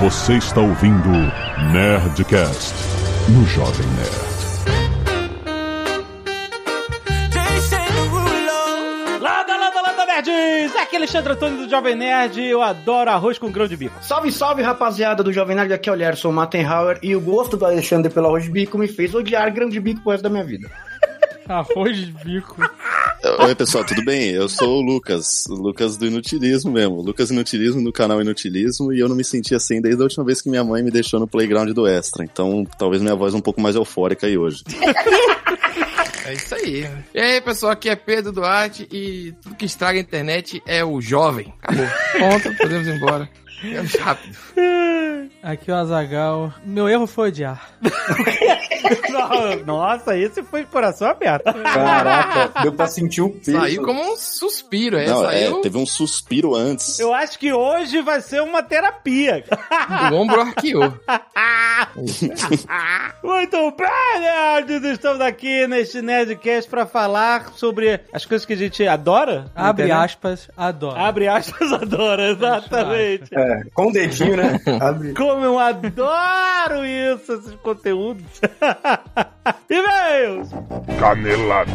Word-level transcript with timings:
Você 0.00 0.38
está 0.38 0.62
ouvindo 0.62 1.10
Nerdcast 1.74 2.74
no 3.28 3.44
Jovem 3.44 3.86
Nerd. 3.88 4.30
Landa, 9.20 9.56
landa, 9.58 9.82
landa, 9.82 10.06
nerds! 10.06 10.74
Aqui 10.76 10.96
é 10.96 10.98
Alexandre 11.00 11.34
Antônio 11.34 11.58
do 11.58 11.68
Jovem 11.68 11.94
Nerd. 11.94 12.40
Eu 12.40 12.62
adoro 12.62 13.10
arroz 13.10 13.38
com 13.38 13.52
grão 13.52 13.68
de 13.68 13.76
bico. 13.76 14.02
Salve, 14.02 14.32
salve, 14.32 14.62
rapaziada 14.62 15.22
do 15.22 15.34
Jovem 15.34 15.54
Nerd. 15.54 15.74
Aqui 15.74 15.90
é 15.90 15.92
o 15.92 15.96
Lerson 15.96 16.32
Mattenhauer 16.32 16.98
e 17.02 17.14
o 17.14 17.20
gosto 17.20 17.58
do 17.58 17.66
Alexandre 17.66 18.10
pelo 18.10 18.28
arroz 18.28 18.44
de 18.44 18.50
bico 18.50 18.78
me 18.78 18.88
fez 18.88 19.14
odiar 19.14 19.52
grão 19.52 19.68
de 19.68 19.78
bico 19.80 20.00
pro 20.00 20.12
resto 20.12 20.22
da 20.22 20.30
minha 20.30 20.44
vida. 20.44 20.70
Arroz 21.46 21.94
de 21.98 22.10
bico. 22.24 22.56
Oi, 23.22 23.54
pessoal, 23.54 23.84
tudo 23.84 24.02
bem? 24.02 24.30
Eu 24.30 24.48
sou 24.48 24.78
o 24.78 24.80
Lucas, 24.80 25.44
o 25.50 25.54
Lucas 25.54 25.96
do 25.98 26.06
Inutilismo 26.06 26.72
mesmo. 26.72 27.02
Lucas 27.02 27.30
Inutilismo 27.30 27.82
no 27.82 27.92
canal 27.92 28.20
Inutilismo 28.20 28.94
e 28.94 28.98
eu 28.98 29.08
não 29.10 29.16
me 29.16 29.24
senti 29.24 29.54
assim 29.54 29.78
desde 29.80 30.00
a 30.00 30.04
última 30.04 30.24
vez 30.24 30.40
que 30.40 30.48
minha 30.48 30.64
mãe 30.64 30.82
me 30.82 30.90
deixou 30.90 31.20
no 31.20 31.28
playground 31.28 31.70
do 31.70 31.86
Extra. 31.86 32.24
Então, 32.24 32.64
talvez 32.78 33.02
minha 33.02 33.14
voz 33.14 33.34
um 33.34 33.40
pouco 33.40 33.60
mais 33.60 33.76
eufórica 33.76 34.26
aí 34.26 34.38
hoje. 34.38 34.64
É 36.22 36.34
isso 36.34 36.54
aí. 36.54 36.88
E 37.12 37.18
aí, 37.18 37.40
pessoal, 37.40 37.72
aqui 37.72 37.88
é 37.88 37.96
Pedro 37.96 38.30
Duarte 38.30 38.86
e 38.92 39.34
tudo 39.42 39.56
que 39.56 39.64
estraga 39.64 39.98
a 39.98 40.02
internet 40.02 40.62
é 40.64 40.84
o 40.84 41.00
jovem. 41.00 41.52
Acabou. 41.60 41.86
Ponto, 42.18 42.56
podemos 42.56 42.86
ir 42.86 42.94
embora. 42.94 43.28
Vamos 43.74 43.94
rápido. 43.94 44.38
Aqui 45.42 45.70
é 45.70 45.74
o 45.74 45.76
Azagal. 45.76 46.52
Meu 46.64 46.88
erro 46.88 47.06
foi 47.06 47.28
odiar. 47.28 47.70
Nossa, 49.66 50.16
esse 50.16 50.42
foi 50.42 50.64
de 50.64 50.70
coração 50.70 51.08
aberto. 51.08 51.44
Caraca, 51.44 52.62
deu 52.62 52.72
pra 52.72 52.86
sentir 52.86 53.20
o 53.22 53.30
peso. 53.30 53.58
Saiu 53.58 53.82
como 53.82 54.00
um 54.12 54.16
suspiro, 54.16 54.96
é? 54.98 55.06
Não, 55.06 55.30
é, 55.30 55.50
teve 55.60 55.78
um 55.78 55.86
suspiro 55.86 56.54
antes. 56.54 56.98
Eu 56.98 57.12
acho 57.14 57.38
que 57.38 57.52
hoje 57.52 58.00
vai 58.02 58.20
ser 58.20 58.42
uma 58.42 58.62
terapia. 58.62 59.44
o 60.10 60.14
ombro 60.14 60.40
arqueou. 60.40 60.92
Muito 63.22 63.74
bem, 63.76 64.20
nerds! 64.20 64.84
Estamos 64.84 65.20
aqui 65.20 65.66
neste 65.66 66.02
Nerdcast 66.02 66.68
pra 66.68 66.86
falar 66.86 67.52
sobre 67.54 68.00
as 68.12 68.24
coisas 68.26 68.46
que 68.46 68.52
a 68.52 68.56
gente 68.56 68.86
adora. 68.86 69.50
Abre 69.54 69.90
aspas, 69.90 70.48
adoro. 70.56 70.98
Abre 70.98 71.28
aspas, 71.28 71.72
adora, 71.72 72.30
exatamente. 72.30 73.30
É, 73.34 73.49
com 73.74 73.88
o 73.88 73.92
dedinho, 73.92 74.36
né? 74.36 74.60
Abre. 74.80 75.14
Como 75.14 75.44
eu 75.44 75.58
adoro 75.58 76.84
isso, 76.84 77.32
esses 77.34 77.54
conteúdos. 77.56 78.40
E-mails! 79.70 80.50
Canelada. 80.98 81.70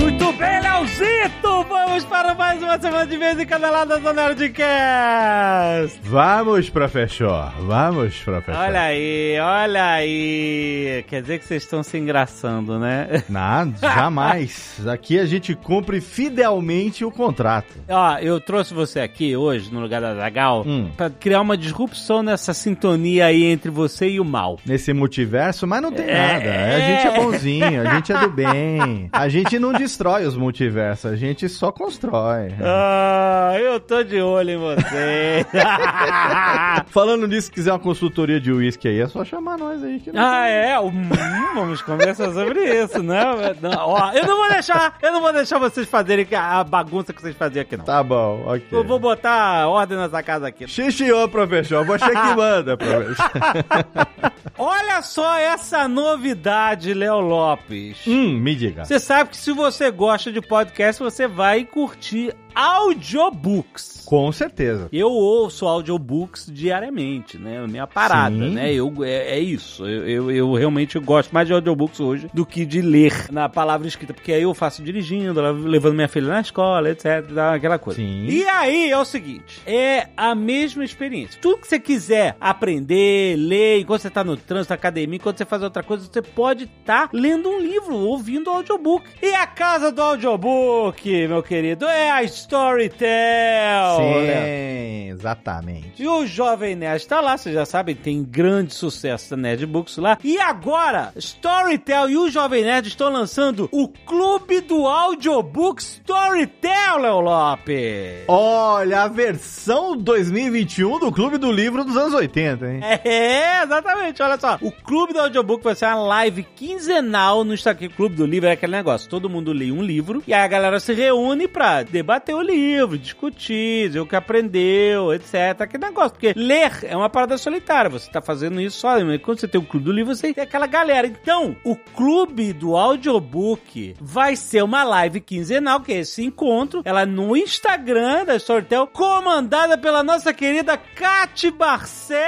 Muito 0.00 0.32
bem, 0.34 0.60
Leozito! 0.60 1.69
Vamos 1.90 2.04
para 2.04 2.34
mais 2.36 2.62
uma 2.62 2.78
semana 2.80 3.04
de 3.04 3.16
vez 3.16 3.36
em 3.40 3.44
canelada 3.44 3.98
do 3.98 4.12
Nerdcast! 4.12 5.98
Vamos, 6.04 6.70
professor. 6.70 7.52
Vamos, 7.62 8.16
professor. 8.20 8.60
Olha 8.60 8.80
aí, 8.82 9.36
olha 9.40 9.84
aí. 9.94 11.04
Quer 11.08 11.20
dizer 11.22 11.40
que 11.40 11.44
vocês 11.46 11.64
estão 11.64 11.82
se 11.82 11.98
engraçando, 11.98 12.78
né? 12.78 13.24
Nada, 13.28 13.72
jamais. 13.82 14.80
Aqui 14.86 15.18
a 15.18 15.26
gente 15.26 15.52
cumpre 15.56 16.00
fidelmente 16.00 17.04
o 17.04 17.10
contrato. 17.10 17.74
Ó, 17.88 18.18
eu 18.18 18.40
trouxe 18.40 18.72
você 18.72 19.00
aqui 19.00 19.34
hoje, 19.36 19.74
no 19.74 19.80
lugar 19.80 20.00
da 20.00 20.14
Zagal, 20.14 20.62
Hum. 20.64 20.90
pra 20.96 21.10
criar 21.10 21.40
uma 21.40 21.56
disrupção 21.56 22.22
nessa 22.22 22.54
sintonia 22.54 23.26
aí 23.26 23.44
entre 23.46 23.68
você 23.68 24.08
e 24.08 24.20
o 24.20 24.24
mal. 24.24 24.60
Nesse 24.64 24.92
multiverso, 24.92 25.66
mas 25.66 25.82
não 25.82 25.90
tem 25.90 26.06
É. 26.08 26.14
nada. 26.14 26.76
A 26.76 26.80
gente 26.80 27.06
é 27.08 27.20
bonzinho, 27.20 27.82
a 27.82 27.94
gente 27.96 28.12
é 28.12 28.18
do 28.20 28.30
bem. 28.30 29.08
A 29.12 29.28
gente 29.28 29.58
não 29.58 29.72
destrói 29.72 30.24
os 30.24 30.36
multiversos, 30.36 31.10
a 31.10 31.16
gente 31.16 31.48
só 31.48 31.72
constrói. 31.84 32.54
Ah, 32.62 33.54
eu 33.58 33.80
tô 33.80 34.02
de 34.02 34.20
olho 34.20 34.50
em 34.50 34.56
você. 34.58 35.46
Falando 36.88 37.26
nisso, 37.26 37.46
se 37.46 37.52
quiser 37.52 37.72
uma 37.72 37.78
consultoria 37.78 38.38
de 38.38 38.52
uísque 38.52 38.86
aí, 38.88 39.00
é 39.00 39.08
só 39.08 39.24
chamar 39.24 39.56
nós 39.56 39.82
aí. 39.82 39.98
Que 39.98 40.12
não 40.12 40.22
Ah, 40.22 40.46
é? 40.46 40.78
Hum, 40.78 41.08
vamos 41.54 41.80
conversar 41.80 42.32
sobre 42.32 42.62
isso, 42.82 43.02
né? 43.02 43.22
Não, 43.62 43.70
ó, 43.88 44.12
eu 44.12 44.26
não 44.26 44.36
vou 44.36 44.50
deixar, 44.50 44.98
eu 45.02 45.12
não 45.12 45.20
vou 45.22 45.32
deixar 45.32 45.58
vocês 45.58 45.88
fazerem 45.88 46.26
a 46.36 46.62
bagunça 46.62 47.12
que 47.14 47.22
vocês 47.22 47.34
faziam 47.36 47.62
aqui, 47.62 47.76
não. 47.76 47.84
Tá 47.84 48.02
bom, 48.02 48.42
ok. 48.46 48.66
Eu 48.70 48.84
vou 48.84 48.98
botar 48.98 49.66
ordem 49.68 49.96
nessa 49.96 50.22
casa 50.22 50.48
aqui. 50.48 50.68
Xixiô, 50.68 51.28
professor. 51.28 51.84
Você 51.86 52.10
que 52.10 52.34
manda, 52.36 52.76
professor. 52.76 53.30
Olha 54.58 55.00
só 55.00 55.38
essa 55.38 55.88
novidade, 55.88 56.92
Léo 56.92 57.20
Lopes. 57.20 58.06
hum, 58.06 58.36
me 58.38 58.54
diga. 58.54 58.84
Você 58.84 58.98
sabe 58.98 59.30
que 59.30 59.36
se 59.38 59.52
você 59.52 59.90
gosta 59.90 60.30
de 60.30 60.40
podcast, 60.42 61.02
você 61.02 61.26
vai 61.26 61.64
curtir 61.72 62.32
audiobooks. 62.54 64.02
Com 64.04 64.30
certeza. 64.32 64.88
Eu 64.92 65.10
ouço 65.10 65.66
audiobooks 65.66 66.46
diariamente, 66.50 67.38
né? 67.38 67.62
É 67.62 67.66
Minha 67.66 67.86
parada, 67.86 68.34
Sim. 68.34 68.50
né? 68.50 68.72
Eu, 68.72 68.92
é, 69.04 69.36
é 69.36 69.38
isso. 69.38 69.86
Eu, 69.86 70.08
eu, 70.08 70.30
eu 70.30 70.54
realmente 70.54 70.98
gosto 70.98 71.32
mais 71.32 71.46
de 71.46 71.52
audiobooks 71.54 72.00
hoje 72.00 72.28
do 72.34 72.44
que 72.44 72.64
de 72.64 72.80
ler 72.80 73.26
na 73.30 73.48
palavra 73.48 73.86
escrita, 73.86 74.12
porque 74.12 74.32
aí 74.32 74.42
eu 74.42 74.52
faço 74.54 74.82
dirigindo, 74.82 75.40
levando 75.40 75.94
minha 75.94 76.08
filha 76.08 76.28
na 76.28 76.40
escola, 76.40 76.90
etc. 76.90 77.24
Aquela 77.54 77.78
coisa. 77.78 78.00
Sim. 78.00 78.26
E 78.26 78.44
aí 78.48 78.90
é 78.90 78.98
o 78.98 79.04
seguinte: 79.04 79.60
é 79.66 80.08
a 80.16 80.34
mesma 80.34 80.84
experiência. 80.84 81.40
Tudo 81.40 81.58
que 81.58 81.68
você 81.68 81.78
quiser 81.78 82.36
aprender, 82.40 83.36
ler, 83.36 83.80
enquanto 83.80 84.02
você 84.02 84.10
tá 84.10 84.24
no 84.24 84.36
trânsito, 84.36 84.74
academia, 84.74 85.16
enquanto 85.16 85.38
você 85.38 85.44
faz 85.44 85.62
outra 85.62 85.82
coisa, 85.82 86.04
você 86.10 86.22
pode 86.22 86.64
estar 86.64 87.10
lendo 87.12 87.48
um 87.48 87.60
livro, 87.60 87.94
ouvindo 87.96 88.50
audiobook. 88.50 89.06
E 89.22 89.34
a 89.34 89.46
casa 89.46 89.92
do 89.92 90.02
audiobook, 90.02 91.28
meu 91.28 91.42
querido, 91.42 91.86
é 91.86 92.10
a 92.10 92.22
Storytel. 92.40 93.96
Sim, 93.96 95.10
exatamente. 95.10 96.02
E 96.02 96.08
o 96.08 96.26
Jovem 96.26 96.74
Nerd 96.74 97.06
tá 97.06 97.20
lá, 97.20 97.36
vocês 97.36 97.54
já 97.54 97.66
sabem, 97.66 97.94
tem 97.94 98.22
grande 98.24 98.74
sucesso 98.74 99.30
da 99.30 99.36
Nerd 99.36 99.66
Books 99.66 99.98
lá. 99.98 100.18
E 100.24 100.38
agora, 100.38 101.12
Storytel 101.16 102.10
e 102.10 102.16
o 102.16 102.30
Jovem 102.30 102.64
Nerd 102.64 102.88
estão 102.88 103.10
lançando 103.12 103.68
o 103.72 103.88
Clube 103.88 104.60
do 104.60 104.86
Audiobook 104.86 105.82
Storytel, 105.82 106.98
Léo 106.98 107.20
Lopes. 107.20 108.24
Olha, 108.26 109.02
a 109.02 109.08
versão 109.08 109.96
2021 109.96 110.98
do 110.98 111.12
Clube 111.12 111.36
do 111.36 111.52
Livro 111.52 111.84
dos 111.84 111.96
anos 111.96 112.14
80, 112.14 112.66
hein? 112.66 112.80
É, 113.04 113.62
exatamente, 113.62 114.22
olha 114.22 114.38
só. 114.38 114.58
O 114.60 114.72
Clube 114.72 115.12
do 115.12 115.20
Audiobook 115.20 115.62
vai 115.62 115.74
ser 115.74 115.86
uma 115.86 115.96
live 115.96 116.42
quinzenal 116.42 117.44
no 117.44 117.54
Instagram. 117.54 117.90
Clube 117.90 118.16
do 118.16 118.26
Livro 118.26 118.48
é 118.48 118.52
aquele 118.52 118.72
negócio, 118.72 119.08
todo 119.08 119.28
mundo 119.28 119.52
lê 119.52 119.70
um 119.70 119.82
livro 119.82 120.22
e 120.26 120.34
aí 120.34 120.42
a 120.42 120.48
galera 120.48 120.80
se 120.80 120.92
reúne 120.92 121.46
pra 121.46 121.82
debater 121.82 122.29
o 122.34 122.42
livro, 122.42 122.98
discutir, 122.98 123.88
dizer 123.88 124.00
o 124.00 124.06
que 124.06 124.16
aprendeu, 124.16 125.12
etc. 125.12 125.60
Aquele 125.60 125.84
negócio, 125.84 126.12
porque 126.12 126.32
ler 126.36 126.84
é 126.84 126.96
uma 126.96 127.08
parada 127.08 127.36
solitária, 127.38 127.90
você 127.90 128.10
tá 128.10 128.20
fazendo 128.20 128.60
isso 128.60 128.78
só. 128.78 128.98
Mas 129.04 129.20
quando 129.22 129.40
você 129.40 129.48
tem 129.48 129.60
o 129.60 129.64
Clube 129.64 129.86
do 129.86 129.92
Livro, 129.92 130.14
você 130.14 130.32
tem 130.32 130.44
aquela 130.44 130.66
galera. 130.66 131.06
Então, 131.06 131.56
o 131.64 131.76
Clube 131.76 132.52
do 132.52 132.76
Audiobook 132.76 133.94
vai 134.00 134.36
ser 134.36 134.62
uma 134.62 134.84
live 134.84 135.20
quinzenal, 135.20 135.80
que 135.80 135.92
é 135.92 136.00
esse 136.00 136.24
encontro, 136.24 136.82
ela 136.84 137.06
no 137.06 137.36
Instagram 137.36 138.24
da 138.24 138.36
Storytel, 138.36 138.86
comandada 138.86 139.76
pela 139.76 140.02
nossa 140.02 140.32
querida 140.32 140.76
Cati 140.76 141.50
Barcelos. 141.50 142.18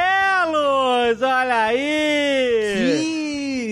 Olha 1.23 1.65
aí! 1.65 3.23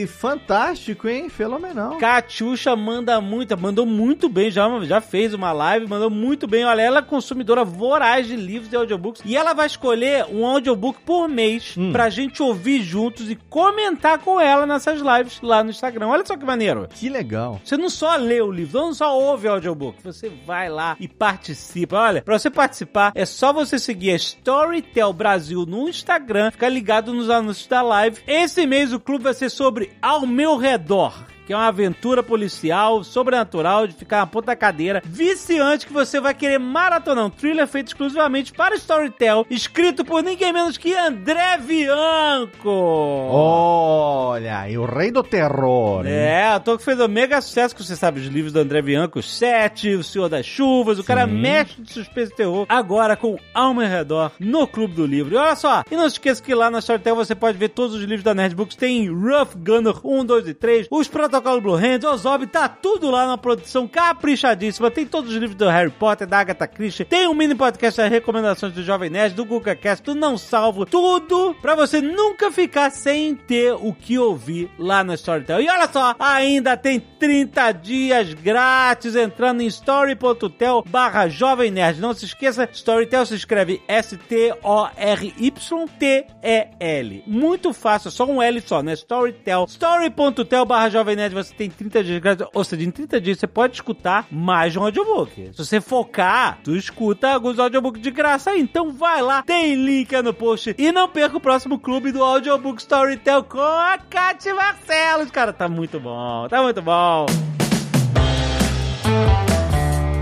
Que 0.01 0.07
fantástico, 0.07 1.09
hein? 1.09 1.29
Fenomenal. 1.29 1.99
Catiuxa 1.99 2.75
manda 2.75 3.21
muito, 3.21 3.59
mandou 3.59 3.85
muito 3.85 4.29
bem, 4.29 4.51
já, 4.51 4.67
já 4.85 5.01
fez 5.01 5.35
uma 5.35 5.53
live, 5.53 5.87
mandou 5.87 6.09
muito 6.09 6.20
bem. 6.47 6.65
Olha, 6.65 6.83
ela 6.83 6.99
é 6.99 7.03
consumidora 7.03 7.65
voraz 7.65 8.27
de 8.27 8.37
livros 8.37 8.73
e 8.73 8.77
audiobooks. 8.77 9.23
E 9.25 9.37
ela 9.37 9.53
vai 9.55 9.67
escolher 9.67 10.27
um 10.31 10.45
audiobook 10.47 11.01
por 11.05 11.29
mês 11.29 11.75
Hum. 11.77 11.93
pra 11.93 12.09
gente 12.11 12.43
ouvir 12.43 12.83
juntos 12.83 13.31
e 13.31 13.37
comentar 13.37 14.19
com 14.19 14.41
ela 14.41 14.67
nessas 14.67 15.01
lives 15.01 15.41
lá 15.43 15.63
no 15.65 15.71
Instagram. 15.71 16.09
Olha 16.09 16.25
só 16.25 16.37
que 16.37 16.45
maneiro. 16.45 16.89
Que 16.91 17.09
legal. 17.09 17.61
Você 17.65 17.77
não 17.77 17.89
só 17.91 18.17
lê 18.17 18.41
o 18.41 18.51
livro, 18.51 18.81
não 18.81 18.95
só 18.95 19.19
ouve 19.19 19.49
o 19.49 19.53
audiobook, 19.53 20.03
você 20.03 20.31
vai 20.47 20.69
lá 20.69 20.97
e 21.01 21.07
participa. 21.09 21.97
Olha, 21.97 22.23
pra 22.23 22.39
você 22.39 22.51
participar, 22.51 23.13
é 23.15 23.25
só 23.25 23.53
você 23.53 23.79
seguir 23.79 24.13
a 24.13 24.17
Storytel 24.17 25.13
Brasil 25.13 25.65
no 25.67 25.89
Instagram, 25.89 26.51
ficar 26.51 26.69
ligado 26.69 27.13
nos 27.13 27.31
anúncios 27.31 27.67
da 27.67 27.83
live. 27.83 28.21
Esse 28.27 28.67
mês 28.67 28.93
o 28.93 29.01
clube 29.01 29.25
vai 29.25 29.35
ser 29.35 29.49
sobre 29.51 29.91
Ao 30.03 30.27
Meu 30.27 30.57
Redor. 30.57 31.15
Que 31.51 31.55
é 31.55 31.57
uma 31.57 31.67
aventura 31.67 32.23
policial, 32.23 33.03
sobrenatural, 33.03 33.85
de 33.85 33.93
ficar 33.93 34.19
na 34.19 34.27
ponta 34.27 34.47
da 34.47 34.55
cadeira, 34.55 35.03
viciante 35.05 35.85
que 35.85 35.93
você 35.93 36.21
vai 36.21 36.33
querer 36.33 36.61
maratonar. 36.61 37.25
Um 37.25 37.29
thriller 37.29 37.67
feito 37.67 37.89
exclusivamente 37.89 38.53
para 38.53 38.77
Storytel, 38.77 39.45
escrito 39.51 40.05
por 40.05 40.23
ninguém 40.23 40.53
menos 40.53 40.79
que 40.79 40.95
André 40.95 41.59
Bianco. 41.59 42.71
Olha, 42.71 44.71
e 44.71 44.79
o 44.79 44.85
rei 44.85 45.11
do 45.11 45.25
terror. 45.25 46.07
hein? 46.07 46.13
É, 46.13 46.53
ator 46.53 46.79
que 46.79 46.85
fez 46.85 47.01
um 47.01 47.09
mega 47.09 47.41
sucesso, 47.41 47.75
que 47.75 47.83
você 47.83 47.97
sabe, 47.97 48.21
os 48.21 48.29
livros 48.29 48.53
do 48.53 48.61
André 48.61 48.81
Bianco, 48.81 49.19
o 49.19 49.23
Sete, 49.23 49.97
O 49.97 50.05
Senhor 50.05 50.29
das 50.29 50.47
Chuvas, 50.47 51.01
o 51.01 51.05
cara 51.05 51.27
mestre 51.27 51.83
de 51.83 51.93
suspense 51.93 52.33
e 52.33 52.37
terror, 52.37 52.65
agora 52.69 53.17
com 53.17 53.37
Alma 53.53 53.85
em 53.85 53.89
Redor, 53.89 54.31
no 54.39 54.69
Clube 54.69 54.95
do 54.95 55.05
Livro. 55.05 55.35
E 55.35 55.37
olha 55.37 55.57
só, 55.57 55.83
e 55.91 55.97
não 55.97 56.09
se 56.09 56.15
esqueça 56.15 56.41
que 56.41 56.55
lá 56.55 56.71
na 56.71 56.79
Storytel 56.79 57.17
você 57.17 57.35
pode 57.35 57.59
ver 57.59 57.71
todos 57.71 57.97
os 57.97 58.03
livros 58.03 58.23
da 58.23 58.35
Nerdbooks, 58.35 58.77
tem 58.77 59.09
Rough 59.09 59.57
Gunner 59.57 59.95
1, 60.05 60.25
2 60.25 60.47
e 60.47 60.55
3, 60.55 60.87
os 60.89 61.09
protocolos 61.09 61.40
Protocolo 61.41 61.61
Blue 61.61 61.75
Hands, 61.75 62.05
Ozob, 62.05 62.47
tá 62.47 62.69
tudo 62.69 63.11
lá 63.11 63.27
na 63.27 63.39
produção 63.39 63.89
caprichadíssima. 63.89 64.91
Tem 64.91 65.07
todos 65.07 65.31
os 65.31 65.37
livros 65.37 65.57
do 65.57 65.69
Harry 65.69 65.91
Potter, 65.91 66.27
da 66.27 66.39
Agatha 66.39 66.67
Christie, 66.67 67.05
tem 67.05 67.27
um 67.27 67.35
mini 67.35 67.55
podcast 67.55 67.99
das 67.99 68.11
recomendações 68.11 68.75
do 68.75 68.83
Jovem 68.83 69.09
Nerd, 69.09 69.35
do 69.35 69.47
GugaCast, 69.47 70.05
do 70.05 70.15
Não 70.15 70.37
Salvo, 70.37 70.85
tudo 70.85 71.57
pra 71.63 71.75
você 71.75 72.03
nunca 72.03 72.53
ficar 72.53 72.91
sem 72.91 73.35
ter 73.35 73.73
o 73.73 73.95
que 73.95 74.19
ouvir 74.19 74.71
lá 74.79 75.03
no 75.03 75.15
Storytel. 75.15 75.63
E 75.63 75.69
olha 75.69 75.89
só, 75.91 76.15
ainda 76.19 76.77
tem 76.77 77.01
30 77.01 77.73
dias 77.73 78.35
grátis 78.35 79.17
entrando 79.17 79.63
em 79.63 79.67
story.tel 79.67 80.85
barra 80.87 81.27
Jovem 81.29 81.71
Nerd. 81.71 82.01
Não 82.01 82.13
se 82.13 82.27
esqueça, 82.27 82.69
Storytel 82.71 83.25
se 83.25 83.35
escreve 83.35 83.81
S-T-O-R-Y-T-E-L. 83.89 84.61
Muito 87.27 87.73
fácil, 87.73 88.11
só 88.11 88.27
um 88.27 88.43
L 88.43 88.61
só, 88.61 88.83
né? 88.83 88.93
Storytel. 88.93 89.65
Story.tel 89.69 90.67
barra 90.67 90.91
Jovem 90.91 91.17
Nerd, 91.17 91.30
você 91.33 91.55
tem 91.55 91.71
30 91.71 92.05
dias 92.05 92.21
grátis. 92.21 92.47
Ou 92.53 92.65
seja, 92.65 92.85
em 92.85 92.91
30 92.91 93.21
dias 93.21 93.39
você 93.39 93.47
pode 93.47 93.75
escutar 93.75 94.27
mais 94.31 94.73
de 94.73 94.79
um 94.79 94.83
audiobook. 94.83 95.51
Se 95.53 95.59
você 95.65 95.81
focar, 95.81 96.59
tu 96.63 96.77
escuta 96.77 97.33
alguns 97.33 97.59
audiobooks 97.59 98.03
de 98.03 98.11
graça. 98.11 98.57
Então 98.57 98.93
vai 98.93 99.23
lá, 99.23 99.43
tem 99.43 99.75
link 99.75 100.15
aí 100.15 100.23
no 100.23 100.35
post. 100.35 100.75
E 100.79 100.93
não 100.93 101.09
perca 101.09 101.37
o 101.37 101.41
próximo 101.41 101.79
clube 101.79 102.13
do 102.13 102.23
Audiobook 102.23 102.81
Storytel 102.81 103.45
com 103.45 103.61
a 103.61 103.99
Kátia 103.99 104.55
Marcelos. 104.55 105.31
Cara, 105.31 105.53
tá 105.53 105.69
muito 105.69 105.99
bom, 106.01 106.49
tá 106.49 106.63
muito 106.63 106.83
bom. 106.83 107.27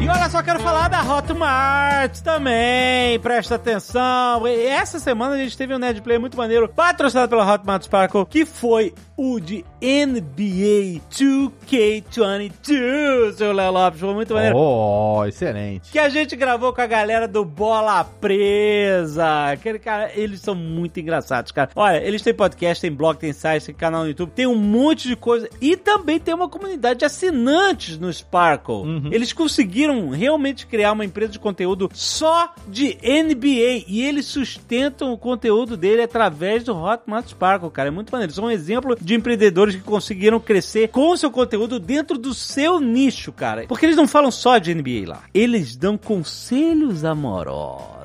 E 0.08 0.10
olha 0.10 0.30
só, 0.30 0.42
quero 0.42 0.58
falar 0.60 0.88
da 0.88 1.02
Hotmart 1.02 2.20
também. 2.20 3.20
Presta 3.20 3.56
atenção. 3.56 4.46
Essa 4.46 4.98
semana 4.98 5.34
a 5.34 5.38
gente 5.38 5.54
teve 5.54 5.74
um 5.74 5.78
Nerd 5.78 6.00
Play 6.00 6.18
muito 6.18 6.34
maneiro, 6.34 6.66
patrocinado 6.66 7.28
pela 7.28 7.52
Hotmart 7.52 7.82
Sparkle, 7.82 8.24
que 8.24 8.46
foi 8.46 8.94
o 9.18 9.38
de 9.38 9.66
NBA 9.82 11.02
2K22, 11.10 13.34
seu 13.34 13.52
Léo 13.52 13.70
Lopes. 13.70 14.00
Foi 14.00 14.14
muito 14.14 14.32
maneiro. 14.32 14.56
Oh, 14.56 15.26
excelente. 15.26 15.92
Que 15.92 15.98
a 15.98 16.08
gente 16.08 16.34
gravou 16.36 16.72
com 16.72 16.80
a 16.80 16.86
galera 16.86 17.28
do 17.28 17.44
Bola 17.44 18.02
Presa. 18.02 19.50
Aquele 19.50 19.78
cara, 19.78 20.10
eles 20.14 20.40
são 20.40 20.54
muito 20.54 20.98
engraçados, 20.98 21.52
cara. 21.52 21.68
Olha, 21.76 22.02
eles 22.02 22.22
têm 22.22 22.32
podcast, 22.32 22.80
tem 22.80 22.90
blog, 22.90 23.18
tem 23.18 23.34
site, 23.34 23.66
tem 23.66 23.74
canal 23.74 24.04
no 24.04 24.08
YouTube, 24.08 24.30
tem 24.30 24.46
um 24.46 24.56
monte 24.56 25.06
de 25.06 25.16
coisa. 25.16 25.50
E 25.60 25.76
também 25.76 26.18
tem 26.18 26.32
uma 26.32 26.48
comunidade 26.48 27.00
de 27.00 27.04
assinantes 27.04 27.98
no 27.98 28.10
Sparkle. 28.10 29.10
Eles 29.12 29.34
conseguiram 29.34 29.97
realmente 30.06 30.66
criar 30.66 30.92
uma 30.92 31.04
empresa 31.04 31.32
de 31.32 31.38
conteúdo 31.38 31.90
só 31.92 32.54
de 32.68 32.96
NBA. 33.02 33.84
E 33.86 34.02
eles 34.02 34.26
sustentam 34.26 35.12
o 35.12 35.18
conteúdo 35.18 35.76
dele 35.76 36.02
através 36.02 36.64
do 36.64 36.76
Hotmart 36.76 37.28
Sparkle, 37.28 37.70
cara. 37.70 37.88
É 37.88 37.92
muito 37.92 38.10
maneiro. 38.10 38.32
São 38.32 38.44
um 38.44 38.50
exemplo 38.50 38.96
de 39.00 39.14
empreendedores 39.14 39.74
que 39.74 39.82
conseguiram 39.82 40.38
crescer 40.40 40.88
com 40.88 41.10
o 41.10 41.16
seu 41.16 41.30
conteúdo 41.30 41.80
dentro 41.80 42.16
do 42.16 42.32
seu 42.32 42.80
nicho, 42.80 43.32
cara. 43.32 43.64
Porque 43.66 43.86
eles 43.86 43.96
não 43.96 44.06
falam 44.08 44.30
só 44.30 44.58
de 44.58 44.74
NBA 44.74 45.08
lá. 45.08 45.22
Eles 45.34 45.76
dão 45.76 45.98
conselhos 45.98 47.04
amorosos. 47.04 47.97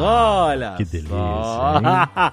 Olha 0.00 0.74
que 0.76 0.84
delícia, 0.84 1.08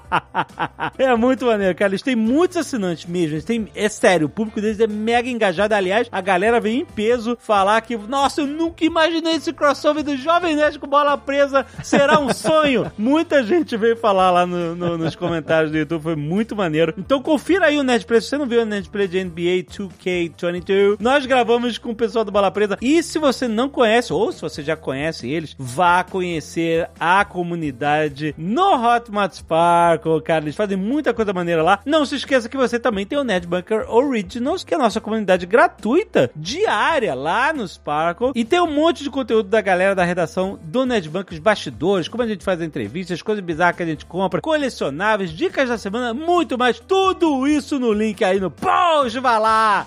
é 0.97 1.15
muito 1.15 1.45
maneiro, 1.45 1.75
cara. 1.75 1.91
Eles 1.91 2.01
têm 2.01 2.15
muitos 2.15 2.57
assinantes 2.57 3.05
mesmo. 3.05 3.35
Eles 3.35 3.45
têm, 3.45 3.67
é 3.75 3.89
sério, 3.89 4.27
o 4.27 4.29
público 4.29 4.61
deles 4.61 4.79
é 4.79 4.87
mega 4.87 5.29
engajado. 5.29 5.73
Aliás, 5.73 6.07
a 6.11 6.21
galera 6.21 6.59
vem 6.59 6.81
em 6.81 6.85
peso 6.85 7.37
falar 7.39 7.81
que, 7.81 7.95
nossa, 7.97 8.41
eu 8.41 8.47
nunca 8.47 8.83
imaginei 8.85 9.33
esse 9.35 9.53
crossover 9.53 10.03
do 10.03 10.15
Jovem 10.17 10.55
Nerd 10.55 10.79
com 10.79 10.87
bola 10.87 11.17
presa. 11.17 11.65
Será 11.83 12.19
um 12.19 12.33
sonho? 12.33 12.91
Muita 12.97 13.43
gente 13.43 13.75
veio 13.77 13.97
falar 13.97 14.31
lá 14.31 14.45
no- 14.45 14.75
no- 14.75 14.97
nos 14.97 15.15
comentários 15.15 15.71
do 15.71 15.77
YouTube. 15.77 16.01
Foi 16.03 16.15
muito 16.15 16.55
maneiro. 16.55 16.93
Então 16.97 17.21
confira 17.21 17.67
aí 17.67 17.77
o 17.77 17.83
Nerd 17.83 18.05
Play. 18.05 18.21
Se 18.21 18.29
você 18.29 18.37
não 18.37 18.45
viu 18.47 18.61
o 18.61 18.65
Nerd 18.65 18.89
Play 18.89 19.07
de 19.07 19.23
NBA 19.23 19.63
2K22, 19.71 20.97
nós 20.99 21.25
gravamos 21.25 21.77
com 21.77 21.91
o 21.91 21.95
pessoal 21.95 22.25
do 22.25 22.31
Bola 22.31 22.51
Presa. 22.51 22.77
E 22.81 23.01
se 23.03 23.19
você 23.19 23.47
não 23.47 23.69
conhece, 23.69 24.11
ou 24.13 24.31
se 24.31 24.41
você 24.41 24.63
já 24.63 24.75
conhece 24.75 25.29
eles, 25.29 25.55
vá 25.57 26.03
conhecer 26.03 26.89
a 26.99 27.23
comunidade 27.35 28.33
no 28.37 28.75
Hotmart 28.75 29.33
Sparkle, 29.33 30.21
cara. 30.21 30.45
Eles 30.45 30.55
fazem 30.55 30.77
muita 30.77 31.13
coisa 31.13 31.33
maneira 31.33 31.61
lá. 31.61 31.81
Não 31.85 32.05
se 32.05 32.15
esqueça 32.15 32.47
que 32.47 32.55
você 32.55 32.79
também 32.79 33.05
tem 33.05 33.19
o 33.19 33.25
Nerd 33.25 33.45
Bunker 33.45 33.85
Originals, 33.91 34.63
que 34.63 34.73
é 34.73 34.77
a 34.77 34.79
nossa 34.79 35.01
comunidade 35.01 35.45
gratuita, 35.45 36.31
diária, 36.33 37.13
lá 37.13 37.51
no 37.51 37.67
Sparkle. 37.67 38.31
E 38.33 38.45
tem 38.45 38.61
um 38.61 38.73
monte 38.73 39.03
de 39.03 39.09
conteúdo 39.09 39.49
da 39.49 39.59
galera 39.59 39.93
da 39.93 40.05
redação 40.05 40.57
do 40.63 40.85
Nerd 40.85 41.09
Bunker, 41.09 41.33
os 41.33 41.39
bastidores, 41.39 42.07
como 42.07 42.23
a 42.23 42.27
gente 42.27 42.45
faz 42.45 42.61
entrevistas, 42.61 43.21
coisas 43.21 43.43
bizarras 43.43 43.75
que 43.75 43.83
a 43.83 43.87
gente 43.87 44.05
compra, 44.05 44.39
colecionáveis, 44.39 45.31
dicas 45.31 45.67
da 45.67 45.77
semana, 45.77 46.13
muito 46.13 46.57
mais. 46.57 46.79
Tudo 46.79 47.45
isso 47.45 47.77
no 47.77 47.91
link 47.91 48.23
aí 48.23 48.39
no 48.39 48.49
post. 48.49 49.19
Vai 49.19 49.39
lá! 49.39 49.85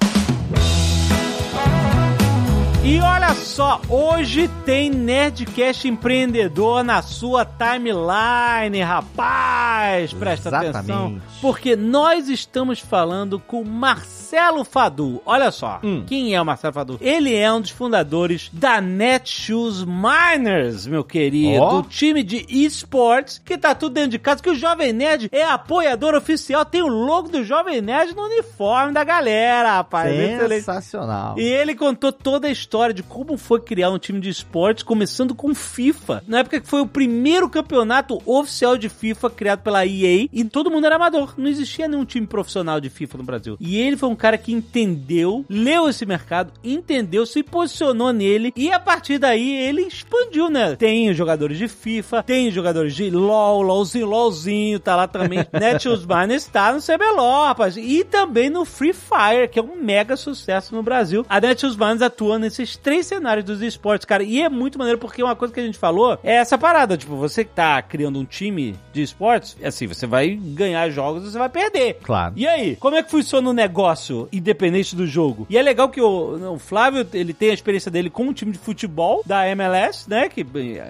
E 2.88 3.00
olha 3.00 3.34
só, 3.34 3.82
hoje 3.86 4.48
tem 4.64 4.88
Nerdcast 4.88 5.86
Empreendedor 5.86 6.82
na 6.82 7.02
sua 7.02 7.44
timeline, 7.44 8.80
rapaz! 8.80 10.14
Presta 10.14 10.48
atenção, 10.48 10.80
Exatamente. 10.80 11.22
porque 11.42 11.76
nós 11.76 12.30
estamos 12.30 12.80
falando 12.80 13.38
com 13.38 13.62
Marcelo 13.62 14.64
Fadu. 14.64 15.20
Olha 15.26 15.50
só, 15.50 15.82
quem 16.06 16.34
é 16.34 16.40
o 16.40 16.46
Marcelo 16.46 16.72
Fadu? 16.72 16.96
Ele 16.98 17.36
é 17.36 17.52
um 17.52 17.60
dos 17.60 17.68
fundadores 17.68 18.48
da 18.54 18.80
Netshoes 18.80 19.84
Miners, 19.84 20.86
meu 20.86 21.04
querido, 21.04 21.60
Ó. 21.62 21.80
o 21.80 21.82
time 21.82 22.22
de 22.22 22.46
esportes 22.48 23.38
que 23.44 23.58
tá 23.58 23.74
tudo 23.74 23.92
dentro 23.92 24.12
de 24.12 24.18
casa, 24.18 24.42
que 24.42 24.48
o 24.48 24.54
Jovem 24.54 24.94
Nerd 24.94 25.28
é 25.30 25.44
apoiador 25.44 26.14
oficial, 26.14 26.64
tem 26.64 26.80
o 26.80 26.88
logo 26.88 27.28
do 27.28 27.44
Jovem 27.44 27.82
Nerd 27.82 28.16
no 28.16 28.22
uniforme 28.22 28.94
da 28.94 29.04
galera, 29.04 29.72
rapaz. 29.72 30.10
Sensacional. 30.48 31.38
E 31.38 31.42
ele 31.42 31.74
contou 31.74 32.10
toda 32.10 32.48
a 32.48 32.50
história 32.50 32.77
de 32.94 33.02
como 33.02 33.36
foi 33.36 33.60
criar 33.60 33.90
um 33.90 33.98
time 33.98 34.20
de 34.20 34.28
esportes, 34.28 34.82
começando 34.82 35.34
com 35.34 35.54
FIFA. 35.54 36.22
Na 36.26 36.38
época 36.38 36.60
que 36.60 36.66
foi 36.68 36.80
o 36.80 36.86
primeiro 36.86 37.48
campeonato 37.48 38.20
oficial 38.24 38.76
de 38.76 38.88
FIFA 38.88 39.30
criado 39.30 39.60
pela 39.60 39.84
EA 39.84 40.28
e 40.32 40.44
todo 40.44 40.70
mundo 40.70 40.86
era 40.86 40.96
amador. 40.96 41.34
Não 41.36 41.48
existia 41.48 41.88
nenhum 41.88 42.04
time 42.04 42.26
profissional 42.26 42.80
de 42.80 42.88
FIFA 42.88 43.18
no 43.18 43.24
Brasil. 43.24 43.56
E 43.60 43.78
ele 43.78 43.96
foi 43.96 44.08
um 44.08 44.16
cara 44.16 44.38
que 44.38 44.52
entendeu, 44.52 45.44
leu 45.48 45.88
esse 45.88 46.06
mercado, 46.06 46.52
entendeu, 46.62 47.26
se 47.26 47.42
posicionou 47.42 48.12
nele 48.12 48.52
e 48.56 48.70
a 48.70 48.78
partir 48.78 49.18
daí 49.18 49.56
ele 49.56 49.82
expandiu, 49.82 50.48
né? 50.48 50.76
Tem 50.76 51.12
jogadores 51.12 51.58
de 51.58 51.68
FIFA, 51.68 52.22
tem 52.22 52.50
jogadores 52.50 52.94
de 52.94 53.10
LoL, 53.10 53.62
LoLzinho, 53.62 54.06
LoLzinho, 54.06 54.78
tá 54.78 54.94
lá 54.96 55.08
também. 55.08 55.40
Netshoes 55.52 56.04
Miners 56.06 56.46
tá 56.46 56.72
no 56.72 56.80
CBLOL, 56.80 57.46
rapaz. 57.46 57.76
E 57.76 58.04
também 58.04 58.50
no 58.50 58.64
Free 58.64 58.92
Fire, 58.92 59.48
que 59.50 59.58
é 59.58 59.62
um 59.62 59.76
mega 59.76 60.16
sucesso 60.16 60.74
no 60.74 60.82
Brasil. 60.82 61.24
A 61.28 61.40
Netshoes 61.40 61.76
Miners 61.76 62.02
atua 62.02 62.38
nesses 62.58 62.76
três 62.76 63.06
cenários 63.06 63.44
dos 63.44 63.62
esportes, 63.62 64.04
cara. 64.04 64.22
E 64.22 64.40
é 64.40 64.48
muito 64.48 64.78
maneiro 64.78 64.98
porque 64.98 65.22
uma 65.22 65.36
coisa 65.36 65.54
que 65.54 65.60
a 65.60 65.64
gente 65.64 65.78
falou 65.78 66.18
é 66.22 66.34
essa 66.34 66.58
parada. 66.58 66.96
Tipo, 66.96 67.16
você 67.16 67.44
que 67.44 67.50
tá 67.50 67.80
criando 67.80 68.18
um 68.18 68.24
time 68.24 68.76
de 68.92 69.02
esportes, 69.02 69.56
assim, 69.62 69.86
você 69.86 70.06
vai 70.06 70.30
ganhar 70.30 70.88
jogos 70.90 71.22
e 71.22 71.30
você 71.30 71.38
vai 71.38 71.48
perder. 71.48 71.94
Claro. 72.02 72.34
E 72.36 72.46
aí, 72.46 72.76
como 72.76 72.96
é 72.96 73.02
que 73.02 73.10
funciona 73.10 73.48
o 73.48 73.52
negócio 73.52 74.28
independente 74.32 74.96
do 74.96 75.06
jogo? 75.06 75.46
E 75.48 75.56
é 75.56 75.62
legal 75.62 75.88
que 75.88 76.00
o, 76.00 76.54
o 76.54 76.58
Flávio, 76.58 77.06
ele 77.12 77.32
tem 77.32 77.50
a 77.50 77.54
experiência 77.54 77.90
dele 77.90 78.10
com 78.10 78.24
um 78.24 78.32
time 78.32 78.52
de 78.52 78.58
futebol 78.58 79.22
da 79.24 79.48
MLS, 79.48 80.08
né? 80.08 80.28
Que 80.28 80.46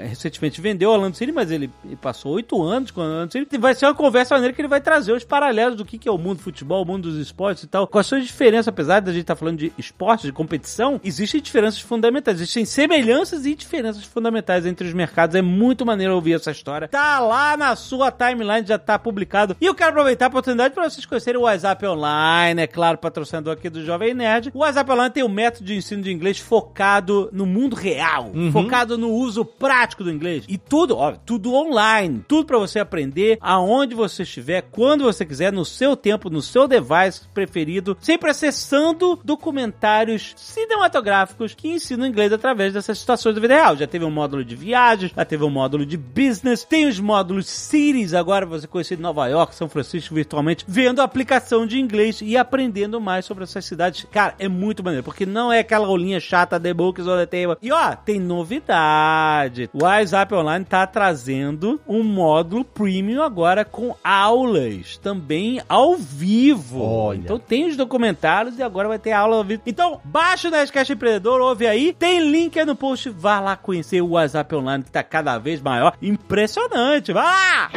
recentemente 0.08 0.60
vendeu 0.60 0.90
o 0.90 0.92
Orlando 0.92 1.16
City, 1.16 1.32
mas 1.32 1.50
ele, 1.50 1.70
passou 2.00 2.32
oito 2.32 2.62
anos 2.62 2.90
com 2.90 3.00
o 3.00 3.04
Orlando 3.04 3.32
City. 3.32 3.48
E 3.52 3.58
vai 3.58 3.74
ser 3.74 3.86
uma 3.86 3.94
conversa 3.94 4.34
maneira 4.34 4.54
que 4.54 4.60
ele 4.60 4.68
vai 4.68 4.80
trazer 4.80 5.12
os 5.12 5.24
paralelos 5.24 5.76
do 5.76 5.84
que, 5.84 5.98
que 5.98 6.08
é 6.08 6.12
o 6.12 6.18
mundo 6.18 6.38
do 6.38 6.42
futebol, 6.42 6.82
o 6.82 6.86
mundo 6.86 7.10
dos 7.10 7.18
esportes 7.18 7.64
e 7.64 7.66
tal. 7.66 7.86
Quais 7.86 8.06
são 8.06 8.18
as 8.18 8.24
diferenças, 8.24 8.68
apesar 8.68 9.00
da 9.00 9.12
gente 9.12 9.22
estar 9.22 9.36
falando 9.36 9.58
de 9.58 9.72
esportes, 9.78 10.26
de 10.26 10.32
competição, 10.32 11.00
existem 11.02 11.40
diferenças 11.40 11.57
fundamentais, 11.80 12.36
existem 12.36 12.64
semelhanças 12.64 13.46
e 13.46 13.54
diferenças 13.54 14.04
fundamentais 14.04 14.66
entre 14.66 14.86
os 14.86 14.94
mercados. 14.94 15.34
É 15.34 15.42
muito 15.42 15.84
maneiro 15.84 16.14
ouvir 16.14 16.34
essa 16.34 16.50
história. 16.50 16.88
Tá 16.88 17.18
lá 17.20 17.56
na 17.56 17.74
sua 17.76 18.10
timeline, 18.10 18.66
já 18.66 18.78
tá 18.78 18.98
publicado. 18.98 19.56
E 19.60 19.66
eu 19.66 19.74
quero 19.74 19.90
aproveitar 19.90 20.26
a 20.26 20.28
oportunidade 20.28 20.74
para 20.74 20.88
vocês 20.88 21.04
conhecerem 21.04 21.40
o 21.40 21.44
WhatsApp 21.44 21.86
Online, 21.86 22.62
é 22.62 22.66
claro, 22.66 22.98
patrocinador 22.98 23.54
aqui 23.54 23.68
do 23.68 23.84
Jovem 23.84 24.14
Nerd. 24.14 24.50
O 24.54 24.60
WhatsApp 24.60 24.90
Online 24.90 25.12
tem 25.12 25.22
um 25.22 25.28
método 25.28 25.64
de 25.64 25.74
ensino 25.74 26.02
de 26.02 26.12
inglês 26.12 26.38
focado 26.38 27.28
no 27.32 27.46
mundo 27.46 27.74
real, 27.74 28.30
focado 28.52 28.98
no 28.98 29.10
uso 29.10 29.44
prático 29.44 30.04
do 30.04 30.10
inglês. 30.10 30.44
E 30.48 30.56
tudo, 30.58 30.96
ó, 30.96 31.12
tudo 31.12 31.54
online, 31.54 32.24
tudo 32.26 32.46
para 32.46 32.58
você 32.58 32.78
aprender 32.78 33.38
aonde 33.40 33.94
você 33.94 34.22
estiver, 34.22 34.62
quando 34.62 35.04
você 35.04 35.24
quiser, 35.24 35.52
no 35.52 35.64
seu 35.64 35.96
tempo, 35.96 36.30
no 36.30 36.42
seu 36.42 36.66
device 36.68 37.26
preferido, 37.32 37.96
sempre 38.00 38.30
acessando 38.30 39.18
documentários 39.24 40.34
cinematográficos 40.36 41.47
módulos 41.48 41.54
que 41.54 41.68
ensinam 41.68 42.06
inglês 42.06 42.32
através 42.32 42.72
dessas 42.72 42.98
situações 42.98 43.34
da 43.34 43.40
vida 43.40 43.54
real. 43.54 43.76
Já 43.76 43.86
teve 43.86 44.04
um 44.04 44.10
módulo 44.10 44.44
de 44.44 44.54
viagens, 44.54 45.12
já 45.14 45.24
teve 45.24 45.44
um 45.44 45.50
módulo 45.50 45.86
de 45.86 45.96
business, 45.96 46.64
tem 46.64 46.86
os 46.86 47.00
módulos 47.00 47.48
cities 47.48 48.14
agora, 48.14 48.44
você 48.44 48.66
conhecido 48.66 49.02
Nova 49.02 49.26
York, 49.26 49.54
São 49.54 49.68
Francisco 49.68 50.14
virtualmente, 50.14 50.64
vendo 50.66 51.00
a 51.00 51.04
aplicação 51.04 51.66
de 51.66 51.78
inglês 51.78 52.20
e 52.22 52.36
aprendendo 52.36 53.00
mais 53.00 53.24
sobre 53.24 53.44
essas 53.44 53.64
cidades. 53.64 54.06
Cara, 54.10 54.34
é 54.38 54.48
muito 54.48 54.82
maneiro, 54.82 55.04
porque 55.04 55.24
não 55.24 55.52
é 55.52 55.60
aquela 55.60 55.86
aulinha 55.86 56.20
chata 56.20 56.60
The 56.60 56.74
Books 56.74 57.06
or 57.06 57.18
the 57.18 57.26
Table. 57.26 57.58
E 57.62 57.72
ó, 57.72 57.94
tem 57.94 58.20
novidade. 58.20 59.70
O 59.72 59.84
WhatsApp 59.84 60.34
Online 60.34 60.64
tá 60.64 60.86
trazendo 60.86 61.80
um 61.86 62.02
módulo 62.02 62.64
premium 62.64 63.22
agora 63.22 63.64
com 63.64 63.94
aulas 64.02 64.98
também 64.98 65.60
ao 65.68 65.96
vivo. 65.96 66.82
Olha. 66.82 67.18
Então 67.18 67.38
tem 67.38 67.66
os 67.66 67.76
documentários 67.76 68.58
e 68.58 68.62
agora 68.62 68.88
vai 68.88 68.98
ter 68.98 69.12
aula 69.12 69.36
ao 69.36 69.44
vivo. 69.44 69.62
Então, 69.66 70.00
baixa 70.04 70.48
o 70.48 70.50
Nerdcast 70.50 70.92
Empreendedor, 70.92 71.37
ouve 71.38 71.66
aí. 71.66 71.92
Tem 71.92 72.30
link 72.30 72.58
aí 72.58 72.64
no 72.64 72.76
post. 72.76 73.10
Vá 73.10 73.40
lá 73.40 73.56
conhecer 73.56 74.00
o 74.00 74.10
WhatsApp 74.10 74.54
Online 74.54 74.84
que 74.84 74.90
tá 74.90 75.02
cada 75.02 75.38
vez 75.38 75.60
maior. 75.60 75.96
Impressionante. 76.00 77.12
Vá 77.12 77.22
lá! 77.22 77.70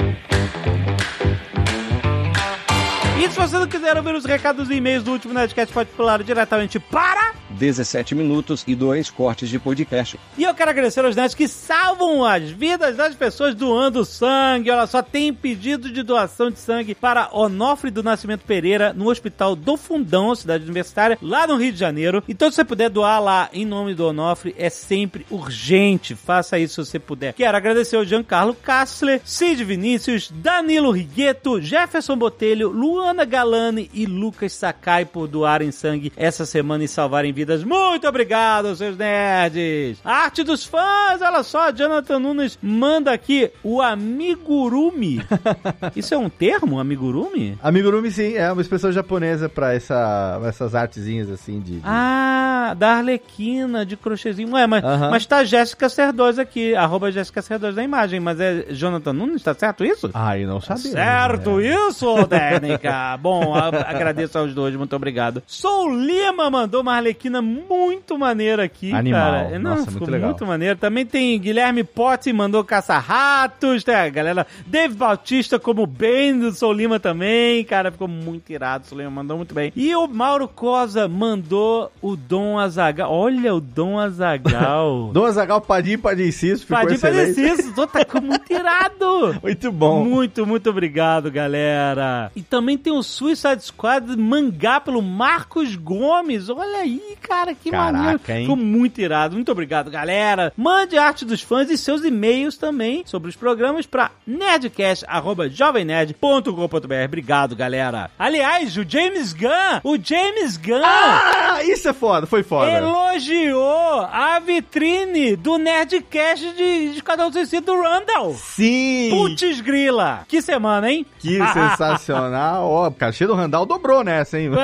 E 3.24 3.30
se 3.30 3.40
você 3.40 3.60
não 3.60 3.68
quiser 3.68 3.96
ouvir 3.96 4.16
os 4.16 4.26
recados 4.26 4.70
e 4.70 4.76
e-mails 4.76 5.04
do 5.04 5.12
último 5.12 5.34
Nerdcast, 5.34 5.72
pode 5.72 5.90
pular 5.92 6.24
diretamente 6.24 6.80
para... 6.80 7.41
17 7.52 8.16
minutos 8.16 8.64
e 8.68 8.76
dois 8.76 9.10
cortes 9.10 9.50
de 9.50 9.60
podcast. 9.60 10.20
E 10.38 10.44
eu 10.44 10.54
quero 10.54 10.72
agradecer 10.72 11.04
aos 11.04 11.16
nerds 11.16 11.36
que 11.36 11.48
salvam 11.48 12.24
as 12.26 12.50
vidas 12.50 12.96
das 12.96 13.16
pessoas 13.16 13.54
doando 13.54 14.06
sangue. 14.06 14.72
Olha 14.72 14.88
só, 14.88 15.02
tem 15.02 15.34
pedido 15.34 15.92
de 15.92 16.02
doação 16.02 16.50
de 16.50 16.60
sangue 16.60 16.96
para 16.96 17.30
Onofre 17.32 17.92
do 17.92 18.02
Nascimento 18.02 18.46
Pereira 18.46 18.94
no 18.94 19.10
Hospital 19.10 19.56
do 19.56 19.78
Fundão, 19.78 20.34
cidade 20.34 20.64
universitária, 20.64 21.18
lá 21.22 21.46
no 21.46 21.58
Rio 21.58 21.72
de 21.72 21.78
Janeiro. 21.78 22.24
Então, 22.28 22.50
se 22.50 22.56
você 22.56 22.64
puder 22.64 22.90
doar 22.90 23.22
lá 23.22 23.50
em 23.54 23.66
nome 23.66 23.94
do 23.94 24.08
Onofre, 24.08 24.56
é 24.58 24.70
sempre 24.70 25.26
urgente. 25.30 26.16
Faça 26.16 26.58
isso 26.58 26.84
se 26.86 26.92
você 26.92 27.00
puder. 27.00 27.34
Quero 27.34 27.58
agradecer 27.58 27.96
ao 27.96 28.06
Giancarlo 28.06 28.56
Kassler, 28.56 29.22
Cid 29.24 29.64
Vinícius, 29.64 30.32
Danilo 30.34 30.92
Rigueto, 30.92 31.62
Jefferson 31.62 32.18
Botelho, 32.18 32.70
Luana 32.70 33.26
Galani 33.26 33.90
e 33.94 34.06
Lucas 34.06 34.54
Sakai 34.54 35.06
por 35.06 35.28
doarem 35.28 35.72
sangue 35.72 36.12
essa 36.16 36.46
semana 36.46 36.84
e 36.84 36.88
salvarem 36.88 37.34
vidas. 37.34 37.41
Muito 37.66 38.08
obrigado, 38.08 38.76
seus 38.76 38.98
nerds! 38.98 40.00
Arte 40.04 40.44
dos 40.44 40.66
fãs, 40.66 41.22
olha 41.22 41.44
só, 41.44 41.72
Jonathan 41.72 42.20
Nunes 42.20 42.58
manda 42.62 43.12
aqui 43.12 43.52
o 43.64 43.82
amigurumi. 43.82 45.22
Isso 45.96 46.14
é 46.14 46.18
um 46.18 46.30
termo, 46.30 46.80
amigurumi? 46.80 47.58
Amigurumi, 47.62 48.12
sim, 48.12 48.36
é 48.36 48.52
uma 48.52 48.62
expressão 48.62 48.92
japonesa 48.92 49.48
pra 49.48 49.74
essa, 49.74 50.40
essas 50.46 50.76
artezinhas 50.76 51.30
assim 51.30 51.60
de. 51.60 51.76
de- 51.76 51.82
Ah, 51.86 52.74
da 52.78 52.98
Arlequina, 52.98 53.86
de 53.86 53.96
crochêzinho. 53.98 54.52
Ué, 54.54 54.68
mas, 54.68 54.84
mas 55.10 55.26
tá 55.26 55.44
Jéssica 55.44 55.90
Cerdoz 55.90 56.38
aqui, 56.40 56.76
arroba 56.76 57.12
Jéssica 57.12 57.42
Cerdoz 57.42 57.76
na 57.76 57.84
imagem, 57.84 58.20
mas 58.20 58.40
é 58.40 58.66
Jonathan 58.72 59.14
Nunes, 59.14 59.42
tá 59.44 59.54
certo 59.54 59.84
isso? 59.86 60.10
Ai, 60.14 60.46
não 60.46 60.60
sabia. 60.62 60.92
Certo 60.92 61.62
isso, 61.62 62.28
técnica. 62.28 63.18
Bom, 63.22 63.54
agradeço 63.56 64.38
aos 64.38 64.54
dois, 64.54 64.76
muito 64.76 64.96
obrigado. 64.96 65.42
Sou 65.48 65.90
Lima 65.94 66.50
mandou 66.50 66.82
uma 66.82 66.96
arlequina 66.96 67.31
muito 67.40 68.18
maneira 68.18 68.64
aqui, 68.64 68.92
Animal. 68.92 69.32
cara. 69.46 69.60
Não, 69.60 69.70
Nossa, 69.72 69.82
ficou 69.84 70.00
muito 70.00 70.12
legal. 70.12 70.30
muito 70.32 70.46
maneiro. 70.48 70.76
Também 70.80 71.06
tem 71.06 71.40
Guilherme 71.40 71.84
Potti 71.84 72.34
mandou 72.34 72.64
caça-ratos, 72.64 73.84
tá, 73.84 74.10
galera? 74.10 74.48
Dave 74.66 74.96
Bautista 74.96 75.60
como 75.60 75.86
bem 75.86 76.40
do 76.40 76.52
Sou 76.52 76.74
Lima 76.74 77.00
também, 77.00 77.64
cara, 77.64 77.92
ficou 77.92 78.08
muito 78.08 78.50
irado. 78.52 78.88
Sou 78.88 78.98
Lima 78.98 79.12
mandou 79.12 79.38
muito 79.38 79.54
bem. 79.54 79.72
E 79.76 79.96
o 79.96 80.08
Mauro 80.08 80.48
Cosa 80.48 81.08
mandou 81.08 81.92
o 82.02 82.16
Dom 82.16 82.58
Azagal. 82.58 83.12
Olha 83.14 83.54
o 83.54 83.62
Dom 83.62 84.00
Azagal. 84.00 85.12
Dom 85.14 85.26
Azagal 85.26 85.62
Padim 85.62 85.98
Padim 86.00 86.32
Ciso, 86.32 86.62
ficou 86.66 86.78
Padim 86.82 86.98
parecido, 87.00 87.74
tô- 87.76 87.86
tá 87.86 88.00
muito 88.22 88.50
irado. 88.52 89.40
Muito 89.44 89.72
bom. 89.72 90.04
Muito, 90.04 90.48
muito 90.48 90.70
obrigado, 90.70 91.30
galera. 91.30 92.32
E 92.36 92.42
também 92.42 92.78
tem 92.78 92.92
o 92.94 93.04
Suicide 93.04 93.62
Squad 93.64 94.16
mangá 94.18 94.80
pelo 94.80 95.02
Marcos 95.02 95.76
Gomes. 95.76 96.50
Olha 96.50 96.80
aí, 96.80 97.02
cara, 97.22 97.54
que 97.56 97.70
Caraca, 97.72 97.92
maneiro. 97.94 98.20
hein? 98.28 98.42
Ficou 98.42 98.56
muito 98.56 99.00
irado. 99.00 99.36
Muito 99.36 99.52
obrigado, 99.52 99.90
galera. 99.92 100.52
Mande 100.58 100.98
arte 100.98 101.24
dos 101.26 101.42
fãs 101.42 101.70
e 101.70 101.78
seus 101.78 102.04
e-mails 102.04 102.58
também 102.58 103.04
sobre 103.06 103.30
os 103.30 103.36
programas 103.36 103.86
para 103.86 104.12
nerdcast.jovemnerd.com.br. 104.28 107.06
Obrigado, 107.06 107.56
galera. 107.56 108.10
Aliás, 108.18 108.76
o 108.78 108.86
James 108.88 109.34
Gunn, 109.34 109.82
o 109.84 109.98
James 110.02 110.58
Gunn 110.58 110.82
Ah, 110.84 111.60
isso 111.64 111.88
é 111.90 111.94
foda, 111.94 112.26
foi 112.28 112.44
foda. 112.44 112.72
elogiou 112.72 114.08
a 114.12 114.40
vitrine 114.40 115.36
do 115.36 115.58
Nerdcast 115.58 116.54
de, 116.56 116.94
de 116.94 117.02
Cada 117.04 117.28
um 117.28 117.32
do 117.32 117.82
Randall. 117.82 118.34
Sim! 118.36 119.10
Putz 119.12 119.60
grila! 119.62 120.22
Que 120.28 120.42
semana, 120.42 120.92
hein? 120.92 121.06
Que 121.20 121.38
sensacional. 121.54 122.70
Ó, 122.70 122.88
o 122.88 122.92
cachê 122.92 123.26
do 123.28 123.36
Randall 123.36 123.66
dobrou 123.66 124.04
nessa, 124.04 124.40
hein? 124.40 124.50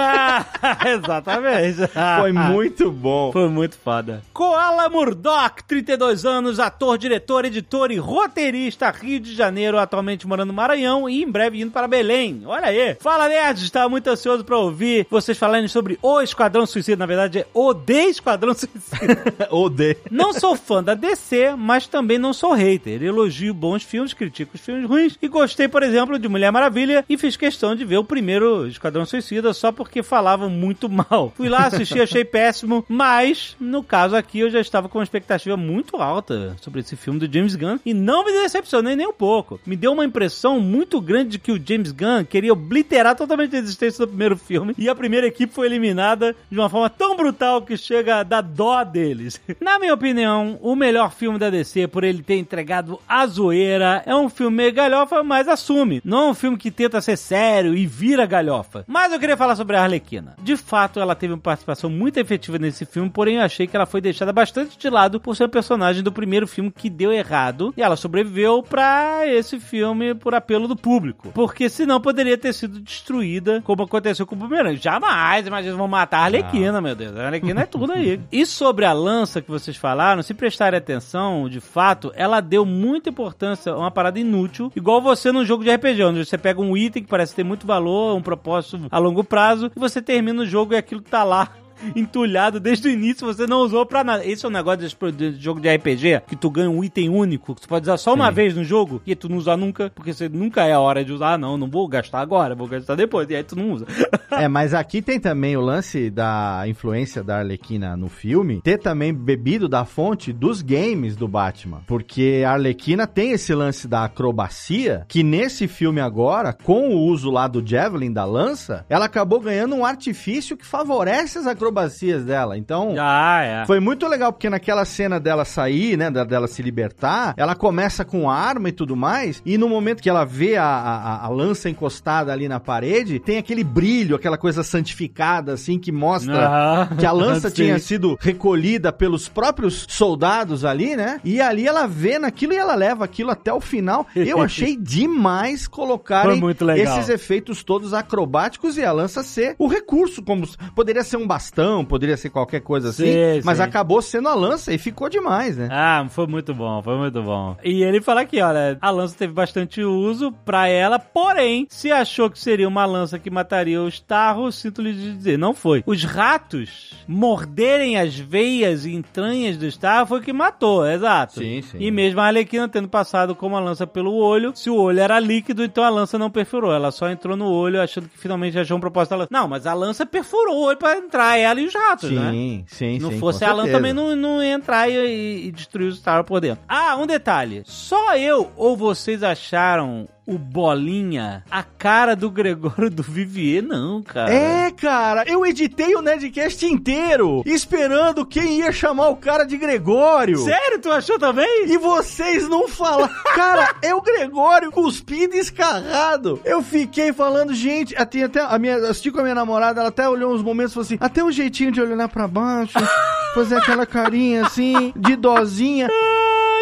Ah, 0.60 0.90
exatamente. 0.90 1.78
Foi 2.20 2.32
muito 2.32 2.47
bom. 2.92 3.32
Foi 3.32 3.50
muito 3.50 3.77
foda. 3.77 4.22
Koala 4.34 4.89
Murdoch, 4.89 5.63
32 5.68 6.25
anos, 6.25 6.60
ator, 6.60 6.98
diretor, 6.98 7.46
editor 7.46 7.92
e 7.92 7.98
roteirista, 7.98 8.89
Rio 8.89 9.20
de 9.20 9.34
Janeiro, 9.36 9.77
atualmente 9.77 10.27
morando 10.27 10.48
no 10.48 10.54
Maranhão 10.54 11.10
e 11.10 11.24
em 11.24 11.30
breve 11.30 11.62
indo 11.62 11.72
para 11.72 11.88
Belém. 11.88 12.42
Olha 12.46 12.68
aí. 12.68 12.96
Fala, 13.00 13.27
nerds, 13.27 13.63
estava 13.63 13.89
muito 13.89 14.08
ansioso 14.08 14.44
para 14.44 14.58
ouvir 14.58 15.08
vocês 15.10 15.38
falarem 15.38 15.68
sobre 15.68 15.98
o 16.01 16.22
Esquadrão 16.22 16.66
Suicida. 16.66 16.98
Na 16.98 17.06
verdade, 17.06 17.39
é 17.39 17.48
o 17.54 17.74
de 17.74 18.10
Esquadrão 18.10 18.54
Suicida. 18.54 19.48
Odeio. 19.51 19.98
Não 20.10 20.34
sou 20.34 20.56
fã 20.56 20.84
da 20.84 20.94
DC, 20.94 21.56
mas 21.58 21.88
também 21.88 22.18
não 22.18 22.34
sou 22.34 22.54
hater. 22.54 23.04
Elogio 23.04 23.54
bons 23.54 23.84
filmes, 23.84 24.13
critico 24.13 24.51
os 24.56 24.62
filmes 24.62 24.88
ruins 24.88 25.18
e 25.22 25.27
gostei, 25.27 25.68
por 25.68 25.84
exemplo, 25.84 26.18
de 26.18 26.27
Mulher 26.27 26.51
Maravilha 26.51 27.04
e 27.10 27.18
fiz 27.18 27.36
questão 27.36 27.75
de 27.75 27.84
ver 27.84 27.98
o 27.98 28.04
primeiro 28.04 28.68
Esquadrão 28.68 29.06
Suicida 29.06 29.54
só 29.54 29.72
porque 29.72 30.04
falavam 30.04 30.50
muito 30.50 30.89
mal. 30.89 31.34
Fui 31.36 31.50
lá, 31.50 31.68
assisti, 31.68 32.00
achei 32.00 32.24
péssimo, 32.38 32.86
mas 32.88 33.56
no 33.60 33.82
caso 33.82 34.15
aqui 34.15 34.41
eu 34.41 34.50
já 34.51 34.62
estava 34.62 34.88
com 34.88 35.00
uma 35.00 35.03
expectativa 35.03 35.58
muito 35.58 35.98
alta 35.98 36.56
sobre 36.62 36.82
esse 36.82 36.96
filme 36.96 37.20
do 37.20 37.34
James 37.34 37.56
Gunn 37.56 37.79
e 37.84 37.96
não 37.96 38.24
me 38.24 38.32
decepcionei 38.32 38.96
nem 38.96 39.08
um 39.08 39.13
pouco. 39.13 39.60
Me 39.65 39.75
deu 39.75 39.91
uma 39.91 40.06
impressão 40.06 40.60
muito 40.60 41.01
grande 41.01 41.32
de 41.32 41.39
que 41.39 41.51
o 41.51 41.60
James 41.60 41.91
Gunn 41.91 42.25
queria 42.25 42.53
obliterar 42.53 43.15
totalmente 43.15 43.56
a 43.56 43.60
existência 43.60 44.06
do 44.06 44.10
primeiro 44.10 44.38
filme 44.38 44.75
e 44.77 44.88
a 44.88 44.94
primeira 44.94 45.25
equipe 45.25 45.51
foi 45.51 45.65
eliminada 45.65 46.36
de 46.48 46.60
uma 46.60 46.70
forma 46.70 46.91
tão 46.91 47.15
brutal 47.17 47.63
que 47.63 47.75
chega 47.75 48.17
a 48.17 48.24
dar 48.24 48.41
dó 48.41 48.84
deles. 48.84 49.41
Na 49.60 49.79
minha 49.79 49.96
opinião, 49.96 50.60
o 50.62 50.75
melhor 50.75 51.12
filme 51.12 51.39
da 51.39 51.50
DC, 51.50 51.88
por 51.88 52.03
ele 52.03 52.22
ter 52.22 52.38
entregado 52.38 53.00
a 53.10 53.25
zoeira, 53.25 54.03
é 54.06 54.15
um 54.15 54.29
filme 54.29 54.58
meio 54.58 54.74
galhofa, 54.74 55.24
mas 55.24 55.48
assume. 55.48 56.03
Não 56.06 56.27
é 56.27 56.29
um 56.29 56.36
filme 56.36 56.56
que 56.56 56.70
tenta 56.70 57.01
ser 57.01 57.17
sério 57.17 57.75
e 57.75 57.88
vira 57.88 58.27
galhofa. 58.27 58.86
Mas 58.88 59.12
eu 59.12 59.20
queria 59.20 59.36
falar 59.36 59.56
sobre 59.56 59.75
a 59.75 59.82
Arlequina. 59.82 60.36
De 60.39 60.56
fato, 60.56 61.00
ela 61.00 61.15
teve 61.15 61.34
uma 61.34 61.39
participação 61.39 61.89
muito 61.89 62.20
efetiva 62.27 62.60
nesse 62.60 62.86
filme, 62.86 63.10
porém 63.10 63.38
eu 63.38 63.41
achei 63.41 63.65
que 63.65 63.75
ela 63.75 63.86
foi 63.86 64.01
deixada 64.01 64.34
bastante 64.34 64.77
de 64.77 64.89
lado 64.89 65.19
por 65.19 65.36
ser 65.36 65.46
um 65.46 65.50
personagem 65.50 66.03
do 66.03 66.12
primeiro 66.12 66.46
filme 66.46 66.69
que 66.69 66.89
deu 66.89 67.12
errado 67.12 67.74
e 67.75 67.81
ela 67.81 67.96
sobreviveu 67.96 68.62
pra 68.62 69.22
esse 69.25 69.60
filme 69.60 70.13
por 70.13 70.36
apelo 70.36 70.67
do 70.67 70.75
público. 70.75 71.31
Porque 71.34 71.69
senão 71.69 72.01
poderia 72.01 72.38
ter 72.38 72.53
sido 72.53 72.79
destruída, 72.79 73.62
como 73.63 73.84
aconteceu 73.84 74.25
com 74.25 74.36
o 74.36 74.38
Boomerang. 74.38 74.77
Jamais, 74.77 75.48
imagina, 75.48 75.75
vão 75.75 75.88
matar 75.88 76.19
a 76.19 76.24
Arlequina, 76.25 76.81
meu 76.81 76.96
Deus. 76.96 77.15
A 77.17 77.25
Arlequina 77.25 77.62
é 77.62 77.65
tudo 77.65 77.93
aí. 77.93 78.19
E 78.31 78.46
sobre 78.46 78.86
a 78.86 78.93
lança 78.93 79.41
que 79.41 79.50
vocês 79.50 79.77
falaram, 79.77 80.22
se 80.22 80.34
prestarem 80.34 80.77
atenção, 80.77 81.48
de 81.50 81.60
fato, 81.60 82.12
ela 82.15 82.41
deu 82.41 82.65
muita 82.65 83.10
importância 83.10 83.72
a 83.72 83.77
uma 83.77 83.91
parada 83.91 84.19
inútil, 84.19 84.72
igual 84.75 85.01
você 85.01 85.31
num 85.31 85.46
jogo 85.46 85.63
de 85.63 85.74
RPG, 85.74 86.03
onde 86.03 86.25
você 86.25 86.38
pega 86.38 86.62
um 86.62 86.75
item 86.75 87.03
que 87.03 87.10
parece 87.10 87.36
ter 87.36 87.43
muito 87.43 87.65
valor, 87.65 88.15
um 88.15 88.22
propósito 88.22 88.79
a 88.91 89.00
longo 89.00 89.24
prazo, 89.24 89.72
e 89.75 89.79
você 89.79 90.01
termina 90.01 90.41
o 90.41 90.46
jogo 90.46 90.74
e 90.74 90.77
aquilo 90.77 91.01
tá 91.01 91.24
lá 91.24 91.50
entulhado 91.96 92.60
desde 92.60 92.88
o 92.88 92.91
início, 92.91 93.25
você 93.25 93.46
não 93.46 93.62
usou 93.62 93.86
pra 93.86 94.03
nada. 94.03 94.25
Esse 94.25 94.46
é 94.46 94.50
um 94.50 94.51
negócio 94.51 94.79
desse 94.79 95.39
jogo 95.39 95.60
de 95.60 95.69
RPG, 95.69 96.22
que 96.27 96.36
tu 96.36 96.50
ganha 96.50 96.69
um 96.69 96.84
item 96.84 97.10
único, 97.10 97.55
que 97.55 97.62
tu 97.62 97.67
pode 97.67 97.84
usar 97.84 97.98
só 97.98 98.13
uma 98.13 98.31
vez 98.31 98.55
no 98.55 98.63
jogo, 98.63 99.01
e 99.05 99.15
tu 99.15 99.29
não 99.29 99.38
usar 99.38 99.57
nunca, 99.57 99.91
porque 99.93 100.13
você 100.13 100.27
nunca 100.27 100.65
é 100.65 100.74
a 100.74 100.79
hora 100.79 101.03
de 101.03 101.12
usar, 101.12 101.34
ah, 101.34 101.38
não, 101.38 101.57
não 101.57 101.69
vou 101.69 101.88
gastar 101.88 102.19
agora, 102.19 102.55
vou 102.55 102.67
gastar 102.67 102.96
depois, 102.96 103.29
e 103.29 103.36
aí 103.36 103.43
tu 103.43 103.55
não 103.55 103.72
usa. 103.72 103.86
É, 104.31 104.48
mas 104.50 104.74
aqui 104.74 105.01
tem 105.01 105.19
também 105.19 105.55
o 105.55 105.62
lance 105.62 106.10
da 106.10 106.63
influência 106.67 107.24
da 107.24 107.39
Arlequina 107.39 107.96
no 107.96 108.10
filme, 108.10 108.62
ter 108.62 108.77
também 108.77 109.13
bebido 109.13 109.67
da 109.67 109.86
fonte 109.86 110.34
dos 110.34 110.62
games 110.62 111.15
do 111.15 111.27
Batman. 111.27 111.81
Porque 111.88 112.43
a 112.46 112.53
Arlequina 112.53 113.05
tem 113.05 113.31
esse 113.31 113.53
lance 113.53 113.88
da 113.88 114.05
acrobacia, 114.05 115.05
que 115.07 115.24
nesse 115.24 115.67
filme 115.67 116.01
agora, 116.01 116.53
com 116.53 116.89
o 116.89 117.00
uso 117.00 117.29
lá 117.29 117.48
do 117.48 117.65
Javelin, 117.65 118.12
da 118.12 118.25
lança, 118.25 118.86
ela 118.89 119.05
acabou 119.05 119.39
ganhando 119.39 119.75
um 119.75 119.86
artifício 119.86 120.57
que 120.57 120.65
favorece 120.65 121.38
as 121.38 121.48
acrobacias 121.48 121.67
acrobacias 121.68 122.24
dela. 122.24 122.58
Então, 122.58 122.96
Ah, 122.98 123.42
é. 123.44 123.66
foi 123.66 123.80
muito 123.80 124.08
legal, 124.08 124.32
porque 124.32 124.50
naquela 124.50 124.86
cena 124.86 125.20
dela 125.20 125.44
sair, 125.46 125.98
né, 125.98 126.10
da- 126.10 126.24
dela 126.24 126.48
se 126.48 126.62
libertar, 126.62 127.34
ela 127.38 127.56
começa 127.56 128.06
com 128.06 128.30
arma 128.30 128.70
e 128.70 128.72
tudo 128.72 128.96
mais, 128.96 129.42
e 129.46 129.58
no 129.58 129.68
momento 129.70 130.02
que 130.02 130.10
ela 130.10 130.26
vê 130.26 130.56
a, 130.56 130.64
a- 130.66 131.26
a 131.26 131.30
lança 131.30 131.70
encostada 131.70 132.32
ali 132.32 132.48
na 132.48 132.60
parede, 132.60 133.20
tem 133.20 133.38
aquele 133.38 133.64
brilho, 133.64 134.16
aquela 134.16 134.38
coisa 134.38 134.64
santificada, 134.64 135.54
assim, 135.54 135.78
que 135.78 135.92
mostra 135.92 136.48
Ah, 136.48 136.90
que 136.98 137.06
a 137.06 137.12
lança 137.12 137.52
tinha 137.52 137.78
sido 137.80 138.18
recolhida 138.20 138.92
pelos 138.94 139.28
próprios 139.28 139.86
soldados 139.90 140.64
ali, 140.64 140.96
né? 140.96 141.20
E 141.24 141.42
ali 141.42 141.68
ela 141.68 141.86
vê 141.88 142.18
naquilo 142.18 142.54
e 142.54 142.58
ela 142.58 142.76
leva 142.76 143.04
aquilo 143.06 143.32
até 143.32 143.52
o 143.54 143.60
final. 143.60 144.06
Eu 144.16 144.42
achei 144.42 144.76
demais 144.78 145.68
colocarem 145.68 146.40
esses 146.78 147.10
efeitos 147.10 147.64
todos 147.64 147.94
acrobáticos 147.94 148.78
e 148.78 148.84
a 148.86 148.92
lança 148.92 149.24
ser 149.24 149.56
o 149.58 149.68
recurso, 149.68 150.22
como 150.24 150.48
poderia 150.76 151.04
ser 151.04 151.18
um 151.18 151.28
bastão, 151.28 151.57
poderia 151.88 152.18
ser 152.18 152.30
qualquer 152.30 152.62
coisa 152.62 152.90
assim, 152.90 153.06
Sim, 153.12 153.42
mas 153.44 153.58
sim. 153.58 153.64
acabou 153.64 154.02
sendo 154.02 154.28
a 154.30 154.36
lança 154.36 154.74
e 154.74 154.78
ficou 154.78 155.10
demais, 155.10 155.58
né? 155.58 155.68
Ah, 155.72 156.06
foi 156.10 156.28
muito 156.28 156.54
bom, 156.54 156.82
foi 156.82 156.98
muito 156.98 157.22
bom. 157.22 157.56
E 157.64 157.84
ele 157.84 158.02
fala 158.02 158.22
aqui, 158.22 158.42
olha, 158.42 158.78
a 158.82 158.90
lança 158.90 159.16
teve 159.18 159.34
bastante 159.34 159.82
uso 159.84 160.32
pra 160.46 160.68
ela, 160.68 161.00
porém, 161.00 161.68
se 161.70 161.92
achou 161.92 162.30
que 162.30 162.40
seria 162.40 162.68
uma 162.68 162.86
lança 162.86 163.20
que 163.20 163.30
mataria 163.30 163.82
os 163.82 164.00
tarros, 164.00 164.56
sinto-lhe 164.56 164.94
de 164.94 165.14
dizer, 165.16 165.38
não 165.38 165.54
foi. 165.54 165.84
Os 165.86 166.04
ratos 166.04 166.94
morderem 167.08 167.98
as 167.98 168.18
veias 168.18 168.86
e 168.86 168.94
entranhas 168.94 169.58
dos 169.58 169.78
tarros 169.78 170.10
foi 170.10 170.20
o 170.20 170.24
que 170.24 170.34
matou, 170.34 170.86
exato. 170.86 171.40
Sim, 171.40 171.62
sim. 171.62 171.78
E 171.80 171.92
mesmo 171.92 172.20
a 172.20 172.26
Arlequina 172.26 172.68
tendo 172.68 172.88
passado 172.88 173.36
com 173.36 173.48
uma 173.48 173.60
lança 173.60 173.86
pelo 173.88 174.14
olho, 174.16 174.52
se 174.56 174.70
o 174.70 174.76
olho 174.76 175.00
era 175.00 175.20
líquido, 175.20 175.64
então 175.64 175.84
a 175.84 175.90
lança 175.90 176.18
não 176.18 176.30
perfurou. 176.30 176.74
Ela 176.74 176.92
só 176.92 177.10
entrou 177.10 177.36
no 177.36 177.50
olho 177.50 177.82
achando 177.82 178.08
que 178.10 178.18
finalmente 178.18 178.58
achou 178.60 178.78
um 178.78 178.82
propósito 178.82 179.12
da 179.12 179.16
lança. 179.18 179.30
Não, 179.32 179.48
mas 179.48 179.66
a 179.66 179.74
lança 179.74 180.06
perfurou 180.06 180.56
o 180.58 180.62
olho 180.66 180.78
pra 180.78 180.98
entrar, 180.98 181.38
ela 181.48 181.60
e 181.62 181.66
os 181.66 181.74
ratos, 181.74 182.12
né? 182.12 182.32
Sim, 182.32 182.66
sim, 182.68 182.96
Se 182.98 183.00
não 183.01 183.12
sim, 183.12 183.20
fosse 183.20 183.44
a 183.44 183.50
Alan 183.50 183.68
também 183.72 183.94
não, 183.94 184.16
não 184.16 184.44
ia 184.44 184.54
entrar 184.54 184.89
e, 184.89 185.48
e- 185.48 185.51
destruir 185.51 185.88
os 185.89 185.98
Star 185.98 186.24
por 186.24 186.39
dentro. 186.39 186.63
Ah, 186.68 186.96
um 186.98 187.08
detalhe. 187.08 187.63
Só 187.66 188.16
eu 188.16 188.51
ou 188.56 188.75
vocês 188.77 189.24
acharam 189.24 190.08
o 190.27 190.38
Bolinha 190.38 191.43
a 191.50 191.63
cara 191.63 192.13
do 192.13 192.29
Gregório 192.29 192.89
do 192.89 193.01
Vivier? 193.01 193.63
Não, 193.63 194.03
cara. 194.03 194.34
É, 194.34 194.69
cara, 194.72 195.24
eu 195.25 195.46
editei 195.46 195.96
o 195.96 196.01
Nerdcast 196.01 196.65
inteiro, 196.65 197.41
esperando 197.46 198.25
quem 198.25 198.60
ia 198.60 198.72
chamar 198.74 199.07
o 199.07 199.15
cara 199.15 199.46
de 199.46 199.55
Gregório. 199.57 200.39
Sério? 200.39 200.79
Tu 200.79 200.91
achou 200.91 201.17
também? 201.17 201.72
E 201.72 201.77
vocês 201.77 202.48
não 202.50 202.67
falam. 202.67 203.10
Cara, 203.34 203.75
é 203.81 203.93
o 203.93 204.01
Gregório 204.01 204.72
cuspido 204.72 205.36
e 205.36 205.39
escarrado. 205.39 206.41
Eu 206.43 206.62
fiquei 206.62 207.13
falando, 207.13 207.53
gente, 207.53 207.96
até, 207.96 208.24
até 208.24 208.41
a 208.41 208.57
minha, 208.60 208.77
assisti 208.77 209.12
com 209.12 209.19
a 209.19 209.24
minha 209.24 209.36
namorada, 209.36 209.79
ela 209.79 209.89
até 209.89 210.10
olhou 210.10 210.34
uns 210.34 210.41
momentos 210.41 210.72
e 210.72 210.74
falou 210.74 210.86
assim: 210.86 210.98
até 211.00 211.24
um 211.24 211.31
jeitinho 211.31 211.72
de 211.72 211.81
olhar 211.81 212.10
pra 212.10 212.27
baixo, 212.27 212.74
fazer 213.34 213.57
aquela 213.57 213.86
carinha 213.86 214.46
assim, 214.46 214.91
de 214.96 215.15
dozinha. 215.15 215.88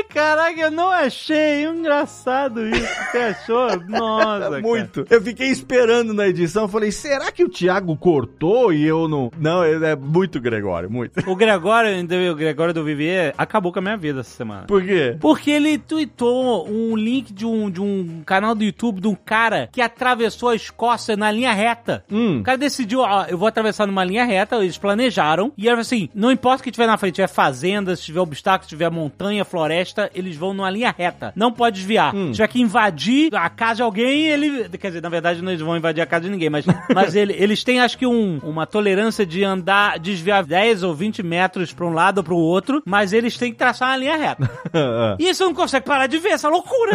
Caraca, 0.04 0.60
eu 0.60 0.72
não 0.72 0.90
achei. 0.90 1.66
Engraçado 1.66 2.68
isso. 2.68 2.96
Você 3.12 3.18
achou? 3.18 3.80
Nossa. 3.88 4.40
cara. 4.40 4.62
Muito. 4.62 5.06
Eu 5.10 5.22
fiquei 5.22 5.48
esperando 5.48 6.14
na 6.14 6.28
edição, 6.28 6.68
falei, 6.68 6.92
será 6.92 7.32
que 7.32 7.44
o 7.44 7.50
Thiago 7.50 7.96
cortou 7.98 8.74
e 8.74 8.86
eu 8.86 9.08
não. 9.08 9.32
Não, 9.38 9.64
é 9.64 9.76
é 9.92 9.96
muito 9.96 10.40
Gregório, 10.40 10.90
muito. 10.90 11.20
O 11.30 11.36
Gregório, 11.36 11.92
o 12.32 12.36
Gregório 12.36 12.74
do 12.74 12.84
Vivier 12.84 13.34
acabou 13.38 13.72
com 13.72 13.80
a 13.80 13.82
minha 13.82 13.98
vida 13.98 14.22
essa 14.22 14.32
semana. 14.32 14.64
Por 14.68 14.84
quê? 14.84 15.18
Porque 15.20 15.52
ele 15.52 15.78
tweetou 15.78 16.68
um 16.68 16.96
link 16.96 17.34
de 17.34 17.46
um, 17.46 17.70
de 17.70 17.82
um 17.82 18.24
canal 18.26 18.56
do 18.56 18.64
YouTube 18.64 19.02
de 19.02 19.08
um 19.08 19.16
cara 19.16 19.70
que 19.72 19.82
atravessou 19.82 20.50
a 20.50 20.56
Escócia 20.56 21.16
na 21.16 21.32
linha 21.32 21.54
reta. 21.54 22.04
Hum. 22.12 22.40
O 22.40 22.44
cara 22.44 22.58
decidiu, 22.58 23.02
ó, 23.02 23.26
eu 23.26 23.38
vou 23.38 23.48
atravessar 23.48 23.86
numa 23.86 24.04
linha 24.04 24.26
reta, 24.26 24.56
eles 24.58 24.78
planejaram. 24.78 25.52
E 25.58 25.68
era 25.70 25.80
assim, 25.80 26.10
não 26.14 26.32
importa 26.32 26.62
o 26.62 26.64
que 26.64 26.72
tiver 26.72 26.88
na 26.88 26.98
frente, 26.98 27.16
tiver 27.16 27.28
fazenda, 27.28 27.96
se 27.96 28.04
tiver 28.04 28.20
obstáculo, 28.20 28.64
se 28.64 28.70
tiver 28.70 28.90
montanha, 28.90 29.46
floresta, 29.46 29.85
eles 30.14 30.36
vão 30.36 30.54
numa 30.54 30.70
linha 30.70 30.94
reta. 30.98 31.32
Não 31.36 31.52
pode 31.52 31.78
desviar. 31.78 32.14
Se 32.14 32.32
tiver 32.34 32.48
que 32.48 32.62
invadir 32.62 33.36
a 33.36 33.50
casa 33.50 33.76
de 33.76 33.82
alguém, 33.84 34.26
ele... 34.28 34.70
Quer 34.70 34.88
dizer, 34.88 35.02
na 35.02 35.10
verdade, 35.10 35.42
não 35.42 35.52
eles 35.52 35.62
vão 35.62 35.76
invadir 35.78 36.02
a 36.02 36.06
casa 36.06 36.26
de 36.26 36.30
ninguém, 36.32 36.50
mas, 36.50 36.66
mas 36.94 37.16
ele- 37.16 37.36
eles 37.38 37.64
têm, 37.64 37.80
acho 37.80 37.98
que, 37.98 38.06
um, 38.08 38.40
uma 38.44 38.66
tolerância 38.66 39.26
de 39.26 39.44
andar, 39.44 40.00
desviar 40.00 40.44
10 40.44 40.84
ou 40.84 40.94
20 40.94 41.22
metros 41.24 41.74
pra 41.74 41.86
um 41.86 41.94
lado 41.94 42.20
ou 42.20 42.24
pro 42.24 42.36
outro, 42.38 42.82
mas 42.86 43.14
eles 43.14 43.38
têm 43.38 43.52
que 43.52 43.58
traçar 43.58 43.90
uma 43.90 43.98
linha 43.98 44.16
reta. 44.18 44.50
E 45.20 45.34
você 45.34 45.44
não 45.44 45.54
consegue 45.54 45.86
parar 45.86 46.08
de 46.08 46.18
ver 46.18 46.30
essa 46.30 46.50
loucura. 46.50 46.94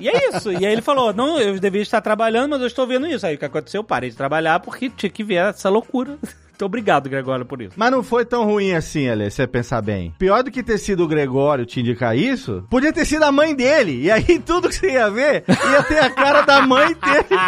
e 0.00 0.08
é 0.08 0.28
isso. 0.28 0.52
E 0.52 0.56
aí 0.66 0.72
ele 0.72 0.82
falou: 0.82 1.12
não, 1.12 1.38
eu 1.40 1.58
devia 1.58 1.82
estar 1.82 2.00
trabalhando, 2.00 2.50
mas 2.50 2.60
eu 2.60 2.66
estou 2.66 2.86
vendo 2.86 3.06
isso. 3.06 3.26
Aí 3.26 3.34
o 3.34 3.38
que 3.38 3.44
aconteceu? 3.44 3.80
Eu 3.80 3.84
parei 3.84 4.10
de 4.10 4.16
trabalhar 4.16 4.60
porque 4.60 4.90
tinha 4.90 5.10
que 5.10 5.22
ver 5.24 5.36
essa 5.36 5.68
loucura. 5.68 6.18
Obrigado, 6.64 7.08
Gregório, 7.08 7.44
por 7.44 7.60
isso. 7.60 7.74
Mas 7.76 7.90
não 7.90 8.02
foi 8.02 8.24
tão 8.24 8.44
ruim 8.44 8.72
assim, 8.72 9.08
Ale, 9.08 9.30
se 9.30 9.36
você 9.36 9.46
pensar 9.46 9.82
bem. 9.82 10.14
Pior 10.18 10.42
do 10.42 10.50
que 10.50 10.62
ter 10.62 10.78
sido 10.78 11.04
o 11.04 11.08
Gregório 11.08 11.66
te 11.66 11.80
indicar 11.80 12.16
isso, 12.16 12.64
podia 12.70 12.92
ter 12.92 13.04
sido 13.04 13.24
a 13.24 13.32
mãe 13.32 13.54
dele. 13.54 14.02
E 14.02 14.10
aí 14.10 14.38
tudo 14.44 14.68
que 14.68 14.74
você 14.74 14.92
ia 14.92 15.10
ver 15.10 15.44
ia 15.48 15.82
ter 15.82 15.98
a 15.98 16.10
cara 16.10 16.42
da 16.42 16.62
mãe 16.62 16.88
dele. 16.88 17.26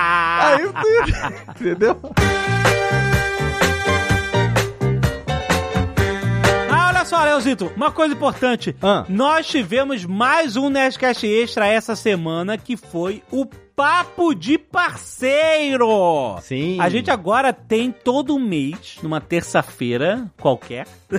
Aí, 0.43 0.65
entendeu? 1.51 1.99
Ah, 6.71 6.89
olha 6.89 7.05
só, 7.05 7.23
Leozito, 7.25 7.71
uma 7.77 7.91
coisa 7.91 8.15
importante. 8.15 8.75
Ah. 8.83 9.05
Nós 9.09 9.47
tivemos 9.47 10.05
mais 10.05 10.57
um 10.57 10.69
Nerdcast 10.69 11.27
Extra 11.27 11.67
essa 11.67 11.95
semana, 11.95 12.59
que 12.59 12.77
foi 12.77 13.23
o 13.31 13.47
Papo 13.75 14.35
de 14.35 14.59
Parceiro. 14.59 16.39
Sim. 16.43 16.79
A 16.81 16.89
gente 16.89 17.11
agora 17.11 17.53
tem 17.53 17.91
todo 17.91 18.39
mês, 18.39 18.99
numa 19.03 19.21
terça-feira 19.21 20.31
qualquer. 20.39 20.87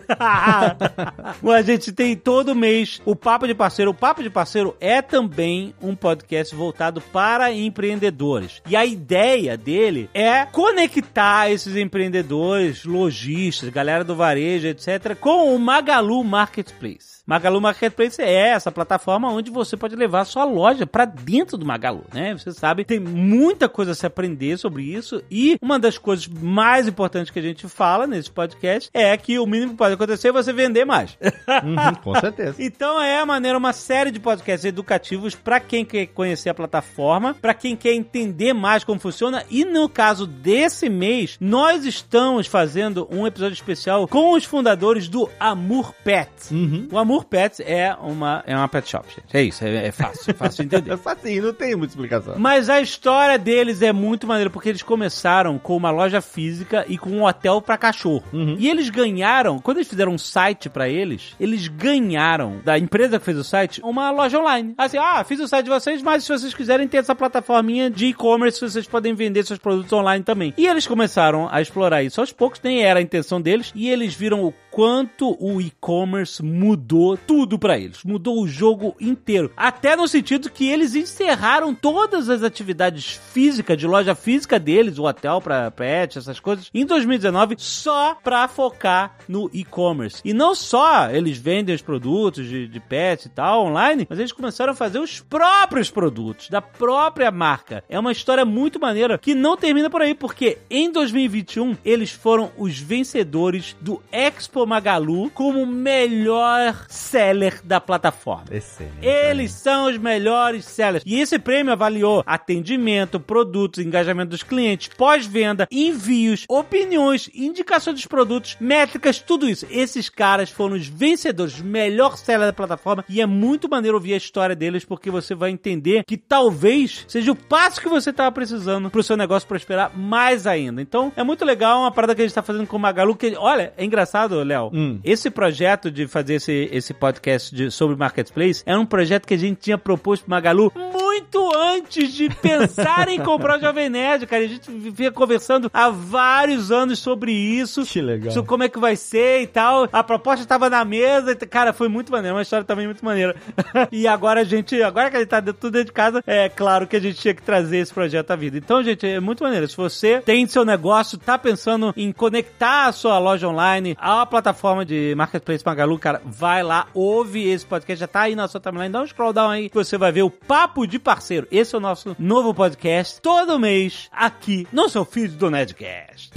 a 1.51 1.61
gente 1.63 1.91
tem 1.91 2.15
todo 2.15 2.55
mês 2.55 3.01
o 3.05 3.15
Papo 3.15 3.47
de 3.47 3.55
Parceiro. 3.55 3.91
O 3.91 3.95
Papo 3.95 4.21
de 4.21 4.29
Parceiro 4.29 4.75
é 4.79 5.01
também 5.01 5.73
um 5.81 5.95
podcast 5.95 6.55
voltado 6.55 7.01
para 7.01 7.51
empreendedores. 7.51 8.61
E 8.67 8.75
a 8.75 8.85
ideia 8.85 9.57
dele 9.57 10.09
é 10.13 10.45
conectar 10.45 11.51
esses 11.51 11.75
empreendedores, 11.75 12.85
lojistas, 12.85 13.69
galera 13.69 14.03
do 14.03 14.15
varejo, 14.15 14.67
etc., 14.67 15.15
com 15.19 15.55
o 15.55 15.59
Magalu 15.59 16.23
Marketplace. 16.23 17.12
Magalu 17.25 17.61
Marketplace 17.61 18.21
é 18.21 18.49
essa 18.49 18.69
plataforma 18.69 19.31
onde 19.31 19.49
você 19.49 19.77
pode 19.77 19.95
levar 19.95 20.25
sua 20.25 20.43
loja 20.43 20.85
para 20.85 21.05
dentro 21.05 21.57
do 21.57 21.65
Magalu, 21.65 22.03
né? 22.13 22.33
Você 22.37 22.51
sabe, 22.51 22.83
tem 22.83 22.99
muita 22.99 23.69
coisa 23.69 23.91
a 23.91 23.95
se 23.95 24.05
aprender 24.05 24.57
sobre 24.57 24.83
isso 24.83 25.23
e 25.31 25.57
uma 25.61 25.79
das 25.79 25.97
coisas 25.97 26.27
mais 26.27 26.85
importantes 26.85 27.31
que 27.31 27.39
a 27.39 27.41
gente 27.41 27.65
fala 27.69 28.05
nesse 28.05 28.29
podcast 28.29 28.89
é 28.93 29.15
que 29.15 29.39
o 29.39 29.45
mínimo 29.45 29.71
que 29.71 29.77
pode 29.77 29.93
acontecer 29.93 30.27
é 30.29 30.31
você 30.33 30.51
vender 30.51 30.85
mais. 30.85 31.17
Uhum, 31.63 31.95
com 32.03 32.19
certeza. 32.19 32.55
Então 32.57 33.01
é 33.01 33.19
a 33.19 33.25
maneira, 33.25 33.57
uma 33.57 33.73
série 33.73 34.11
de 34.11 34.19
podcasts 34.19 34.65
educativos 34.65 35.35
para 35.35 35.59
quem 35.59 35.85
quer 35.85 36.07
conhecer 36.07 36.49
a 36.49 36.53
plataforma, 36.53 37.35
para 37.35 37.53
quem 37.53 37.75
quer 37.75 37.93
entender 37.93 38.53
mais 38.53 38.83
como 38.83 38.99
funciona. 38.99 39.43
E 39.49 39.63
no 39.63 39.87
caso 39.87 40.25
desse 40.25 40.89
mês, 40.89 41.37
nós 41.39 41.85
estamos 41.85 42.47
fazendo 42.47 43.07
um 43.11 43.27
episódio 43.27 43.53
especial 43.53 44.07
com 44.07 44.33
os 44.33 44.45
fundadores 44.45 45.07
do 45.07 45.29
Amor 45.39 45.93
Pets. 46.03 46.49
O 46.91 46.97
Amor 46.97 47.12
Pets 47.21 47.59
é 47.59 47.93
uma, 48.01 48.43
é 48.47 48.55
uma 48.55 48.67
pet 48.67 48.89
shop, 48.89 49.07
gente. 49.09 49.35
É 49.35 49.43
isso, 49.43 49.63
é, 49.65 49.87
é 49.87 49.91
fácil, 49.91 50.31
é 50.31 50.33
fácil 50.33 50.65
de 50.65 50.75
entender. 50.75 50.93
É 50.93 50.97
facinho, 50.97 51.43
não 51.43 51.53
tem 51.53 51.75
muita 51.75 51.93
explicação. 51.93 52.35
Mas 52.37 52.69
a 52.69 52.79
história 52.79 53.37
deles 53.37 53.81
é 53.81 53.91
muito 53.91 54.27
maneira, 54.27 54.49
porque 54.49 54.69
eles 54.69 54.83
começaram 54.83 55.57
com 55.57 55.75
uma 55.75 55.89
loja 55.89 56.21
física 56.21 56.85
e 56.87 56.97
com 56.97 57.09
um 57.09 57.25
hotel 57.25 57.61
pra 57.61 57.77
cachorro. 57.77 58.23
E 58.59 58.69
eles 58.69 58.89
ganharam, 58.89 59.59
quando 59.59 59.77
eles 59.77 59.87
fizeram 59.87 60.13
um 60.13 60.17
site 60.17 60.69
pra 60.69 60.87
eles, 60.87 61.35
eles 61.39 61.67
ganharam 61.67 62.59
da 62.63 62.77
empresa 62.77 63.19
que 63.19 63.25
fez 63.25 63.37
o 63.37 63.43
site 63.43 63.81
uma 63.83 64.11
loja 64.11 64.39
online. 64.39 64.75
Assim, 64.77 64.97
ah, 64.97 65.23
fiz 65.23 65.39
o 65.39 65.47
site 65.47 65.65
de 65.65 65.71
vocês, 65.71 66.01
mas 66.01 66.23
se 66.23 66.31
vocês 66.31 66.53
quiserem 66.53 66.87
ter 66.87 66.97
essa 66.97 67.15
plataforminha 67.15 67.89
de 67.89 68.07
e-commerce, 68.07 68.61
vocês 68.61 68.87
podem 68.87 69.13
vender 69.13 69.43
seus 69.45 69.59
produtos 69.59 69.91
online 69.91 70.23
também. 70.23 70.53
E 70.57 70.67
eles 70.67 70.87
começaram 70.87 71.49
a 71.51 71.61
explorar 71.61 72.03
isso 72.03 72.21
aos 72.21 72.31
poucos, 72.31 72.61
nem 72.63 72.83
era 72.83 72.99
a 72.99 73.03
intenção 73.03 73.41
deles, 73.41 73.71
e 73.75 73.89
eles 73.89 74.13
viram 74.13 74.43
o 74.43 74.53
quanto 74.71 75.37
o 75.39 75.61
e-commerce 75.61 76.43
mudou 76.43 77.02
tudo 77.25 77.59
pra 77.59 77.77
eles. 77.77 78.03
Mudou 78.03 78.41
o 78.41 78.47
jogo 78.47 78.95
inteiro. 78.99 79.51
Até 79.55 79.95
no 79.95 80.07
sentido 80.07 80.49
que 80.49 80.69
eles 80.69 80.95
encerraram 80.95 81.73
todas 81.73 82.29
as 82.29 82.43
atividades 82.43 83.19
físicas, 83.31 83.77
de 83.77 83.87
loja 83.87 84.15
física 84.15 84.59
deles, 84.59 84.97
o 84.97 85.03
hotel 85.03 85.41
pra 85.41 85.71
pet, 85.71 86.17
essas 86.17 86.39
coisas, 86.39 86.69
em 86.73 86.85
2019, 86.85 87.55
só 87.57 88.15
pra 88.15 88.47
focar 88.47 89.17
no 89.27 89.49
e-commerce. 89.53 90.21
E 90.23 90.33
não 90.33 90.55
só 90.55 91.09
eles 91.09 91.37
vendem 91.37 91.75
os 91.75 91.81
produtos 91.81 92.47
de, 92.47 92.67
de 92.67 92.79
pet 92.79 93.25
e 93.25 93.29
tal 93.29 93.65
online, 93.65 94.07
mas 94.09 94.19
eles 94.19 94.31
começaram 94.31 94.73
a 94.73 94.75
fazer 94.75 94.99
os 94.99 95.19
próprios 95.19 95.89
produtos, 95.89 96.49
da 96.49 96.61
própria 96.61 97.31
marca. 97.31 97.83
É 97.89 97.99
uma 97.99 98.11
história 98.11 98.45
muito 98.45 98.79
maneira 98.79 99.17
que 99.17 99.35
não 99.35 99.57
termina 99.57 99.89
por 99.89 100.01
aí, 100.01 100.13
porque 100.13 100.57
em 100.69 100.91
2021 100.91 101.77
eles 101.83 102.11
foram 102.11 102.51
os 102.57 102.79
vencedores 102.79 103.75
do 103.81 104.01
Expo 104.11 104.65
Magalu 104.65 105.29
como 105.31 105.65
melhor 105.65 106.85
seller 106.93 107.59
da 107.63 107.81
plataforma. 107.81 108.45
Excelente. 108.51 109.05
Eles 109.05 109.51
são 109.51 109.89
os 109.89 109.97
melhores 109.97 110.65
sellers. 110.65 111.03
E 111.05 111.19
esse 111.19 111.39
prêmio 111.39 111.73
avaliou 111.73 112.23
atendimento, 112.25 113.19
produtos, 113.19 113.83
engajamento 113.83 114.29
dos 114.29 114.43
clientes, 114.43 114.89
pós-venda, 114.95 115.67
envios, 115.71 116.45
opiniões, 116.47 117.29
indicação 117.33 117.93
dos 117.93 118.05
produtos, 118.05 118.55
métricas, 118.59 119.19
tudo 119.19 119.49
isso. 119.49 119.65
Esses 119.69 120.09
caras 120.09 120.49
foram 120.49 120.75
os 120.75 120.87
vencedores, 120.87 121.59
melhor 121.59 122.17
seller 122.17 122.47
da 122.47 122.53
plataforma. 122.53 123.03
E 123.09 123.21
é 123.21 123.25
muito 123.25 123.69
maneiro 123.69 123.97
ouvir 123.97 124.13
a 124.13 124.17
história 124.17 124.55
deles, 124.55 124.85
porque 124.85 125.09
você 125.09 125.33
vai 125.33 125.49
entender 125.49 126.03
que 126.05 126.17
talvez 126.17 127.05
seja 127.07 127.31
o 127.31 127.35
passo 127.35 127.81
que 127.81 127.89
você 127.89 128.11
estava 128.11 128.31
precisando 128.31 128.89
para 128.89 128.99
o 128.99 129.03
seu 129.03 129.17
negócio 129.17 129.47
prosperar 129.47 129.97
mais 129.97 130.45
ainda. 130.45 130.81
Então, 130.81 131.11
é 131.15 131.23
muito 131.23 131.43
legal 131.43 131.81
uma 131.81 131.91
parada 131.91 132.13
que 132.13 132.21
a 132.21 132.25
gente 132.25 132.31
está 132.31 132.43
fazendo 132.43 132.67
com 132.67 132.77
o 132.77 132.79
Magalu. 132.79 133.15
Que, 133.15 133.35
olha, 133.37 133.73
é 133.77 133.83
engraçado, 133.83 134.41
Léo. 134.43 134.69
Hum. 134.73 134.99
Esse 135.03 135.29
projeto 135.29 135.89
de 135.89 136.07
fazer 136.07 136.35
esse, 136.35 136.69
esse 136.71 136.82
podcast 136.91 137.55
de- 137.55 137.69
sobre 137.69 137.95
Marketplace 137.95 138.63
era 138.65 138.79
um 138.79 138.85
projeto 138.85 139.27
que 139.27 139.35
a 139.35 139.37
gente 139.37 139.59
tinha 139.59 139.77
proposto 139.77 140.23
pro 140.23 140.31
Magalu 140.31 140.71
muito 140.75 141.55
antes 141.55 142.11
de 142.11 142.29
pensar 142.29 143.07
em 143.07 143.19
comprar 143.19 143.59
o 143.59 143.61
Jovem 143.61 143.89
Nerd, 143.89 144.25
cara. 144.25 144.43
A 144.43 144.47
gente 144.47 144.71
vinha 144.71 145.11
conversando 145.11 145.69
há 145.71 145.89
vários 145.89 146.71
anos 146.71 146.97
sobre 146.99 147.31
isso. 147.31 147.85
Que 147.85 148.01
legal. 148.01 148.31
Sobre 148.31 148.49
como 148.49 148.63
é 148.63 148.69
que 148.69 148.79
vai 148.79 148.95
ser 148.95 149.41
e 149.41 149.47
tal. 149.47 149.87
A 149.91 150.03
proposta 150.03 150.45
tava 150.45 150.69
na 150.69 150.83
mesa. 150.83 151.35
Cara, 151.35 151.71
foi 151.73 151.87
muito 151.87 152.11
maneiro. 152.11 152.35
Uma 152.35 152.41
história 152.41 152.65
também 152.65 152.85
muito 152.87 153.05
maneira. 153.05 153.35
e 153.91 154.07
agora 154.07 154.41
a 154.41 154.43
gente, 154.43 154.81
agora 154.81 155.09
que 155.11 155.17
a 155.17 155.19
gente 155.19 155.29
tá 155.29 155.39
dentro, 155.39 155.61
tudo 155.61 155.73
dentro 155.73 155.87
de 155.87 155.91
casa, 155.93 156.23
é 156.25 156.49
claro 156.49 156.87
que 156.87 156.95
a 156.95 156.99
gente 156.99 157.19
tinha 157.19 157.33
que 157.33 157.41
trazer 157.43 157.77
esse 157.77 157.93
projeto 157.93 158.31
à 158.31 158.35
vida. 158.35 158.57
Então, 158.57 158.81
gente, 158.83 159.05
é 159.05 159.19
muito 159.19 159.43
maneiro. 159.43 159.67
Se 159.67 159.77
você 159.77 160.19
tem 160.25 160.45
seu 160.47 160.65
negócio, 160.65 161.17
tá 161.17 161.37
pensando 161.37 161.93
em 161.95 162.11
conectar 162.11 162.87
a 162.87 162.91
sua 162.91 163.19
loja 163.19 163.47
online 163.47 163.95
à 163.99 164.25
plataforma 164.25 164.83
de 164.85 165.13
Marketplace 165.15 165.63
Magalu, 165.65 165.99
cara, 165.99 166.21
vai 166.25 166.63
lá, 166.63 166.72
ouve 166.93 167.47
esse 167.47 167.65
podcast, 167.65 167.99
já 167.99 168.07
tá 168.07 168.21
aí 168.21 168.35
na 168.35 168.47
sua 168.47 168.59
timeline, 168.59 168.91
dá 168.91 169.01
um 169.01 169.07
scroll 169.07 169.33
down 169.33 169.49
aí, 169.49 169.69
que 169.69 169.75
você 169.75 169.97
vai 169.97 170.11
ver 170.11 170.23
o 170.23 170.29
Papo 170.29 170.87
de 170.87 170.97
Parceiro. 170.97 171.47
Esse 171.51 171.75
é 171.75 171.77
o 171.77 171.81
nosso 171.81 172.15
novo 172.17 172.53
podcast, 172.53 173.21
todo 173.21 173.59
mês, 173.59 174.09
aqui 174.11 174.67
no 174.71 174.89
seu 174.89 175.05
feed 175.05 175.35
do 175.35 175.51
Nerdcast. 175.51 176.32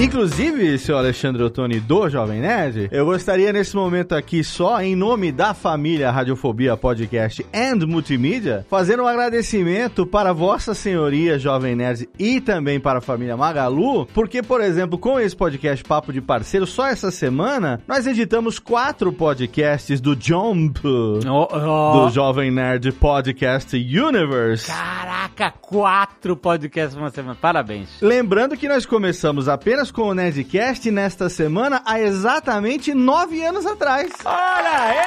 Inclusive, 0.00 0.78
seu 0.78 0.96
Alexandre 0.96 1.42
Ottoni 1.42 1.80
do 1.80 2.08
Jovem 2.08 2.40
Nerd, 2.40 2.88
eu 2.92 3.04
gostaria 3.04 3.52
nesse 3.52 3.74
momento 3.74 4.14
aqui, 4.14 4.44
só 4.44 4.80
em 4.80 4.94
nome 4.94 5.32
da 5.32 5.52
família 5.52 6.08
Radiofobia 6.12 6.76
Podcast 6.76 7.44
and 7.52 7.84
Multimídia, 7.84 8.64
fazer 8.70 9.00
um 9.00 9.08
agradecimento 9.08 10.06
para 10.06 10.32
Vossa 10.32 10.72
Senhoria 10.72 11.36
Jovem 11.36 11.74
Nerd 11.74 12.08
e 12.16 12.40
também 12.40 12.78
para 12.78 13.00
a 13.00 13.02
família 13.02 13.36
Magalu, 13.36 14.06
porque, 14.14 14.40
por 14.40 14.60
exemplo, 14.60 14.96
com 14.96 15.18
esse 15.18 15.34
podcast 15.34 15.84
Papo 15.84 16.12
de 16.12 16.20
Parceiro, 16.20 16.64
só 16.64 16.86
essa 16.86 17.10
semana, 17.10 17.80
nós 17.88 18.06
editamos 18.06 18.60
quatro 18.60 19.12
podcasts 19.12 20.00
do 20.00 20.16
Jump, 20.18 20.80
do 20.80 22.08
Jovem 22.10 22.52
Nerd 22.52 22.92
Podcast 22.92 23.76
Universe. 23.76 24.68
Caraca, 24.68 25.50
quatro 25.60 26.36
podcasts 26.36 26.96
uma 26.96 27.10
semana. 27.10 27.34
Parabéns. 27.34 27.88
Lembrando 28.00 28.56
que 28.56 28.68
nós 28.68 28.86
começamos 28.86 29.48
apenas 29.48 29.87
com 29.90 30.02
o 30.02 30.14
Nerdcast 30.14 30.90
nesta 30.90 31.28
semana 31.28 31.82
há 31.84 32.00
exatamente 32.00 32.94
nove 32.94 33.42
anos 33.42 33.66
atrás. 33.66 34.10
Olha 34.24 34.82
aí! 34.82 34.98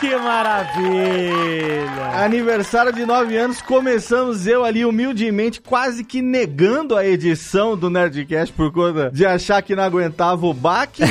Que 0.00 0.16
maravilha! 0.16 1.86
Aniversário 2.24 2.92
de 2.92 3.06
nove 3.06 3.36
anos, 3.36 3.62
começamos 3.62 4.46
eu 4.46 4.64
ali 4.64 4.84
humildemente, 4.84 5.60
quase 5.60 6.02
que 6.02 6.20
negando 6.20 6.96
a 6.96 7.06
edição 7.06 7.76
do 7.76 7.88
Nerdcast 7.88 8.52
por 8.54 8.72
conta 8.72 9.10
de 9.12 9.24
achar 9.24 9.62
que 9.62 9.76
não 9.76 9.84
aguentava 9.84 10.44
o 10.46 10.52
baque. 10.52 11.02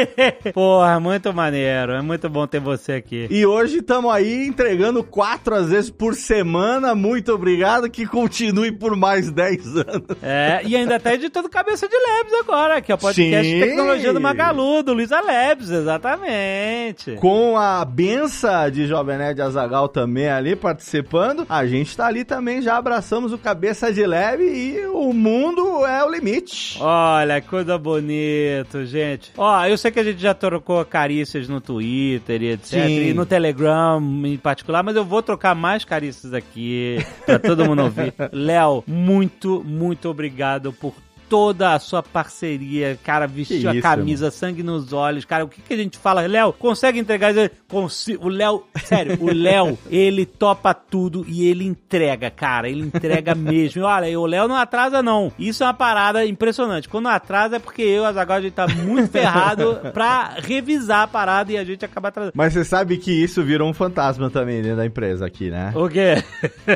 Porra, 0.54 0.98
muito 0.98 1.32
maneiro. 1.34 1.92
É 1.92 2.02
muito 2.02 2.28
bom 2.28 2.46
ter 2.46 2.60
você 2.60 2.94
aqui. 2.94 3.26
e 3.30 3.44
hoje 3.44 3.78
estamos 3.78 4.12
aí 4.12 4.46
entregando 4.46 5.04
quatro 5.04 5.54
às 5.54 5.68
vezes 5.68 5.90
por 5.90 6.14
semana. 6.14 6.94
Muito 6.94 7.32
obrigado, 7.32 7.90
que 7.90 8.06
continue 8.06 8.72
por 8.72 8.96
mais 8.96 9.30
dez 9.30 9.66
anos. 9.76 10.04
É, 10.22 10.62
e 10.64 10.74
ainda 10.76 10.98
tá 10.98 11.13
editando 11.14 11.48
Cabeça 11.48 11.88
de 11.88 11.96
Labs 11.96 12.32
agora, 12.40 12.80
que 12.80 12.92
é 12.92 12.94
o 12.94 12.98
podcast 12.98 13.48
Sim. 13.48 13.54
de 13.54 13.60
tecnologia 13.60 14.12
do 14.12 14.20
Magalu, 14.20 14.82
do 14.82 14.92
Luiza 14.92 15.20
Labs, 15.20 15.70
exatamente. 15.70 17.12
Com 17.16 17.56
a 17.56 17.84
benção 17.84 18.70
de 18.70 18.86
Jovem 18.86 19.18
Nerd 19.18 19.40
Azagal 19.40 19.88
também 19.88 20.28
ali 20.28 20.56
participando, 20.56 21.46
a 21.48 21.66
gente 21.66 21.96
tá 21.96 22.06
ali 22.06 22.24
também, 22.24 22.60
já 22.60 22.76
abraçamos 22.76 23.32
o 23.32 23.38
Cabeça 23.38 23.92
de 23.92 24.04
Leve 24.04 24.44
e 24.44 24.86
o 24.86 25.12
mundo 25.12 25.86
é 25.86 26.04
o 26.04 26.10
limite. 26.10 26.78
Olha, 26.80 27.40
coisa 27.40 27.78
bonita, 27.78 28.84
gente. 28.84 29.32
Ó, 29.36 29.64
eu 29.66 29.78
sei 29.78 29.90
que 29.90 30.00
a 30.00 30.04
gente 30.04 30.20
já 30.20 30.34
trocou 30.34 30.84
carícias 30.84 31.48
no 31.48 31.60
Twitter 31.60 32.42
e 32.42 32.52
etc. 32.52 32.84
Sim. 32.84 33.08
E 33.08 33.14
no 33.14 33.24
Telegram 33.24 34.00
em 34.24 34.36
particular, 34.36 34.82
mas 34.82 34.96
eu 34.96 35.04
vou 35.04 35.22
trocar 35.22 35.54
mais 35.54 35.84
carícias 35.84 36.34
aqui 36.34 36.98
pra 37.24 37.38
todo 37.38 37.64
mundo 37.64 37.82
ouvir. 37.82 38.14
Léo, 38.32 38.84
muito, 38.86 39.62
muito 39.64 40.08
obrigado 40.08 40.72
por 40.72 40.94
toda 41.34 41.74
a 41.74 41.80
sua 41.80 42.00
parceria, 42.00 42.96
cara, 43.02 43.26
vestiu 43.26 43.62
Que 43.62 43.66
a 43.66 43.72
isso, 43.72 43.82
camisa, 43.82 44.30
sangue 44.30 44.62
nos 44.62 44.92
olhos, 44.92 45.24
cara, 45.24 45.44
o 45.44 45.48
que, 45.48 45.60
que 45.60 45.74
a 45.74 45.76
gente 45.76 45.98
fala? 45.98 46.24
Léo, 46.28 46.52
consegue 46.52 47.00
entregar? 47.00 47.32
isso? 47.32 47.50
Consi 47.66 48.16
o 48.22 48.28
Léo, 48.28 48.62
sério, 48.84 49.18
o 49.20 49.32
Léo, 49.32 49.76
ele 49.90 50.26
topa 50.26 50.72
tudo 50.72 51.24
e 51.26 51.48
ele 51.48 51.64
entrega, 51.64 52.30
cara, 52.30 52.68
ele 52.68 52.82
entrega 52.82 53.34
mesmo. 53.34 53.82
E 53.82 53.84
olha, 53.84 54.20
o 54.20 54.26
Léo 54.26 54.46
não 54.46 54.54
atrasa 54.54 55.02
não, 55.02 55.32
isso 55.36 55.64
é 55.64 55.66
uma 55.66 55.74
parada 55.74 56.24
impressionante. 56.24 56.88
Quando 56.88 57.08
atrasa 57.08 57.56
é 57.56 57.58
porque 57.58 57.82
eu, 57.82 58.04
Azaghal, 58.04 58.36
a 58.36 58.40
gente 58.40 58.52
tá 58.52 58.68
muito 58.68 59.10
ferrado 59.10 59.80
pra 59.92 60.36
revisar 60.38 61.02
a 61.02 61.08
parada 61.08 61.50
e 61.50 61.56
a 61.58 61.64
gente 61.64 61.84
acaba 61.84 62.10
atrasando. 62.10 62.34
Mas 62.36 62.52
você 62.52 62.64
sabe 62.64 62.96
que 62.96 63.10
isso 63.10 63.42
virou 63.42 63.68
um 63.68 63.74
fantasma 63.74 64.30
também 64.30 64.62
dentro 64.62 64.76
da 64.76 64.86
empresa 64.86 65.26
aqui, 65.26 65.50
né? 65.50 65.72
O 65.74 65.88
quê? 65.88 66.22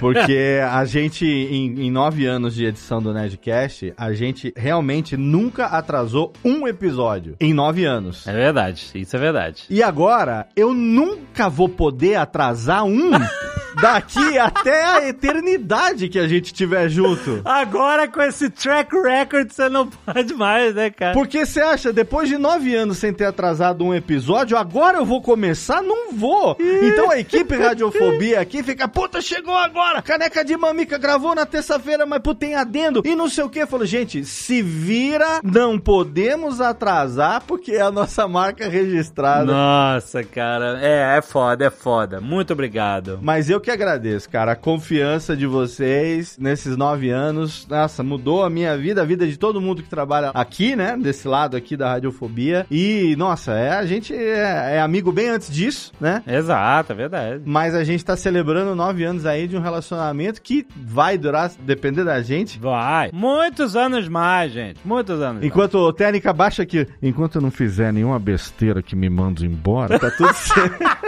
Porque 0.01 0.59
a 0.69 0.85
gente, 0.85 1.25
em, 1.25 1.87
em 1.87 1.91
nove 1.93 2.27
anos 2.27 2.57
de 2.57 2.65
edição 2.65 3.01
do 3.01 3.15
Nerdcast, 3.15 3.95
a 3.97 4.13
gente 4.13 4.48
realmente 4.57 5.17
nunca 5.17 5.67
atrasou 5.67 6.33
um 6.45 6.67
episódio 6.67 7.37
em 7.41 7.53
nove 7.55 7.85
anos. 7.85 8.27
É 8.27 8.33
verdade, 8.33 8.91
isso 8.95 9.17
é 9.17 9.19
verdade. 9.19 9.65
E 9.71 9.83
agora, 9.83 10.47
eu 10.57 10.73
nunca 10.75 11.49
vou 11.49 11.69
poder 11.69 12.17
atrasar 12.17 12.85
um 12.85 13.11
daqui 13.75 14.39
até 14.39 14.85
a 14.85 15.09
eternidade 15.09 16.09
que 16.09 16.19
a 16.19 16.27
gente 16.27 16.53
tiver 16.53 16.89
junto. 16.89 17.41
Agora 17.45 18.09
com 18.09 18.23
esse 18.23 18.49
track 18.51 18.95
record 18.97 19.51
você 19.51 19.69
não 19.69 19.87
pode 19.87 20.35
mais, 20.35 20.75
né, 20.75 20.91
cara? 20.91 21.13
Porque 21.13 21.45
você 21.45 21.61
acha, 21.61 21.93
depois 21.93 22.29
de 22.29 22.39
nove 22.39 22.75
anos 22.75 22.99
sem 22.99 23.13
ter 23.13 23.27
atrasado 23.27 23.85
um 23.85 23.95
episódio, 23.95 24.57
agora 24.57 24.99
eu 24.99 25.05
vou 25.05 25.21
começar? 25.21 25.83
Não 25.83 26.13
vou. 26.13 26.57
Então 26.59 27.11
a 27.11 27.19
equipe 27.19 27.57
Radiofobia 27.57 28.41
aqui 28.41 28.63
fica, 28.63 28.89
puta, 28.89 29.21
chegou 29.21 29.55
agora. 29.55 30.01
Caneca 30.03 30.45
de 30.45 30.57
Mamica 30.57 30.99
gravou 30.99 31.35
na 31.35 31.45
terça-feira, 31.45 32.07
mas 32.07 32.21
puta, 32.21 32.39
tem 32.39 32.55
adendo. 32.55 33.03
E 33.05 33.15
não 33.15 33.29
sei 33.29 33.45
o 33.45 33.51
que. 33.51 33.67
Falou, 33.67 33.85
gente, 33.85 34.25
se 34.25 34.63
vira, 34.63 35.41
não 35.43 35.79
podemos 35.79 36.61
atrasar, 36.61 37.43
porque 37.47 37.73
é 37.73 37.81
a 37.81 37.91
nossa 37.91 38.27
marca 38.29 38.69
registrada. 38.69 39.53
Nossa, 39.53 40.23
cara. 40.23 40.79
É, 40.81 41.19
é 41.19 41.23
foda, 41.23 41.67
é 41.67 41.71
foda. 41.71 42.21
Muito 42.21 42.53
obrigado. 42.53 43.19
Mas 43.21 43.51
eu 43.51 43.61
que 43.61 43.68
agradeço, 43.71 44.29
cara. 44.29 44.53
A 44.53 44.57
confiança 44.57 45.37
de 45.37 45.47
vocês 45.47 46.37
nesses 46.39 46.77
nove 46.77 47.11
anos, 47.11 47.67
nossa, 47.69 48.03
mudou 48.03 48.45
a 48.45 48.51
minha 48.51 48.77
vida, 48.77 49.03
a 49.03 49.05
vida 49.05 49.27
de 49.27 49.39
todo 49.39 49.61
mundo 49.61 49.83
que 49.83 49.89
trabalha 49.89 50.31
aqui, 50.35 50.75
né? 50.77 50.97
Desse 50.97 51.27
lado 51.29 51.57
aqui 51.57 51.77
da 51.77 51.91
Radiofobia. 51.91 52.67
E, 52.71 53.15
nossa, 53.17 53.53
é, 53.53 53.71
a 53.71 53.87
gente 53.87 54.15
é, 54.15 54.77
é 54.77 54.81
amigo 54.81 55.13
bem 55.13 55.29
antes 55.29 55.51
disso, 55.51 55.93
né? 56.01 56.23
Exato, 56.27 56.93
é 56.93 56.95
verdade. 56.95 57.43
Mas 57.45 57.75
a 57.75 57.85
gente 57.85 58.05
tá 58.05 58.17
celebrando 58.17 58.75
nove 58.75 59.05
anos 59.05 59.27
aí 59.27 59.47
de 59.47 59.57
um 59.57 59.61
relacionamento 59.61 60.41
que 60.43 60.67
vai 60.77 61.17
durar, 61.19 61.51
depender 61.61 62.05
da 62.05 62.21
gente. 62.23 62.59
Vai. 62.59 63.11
Muitos 63.13 63.77
anos 63.77 64.09
mais, 64.09 64.53
gente. 64.53 64.81
Muitos 64.85 65.21
anos 65.21 65.45
Enquanto 65.45 65.77
o 65.77 65.93
técnica 65.93 66.33
baixa 66.33 66.63
aqui, 66.63 66.87
enquanto 67.03 67.37
eu 67.37 67.43
não 67.43 67.51
fizer 67.51 67.93
nenhuma 67.93 68.19
besteira 68.19 68.83
que 68.83 68.95
me 68.97 69.09
manda 69.09 69.45
embora, 69.45 69.99
tá 69.99 70.11
tudo 70.11 70.33
certo. 70.35 70.83
mais. 70.83 70.99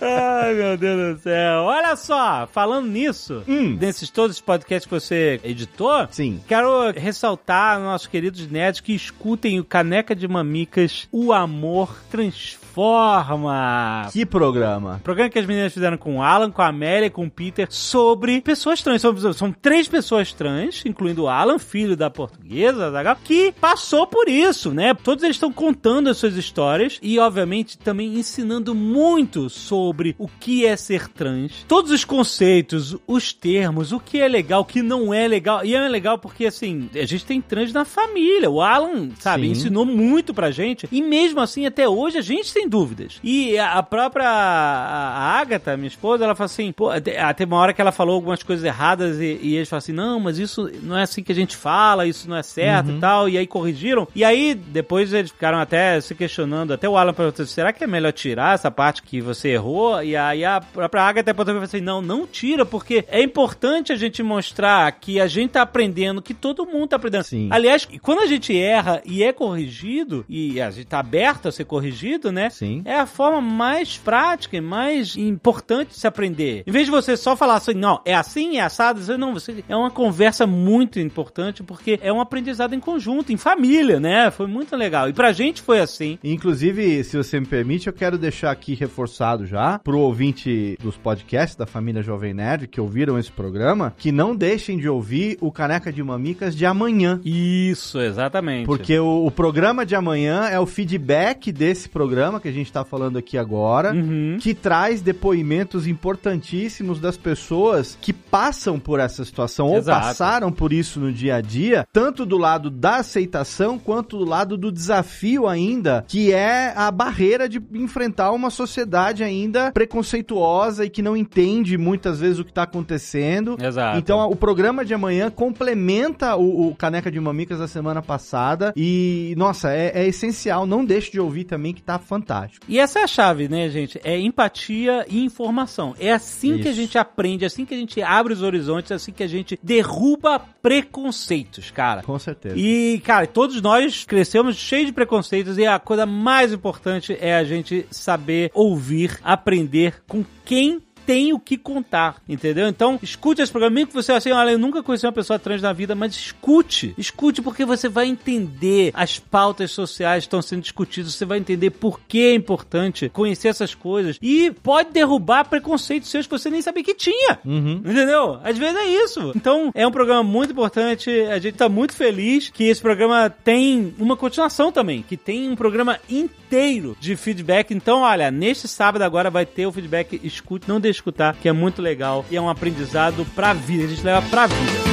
Ai, 0.00 0.54
meu 0.54 0.69
Deus 0.76 1.16
do 1.16 1.22
céu. 1.22 1.62
Olha 1.62 1.96
só, 1.96 2.46
falando 2.52 2.86
nisso, 2.88 3.42
Hum. 3.48 3.76
desses 3.76 4.10
todos 4.10 4.36
os 4.36 4.40
podcasts 4.42 4.84
que 4.86 4.90
você 4.94 5.40
editou, 5.44 6.06
Sim. 6.10 6.40
quero 6.46 6.90
ressaltar 6.92 7.78
nossos 7.80 8.06
queridos 8.06 8.46
nerds 8.50 8.80
que 8.80 8.94
escutem 8.94 9.58
o 9.60 9.64
Caneca 9.64 10.14
de 10.14 10.26
Mamicas, 10.28 11.08
o 11.12 11.32
amor 11.32 11.94
transforma 12.10 12.59
forma. 12.70 14.08
Que 14.12 14.24
programa? 14.24 15.00
Programa 15.02 15.30
que 15.30 15.38
as 15.38 15.46
meninas 15.46 15.72
fizeram 15.72 15.96
com 15.96 16.18
o 16.18 16.22
Alan, 16.22 16.50
com 16.50 16.62
a 16.62 16.68
Amélia 16.68 17.06
e 17.06 17.10
com 17.10 17.26
o 17.26 17.30
Peter 17.30 17.66
sobre 17.70 18.40
pessoas 18.40 18.82
trans. 18.82 19.02
São, 19.02 19.32
são 19.32 19.52
três 19.52 19.88
pessoas 19.88 20.32
trans, 20.32 20.82
incluindo 20.86 21.24
o 21.24 21.28
Alan, 21.28 21.58
filho 21.58 21.96
da 21.96 22.08
portuguesa, 22.08 22.90
Zagal, 22.90 23.16
que 23.24 23.52
passou 23.60 24.06
por 24.06 24.28
isso, 24.28 24.72
né? 24.72 24.94
Todos 24.94 25.24
eles 25.24 25.36
estão 25.36 25.52
contando 25.52 26.08
as 26.08 26.16
suas 26.16 26.36
histórias 26.36 26.98
e, 27.02 27.18
obviamente, 27.18 27.76
também 27.76 28.14
ensinando 28.18 28.74
muito 28.74 29.50
sobre 29.50 30.14
o 30.18 30.28
que 30.28 30.64
é 30.64 30.76
ser 30.76 31.08
trans. 31.08 31.64
Todos 31.66 31.90
os 31.90 32.04
conceitos, 32.04 32.96
os 33.06 33.32
termos, 33.32 33.92
o 33.92 33.98
que 33.98 34.20
é 34.20 34.28
legal, 34.28 34.62
o 34.62 34.64
que 34.64 34.82
não 34.82 35.12
é 35.12 35.26
legal. 35.26 35.64
E 35.64 35.74
é 35.74 35.88
legal 35.88 36.18
porque, 36.18 36.46
assim, 36.46 36.88
a 36.94 37.04
gente 37.04 37.24
tem 37.24 37.40
trans 37.40 37.72
na 37.72 37.84
família. 37.84 38.50
O 38.50 38.60
Alan, 38.60 39.10
sabe, 39.18 39.46
Sim. 39.46 39.52
ensinou 39.52 39.84
muito 39.84 40.32
pra 40.32 40.50
gente. 40.50 40.88
E 40.92 41.02
mesmo 41.02 41.40
assim, 41.40 41.66
até 41.66 41.88
hoje, 41.88 42.18
a 42.18 42.22
gente 42.22 42.52
tem 42.60 42.68
dúvidas. 42.68 43.18
E 43.24 43.58
a 43.58 43.82
própria 43.82 44.28
a 44.28 45.40
Agatha, 45.40 45.76
minha 45.76 45.88
esposa, 45.88 46.24
ela 46.24 46.34
fala 46.34 46.46
assim, 46.46 46.72
pô, 46.72 46.90
até 46.90 47.44
uma 47.44 47.56
hora 47.56 47.72
que 47.72 47.80
ela 47.80 47.92
falou 47.92 48.14
algumas 48.14 48.42
coisas 48.42 48.64
erradas 48.64 49.18
e, 49.18 49.38
e 49.42 49.56
eles 49.56 49.68
falam 49.68 49.78
assim, 49.78 49.92
não, 49.92 50.20
mas 50.20 50.38
isso 50.38 50.70
não 50.82 50.96
é 50.96 51.02
assim 51.02 51.22
que 51.22 51.32
a 51.32 51.34
gente 51.34 51.56
fala, 51.56 52.06
isso 52.06 52.28
não 52.28 52.36
é 52.36 52.42
certo 52.42 52.90
e 52.90 52.98
tal. 52.98 53.28
E 53.28 53.38
aí 53.38 53.46
corrigiram. 53.46 54.06
E 54.14 54.22
aí, 54.24 54.54
depois 54.54 55.12
eles 55.12 55.30
ficaram 55.30 55.58
até 55.58 56.00
se 56.00 56.14
questionando, 56.14 56.72
até 56.72 56.88
o 56.88 56.96
Alan 56.96 57.14
perguntou, 57.14 57.46
será 57.46 57.72
que 57.72 57.82
é 57.82 57.86
melhor 57.86 58.12
tirar 58.12 58.54
essa 58.54 58.70
parte 58.70 59.02
que 59.02 59.20
você 59.20 59.50
errou? 59.50 60.02
E 60.02 60.16
aí 60.16 60.44
a 60.44 60.60
própria 60.60 61.02
Agatha 61.02 61.30
apontou 61.30 61.54
falou 61.54 61.64
assim, 61.64 61.80
não, 61.80 62.02
não 62.02 62.26
tira, 62.26 62.66
porque 62.66 63.04
é 63.08 63.22
importante 63.22 63.92
a 63.92 63.96
gente 63.96 64.22
mostrar 64.22 64.90
que 64.92 65.20
a 65.20 65.26
gente 65.26 65.52
tá 65.52 65.62
aprendendo, 65.62 66.20
que 66.20 66.34
todo 66.34 66.66
mundo 66.66 66.88
tá 66.88 66.96
aprendendo. 66.96 67.24
Sim. 67.24 67.48
Aliás, 67.50 67.88
quando 68.02 68.20
a 68.20 68.26
gente 68.26 68.56
erra 68.56 69.00
e 69.04 69.22
é 69.22 69.32
corrigido, 69.32 70.24
e 70.28 70.60
a 70.60 70.70
gente 70.70 70.86
tá 70.86 70.98
aberto 70.98 71.48
a 71.48 71.52
ser 71.52 71.64
corrigido, 71.64 72.30
né? 72.30 72.49
Sim. 72.50 72.82
É 72.84 72.96
a 72.96 73.06
forma 73.06 73.40
mais 73.40 73.96
prática 73.96 74.56
e 74.56 74.60
mais 74.60 75.16
importante 75.16 75.90
de 75.90 75.98
se 75.98 76.06
aprender. 76.06 76.62
Em 76.66 76.70
vez 76.70 76.86
de 76.86 76.90
você 76.90 77.16
só 77.16 77.36
falar 77.36 77.56
assim, 77.56 77.74
não, 77.74 78.00
é 78.04 78.14
assim, 78.14 78.58
é 78.58 78.62
assado, 78.62 79.00
você, 79.00 79.16
não, 79.16 79.32
você 79.32 79.64
é 79.68 79.76
uma 79.76 79.90
conversa 79.90 80.46
muito 80.46 80.98
importante 80.98 81.62
porque 81.62 81.98
é 82.02 82.12
um 82.12 82.20
aprendizado 82.20 82.74
em 82.74 82.80
conjunto, 82.80 83.32
em 83.32 83.36
família, 83.36 83.98
né? 84.00 84.30
Foi 84.30 84.46
muito 84.46 84.76
legal. 84.76 85.08
E 85.08 85.12
pra 85.12 85.32
gente 85.32 85.62
foi 85.62 85.80
assim. 85.80 86.18
Inclusive, 86.22 87.04
se 87.04 87.16
você 87.16 87.38
me 87.40 87.46
permite, 87.46 87.86
eu 87.86 87.92
quero 87.92 88.18
deixar 88.18 88.50
aqui 88.50 88.74
reforçado 88.74 89.46
já 89.46 89.78
pro 89.78 89.98
ouvinte 89.98 90.76
dos 90.82 90.96
podcasts 90.96 91.56
da 91.56 91.66
família 91.66 92.02
Jovem 92.02 92.34
Nerd 92.34 92.66
que 92.66 92.80
ouviram 92.80 93.18
esse 93.18 93.30
programa, 93.30 93.94
que 93.96 94.10
não 94.10 94.34
deixem 94.34 94.78
de 94.78 94.88
ouvir 94.88 95.36
o 95.40 95.52
Caneca 95.52 95.92
de 95.92 96.02
Mamicas 96.02 96.56
de 96.56 96.66
amanhã. 96.66 97.20
Isso, 97.24 98.00
exatamente. 98.00 98.66
Porque 98.66 98.98
o, 98.98 99.26
o 99.26 99.30
programa 99.30 99.84
de 99.84 99.94
amanhã 99.94 100.46
é 100.46 100.58
o 100.58 100.66
feedback 100.66 101.52
desse 101.52 101.88
programa 101.88 102.39
que 102.40 102.48
a 102.48 102.52
gente 102.52 102.72
tá 102.72 102.84
falando 102.84 103.18
aqui 103.18 103.36
agora, 103.38 103.92
Uhum. 103.92 104.38
que 104.40 104.54
traz 104.54 105.00
depoimentos 105.02 105.86
importantíssimos 105.86 107.00
das 107.00 107.16
pessoas 107.16 107.96
que 108.00 108.12
passam 108.12 108.78
por 108.78 109.00
essa 109.00 109.24
situação 109.24 109.74
Exato. 109.76 109.98
ou 110.00 110.06
passaram 110.08 110.52
por 110.52 110.72
isso 110.72 111.00
no 111.00 111.12
dia 111.12 111.36
a 111.36 111.40
dia, 111.40 111.86
tanto 111.92 112.24
do 112.24 112.38
lado 112.38 112.70
da 112.70 112.96
aceitação 112.96 113.78
quanto 113.78 114.18
do 114.18 114.24
lado 114.24 114.56
do 114.56 114.70
desafio 114.72 115.46
ainda, 115.46 116.04
que 116.06 116.32
é 116.32 116.72
a 116.76 116.90
barreira 116.90 117.48
de 117.48 117.60
enfrentar 117.74 118.30
uma 118.32 118.50
sociedade 118.50 119.22
ainda 119.22 119.72
preconceituosa 119.72 120.84
e 120.84 120.90
que 120.90 121.02
não 121.02 121.16
entende 121.16 121.76
muitas 121.76 122.20
vezes 122.20 122.38
o 122.38 122.44
que 122.44 122.52
tá 122.52 122.62
acontecendo. 122.62 123.56
Exato. 123.60 123.98
Então, 123.98 124.28
o 124.30 124.36
programa 124.36 124.84
de 124.84 124.94
amanhã 124.94 125.30
complementa 125.30 126.36
o, 126.36 126.68
o 126.68 126.74
Caneca 126.74 127.10
de 127.10 127.20
Mamicas 127.20 127.58
da 127.58 127.68
semana 127.68 128.02
passada. 128.02 128.72
E, 128.76 129.34
nossa, 129.36 129.72
é, 129.72 129.92
é 129.94 130.06
essencial. 130.06 130.66
Não 130.66 130.84
deixe 130.84 131.10
de 131.10 131.20
ouvir 131.20 131.44
também, 131.44 131.72
que 131.74 131.82
tá 131.82 131.98
fantástico. 131.98 132.29
E 132.68 132.78
essa 132.78 133.00
é 133.00 133.02
a 133.02 133.06
chave, 133.06 133.48
né, 133.48 133.68
gente? 133.68 134.00
É 134.04 134.18
empatia 134.18 135.04
e 135.08 135.24
informação. 135.24 135.94
É 135.98 136.12
assim 136.12 136.58
que 136.58 136.68
a 136.68 136.70
Isso. 136.70 136.80
gente 136.80 136.98
aprende, 136.98 137.44
é 137.44 137.46
assim 137.46 137.64
que 137.64 137.74
a 137.74 137.76
gente 137.76 138.00
abre 138.02 138.32
os 138.32 138.42
horizontes, 138.42 138.90
é 138.90 138.94
assim 138.94 139.12
que 139.12 139.22
a 139.22 139.28
gente 139.28 139.58
derruba 139.62 140.38
preconceitos, 140.62 141.70
cara. 141.70 142.02
Com 142.02 142.18
certeza. 142.18 142.54
E, 142.56 143.00
cara, 143.04 143.26
todos 143.26 143.60
nós 143.60 144.04
crescemos 144.04 144.56
cheios 144.56 144.86
de 144.86 144.92
preconceitos 144.92 145.58
e 145.58 145.66
a 145.66 145.78
coisa 145.78 146.06
mais 146.06 146.52
importante 146.52 147.16
é 147.20 147.34
a 147.34 147.44
gente 147.44 147.86
saber 147.90 148.50
ouvir, 148.54 149.18
aprender 149.22 150.02
com 150.06 150.24
quem 150.44 150.80
tem 151.10 151.32
o 151.32 151.40
que 151.40 151.58
contar, 151.58 152.22
entendeu? 152.28 152.68
Então, 152.68 152.96
escute 153.02 153.42
esse 153.42 153.50
programa, 153.50 153.74
mesmo 153.74 153.88
que 153.88 153.94
você 153.94 154.12
assim, 154.12 154.30
olha, 154.30 154.52
eu 154.52 154.58
nunca 154.60 154.80
conheci 154.80 155.04
uma 155.04 155.10
pessoa 155.12 155.40
trans 155.40 155.60
na 155.60 155.72
vida, 155.72 155.92
mas 155.92 156.14
escute. 156.14 156.94
Escute 156.96 157.42
porque 157.42 157.64
você 157.64 157.88
vai 157.88 158.06
entender 158.06 158.92
as 158.94 159.18
pautas 159.18 159.72
sociais 159.72 160.22
que 160.22 160.28
estão 160.28 160.40
sendo 160.40 160.62
discutidas, 160.62 161.12
você 161.12 161.24
vai 161.24 161.38
entender 161.38 161.70
por 161.70 161.98
que 161.98 162.26
é 162.26 162.32
importante 162.32 163.08
conhecer 163.08 163.48
essas 163.48 163.74
coisas 163.74 164.18
e 164.22 164.52
pode 164.62 164.92
derrubar 164.92 165.46
preconceitos 165.46 166.08
seus 166.08 166.28
que 166.28 166.38
você 166.38 166.48
nem 166.48 166.62
sabia 166.62 166.84
que 166.84 166.94
tinha. 166.94 167.40
Entendeu? 167.44 168.38
Às 168.44 168.56
vezes 168.56 168.76
é 168.76 168.86
isso. 168.86 169.32
Então, 169.34 169.72
é 169.74 169.84
um 169.84 169.90
programa 169.90 170.22
muito 170.22 170.52
importante. 170.52 171.10
A 171.10 171.40
gente 171.40 171.56
tá 171.56 171.68
muito 171.68 171.92
feliz 171.92 172.50
que 172.50 172.62
esse 172.68 172.80
programa 172.80 173.28
tem 173.28 173.92
uma 173.98 174.16
continuação 174.16 174.70
também, 174.70 175.02
que 175.02 175.16
tem 175.16 175.50
um 175.50 175.56
programa 175.56 175.98
inteiro 176.08 176.96
de 177.00 177.16
feedback. 177.16 177.74
Então, 177.74 178.02
olha, 178.02 178.30
neste 178.30 178.68
sábado 178.68 179.02
agora 179.02 179.28
vai 179.28 179.44
ter 179.44 179.66
o 179.66 179.72
feedback 179.72 180.20
Escute, 180.22 180.68
não 180.68 180.78
deixe 180.78 180.99
de 180.99 180.99
escutar, 181.00 181.34
que 181.34 181.48
é 181.48 181.52
muito 181.52 181.80
legal 181.82 182.24
e 182.30 182.36
é 182.36 182.40
um 182.40 182.48
aprendizado 182.48 183.24
pra 183.34 183.52
vida. 183.52 183.84
A 183.84 183.88
gente 183.88 184.02
leva 184.02 184.22
pra 184.28 184.46
vida. 184.46 184.90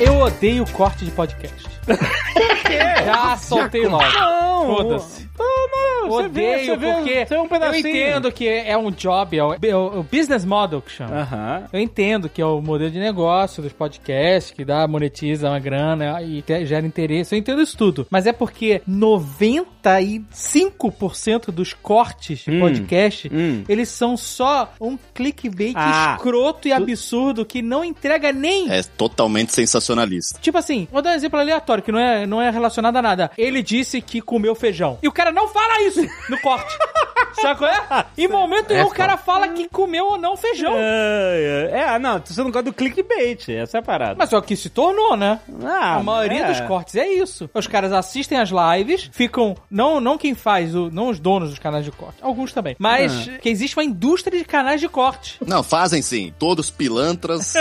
Eu 0.00 0.18
odeio 0.18 0.64
corte 0.72 1.04
de 1.04 1.10
podcast. 1.10 1.68
Já 3.04 3.36
soltei 3.36 3.86
logo. 3.86 4.02
Não! 5.70 5.90
Não, 6.00 6.08
você 6.10 6.28
vê, 6.28 6.54
Odeio, 6.54 6.64
você 6.66 6.76
vê, 6.76 6.92
porque 6.94 7.26
você 7.26 7.34
é 7.34 7.40
um 7.40 7.48
pedacinho. 7.48 7.86
eu 7.86 7.90
entendo 7.90 8.32
que 8.32 8.48
é 8.48 8.76
um 8.76 8.90
job, 8.90 9.36
é 9.38 9.44
o, 9.44 9.54
é 9.54 9.76
o 9.76 10.02
business 10.02 10.44
model 10.44 10.80
que 10.80 10.90
chama. 10.90 11.68
Eu 11.72 11.80
entendo 11.80 12.28
que 12.28 12.40
é 12.40 12.46
o 12.46 12.60
modelo 12.60 12.90
de 12.90 12.98
negócio 12.98 13.62
dos 13.62 13.72
podcasts, 13.72 14.50
que 14.52 14.64
dá, 14.64 14.86
monetiza 14.88 15.48
uma 15.48 15.58
grana 15.58 16.20
e 16.22 16.42
gera 16.64 16.86
interesse. 16.86 17.34
Eu 17.34 17.38
entendo 17.38 17.60
isso 17.62 17.76
tudo. 17.76 18.06
Mas 18.10 18.26
é 18.26 18.32
porque 18.32 18.82
95% 18.88 21.50
dos 21.50 21.72
cortes 21.74 22.40
de 22.40 22.50
Hum, 22.50 22.60
podcast, 22.60 23.30
hum. 23.32 23.64
eles 23.68 23.88
são 23.88 24.16
só 24.16 24.72
um 24.80 24.98
clickbait 25.14 25.74
Ah, 25.76 26.14
escroto 26.16 26.66
e 26.68 26.72
absurdo 26.72 27.44
que 27.44 27.62
não 27.62 27.84
entrega 27.84 28.32
nem 28.32 28.70
É 28.70 28.82
totalmente 28.82 29.52
sensacionalista. 29.52 30.38
Tipo 30.40 30.58
assim, 30.58 30.88
vou 30.90 31.02
dar 31.02 31.10
um 31.10 31.14
exemplo 31.14 31.38
aleatório, 31.38 31.82
que 31.84 31.92
não 31.92 31.98
é, 31.98 32.26
não 32.26 32.40
é 32.42 32.50
relacionado 32.50 32.96
a 32.96 33.02
nada. 33.02 33.30
Ele 33.36 33.62
disse 33.62 34.00
que 34.00 34.20
comeu 34.20 34.54
feijão. 34.54 34.98
E 35.02 35.08
o 35.08 35.12
cara 35.12 35.30
não 35.30 35.48
fala 35.60 35.82
isso 35.82 36.00
no 36.28 36.40
corte. 36.40 36.78
Sabe 37.40 37.58
qual 37.58 37.70
é? 37.70 38.04
Em 38.18 38.28
momento 38.28 38.72
nenhum 38.72 38.86
o 38.86 38.90
cara 38.90 39.16
fala 39.16 39.48
que 39.48 39.68
comeu 39.68 40.04
ou 40.06 40.18
não 40.18 40.36
feijão. 40.36 40.74
É, 40.76 41.70
é, 41.72 41.78
é, 41.94 41.98
não, 41.98 42.20
você 42.24 42.42
não 42.42 42.50
gosta 42.50 42.64
do 42.64 42.72
clickbait, 42.72 43.48
essa 43.50 43.78
é 43.78 43.80
a 43.80 43.82
parada. 43.82 44.14
Mas 44.18 44.32
é 44.32 44.36
o 44.36 44.42
que 44.42 44.56
se 44.56 44.68
tornou, 44.68 45.16
né? 45.16 45.38
Ah, 45.64 45.96
a 45.96 46.02
maioria 46.02 46.42
é. 46.44 46.46
dos 46.48 46.60
cortes 46.62 46.96
é 46.96 47.06
isso. 47.08 47.48
Os 47.54 47.66
caras 47.66 47.92
assistem 47.92 48.38
as 48.38 48.50
lives, 48.50 49.08
ficam. 49.12 49.56
Não, 49.70 50.00
não 50.00 50.18
quem 50.18 50.34
faz, 50.34 50.74
o, 50.74 50.90
não 50.90 51.08
os 51.08 51.18
donos 51.20 51.50
dos 51.50 51.58
canais 51.58 51.84
de 51.84 51.92
corte. 51.92 52.18
Alguns 52.20 52.52
também. 52.52 52.74
Mas 52.78 53.28
Ah. 53.28 53.38
que 53.38 53.48
existe 53.48 53.76
uma 53.76 53.84
indústria 53.84 54.36
de 54.38 54.44
canais 54.44 54.80
de 54.80 54.88
corte. 54.88 55.38
Não, 55.46 55.62
fazem 55.62 56.02
sim. 56.02 56.34
Todos 56.38 56.70
pilantras, 56.70 57.54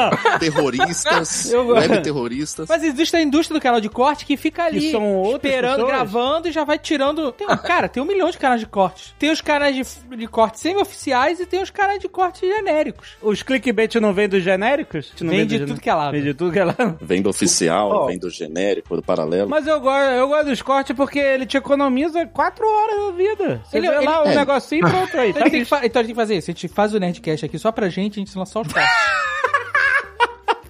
terroristas, 0.40 1.50
Eu- 1.52 1.66
web 1.68 2.00
terroristas. 2.02 2.68
Mas 2.68 2.82
existe 2.82 3.16
a 3.16 3.20
indústria 3.22 3.58
do 3.58 3.62
canal 3.62 3.80
de 3.80 3.88
corte 3.88 4.24
que 4.24 4.36
fica 4.36 4.64
ali 4.64 4.80
Que 4.80 4.86
esperando, 4.86 5.40
pessoas? 5.76 5.86
gravando 5.88 6.48
e 6.48 6.52
já 6.52 6.64
vai 6.64 6.78
tirando. 6.78 7.31
Tem, 7.32 7.46
um- 7.46 7.56
cara, 7.56 7.88
tem 7.88 8.02
um 8.02 8.06
milhão 8.06 8.30
de 8.30 8.38
canais 8.38 8.60
de 8.60 8.66
cortes. 8.66 9.14
Tem 9.18 9.30
os 9.30 9.40
canais 9.40 9.74
de, 9.74 10.16
de 10.16 10.26
corte 10.26 10.58
semi-oficiais 10.60 11.40
e 11.40 11.46
tem 11.46 11.62
os 11.62 11.70
canais 11.70 11.98
de 11.98 12.08
corte 12.08 12.46
genéricos. 12.46 13.16
Os 13.22 13.42
clickbait 13.42 13.94
não 14.00 14.12
vêm 14.12 14.28
dos 14.28 14.42
genéricos? 14.42 15.12
Não 15.20 15.30
Vem 15.30 15.46
de 15.46 15.58
gen- 15.58 15.66
tudo 15.66 15.80
que 15.80 15.88
é 15.90 15.94
lado. 15.94 16.12
Vem 16.12 16.22
de 16.22 16.34
tudo 16.34 16.52
que 16.52 16.58
é 16.58 16.64
lado. 16.64 16.98
Vem 17.00 17.22
do 17.22 17.30
oficial, 17.30 17.90
Ó. 17.90 18.06
vem 18.06 18.18
do 18.18 18.30
genérico, 18.30 18.96
do 18.96 19.02
paralelo. 19.02 19.48
Mas 19.48 19.66
eu 19.66 19.80
gosto, 19.80 20.10
eu 20.10 20.28
gosto 20.28 20.46
dos 20.46 20.62
cortes 20.62 20.94
porque 20.96 21.18
ele 21.18 21.46
te 21.46 21.56
economiza 21.56 22.26
quatro 22.26 22.66
horas 22.66 22.96
da 23.06 23.10
vida. 23.12 23.62
Você 23.64 23.78
Ele- 23.78 23.88
vê 23.88 23.96
ele- 23.96 24.04
lá 24.06 24.22
o 24.24 24.26
é. 24.28 24.34
negocinho 24.36 24.88
pronto 24.88 25.16
aí. 25.18 25.30
Então 25.30 25.40
Tá 25.42 25.46
a, 25.46 25.50
gente 25.50 25.52
tem 25.52 25.62
que 25.64 25.68
fa- 25.68 25.86
então 25.86 26.00
a 26.00 26.02
gente 26.02 26.08
tem 26.08 26.14
que 26.14 26.20
fazer 26.20 26.36
isso. 26.36 26.50
A 26.50 26.54
gente 26.54 26.68
faz 26.68 26.94
o 26.94 26.98
Nerdcast 27.00 27.46
aqui 27.46 27.58
só 27.58 27.72
pra 27.72 27.88
gente, 27.88 28.18
a 28.20 28.24
gente 28.24 28.36
lançar 28.38 28.60
os 28.60 28.72
cortes. 28.72 28.90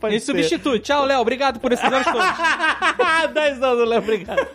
Pode 0.02 0.16
A 0.16 0.18
gente 0.18 0.26
substitui. 0.26 0.80
Tchau, 0.80 1.04
Léo. 1.06 1.20
Obrigado 1.20 1.60
por 1.60 1.70
esses 1.72 1.84
anos 1.84 2.04
todos. 2.04 2.22
ser. 3.22 3.28
10 3.32 3.62
anos, 3.62 3.88
Léo, 3.88 3.98
obrigado. 4.00 4.46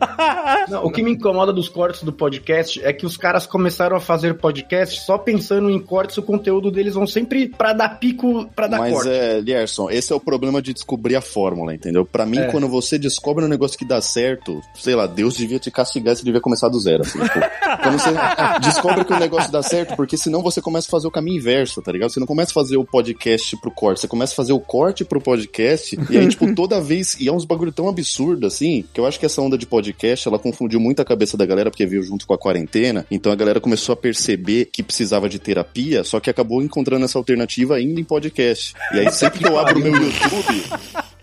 Não, 0.68 0.84
o 0.84 0.90
que 0.90 1.02
me 1.02 1.12
incomoda 1.12 1.52
dos 1.52 1.68
cortes 1.68 2.02
do 2.02 2.12
podcast 2.12 2.82
é 2.82 2.92
que 2.92 3.04
os 3.06 3.16
caras 3.16 3.46
começaram 3.46 3.96
a 3.96 4.00
fazer 4.00 4.34
podcast 4.38 5.00
só 5.02 5.18
pensando 5.18 5.68
em 5.70 5.78
cortes, 5.78 6.16
o 6.16 6.22
conteúdo 6.22 6.70
deles 6.70 6.94
vão 6.94 7.06
sempre 7.06 7.48
pra 7.48 7.72
dar 7.72 7.98
pico, 8.00 8.46
pra 8.54 8.66
dar 8.66 8.78
Mas 8.78 8.94
corte. 8.94 9.10
é, 9.10 9.40
Lierson, 9.40 9.90
esse 9.90 10.12
é 10.12 10.16
o 10.16 10.20
problema 10.20 10.62
de 10.62 10.72
descobrir 10.72 11.16
a 11.16 11.20
fórmula, 11.20 11.74
entendeu? 11.74 12.04
Pra 12.04 12.24
mim, 12.24 12.38
É. 12.38 12.46
quando 12.50 12.68
você 12.68 12.98
descobre 12.98 13.44
um 13.44 13.48
negócio 13.48 13.78
que 13.78 13.84
dá 13.84 14.00
certo, 14.00 14.60
sei 14.74 14.94
lá, 14.94 15.06
Deus 15.06 15.36
devia 15.36 15.58
te 15.58 15.70
castigar, 15.70 16.16
você 16.16 16.24
devia 16.24 16.40
começar 16.40 16.68
do 16.68 16.80
zero. 16.80 17.02
Assim, 17.02 17.18
tipo, 17.20 17.40
quando 17.82 17.98
você 17.98 18.10
descobre 18.62 19.04
que 19.04 19.12
o 19.12 19.18
negócio 19.18 19.52
dá 19.52 19.62
certo, 19.62 19.96
porque 19.96 20.16
senão 20.16 20.42
você 20.42 20.60
começa 20.62 20.88
a 20.88 20.90
fazer 20.90 21.06
o 21.06 21.10
caminho 21.10 21.36
inverso, 21.38 21.82
tá 21.82 21.92
ligado? 21.92 22.10
Você 22.10 22.20
não 22.20 22.26
começa 22.26 22.50
a 22.52 22.54
fazer 22.54 22.76
o 22.76 22.84
podcast 22.84 23.56
pro 23.58 23.70
corte, 23.70 24.00
você 24.00 24.08
começa 24.08 24.32
a 24.32 24.36
fazer 24.36 24.52
o 24.52 24.60
corte 24.60 24.93
pro 25.02 25.18
podcast, 25.18 25.98
e 26.10 26.18
aí, 26.18 26.28
tipo, 26.28 26.44
toda 26.54 26.78
vez. 26.78 27.16
E 27.18 27.26
é 27.26 27.32
uns 27.32 27.46
bagulho 27.46 27.72
tão 27.72 27.88
absurdo, 27.88 28.46
assim, 28.46 28.84
que 28.92 29.00
eu 29.00 29.06
acho 29.06 29.18
que 29.18 29.24
essa 29.24 29.40
onda 29.40 29.56
de 29.56 29.64
podcast, 29.64 30.28
ela 30.28 30.38
confundiu 30.38 30.78
muito 30.78 31.00
a 31.00 31.04
cabeça 31.06 31.38
da 31.38 31.46
galera, 31.46 31.70
porque 31.70 31.86
veio 31.86 32.02
junto 32.02 32.26
com 32.26 32.34
a 32.34 32.38
quarentena, 32.38 33.06
então 33.10 33.32
a 33.32 33.34
galera 33.34 33.60
começou 33.60 33.94
a 33.94 33.96
perceber 33.96 34.66
que 34.66 34.82
precisava 34.82 35.26
de 35.26 35.38
terapia, 35.38 36.04
só 36.04 36.20
que 36.20 36.28
acabou 36.28 36.62
encontrando 36.62 37.06
essa 37.06 37.16
alternativa 37.16 37.76
ainda 37.76 37.98
em 37.98 38.04
podcast. 38.04 38.74
E 38.92 39.00
aí, 39.00 39.10
sempre 39.14 39.38
que 39.38 39.46
eu 39.46 39.58
abro 39.58 39.80
o 39.80 39.82
meu 39.82 39.94
YouTube. 39.94 40.62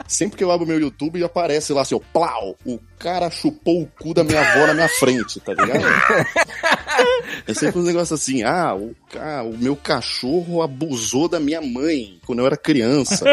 Sempre 0.08 0.38
que 0.38 0.44
eu 0.44 0.52
abro 0.52 0.68
meu 0.68 0.80
YouTube 0.80 1.24
aparece 1.24 1.72
lá 1.72 1.84
assim, 1.84 1.96
ó, 1.96 2.00
plau, 2.12 2.58
o 2.66 2.78
cara 3.02 3.30
chupou 3.30 3.82
o 3.84 3.88
cu 4.00 4.14
da 4.14 4.24
minha 4.24 4.40
avó 4.42 4.68
na 4.68 4.74
minha 4.74 4.90
frente, 4.90 5.40
tá 5.40 5.54
ligado? 5.54 5.82
É 7.48 7.54
sempre 7.54 7.80
um 7.80 7.84
negócio 7.84 8.14
assim, 8.14 8.44
ah, 8.44 8.76
o, 8.76 8.94
o 9.50 9.58
meu 9.58 9.76
cachorro 9.76 10.62
abusou 10.62 11.28
da 11.28 11.40
minha 11.40 11.62
mãe 11.62 12.20
quando 12.26 12.40
eu 12.40 12.46
era 12.46 12.56
criança. 12.58 13.26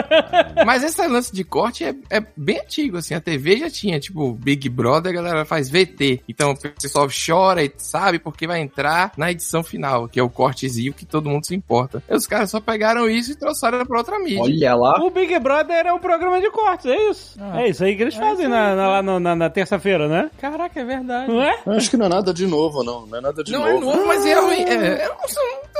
Mas 0.64 0.82
esse 0.82 1.04
lance 1.06 1.32
de 1.32 1.44
corte 1.44 1.84
é, 1.84 1.94
é 2.08 2.24
bem 2.36 2.60
antigo, 2.60 2.96
assim. 2.96 3.14
A 3.14 3.20
TV 3.20 3.58
já 3.58 3.68
tinha, 3.70 3.98
tipo, 4.00 4.32
Big 4.32 4.68
Brother, 4.68 5.12
a 5.12 5.14
galera 5.14 5.44
faz 5.44 5.68
VT. 5.68 6.22
Então 6.28 6.52
o 6.52 6.56
pessoal 6.56 7.08
chora 7.08 7.62
e 7.62 7.70
sabe 7.76 8.18
porque 8.18 8.46
vai 8.46 8.60
entrar 8.60 9.12
na 9.16 9.30
edição 9.30 9.62
final, 9.62 10.08
que 10.08 10.18
é 10.18 10.22
o 10.22 10.30
cortezinho 10.30 10.94
que 10.94 11.04
todo 11.04 11.28
mundo 11.28 11.46
se 11.46 11.54
importa. 11.54 12.02
E 12.08 12.14
os 12.14 12.26
caras 12.26 12.50
só 12.50 12.60
pegaram 12.60 13.08
isso 13.10 13.32
e 13.32 13.36
trouxeram 13.36 13.84
pra 13.84 13.98
outra 13.98 14.18
mídia. 14.18 14.40
Olha 14.42 14.74
lá. 14.74 15.04
O 15.04 15.10
Big 15.10 15.38
Brother 15.38 15.86
é 15.86 15.92
um 15.92 15.98
programa 15.98 16.40
de 16.40 16.50
cortes, 16.50 16.86
é 16.86 17.10
isso. 17.10 17.36
Ah. 17.40 17.62
é 17.62 17.68
isso 17.68 17.84
aí 17.84 17.94
que 17.96 18.02
eles 18.02 18.14
É 18.14 18.18
fazem 18.18 18.46
isso 18.46 18.50
na, 18.54 18.74
na- 18.74 18.88
lá 18.88 19.02
no- 19.02 19.20
na, 19.20 19.36
na 19.36 19.50
terça-feira, 19.58 20.08
né? 20.08 20.30
Caraca, 20.40 20.78
é 20.80 20.84
verdade. 20.84 21.30
Não 21.32 21.42
é? 21.42 21.58
Eu 21.66 21.72
acho 21.72 21.90
que 21.90 21.96
não 21.96 22.06
é 22.06 22.08
nada 22.08 22.32
de 22.32 22.46
novo, 22.46 22.84
não. 22.84 23.06
Não 23.06 23.18
é 23.18 23.20
nada 23.20 23.42
de 23.42 23.50
Não 23.52 23.66
é 23.66 23.72
novo. 23.72 23.86
novo, 23.86 24.06
mas 24.06 24.24
é 24.24 24.34
ruim. 24.34 24.62
É, 24.62 25.06
eu 25.06 25.14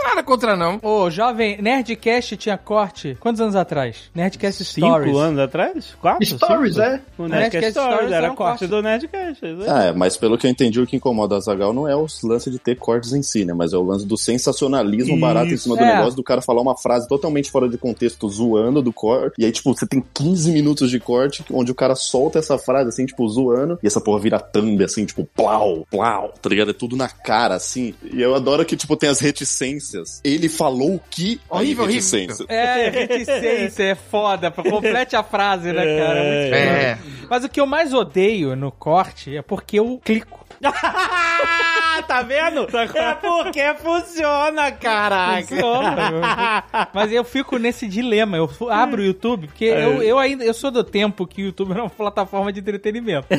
não, 0.03 0.09
nada 0.11 0.23
contra, 0.23 0.57
não. 0.57 0.79
Ô, 0.83 1.11
jovem, 1.11 1.61
Nerdcast 1.61 2.37
tinha 2.37 2.57
corte 2.57 3.17
quantos 3.21 3.41
anos 3.41 3.55
atrás? 3.57 4.11
Nerdcast 4.15 4.65
Cinco 4.65 4.87
Stories. 4.89 5.17
anos 5.17 5.39
atrás? 5.41 5.97
Quatro? 6.01 6.27
Stories, 6.27 6.75
Cinco? 6.75 6.87
é? 6.87 7.01
O 7.19 7.23
Nerdcast 7.29 7.29
Nerdcast 7.29 7.71
Stories, 7.73 7.95
Stories 7.95 8.13
era 8.13 8.33
um 8.33 8.35
corte 8.35 8.59
corte. 8.61 8.67
do 8.71 8.83
Nerdcast. 8.83 9.45
é. 9.47 9.57
Ah, 9.71 9.83
é, 9.85 9.93
mas 9.93 10.17
pelo 10.17 10.37
que 10.39 10.47
eu 10.47 10.51
entendi, 10.51 10.81
o 10.81 10.87
que 10.87 10.97
incomoda 10.97 11.37
a 11.37 11.41
Zagal 11.41 11.73
não 11.73 11.89
é 11.89 11.95
o 11.97 12.07
lance 12.25 12.51
de 12.51 12.59
ter 12.59 12.77
cortes 12.77 13.13
em 13.13 13.23
si, 13.23 13.45
né? 13.45 13.53
Mas 13.53 13.73
é 13.73 13.77
o 13.77 13.83
lance 13.83 14.07
do 14.07 14.17
sensacionalismo 14.17 15.13
Isso. 15.15 15.21
barato 15.21 15.53
em 15.53 15.57
cima 15.57 15.77
do 15.77 15.83
É. 15.83 15.97
negócio, 15.97 16.17
do 16.17 16.23
cara 16.23 16.41
falar 16.41 16.61
uma 16.63 16.77
frase 16.77 17.09
totalmente 17.09 17.51
fora 17.51 17.69
de 17.69 17.77
contexto, 17.79 18.29
zoando 18.29 18.81
do 18.83 18.93
corte. 18.93 19.35
E 19.39 19.45
aí, 19.45 19.53
tipo, 19.53 19.75
você 19.75 19.87
tem 19.87 20.03
15 20.15 20.51
minutos 20.53 20.91
de 20.91 20.99
corte 21.01 21.45
onde 21.53 21.71
o 21.71 21.75
cara 21.75 21.95
solta 21.95 22.39
essa 22.39 22.59
frase, 22.59 22.89
assim, 22.89 23.07
tipo, 23.07 23.29
zoando. 23.29 23.79
E 23.83 23.87
essa 23.87 24.01
porra 24.01 24.21
vira 24.21 24.39
thumb, 24.41 24.83
assim, 24.85 25.05
tipo, 25.05 25.25
plau, 25.37 25.87
plau, 25.91 26.33
tá 26.41 26.49
ligado? 26.49 26.71
É 26.71 26.75
tudo 26.75 26.97
na 26.97 27.09
cara, 27.09 27.55
assim. 27.55 27.95
E 28.13 28.21
eu 28.21 28.35
adoro 28.35 28.65
que, 28.65 28.77
tipo, 28.77 28.97
tem 28.97 29.09
as 29.09 29.21
reticências. 29.21 29.88
Ele 30.25 30.49
falou 30.49 31.01
que. 31.11 31.41
Aí, 31.51 31.59
Horrível, 31.59 31.85
horrível. 31.85 31.87
reticência. 31.87 32.45
É, 32.49 32.89
reticência, 33.07 33.83
é 33.85 33.95
foda. 33.95 34.51
Complete 34.51 35.15
a 35.17 35.23
frase, 35.23 35.73
né, 35.73 35.85
cara? 35.99 36.23
Muito 36.23 36.55
É. 36.55 36.97
foda. 36.97 37.27
Mas 37.31 37.45
o 37.45 37.49
que 37.49 37.61
eu 37.61 37.67
mais 37.67 37.93
odeio 37.93 38.57
no 38.57 38.73
corte 38.73 39.37
é 39.37 39.43
porque 39.43 39.79
eu 39.79 40.01
clico. 40.05 40.47
tá 42.07 42.23
vendo? 42.23 42.67
É 42.95 43.15
porque 43.15 43.75
funciona, 43.75 44.71
caraca. 44.73 45.47
Funciona. 45.47 46.65
Mas 46.93 47.13
eu 47.13 47.25
fico 47.25 47.59
nesse 47.59 47.87
dilema. 47.87 48.37
Eu 48.37 48.51
abro 48.71 49.03
o 49.03 49.05
YouTube, 49.05 49.49
porque 49.49 49.65
eu, 49.65 50.03
eu 50.03 50.19
ainda 50.19 50.45
eu 50.45 50.55
sou 50.55 50.71
do 50.71 50.83
tempo 50.83 51.27
que 51.27 51.43
o 51.43 51.47
YouTube 51.47 51.73
era 51.73 51.83
uma 51.83 51.91
plataforma 51.91 52.53
de 52.53 52.61
entretenimento. 52.61 53.27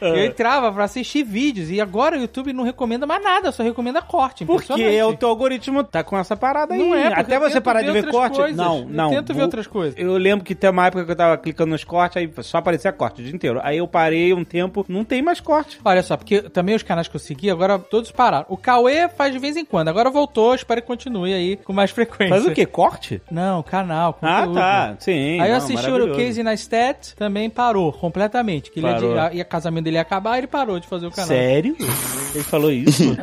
Eu 0.00 0.24
entrava 0.24 0.70
pra 0.72 0.84
assistir 0.84 1.22
vídeos 1.22 1.70
e 1.70 1.80
agora 1.80 2.16
o 2.16 2.20
YouTube 2.20 2.52
não 2.52 2.64
recomenda 2.64 3.06
mais 3.06 3.22
nada, 3.22 3.50
só 3.50 3.62
recomenda 3.62 4.02
corte. 4.02 4.44
Porque 4.44 5.02
o 5.02 5.16
teu 5.16 5.28
algoritmo 5.28 5.82
tá 5.82 6.04
com 6.04 6.18
essa 6.18 6.36
parada 6.36 6.74
aí. 6.74 6.80
Não 6.80 6.94
é, 6.94 7.06
Até 7.14 7.36
eu 7.36 7.40
você 7.40 7.60
parar 7.60 7.82
de 7.82 7.92
ver 7.92 8.10
corte. 8.10 8.36
coisas. 8.36 8.56
Não, 8.56 8.80
Eu 8.80 8.88
não. 8.88 9.10
tento 9.10 9.32
ver 9.32 9.42
outras 9.42 9.66
coisas. 9.66 9.94
Eu 9.98 10.16
lembro 10.18 10.44
que 10.44 10.54
tem 10.54 10.68
uma 10.68 10.86
época 10.86 11.04
que 11.04 11.12
eu 11.12 11.16
tava 11.16 11.38
clicando 11.38 11.70
nos 11.70 11.82
cortes, 11.84 12.16
aí 12.18 12.30
só 12.42 12.58
aparecia 12.58 12.92
corte 12.92 13.20
o 13.20 13.24
dia 13.24 13.34
inteiro. 13.34 13.60
Aí 13.62 13.78
eu 13.78 13.88
parei 13.88 14.34
um 14.34 14.44
tempo, 14.44 14.84
não 14.88 15.04
tem 15.04 15.22
mais 15.22 15.40
corte. 15.40 15.80
Olha 15.84 16.02
só, 16.02 16.16
porque 16.16 16.42
também 16.56 16.74
os 16.74 16.82
canais 16.82 17.06
que 17.06 17.14
eu 17.14 17.20
segui, 17.20 17.50
agora 17.50 17.78
todos 17.78 18.10
pararam. 18.10 18.46
O 18.48 18.56
Cauê 18.56 19.08
faz 19.08 19.32
de 19.32 19.38
vez 19.38 19.56
em 19.56 19.64
quando, 19.64 19.88
agora 19.88 20.10
voltou, 20.10 20.54
espero 20.54 20.80
que 20.80 20.86
continue 20.86 21.32
aí 21.34 21.56
com 21.56 21.72
mais 21.72 21.90
frequência. 21.92 22.34
Faz 22.34 22.46
o 22.46 22.52
quê? 22.52 22.64
Corte? 22.64 23.20
Não, 23.30 23.62
canal, 23.62 24.18
Ah, 24.22 24.38
conteúdo. 24.40 24.54
tá. 24.58 24.96
Sim. 24.98 25.38
Aí 25.40 25.50
eu 25.50 25.56
assisti 25.56 25.90
o. 25.90 26.16
Casey 26.16 26.42
na 26.42 26.54
Stat, 26.54 27.14
também 27.14 27.50
parou 27.50 27.92
completamente. 27.92 28.70
Que 28.70 28.80
ele 28.80 28.86
Parou. 28.86 29.14
ia, 29.14 29.28
de, 29.28 29.36
ia 29.36 29.44
casamento 29.44 29.84
dele 29.84 29.96
ia 29.96 30.02
acabar, 30.02 30.38
ele 30.38 30.46
parou 30.46 30.80
de 30.80 30.86
fazer 30.86 31.06
o 31.06 31.10
canal. 31.10 31.28
Sério? 31.28 31.76
Ele 32.34 32.44
falou 32.44 32.70
isso? 32.70 33.16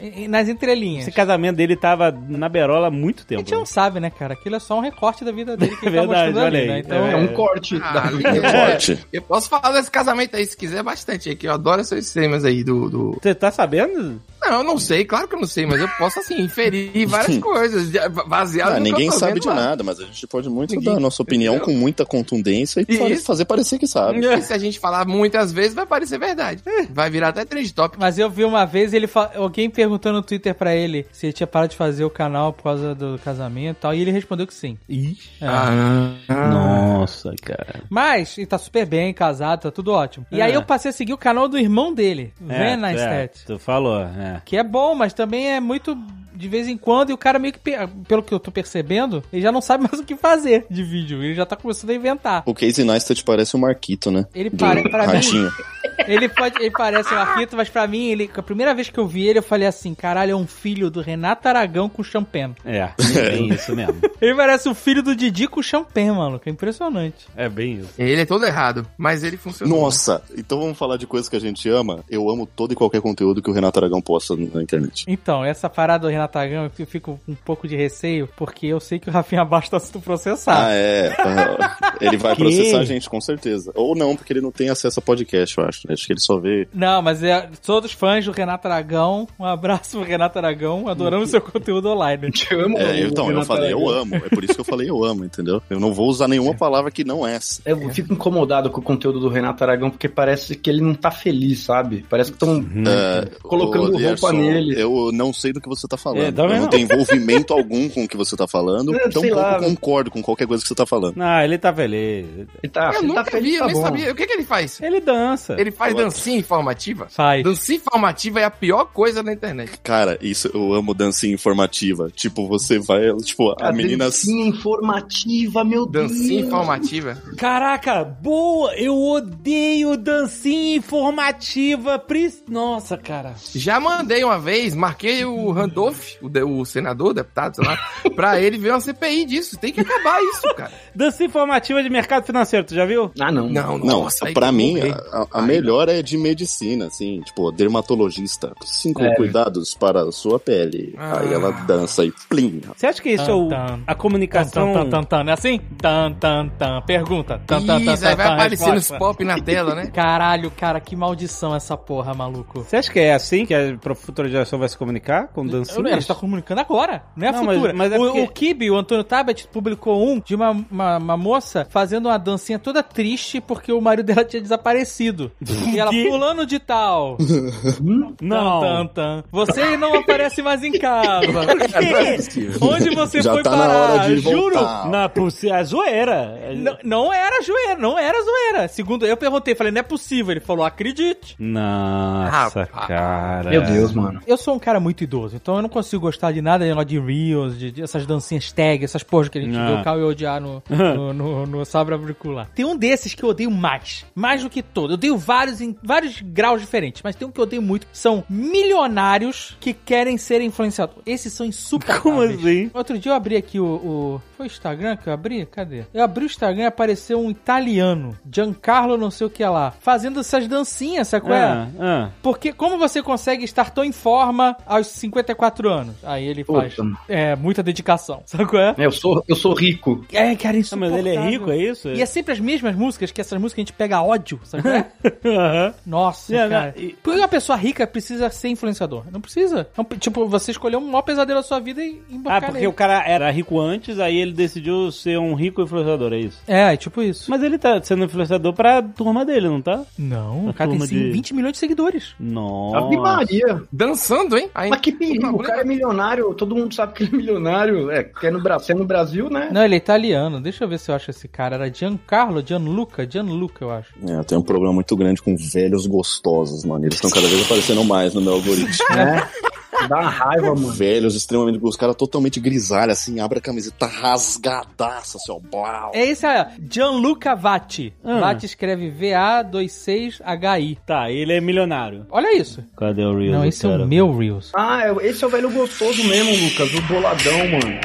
É, 0.00 0.26
nas 0.26 0.48
entrelinhas. 0.48 1.02
Esse 1.06 1.12
casamento 1.12 1.56
dele 1.56 1.76
tava 1.76 2.10
na 2.28 2.48
berola 2.48 2.88
há 2.88 2.90
muito 2.90 3.22
A 3.22 3.26
tempo. 3.26 3.40
gente 3.42 3.54
não 3.54 3.64
sabe, 3.66 4.00
né, 4.00 4.10
cara? 4.10 4.34
Aquilo 4.34 4.56
é 4.56 4.58
só 4.58 4.76
um 4.76 4.80
recorte 4.80 5.24
da 5.24 5.30
vida 5.30 5.56
dele 5.56 5.76
que 5.76 5.86
É 5.86 5.88
ele 5.88 5.96
tá 5.96 6.02
verdade, 6.02 6.32
mostrando 6.32 6.38
olha 6.38 6.46
ali, 6.48 6.58
aí. 6.58 6.66
né? 6.68 6.78
Então, 6.80 7.06
É 7.06 7.12
É 7.12 7.16
um 7.16 7.28
corte 7.28 7.80
Ah, 7.82 7.92
da 7.92 8.00
vida. 8.10 8.28
é, 8.28 8.66
Corte. 8.70 9.06
eu 9.12 9.22
posso 9.22 9.48
falar 9.48 9.70
desse 9.72 9.90
casamento 9.90 10.36
aí 10.36 10.44
se 10.44 10.56
quiser 10.56 10.82
bastante, 10.82 11.28
aí, 11.28 11.36
que 11.36 11.46
eu 11.46 11.52
adoro 11.52 11.80
esses 11.80 12.12
temas 12.12 12.44
aí 12.44 12.64
do, 12.64 12.75
do... 12.88 13.18
Você 13.20 13.34
tá 13.34 13.50
sabendo? 13.50 14.20
Não, 14.50 14.58
eu 14.58 14.64
não 14.64 14.78
sei, 14.78 15.04
claro 15.04 15.26
que 15.28 15.34
eu 15.34 15.40
não 15.40 15.46
sei, 15.46 15.66
mas 15.66 15.80
eu 15.80 15.88
posso, 15.98 16.18
assim, 16.20 16.40
inferir 16.40 17.06
várias 17.06 17.38
coisas, 17.38 17.90
baseado 18.26 18.72
Ah, 18.72 18.78
no 18.78 18.84
que 18.84 18.90
ninguém 18.92 19.06
eu 19.06 19.12
tô 19.12 19.18
sabe 19.18 19.32
vendo 19.34 19.42
de 19.42 19.48
lá. 19.48 19.54
nada, 19.54 19.82
mas 19.84 19.98
a 20.00 20.04
gente 20.04 20.26
pode 20.26 20.48
muito 20.48 20.74
Ninguém- 20.74 20.92
dar 20.92 20.96
a 20.98 21.00
nossa 21.00 21.22
opinião 21.22 21.56
Entendeu? 21.56 21.74
com 21.74 21.78
muita 21.80 22.04
contundência 22.06 22.84
e 22.88 23.12
Isso. 23.12 23.24
fazer 23.24 23.44
parecer 23.44 23.78
que 23.78 23.86
sabe. 23.86 24.20
E 24.24 24.42
se 24.42 24.52
a 24.52 24.58
gente 24.58 24.78
falar 24.78 25.06
muitas 25.06 25.52
vezes, 25.52 25.74
vai 25.74 25.86
parecer 25.86 26.18
verdade. 26.18 26.62
Vai 26.90 27.10
virar 27.10 27.28
até 27.28 27.44
três 27.44 27.72
top. 27.72 27.96
Mas 27.98 28.18
eu 28.18 28.30
vi 28.30 28.44
uma 28.44 28.64
vez 28.64 28.92
ele 28.94 29.06
fa- 29.06 29.32
alguém 29.34 29.68
perguntou 29.68 30.12
no 30.12 30.22
Twitter 30.22 30.54
pra 30.54 30.74
ele 30.74 31.06
se 31.12 31.26
ele 31.26 31.32
tinha 31.32 31.46
parado 31.46 31.70
de 31.70 31.76
fazer 31.76 32.04
o 32.04 32.10
canal 32.10 32.52
por 32.52 32.62
causa 32.64 32.94
do 32.94 33.18
casamento 33.24 33.76
e 33.78 33.80
tal, 33.80 33.94
e 33.94 34.00
ele 34.00 34.10
respondeu 34.10 34.46
que 34.46 34.54
sim. 34.54 34.78
Ixi. 34.88 35.30
É. 35.40 35.46
Ah, 35.48 36.14
Nossa, 36.50 37.34
cara. 37.42 37.82
Mas 37.88 38.36
ele 38.38 38.46
tá 38.46 38.58
super 38.58 38.86
bem, 38.86 39.12
casado, 39.12 39.62
tá 39.62 39.70
tudo 39.70 39.92
ótimo. 39.92 40.26
E 40.30 40.40
É. 40.40 40.44
aí 40.44 40.54
eu 40.54 40.62
passei 40.62 40.90
a 40.90 40.92
seguir 40.92 41.12
o 41.12 41.18
canal 41.18 41.48
do 41.48 41.58
irmão 41.58 41.92
dele, 41.92 42.32
É, 42.48 42.58
Van 42.58 42.64
é, 42.64 42.76
Neistat. 42.76 43.44
tu 43.46 43.58
falou, 43.58 44.00
é. 44.02 44.35
Que 44.44 44.56
é 44.56 44.62
bom, 44.62 44.94
mas 44.94 45.12
também 45.12 45.50
é 45.50 45.60
muito 45.60 45.96
de 46.36 46.48
vez 46.48 46.68
em 46.68 46.76
quando, 46.76 47.10
e 47.10 47.12
o 47.12 47.18
cara 47.18 47.38
meio 47.38 47.52
que, 47.54 47.58
pe- 47.58 47.76
pelo 48.06 48.22
que 48.22 48.32
eu 48.32 48.38
tô 48.40 48.50
percebendo, 48.50 49.22
ele 49.32 49.42
já 49.42 49.50
não 49.52 49.60
sabe 49.60 49.84
mais 49.90 49.98
o 50.00 50.04
que 50.04 50.16
fazer 50.16 50.66
de 50.70 50.82
vídeo. 50.84 51.22
Ele 51.22 51.34
já 51.34 51.46
tá 51.46 51.56
começando 51.56 51.90
a 51.90 51.94
inventar. 51.94 52.42
O 52.46 52.54
Casey 52.54 52.84
Neistat 52.84 53.22
parece 53.24 53.56
o 53.56 53.58
Marquito, 53.58 54.10
né? 54.10 54.26
Ele 54.34 54.50
Do 54.50 54.56
pare- 54.58 54.88
pra 54.88 55.06
mim-. 55.06 55.20
Ele 56.06 56.28
pode, 56.28 56.60
ele 56.60 56.70
parece 56.70 57.12
um 57.12 57.16
arquito, 57.16 57.56
mas 57.56 57.68
pra 57.70 57.86
mim, 57.86 58.08
ele, 58.10 58.30
a 58.36 58.42
primeira 58.42 58.74
vez 58.74 58.90
que 58.90 58.98
eu 59.00 59.06
vi 59.08 59.26
ele, 59.26 59.38
eu 59.38 59.42
falei 59.42 59.66
assim: 59.66 59.94
caralho, 59.94 60.32
é 60.32 60.36
um 60.36 60.46
filho 60.46 60.90
do 60.90 61.00
Renato 61.00 61.48
Aragão 61.48 61.88
com 61.88 62.02
champagne. 62.02 62.54
É, 62.64 62.90
é 63.16 63.30
bem 63.30 63.48
isso 63.54 63.74
mesmo. 63.74 63.98
Ele 64.20 64.34
parece 64.34 64.68
o 64.68 64.74
filho 64.74 65.02
do 65.02 65.16
Didi 65.16 65.48
com 65.48 65.62
champagne, 65.62 66.10
mano. 66.10 66.38
Que 66.38 66.50
é 66.50 66.52
impressionante. 66.52 67.26
É 67.34 67.48
bem 67.48 67.78
isso. 67.78 67.88
Ele 67.98 68.20
é 68.20 68.26
todo 68.26 68.44
errado, 68.44 68.86
mas 68.96 69.24
ele 69.24 69.36
funcionou. 69.38 69.80
Nossa, 69.80 70.22
então 70.36 70.60
vamos 70.60 70.76
falar 70.76 70.96
de 70.98 71.06
coisas 71.06 71.30
que 71.30 71.36
a 71.36 71.40
gente 71.40 71.66
ama. 71.68 72.04
Eu 72.10 72.28
amo 72.28 72.46
todo 72.46 72.72
e 72.72 72.76
qualquer 72.76 73.00
conteúdo 73.00 73.40
que 73.42 73.50
o 73.50 73.52
Renato 73.54 73.78
Aragão 73.78 74.00
posta 74.02 74.36
na 74.36 74.62
internet. 74.62 75.04
Então, 75.08 75.42
essa 75.44 75.68
parada 75.68 76.06
do 76.06 76.10
Renato 76.12 76.25
Aragão, 76.34 76.70
eu 76.78 76.86
fico 76.86 77.20
com 77.26 77.32
um 77.32 77.34
pouco 77.34 77.68
de 77.68 77.76
receio, 77.76 78.28
porque 78.36 78.66
eu 78.66 78.80
sei 78.80 78.98
que 78.98 79.08
o 79.08 79.12
Rafinha 79.12 79.44
Baixo 79.44 79.70
tá 79.70 79.78
sendo 79.78 80.00
processado. 80.02 80.66
Ah, 80.66 80.72
é. 80.72 81.14
Ele 82.00 82.16
vai 82.16 82.34
Que? 82.34 82.42
processar 82.42 82.78
a 82.80 82.84
gente, 82.84 83.08
com 83.08 83.20
certeza. 83.20 83.70
Ou 83.74 83.94
não, 83.94 84.16
porque 84.16 84.32
ele 84.32 84.40
não 84.40 84.50
tem 84.50 84.68
acesso 84.68 84.98
a 85.00 85.02
podcast, 85.02 85.56
eu 85.58 85.64
acho. 85.64 85.86
né? 85.88 85.94
Acho 85.94 86.06
que 86.06 86.12
ele 86.12 86.20
só 86.20 86.38
vê. 86.38 86.68
Não, 86.74 87.00
mas 87.00 87.22
é 87.22 87.48
todos 87.64 87.92
fãs 87.92 88.24
do 88.24 88.32
Renato 88.32 88.66
Aragão. 88.68 89.26
Um 89.38 89.44
abraço 89.44 89.98
pro 89.98 90.06
Renato 90.06 90.38
Aragão. 90.38 90.88
Adoramos 90.88 91.30
seu 91.30 91.40
conteúdo 91.40 91.88
online. 91.88 92.30
Te 92.32 92.54
amo, 92.54 92.76
É, 92.78 93.02
o 93.04 93.06
então, 93.08 93.30
eu 93.30 93.42
falei, 93.44 93.72
eu 93.72 93.78
Aragão. 93.88 94.00
amo. 94.02 94.16
É 94.16 94.28
por 94.28 94.44
isso 94.44 94.54
que 94.54 94.60
eu 94.60 94.64
falei, 94.64 94.90
eu 94.90 95.04
amo, 95.04 95.24
entendeu? 95.24 95.62
Eu 95.70 95.80
não 95.80 95.92
vou 95.94 96.08
usar 96.08 96.28
nenhuma 96.28 96.54
palavra 96.54 96.90
que 96.90 97.04
não 97.04 97.26
é 97.26 97.34
essa. 97.36 97.62
Eu 97.64 97.88
fico 97.90 98.12
incomodado 98.12 98.70
com 98.70 98.80
o 98.80 98.84
conteúdo 98.84 99.20
do 99.20 99.28
Renato 99.28 99.62
Aragão, 99.64 99.90
porque 99.90 100.08
parece 100.08 100.54
que 100.56 100.68
ele 100.68 100.80
não 100.82 100.94
tá 100.94 101.10
feliz, 101.10 101.60
sabe? 101.60 102.04
Parece 102.08 102.30
que 102.30 102.36
estão 102.36 102.64
É, 102.86 103.28
colocando 103.42 103.94
ô, 103.94 103.98
roupa 103.98 104.32
nele. 104.32 104.80
Eu 104.80 105.10
não 105.12 105.32
sei 105.32 105.52
do 105.52 105.60
que 105.60 105.68
você 105.68 105.86
tá 105.88 105.96
falando. 105.96 106.15
É, 106.16 106.32
também 106.32 106.56
eu 106.56 106.62
não 106.62 106.68
tenho 106.70 106.84
envolvimento 106.84 107.52
algum 107.52 107.88
com 107.88 108.04
o 108.04 108.08
que 108.08 108.16
você 108.16 108.36
tá 108.36 108.46
falando. 108.48 108.94
É, 108.94 109.08
Tão 109.08 109.22
sei 109.22 109.30
pouco 109.30 109.46
lá. 109.46 109.58
concordo 109.60 110.10
com 110.10 110.22
qualquer 110.22 110.46
coisa 110.46 110.62
que 110.62 110.68
você 110.68 110.74
tá 110.74 110.86
falando. 110.86 111.16
Não, 111.16 111.40
ele 111.40 111.58
tá 111.58 111.72
feliz. 111.74 112.26
Ele 112.62 112.72
tá, 112.72 112.90
Eu 112.94 112.98
ele 113.00 113.08
nunca 113.08 113.24
tá 113.24 113.30
feliz, 113.30 113.50
vi, 113.50 113.54
eu 113.56 113.60
tá 113.60 113.66
nem 113.66 113.74
bom. 113.74 113.82
sabia. 113.82 114.12
O 114.12 114.14
que 114.14 114.26
que 114.26 114.32
ele 114.32 114.44
faz? 114.44 114.80
Ele 114.80 115.00
dança. 115.00 115.56
Ele 115.58 115.70
faz 115.70 115.92
Ela- 115.94 116.04
dancinha 116.04 116.38
informativa? 116.38 117.06
Faz. 117.10 117.42
Dancinha 117.42 117.76
informativa 117.78 118.40
é 118.40 118.44
a 118.44 118.50
pior 118.50 118.84
coisa 118.86 119.22
na 119.22 119.32
internet. 119.32 119.72
Cara, 119.82 120.18
isso 120.20 120.50
eu 120.54 120.72
amo 120.74 120.94
dancinha 120.94 121.34
informativa. 121.34 122.10
Tipo, 122.14 122.46
você 122.46 122.78
vai, 122.78 123.12
tipo, 123.24 123.54
a, 123.60 123.72
menina. 123.72 124.04
dancinha 124.06 124.46
informativa, 124.48 125.64
meu 125.64 125.86
Deus. 125.86 126.10
Dancinha 126.10 126.40
informativa. 126.42 127.16
Caraca, 127.36 128.04
boa! 128.04 128.74
Eu 128.76 128.96
odeio 128.98 129.96
dancinha 129.96 130.76
informativa. 130.76 131.98
Pris... 131.98 132.42
Nossa, 132.48 132.96
cara. 132.96 133.34
Já 133.54 133.78
mandei 133.80 134.22
uma 134.24 134.38
vez, 134.38 134.74
marquei 134.74 135.24
o 135.24 135.50
Randolph, 135.50 136.05
o, 136.22 136.28
de- 136.28 136.42
o 136.42 136.64
senador, 136.64 137.08
o 137.10 137.14
deputado, 137.14 137.56
sei 137.56 137.64
lá, 137.64 137.78
pra 138.14 138.40
ele 138.40 138.58
ver 138.58 138.70
uma 138.70 138.80
CPI 138.80 139.24
disso. 139.26 139.56
Tem 139.58 139.72
que 139.72 139.80
acabar 139.80 140.20
isso, 140.22 140.54
cara. 140.54 140.72
Dancinha 140.94 141.28
informativa 141.28 141.82
de 141.82 141.90
mercado 141.90 142.24
financeiro, 142.24 142.64
tu 142.66 142.74
já 142.74 142.84
viu? 142.84 143.10
Ah, 143.20 143.30
não. 143.32 143.48
Não, 143.48 143.78
Não, 143.78 144.02
nossa, 144.02 144.30
pra 144.32 144.50
mim, 144.52 144.76
a, 144.80 145.18
a 145.22 145.26
Ai, 145.40 145.46
melhor 145.46 145.88
é 145.88 146.02
de 146.02 146.16
medicina, 146.18 146.86
assim, 146.86 147.20
tipo, 147.20 147.50
dermatologista. 147.52 148.52
Cinco 148.64 149.02
É. 149.02 149.14
cuidados 149.14 149.74
para 149.74 150.02
a 150.02 150.12
sua 150.12 150.38
pele. 150.38 150.94
Ah. 150.98 151.20
Aí 151.20 151.32
ela 151.32 151.50
dança 151.52 152.04
e 152.04 152.12
plim. 152.28 152.60
Você 152.76 152.86
acha 152.86 153.00
que 153.02 153.10
isso 153.10 153.30
é 153.30 153.34
o, 153.34 153.48
Tan, 153.48 153.66
tan. 153.66 153.80
a 153.86 153.94
comunicação... 153.94 154.72
Tan, 154.72 154.84
tan, 154.84 154.90
tan, 154.90 155.02
tan. 155.04 155.24
Não 155.24 155.30
é 155.30 155.34
assim? 155.34 155.60
Tan, 155.80 156.12
tan, 156.12 156.48
tan. 156.48 156.82
Pergunta. 156.82 157.40
Tan, 157.46 157.60
tan, 157.64 157.80
tan, 157.84 157.92
Isso, 157.94 158.04
aí 158.06 158.10
tan, 158.12 158.16
vai 158.16 158.26
tan. 158.26 158.32
aparecendo 158.34 158.76
os 158.76 158.88
pop 158.90 159.24
na 159.24 159.40
tela, 159.40 159.74
né? 159.74 159.86
Caralho, 159.94 160.50
cara, 160.50 160.80
que 160.80 160.94
maldição 160.96 161.54
essa 161.54 161.76
porra, 161.76 162.14
maluco. 162.14 162.62
Você 162.62 162.76
acha 162.76 162.90
que 162.92 162.98
é 163.00 163.14
assim 163.14 163.46
que 163.46 163.54
a 163.54 163.78
futura 163.94 164.28
geração 164.28 164.58
vai 164.58 164.68
se 164.68 164.76
comunicar 164.76 165.28
com 165.28 165.46
Eu, 165.46 165.64
ela 165.96 166.00
está 166.00 166.14
comunicando 166.14 166.60
agora, 166.60 167.02
não 167.16 167.26
é 167.26 167.30
a 167.30 167.32
Não, 167.32 167.44
mas- 167.44 167.54
futura. 167.56 167.72
mas 167.74 167.92
é 167.92 167.96
o, 167.96 168.00
porque- 168.00 168.20
o 168.22 168.28
Kibe, 168.28 168.70
o 168.70 168.76
Antônio 168.76 169.04
Tabet, 169.04 169.46
publicou 169.52 170.06
um 170.06 170.20
de 170.20 170.34
uma, 170.34 170.50
uma, 170.70 170.96
uma 170.98 171.16
moça 171.16 171.66
fazendo 171.70 172.06
uma 172.06 172.18
dancinha 172.18 172.58
toda 172.58 172.82
triste 172.82 173.40
porque 173.40 173.72
o 173.72 173.80
marido 173.80 174.06
dela 174.06 174.24
tinha 174.24 174.40
desaparecido. 174.42 175.30
e 175.72 175.78
ela, 175.78 175.90
fulano 175.92 176.44
de 176.46 176.58
tal. 176.58 177.16
Não. 178.20 178.60
Tan, 178.60 178.60
tan, 178.60 178.86
tan. 178.86 179.24
Você 179.30 179.76
não 179.76 179.94
aparece 179.94 180.42
mais 180.42 180.62
em 180.62 180.72
casa. 180.72 181.26
É. 181.76 182.16
Onde 182.60 182.94
você 182.94 183.22
Já 183.22 183.32
foi 183.32 183.42
tá 183.42 183.50
na 183.50 183.56
parar? 183.56 183.76
hora 183.76 184.06
de 184.08 184.18
Juro. 184.18 184.54
voltar. 184.56 184.88
Não, 184.88 185.08
por 185.08 185.30
ser 185.30 185.52
a 185.52 185.62
zoeira. 185.62 186.38
Não, 186.56 186.76
não 186.84 187.12
era 187.12 187.42
zoeira, 187.42 187.76
não 187.80 187.98
era 187.98 188.16
zoeira. 188.22 188.68
Segundo, 188.68 189.06
eu 189.06 189.16
perguntei, 189.16 189.54
falei, 189.54 189.72
não 189.72 189.80
é 189.80 189.82
possível. 189.82 190.32
Ele 190.32 190.40
falou, 190.40 190.64
acredite. 190.64 191.36
Nossa, 191.38 192.60
Rapaz. 192.64 192.86
cara. 192.88 193.50
Meu 193.50 193.62
Deus, 193.62 193.92
mano. 193.92 194.20
Eu 194.26 194.36
sou 194.36 194.54
um 194.54 194.58
cara 194.58 194.80
muito 194.80 195.02
idoso, 195.04 195.36
então 195.36 195.56
eu 195.56 195.62
não 195.62 195.68
consigo 195.68 195.85
gostar 195.96 196.32
de 196.32 196.40
nada 196.42 196.64
de, 196.84 196.98
Reels, 196.98 197.58
de, 197.58 197.70
de 197.70 197.82
essas 197.82 198.06
dancinhas 198.06 198.50
tag, 198.50 198.82
essas 198.84 199.02
porras 199.02 199.28
que 199.28 199.38
a 199.38 199.42
gente 199.42 199.56
Ah. 199.56 199.66
vê 199.66 199.80
o 199.80 199.84
Caio 199.84 200.08
odiar 200.08 200.40
no, 200.40 200.62
no, 200.68 201.12
no, 201.14 201.46
no 201.46 201.62
Auricular. 201.92 202.48
Tem 202.54 202.64
um 202.64 202.76
desses 202.76 203.14
que 203.14 203.22
eu 203.22 203.28
odeio 203.28 203.50
mais, 203.50 204.04
mais 204.14 204.42
do 204.42 204.50
que 204.50 204.62
todo. 204.62 204.90
Eu 204.90 204.94
odeio 204.94 205.16
vários 205.16 205.60
em 205.60 205.76
vários 205.82 206.20
graus 206.22 206.60
diferentes, 206.60 207.02
mas 207.04 207.14
tem 207.14 207.28
um 207.28 207.30
que 207.30 207.38
eu 207.38 207.44
odeio 207.44 207.62
muito. 207.62 207.86
São 207.92 208.24
milionários 208.28 209.56
que 209.60 209.72
querem 209.72 210.16
ser 210.16 210.40
influenciadores. 210.40 211.02
Esses 211.06 211.32
são 211.32 211.46
insuportáveis. 211.46 212.02
Como 212.02 212.20
assim? 212.22 212.70
Outro 212.74 212.98
dia 212.98 213.12
eu 213.12 213.16
abri 213.16 213.36
aqui 213.36 213.60
o, 213.60 213.64
o- 213.66 214.22
Foi 214.36 214.46
o 214.46 214.48
Instagram 214.48 214.96
que 214.96 215.08
eu 215.08 215.12
abri? 215.12 215.44
Cadê? 215.46 215.84
Eu 215.92 216.02
abri 216.02 216.24
o 216.24 216.26
Instagram 216.26 216.62
e 216.62 216.66
apareceu 216.66 217.20
um 217.20 217.30
italiano, 217.30 218.16
Giancarlo 218.30 218.96
não 218.96 219.10
sei 219.10 219.26
o 219.26 219.30
que 219.30 219.44
lá, 219.44 219.70
fazendo 219.80 220.20
essas 220.20 220.46
dancinhas, 220.48 221.08
sabe 221.08 221.24
qual 221.26 221.34
é? 221.36 221.42
Ah, 221.42 221.68
ah. 221.80 222.08
Porque 222.22 222.52
como 222.52 222.78
você 222.78 223.02
consegue 223.02 223.44
estar 223.44 223.70
tão 223.70 223.84
em 223.84 223.92
forma 223.92 224.56
aos 224.66 224.86
54 224.88 225.68
anos? 225.68 225.75
Aí 226.02 226.24
ele 226.26 226.44
faz 226.44 226.74
Puta. 226.74 226.88
é, 227.08 227.34
muita 227.36 227.62
dedicação, 227.62 228.22
sabe 228.26 228.46
qual 228.46 228.62
é? 228.62 228.74
É, 228.78 228.86
eu 228.86 228.92
sou, 228.92 229.24
eu 229.28 229.36
sou 229.36 229.54
rico. 229.54 230.04
É, 230.12 230.34
cara, 230.36 230.56
isso 230.56 230.74
Ah, 230.74 230.78
mas 230.78 230.92
ele 230.94 231.10
é 231.10 231.20
rico, 231.30 231.50
é 231.50 231.56
isso? 231.56 231.88
E 231.88 232.00
é 232.00 232.06
sempre 232.06 232.32
as 232.32 232.40
mesmas 232.40 232.74
músicas, 232.76 233.10
que 233.10 233.20
essas 233.20 233.40
músicas 233.40 233.54
que 233.54 233.60
a 233.60 233.64
gente 233.64 233.72
pega 233.72 234.02
ódio, 234.02 234.40
sabe 234.44 234.62
qual 234.62 234.74
é? 234.74 234.86
Aham. 235.26 235.74
Nossa, 235.86 236.34
É, 236.34 236.48
cara. 236.48 236.74
não, 236.76 236.82
e- 236.82 236.92
Por 237.02 237.12
que 237.14 237.20
uma 237.20 237.28
pessoa 237.28 237.56
rica 237.56 237.86
precisa 237.86 238.28
ser 238.30 238.48
influenciador? 238.48 239.04
Não 239.10 239.20
precisa. 239.20 239.68
É 239.76 239.96
tipo, 239.96 240.26
você 240.28 240.50
escolheu 240.50 240.78
um 240.78 240.86
maior 240.86 241.02
pesadelo 241.02 241.40
da 241.40 241.42
sua 241.46 241.58
vida 241.60 241.82
e 241.82 242.00
Ah, 242.10 242.14
embarcar 242.14 242.40
porque 242.50 242.54
nele. 242.60 242.66
o 242.68 242.72
cara 242.72 243.02
era 243.06 243.30
rico 243.30 243.58
antes, 243.60 243.98
aí 243.98 244.16
ele 244.16 244.32
decidiu 244.32 244.90
ser 244.92 245.18
um 245.18 245.34
rico 245.34 245.62
influenciador, 245.62 246.12
é 246.12 246.18
isso? 246.18 246.40
É, 246.46 246.72
é 246.74 246.76
tipo 246.76 247.02
isso. 247.02 247.30
Mas 247.30 247.42
ele 247.42 247.58
tá 247.58 247.80
sendo 247.82 248.04
influenciador 248.04 248.52
pra 248.52 248.82
turma 248.82 249.24
dele, 249.24 249.48
não 249.48 249.60
tá? 249.62 249.82
Não, 249.98 250.48
o 250.48 250.54
cara 250.54 250.70
tem 250.70 250.78
de- 250.78 251.10
20 251.10 251.34
milhões 251.34 251.52
de 251.52 251.58
seguidores. 251.58 252.14
Nossa. 252.18 252.78
Ave 252.78 252.96
Maria. 252.96 253.62
Dançando, 253.72 254.36
hein? 254.36 254.50
Aí, 254.54 254.70
Mas 254.70 254.80
que 254.80 254.92
perigo, 254.92 255.28
o 255.28 255.38
cara 255.38 255.64
milionário, 255.66 256.32
todo 256.34 256.54
mundo 256.54 256.74
sabe 256.74 256.92
que 256.94 257.02
ele 257.04 257.12
é 257.12 257.16
milionário. 257.16 257.90
É, 257.90 258.04
que 258.04 258.26
é 258.26 258.30
no, 258.30 258.42
Bra- 258.42 258.58
se 258.58 258.72
é 258.72 258.74
no 258.74 258.84
Brasil, 258.84 259.28
né? 259.28 259.48
Não, 259.52 259.64
ele 259.64 259.74
é 259.74 259.78
italiano. 259.78 260.40
Deixa 260.40 260.64
eu 260.64 260.68
ver 260.68 260.78
se 260.78 260.90
eu 260.90 260.94
acho 260.94 261.10
esse 261.10 261.26
cara. 261.28 261.56
Era 261.56 261.72
Giancarlo, 261.72 262.42
Gianluca, 262.46 263.08
Gianluca, 263.10 263.64
eu 263.64 263.70
acho. 263.70 263.92
É, 264.06 264.12
eu 264.16 264.24
tenho 264.24 264.40
um 264.40 264.44
problema 264.44 264.72
muito 264.72 264.96
grande 264.96 265.20
com 265.22 265.36
velhos 265.36 265.86
gostosos, 265.86 266.64
mano. 266.64 266.84
Eles 266.84 266.94
estão 266.96 267.10
cada 267.10 267.26
vez 267.26 267.44
aparecendo 267.44 267.84
mais 267.84 268.14
no 268.14 268.20
meu 268.20 268.34
algoritmo. 268.34 268.86
É. 268.96 269.28
Dá 269.88 270.00
uma 270.00 270.08
raiva, 270.10 270.54
mano. 270.54 270.72
Velhos, 270.72 271.14
extremamente. 271.14 271.58
Os 271.62 271.76
caras 271.76 271.94
totalmente 271.96 272.40
grisalhos, 272.40 272.98
assim, 272.98 273.20
abre 273.20 273.38
a 273.38 273.42
camiseta 273.42 273.86
rasgadaça, 273.86 275.18
assim, 275.18 275.32
ó. 275.32 275.38
Blau. 275.38 275.92
É 275.94 276.04
esse 276.06 276.26
aí, 276.26 276.40
ó. 276.42 276.46
Gianluca 276.70 277.34
Vatti. 277.34 277.92
Ah. 278.04 278.20
Vatti 278.20 278.46
escreve 278.46 278.90
V-A-2-6-H-I. 278.90 280.78
Tá, 280.86 281.10
ele 281.10 281.32
é 281.32 281.40
milionário. 281.40 282.06
Olha 282.10 282.36
isso. 282.36 282.62
Cadê 282.76 283.04
o 283.04 283.16
Reels? 283.16 283.32
Não, 283.32 283.44
esse 283.44 283.66
é 283.66 283.70
cara? 283.70 283.84
o 283.84 283.86
meu 283.88 284.16
Reels. 284.16 284.52
Ah, 284.54 284.80
é- 284.86 285.06
esse 285.06 285.22
é 285.22 285.26
o 285.26 285.30
velho 285.30 285.50
gostoso 285.50 286.02
mesmo, 286.04 286.32
Lucas, 286.44 286.72
o 286.74 286.80
boladão, 286.82 287.38
mano. 287.48 287.80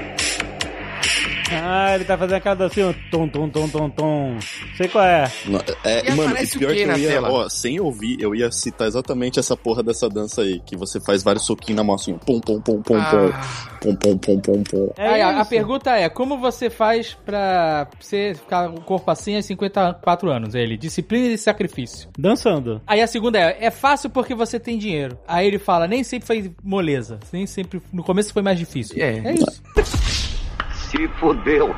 Ah, 1.53 1.95
ele 1.95 2.03
tá 2.05 2.17
fazendo 2.17 2.35
aquela 2.37 2.55
dancinha, 2.55 2.95
tom, 3.11 3.27
tom, 3.27 3.49
tom, 3.49 3.67
tom, 3.69 3.89
tom. 3.89 4.37
Sei 4.77 4.87
qual 4.87 5.03
é. 5.03 5.31
Não, 5.45 5.59
É, 5.83 6.09
E 6.09 6.15
mano, 6.15 6.35
e 6.37 6.47
pior 6.47 6.73
que 6.73 6.81
eu 6.81 6.97
ia, 6.97 7.07
tela? 7.09 7.31
ó, 7.31 7.49
sem 7.49 7.79
ouvir, 7.79 8.17
eu 8.21 8.33
ia 8.35 8.51
citar 8.51 8.87
exatamente 8.87 9.39
essa 9.39 9.55
porra 9.57 9.83
dessa 9.83 10.07
dança 10.09 10.41
aí, 10.41 10.59
que 10.65 10.75
você 10.75 10.99
faz 11.01 11.23
vários 11.23 11.45
soquinhos 11.45 11.77
na 11.77 11.83
mão 11.83 11.95
assim, 11.95 12.13
pum, 12.25 12.39
pum, 12.39 12.61
pum, 12.61 12.81
pum, 12.81 12.95
Ah. 12.97 13.41
pum, 13.81 13.95
pum, 13.95 14.17
pum, 14.17 14.39
pum, 14.39 14.63
pum. 14.63 14.89
É 14.97 15.07
Aí, 15.07 15.21
a, 15.21 15.43
pergunta 15.45 15.91
é, 15.91 16.07
como 16.09 16.37
você 16.37 16.69
faz 16.69 17.17
pra 17.25 17.87
você 17.99 18.33
ficar 18.35 18.69
com 18.69 18.77
o 18.77 18.81
corpo 18.81 19.09
assim 19.11 19.35
aos 19.35 19.45
54 19.45 20.29
anos? 20.29 20.55
Ele, 20.55 20.77
disciplina 20.77 21.27
e 21.33 21.37
sacrifício. 21.37 22.09
Dançando. 22.17 22.81
Aí 22.87 23.01
a 23.01 23.07
segunda 23.07 23.39
é, 23.39 23.57
é 23.65 23.71
fácil 23.71 24.09
porque 24.09 24.33
você 24.33 24.59
tem 24.59 24.77
dinheiro. 24.77 25.17
Aí 25.27 25.47
ele 25.47 25.59
fala, 25.59 25.87
nem 25.87 26.03
sempre 26.03 26.27
foi 26.27 26.51
moleza. 26.63 27.19
Nem 27.31 27.45
sempre, 27.45 27.81
no 27.91 28.03
começo 28.03 28.31
foi 28.33 28.41
mais 28.41 28.57
difícil. 28.57 28.95
É. 29.01 29.17
é 29.19 29.33
isso 29.33 29.61
se 30.91 31.07
fudeu. 31.07 31.73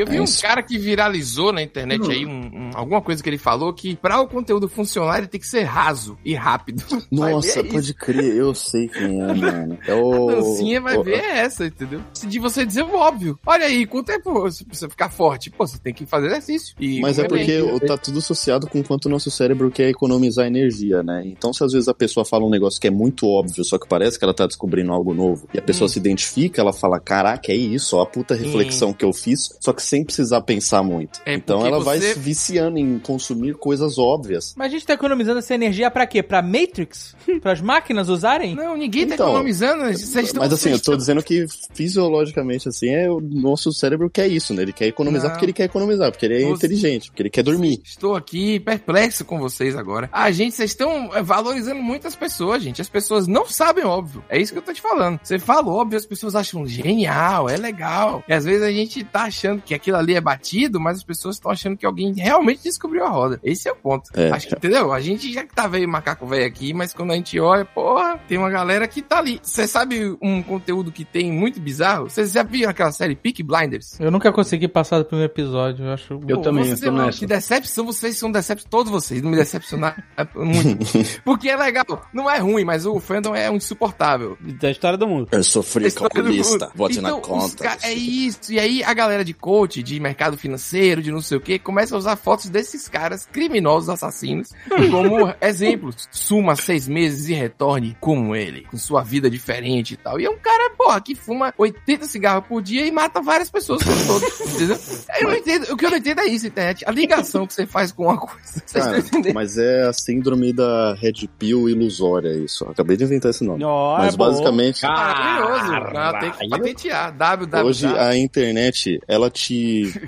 Eu 0.00 0.06
vi 0.06 0.16
É 0.16 0.22
um 0.22 0.24
cara 0.40 0.62
que 0.62 0.78
viralizou 0.78 1.52
na 1.52 1.62
internet 1.62 2.10
aí, 2.10 2.24
um- 2.26 2.30
um- 2.30 2.70
alguma 2.74 3.00
coisa 3.00 3.22
que 3.22 3.28
ele 3.28 3.38
falou, 3.38 3.72
que 3.72 3.96
pra 3.96 4.20
o 4.20 4.26
conteúdo 4.28 4.68
funcionar, 4.68 5.18
ele 5.18 5.26
tem 5.26 5.40
que 5.40 5.46
ser 5.46 5.62
raso 5.62 6.16
e 6.24 6.34
rápido. 6.34 6.82
Nossa, 7.10 7.60
é 7.60 7.62
pode 7.62 7.94
crer, 7.94 8.36
eu 8.36 8.54
sei 8.54 8.88
quem 8.88 9.20
é, 9.22 9.34
mano. 9.34 9.78
É 9.86 9.94
o. 9.94 10.30
A 10.30 10.34
dancinha 10.36 10.80
vai 10.80 10.96
o- 10.96 11.02
ver 11.04 11.20
é 11.20 11.38
essa, 11.40 11.66
entendeu? 11.66 12.00
De 12.26 12.38
você 12.38 12.64
dizer 12.64 12.82
o 12.82 12.94
óbvio. 12.94 13.38
Olha 13.46 13.66
aí, 13.66 13.86
com 13.86 13.98
o 13.98 14.02
tempo 14.02 14.32
você 14.32 14.64
precisa 14.64 14.88
ficar 14.88 15.10
forte. 15.10 15.50
Pô, 15.50 15.66
você 15.66 15.78
tem 15.78 15.92
que 15.92 16.06
fazer 16.06 16.26
exercício. 16.28 16.74
E 16.80 17.00
Mas 17.00 17.18
é 17.18 17.26
bem. 17.28 17.46
porque 17.46 17.86
tá 17.86 17.96
tudo 17.96 18.18
associado 18.18 18.66
com 18.66 18.82
quanto 18.82 19.06
o 19.06 19.08
nosso 19.08 19.30
cérebro 19.30 19.70
quer 19.70 19.88
economizar 19.88 20.46
energia, 20.46 21.02
né? 21.02 21.22
Então, 21.26 21.52
se 21.52 21.62
às 21.64 21.72
vezes 21.72 21.88
a 21.88 21.94
pessoa 21.94 22.24
fala 22.24 22.44
um 22.44 22.50
negócio 22.50 22.80
que 22.80 22.86
é 22.86 22.90
muito 22.90 23.26
óbvio, 23.26 23.64
só 23.64 23.78
que 23.78 23.86
parece 23.88 24.18
que 24.18 24.24
ela 24.24 24.34
tá 24.34 24.46
descobrindo 24.46 24.92
algo 24.92 25.12
novo, 25.14 25.48
e 25.52 25.58
a 25.58 25.62
pessoa 25.62 25.86
Hum. 25.86 25.88
se 25.88 25.98
identifica, 25.98 26.60
ela 26.60 26.72
fala: 26.72 26.98
Caraca, 27.00 27.52
é 27.52 27.56
isso, 27.56 27.96
ó, 27.96 28.02
a 28.02 28.06
puta 28.06 28.34
reflexão 28.34 28.92
que 28.92 29.04
eu 29.04 29.12
fiz, 29.12 29.50
só 29.60 29.72
que 29.72 29.82
sem 29.90 30.04
precisar 30.04 30.40
pensar 30.42 30.82
muito. 30.82 31.20
É 31.26 31.34
então 31.34 31.66
ela 31.66 31.80
vai 31.80 31.98
você- 31.98 32.14
se 32.14 32.18
viciando 32.20 32.78
em 32.78 32.98
consumir 32.98 33.54
coisas 33.54 33.98
óbvias. 33.98 34.54
Mas 34.56 34.68
a 34.68 34.70
gente 34.70 34.86
tá 34.86 34.94
economizando 34.94 35.40
essa 35.40 35.52
energia 35.54 35.90
pra 35.90 36.06
quê? 36.06 36.22
Pra 36.22 36.40
Matrix? 36.40 37.16
Para 37.42 37.52
as 37.52 37.60
máquinas 37.60 38.08
usarem? 38.08 38.54
Não, 38.54 38.76
ninguém 38.76 39.06
tá 39.06 39.14
Então, 39.14 39.28
economizando. 39.28 39.82
Vocês 39.84 40.26
estão, 40.26 40.42
Mas 40.42 40.52
assim, 40.52 40.68
eu 40.70 40.76
vocês 40.76 40.82
tô 40.82 40.96
dizendo 40.96 41.22
que 41.22 41.44
fisiologicamente, 41.90 42.68
assim, 42.68 42.88
é 42.90 43.10
o 43.10 43.20
nosso 43.20 43.72
cérebro 43.72 44.08
quer 44.08 44.28
isso, 44.28 44.54
né? 44.54 44.62
Ele 44.62 44.72
quer 44.72 44.86
economizar 44.86 45.24
Não. 45.28 45.32
porque 45.32 45.44
ele 45.46 45.52
quer 45.52 45.64
economizar, 45.64 46.10
porque 46.12 46.26
ele 46.26 46.36
é 46.36 46.40
Você- 46.42 46.66
inteligente, 46.66 47.10
porque 47.10 47.22
ele 47.22 47.30
quer 47.30 47.42
dormir. 47.42 47.80
Estou 47.84 48.14
aqui 48.14 48.60
perplexo 48.60 49.24
com 49.24 49.38
vocês 49.38 49.74
agora. 49.76 50.08
A 50.12 50.30
gente, 50.30 50.54
vocês 50.54 50.70
estão 50.70 51.10
é, 51.14 51.22
valorizando 51.22 51.82
muitas 51.82 52.14
pessoas, 52.14 52.62
gente. 52.62 52.80
As 52.80 52.88
pessoas 52.88 53.26
não 53.26 53.46
sabem 53.46 53.84
óbvio. 53.84 54.22
É 54.28 54.38
isso 54.40 54.52
que 54.52 54.58
eu 54.58 54.62
tô 54.62 54.72
te 54.72 54.80
falando. 54.80 55.18
Você 55.22 55.38
fala 55.38 55.68
óbvio, 55.68 55.98
as 55.98 56.06
pessoas 56.06 56.34
acham 56.36 56.66
genial, 56.66 57.48
é 57.48 57.56
legal. 57.56 58.22
E 58.28 58.32
às 58.32 58.44
vezes 58.44 58.62
a 58.62 58.70
gente 58.70 59.02
tá 59.04 59.22
achando 59.24 59.62
que 59.62 59.69
aquilo 59.74 59.96
ali 59.96 60.14
é 60.14 60.20
batido, 60.20 60.80
mas 60.80 60.98
as 60.98 61.04
pessoas 61.04 61.36
estão 61.36 61.50
achando 61.50 61.76
que 61.76 61.86
alguém 61.86 62.12
realmente 62.14 62.62
descobriu 62.62 63.04
a 63.04 63.08
roda. 63.08 63.40
Esse 63.42 63.68
é 63.68 63.72
o 63.72 63.76
ponto. 63.76 64.10
É. 64.14 64.30
Acho 64.30 64.48
que, 64.48 64.54
entendeu? 64.54 64.92
A 64.92 65.00
gente 65.00 65.32
já 65.32 65.44
que 65.44 65.54
tá 65.54 65.66
velho 65.66 65.88
macaco 65.88 66.26
velho 66.26 66.46
aqui, 66.46 66.72
mas 66.74 66.92
quando 66.92 67.12
a 67.12 67.14
gente 67.14 67.38
olha, 67.38 67.64
porra, 67.64 68.18
tem 68.28 68.38
uma 68.38 68.50
galera 68.50 68.86
que 68.88 69.02
tá 69.02 69.18
ali. 69.18 69.40
Você 69.42 69.66
sabe 69.66 70.16
um 70.20 70.42
conteúdo 70.42 70.90
que 70.92 71.04
tem 71.04 71.30
muito 71.32 71.60
bizarro? 71.60 72.08
Vocês 72.10 72.32
já 72.32 72.42
viram 72.42 72.70
aquela 72.70 72.92
série 72.92 73.14
Peak 73.14 73.42
Blinders? 73.42 73.98
Eu 74.00 74.10
nunca 74.10 74.32
consegui 74.32 74.68
passar 74.68 74.98
do 74.98 75.04
primeiro 75.04 75.32
episódio, 75.32 75.84
eu 75.86 75.92
acho. 75.92 76.14
Eu 76.26 76.36
Pô, 76.38 76.42
também, 76.42 76.64
você, 76.74 76.88
eu 76.88 76.92
nessa. 76.92 77.18
Que 77.18 77.26
decepção, 77.26 77.84
vocês 77.86 78.16
são 78.16 78.30
decepção, 78.30 78.68
todos 78.70 78.90
vocês, 78.90 79.22
não 79.22 79.30
me 79.30 79.36
decepcionaram 79.36 80.02
muito. 80.34 80.86
Porque 81.24 81.48
é 81.48 81.56
legal, 81.56 81.84
não 82.12 82.30
é 82.30 82.38
ruim, 82.38 82.64
mas 82.64 82.86
o 82.86 82.98
fandom 83.00 83.34
é 83.34 83.50
um 83.50 83.56
insuportável. 83.56 84.36
Da 84.40 84.70
história 84.70 84.98
do 84.98 85.06
mundo. 85.06 85.28
Eu 85.32 85.42
sofri 85.42 85.80
com 85.82 85.86
a 85.86 85.88
História 85.88 86.22
do 86.22 86.28
polícia, 86.28 86.52
mundo. 86.52 86.72
vote 86.74 86.98
então, 86.98 87.16
na 87.16 87.22
conta. 87.22 87.64
ca- 87.64 87.78
É 87.82 87.92
isso, 87.92 88.52
e 88.52 88.58
aí 88.58 88.82
a 88.84 88.92
galera 88.94 89.24
de 89.24 89.34
coach 89.34 89.59
coach 89.60 89.82
de 89.82 90.00
mercado 90.00 90.38
financeiro, 90.38 91.02
de 91.02 91.12
não 91.12 91.20
sei 91.20 91.36
o 91.36 91.40
que, 91.40 91.58
começa 91.58 91.94
a 91.94 91.98
usar 91.98 92.16
fotos 92.16 92.48
desses 92.48 92.88
caras 92.88 93.28
criminosos 93.30 93.90
assassinos 93.90 94.48
como 94.90 95.34
exemplos. 95.38 96.08
Suma 96.10 96.56
seis 96.56 96.88
meses 96.88 97.28
e 97.28 97.34
retorne 97.34 97.94
como 98.00 98.34
ele, 98.34 98.62
com 98.62 98.78
sua 98.78 99.02
vida 99.02 99.28
diferente 99.28 99.94
e 99.94 99.96
tal. 99.98 100.18
E 100.18 100.24
é 100.24 100.30
um 100.30 100.38
cara, 100.38 100.70
porra, 100.70 100.98
que 101.00 101.14
fuma 101.14 101.52
80 101.58 102.06
cigarros 102.06 102.46
por 102.46 102.62
dia 102.62 102.86
e 102.86 102.90
mata 102.90 103.20
várias 103.20 103.50
pessoas 103.50 103.82
por 103.82 104.06
todo, 104.06 104.24
entendeu? 104.54 104.78
Eu 105.20 105.28
não 105.28 105.36
entendo, 105.36 105.72
o 105.72 105.76
que 105.76 105.84
eu 105.84 105.90
não 105.90 105.98
entendo 105.98 106.20
é 106.20 106.26
isso, 106.26 106.46
internet. 106.46 106.84
A 106.86 106.90
ligação 106.90 107.46
que 107.46 107.52
você 107.52 107.66
faz 107.66 107.92
com 107.92 108.04
uma 108.04 108.16
coisa. 108.16 108.40
Vocês 108.70 108.84
Cara, 108.84 108.98
estão 108.98 109.18
entendendo? 109.18 109.34
mas 109.34 109.58
é 109.58 109.82
a 109.82 109.92
síndrome 109.92 110.52
da 110.52 110.94
Red 110.94 111.28
Pill 111.38 111.68
ilusória, 111.68 112.32
isso. 112.34 112.64
Acabei 112.64 112.96
de 112.96 113.04
inventar 113.04 113.30
esse 113.30 113.44
nome. 113.44 113.62
Ó, 113.64 113.98
mas 113.98 114.14
é 114.14 114.16
basicamente, 114.16 114.82
Maravilhoso. 114.82 116.20
Tem 116.20 116.30
que 116.30 116.48
patentear. 116.48 117.12
www. 117.16 117.66
hoje 117.66 117.86
a 117.86 118.16
internet, 118.16 119.00
ela 119.08 119.28
te 119.30 119.49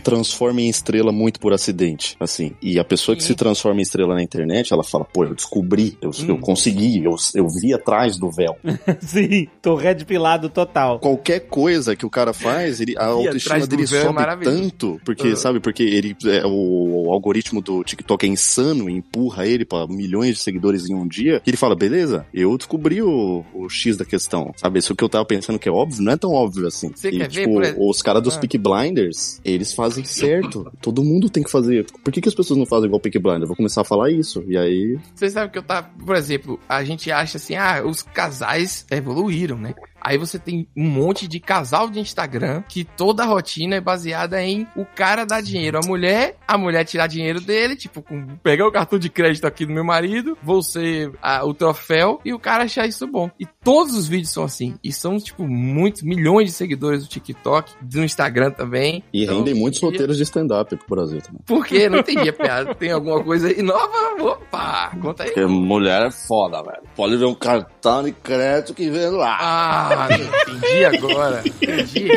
transforma 0.03 0.61
em 0.61 0.69
estrela 0.69 1.13
muito 1.13 1.41
por 1.41 1.53
acidente, 1.53 2.17
assim. 2.21 2.53
E 2.61 2.79
a 2.79 2.85
pessoa 2.85 3.17
que 3.17 3.23
se 3.23 3.35
transforma 3.35 3.81
em 3.81 3.83
estrela 3.83 4.15
na 4.15 4.23
internet, 4.23 4.73
ela 4.73 4.85
fala, 4.85 5.05
pô, 5.05 5.25
eu 5.25 5.35
descobri, 5.35 5.97
eu, 6.01 6.11
eu 6.27 6.39
consegui, 6.39 7.03
eu, 7.05 7.15
eu 7.35 7.47
vi 7.49 7.73
atrás 7.75 8.17
do 8.19 8.31
véu. 8.31 8.57
Sim, 9.01 9.49
tô 9.61 9.75
red 9.75 10.05
pilado 10.05 10.49
total. 10.49 10.99
Qualquer 10.99 11.41
coisa 11.41 11.95
que 11.97 12.07
o 12.07 12.11
cara 12.11 12.33
faz, 12.33 12.81
ele, 12.81 12.95
a 12.97 13.07
autoestima 13.13 13.67
dele 13.67 13.83
é 13.85 13.87
sobe 13.87 14.15
maravilhoso. 14.15 14.61
tanto, 14.63 15.01
porque, 15.05 15.29
Ah. 15.29 15.37
sabe, 15.37 15.61
porque 15.61 15.83
ele, 15.83 16.17
é, 16.27 16.45
o, 16.47 17.07
o 17.07 17.13
algoritmo 17.13 17.61
do 17.61 17.83
TikTok 17.85 18.27
é 18.27 18.29
insano 18.29 18.89
e 18.89 18.93
empurra 18.95 19.47
ele 19.47 19.65
pra 19.65 19.87
milhões 19.87 20.37
de 20.37 20.43
seguidores 20.43 20.89
em 20.89 20.95
um 20.95 21.07
dia, 21.07 21.41
que 21.41 21.51
ele 21.51 21.57
fala, 21.57 21.75
beleza, 21.75 22.27
eu 22.33 22.57
descobri 22.57 23.03
o, 23.03 23.45
o 23.55 23.69
X 23.69 23.97
da 23.97 24.05
questão, 24.05 24.53
sabe? 24.57 24.79
Isso 24.79 24.95
que 24.95 25.03
eu 25.05 25.09
tava 25.09 25.25
pensando 25.25 25.59
que 25.59 25.69
é 25.69 25.73
óbvio, 25.73 26.03
não 26.03 26.13
é 26.13 26.17
tão 26.17 26.33
óbvio 26.33 26.67
assim. 26.67 26.91
Você 26.95 27.09
e, 27.09 27.19
quer 27.19 27.29
ver, 27.31 27.43
tipo, 27.43 27.53
por 27.55 27.63
exemplo? 27.63 27.89
os 27.91 28.03
caras 28.03 28.23
dos 28.23 28.37
Ah. 28.37 28.41
Peak 28.41 28.59
Blinders, 28.59 29.32
eles 29.45 29.73
fazem 29.73 30.05
certo. 30.05 30.71
Todo 30.81 31.05
mundo 31.05 31.31
tem 31.31 31.43
que 31.43 31.51
fazer. 31.51 31.87
Por 32.05 32.13
que, 32.13 32.21
que 32.21 32.29
as 32.29 32.35
pessoas 32.35 32.59
não 32.59 32.67
fazem 32.67 32.87
igual 32.87 33.01
Peak 33.01 33.19
Blinders? 33.19 33.43
Eu 33.43 33.49
vou 33.49 33.57
começar 33.57 33.83
a 33.83 33.85
falar 33.85 34.11
isso. 34.11 34.45
E 34.47 34.57
aí, 34.57 34.99
Vocês 35.15 35.33
sabem 35.33 35.51
que 35.51 35.59
eu 35.59 35.63
tava, 35.63 35.89
por 36.05 36.17
exemplo, 36.17 36.59
a 36.69 36.83
gente 36.85 37.11
acha 37.11 37.37
assim, 37.37 37.55
ah, 37.55 37.83
os 37.85 38.03
casais 38.03 38.87
evoluíram, 38.91 39.57
né? 39.57 39.75
Aí 40.05 40.19
você 40.19 40.39
tem 40.39 40.67
um 40.77 40.85
monte 40.89 41.29
de 41.29 41.39
casal 41.41 41.89
de 41.89 42.01
Instagram 42.01 42.63
que 42.69 42.85
toda 42.85 43.23
a 43.23 43.27
rotina 43.27 43.77
é 43.77 43.81
baseada 43.81 44.43
em 44.43 44.67
o 44.77 44.85
cara 44.85 45.25
dar 45.25 45.41
dinheiro 45.43 45.79
à 45.79 45.87
mulher, 45.87 46.37
a 46.47 46.59
mulher 46.59 46.85
tirar 46.85 47.07
dinheiro 47.07 47.41
dele, 47.41 47.77
tipo, 47.77 48.03
com, 48.03 48.27
pegar 48.43 48.67
o 48.67 48.73
cartão 48.73 48.99
de 48.99 49.09
crédito 49.09 49.47
aqui 49.47 49.65
do 49.65 49.73
meu 49.73 49.85
marido, 49.85 50.37
vou 50.43 50.63
ser 50.63 51.13
ah, 51.23 51.45
o 51.45 51.55
troféu 51.55 52.21
e 52.25 52.33
o 52.33 52.39
cara 52.39 52.65
achar 52.65 52.87
isso 52.87 53.07
bom. 53.07 53.31
E 53.39 53.47
todos 53.47 53.95
os 53.97 54.09
vídeos 54.09 54.31
são 54.33 54.45
assim. 54.45 54.75
E 54.83 54.93
são, 54.93 55.19
tipo, 55.19 55.47
muitos, 55.47 56.03
milhões 56.03 56.47
de 56.47 56.53
seguidores 56.53 57.03
do 57.05 57.09
TikTok, 57.09 57.73
do 57.81 58.03
Instagram 58.03 58.51
também. 58.51 59.03
e 59.13 59.25
Então, 59.25 59.39
rendem 59.39 59.55
muitos 59.55 59.81
e- 59.81 59.85
roteiros 59.85 60.17
de 60.17 60.23
stand-up 60.25 60.75
pro 60.77 60.97
Brasil 60.97 61.21
também. 61.21 61.41
Por 61.47 61.65
quê? 61.67 61.89
Não 61.89 61.99
entendi 61.99 62.29
a 62.29 62.33
piada. 62.33 62.75
Tem 62.75 62.91
alguma 62.91 63.23
coisa 63.23 63.49
aí 63.49 63.63
nova? 63.63 64.17
Opa! 64.21 64.91
Conta 65.01 65.25
aí. 65.25 65.31
Porque 65.31 65.47
mulher 65.47 66.07
é 66.07 66.11
foda, 66.11 66.63
velho. 66.63 66.83
Pode 66.97 67.17
ver 67.17 67.25
um 67.25 67.35
cartão 67.35 68.03
de 68.03 68.13
crédito 68.13 68.75
que 68.75 68.91
vem 68.91 69.11
lá. 69.11 69.37
Ah, 69.41 69.92
entendi 70.17 70.85
agora. 70.85 71.43
Entendi. 71.45 72.09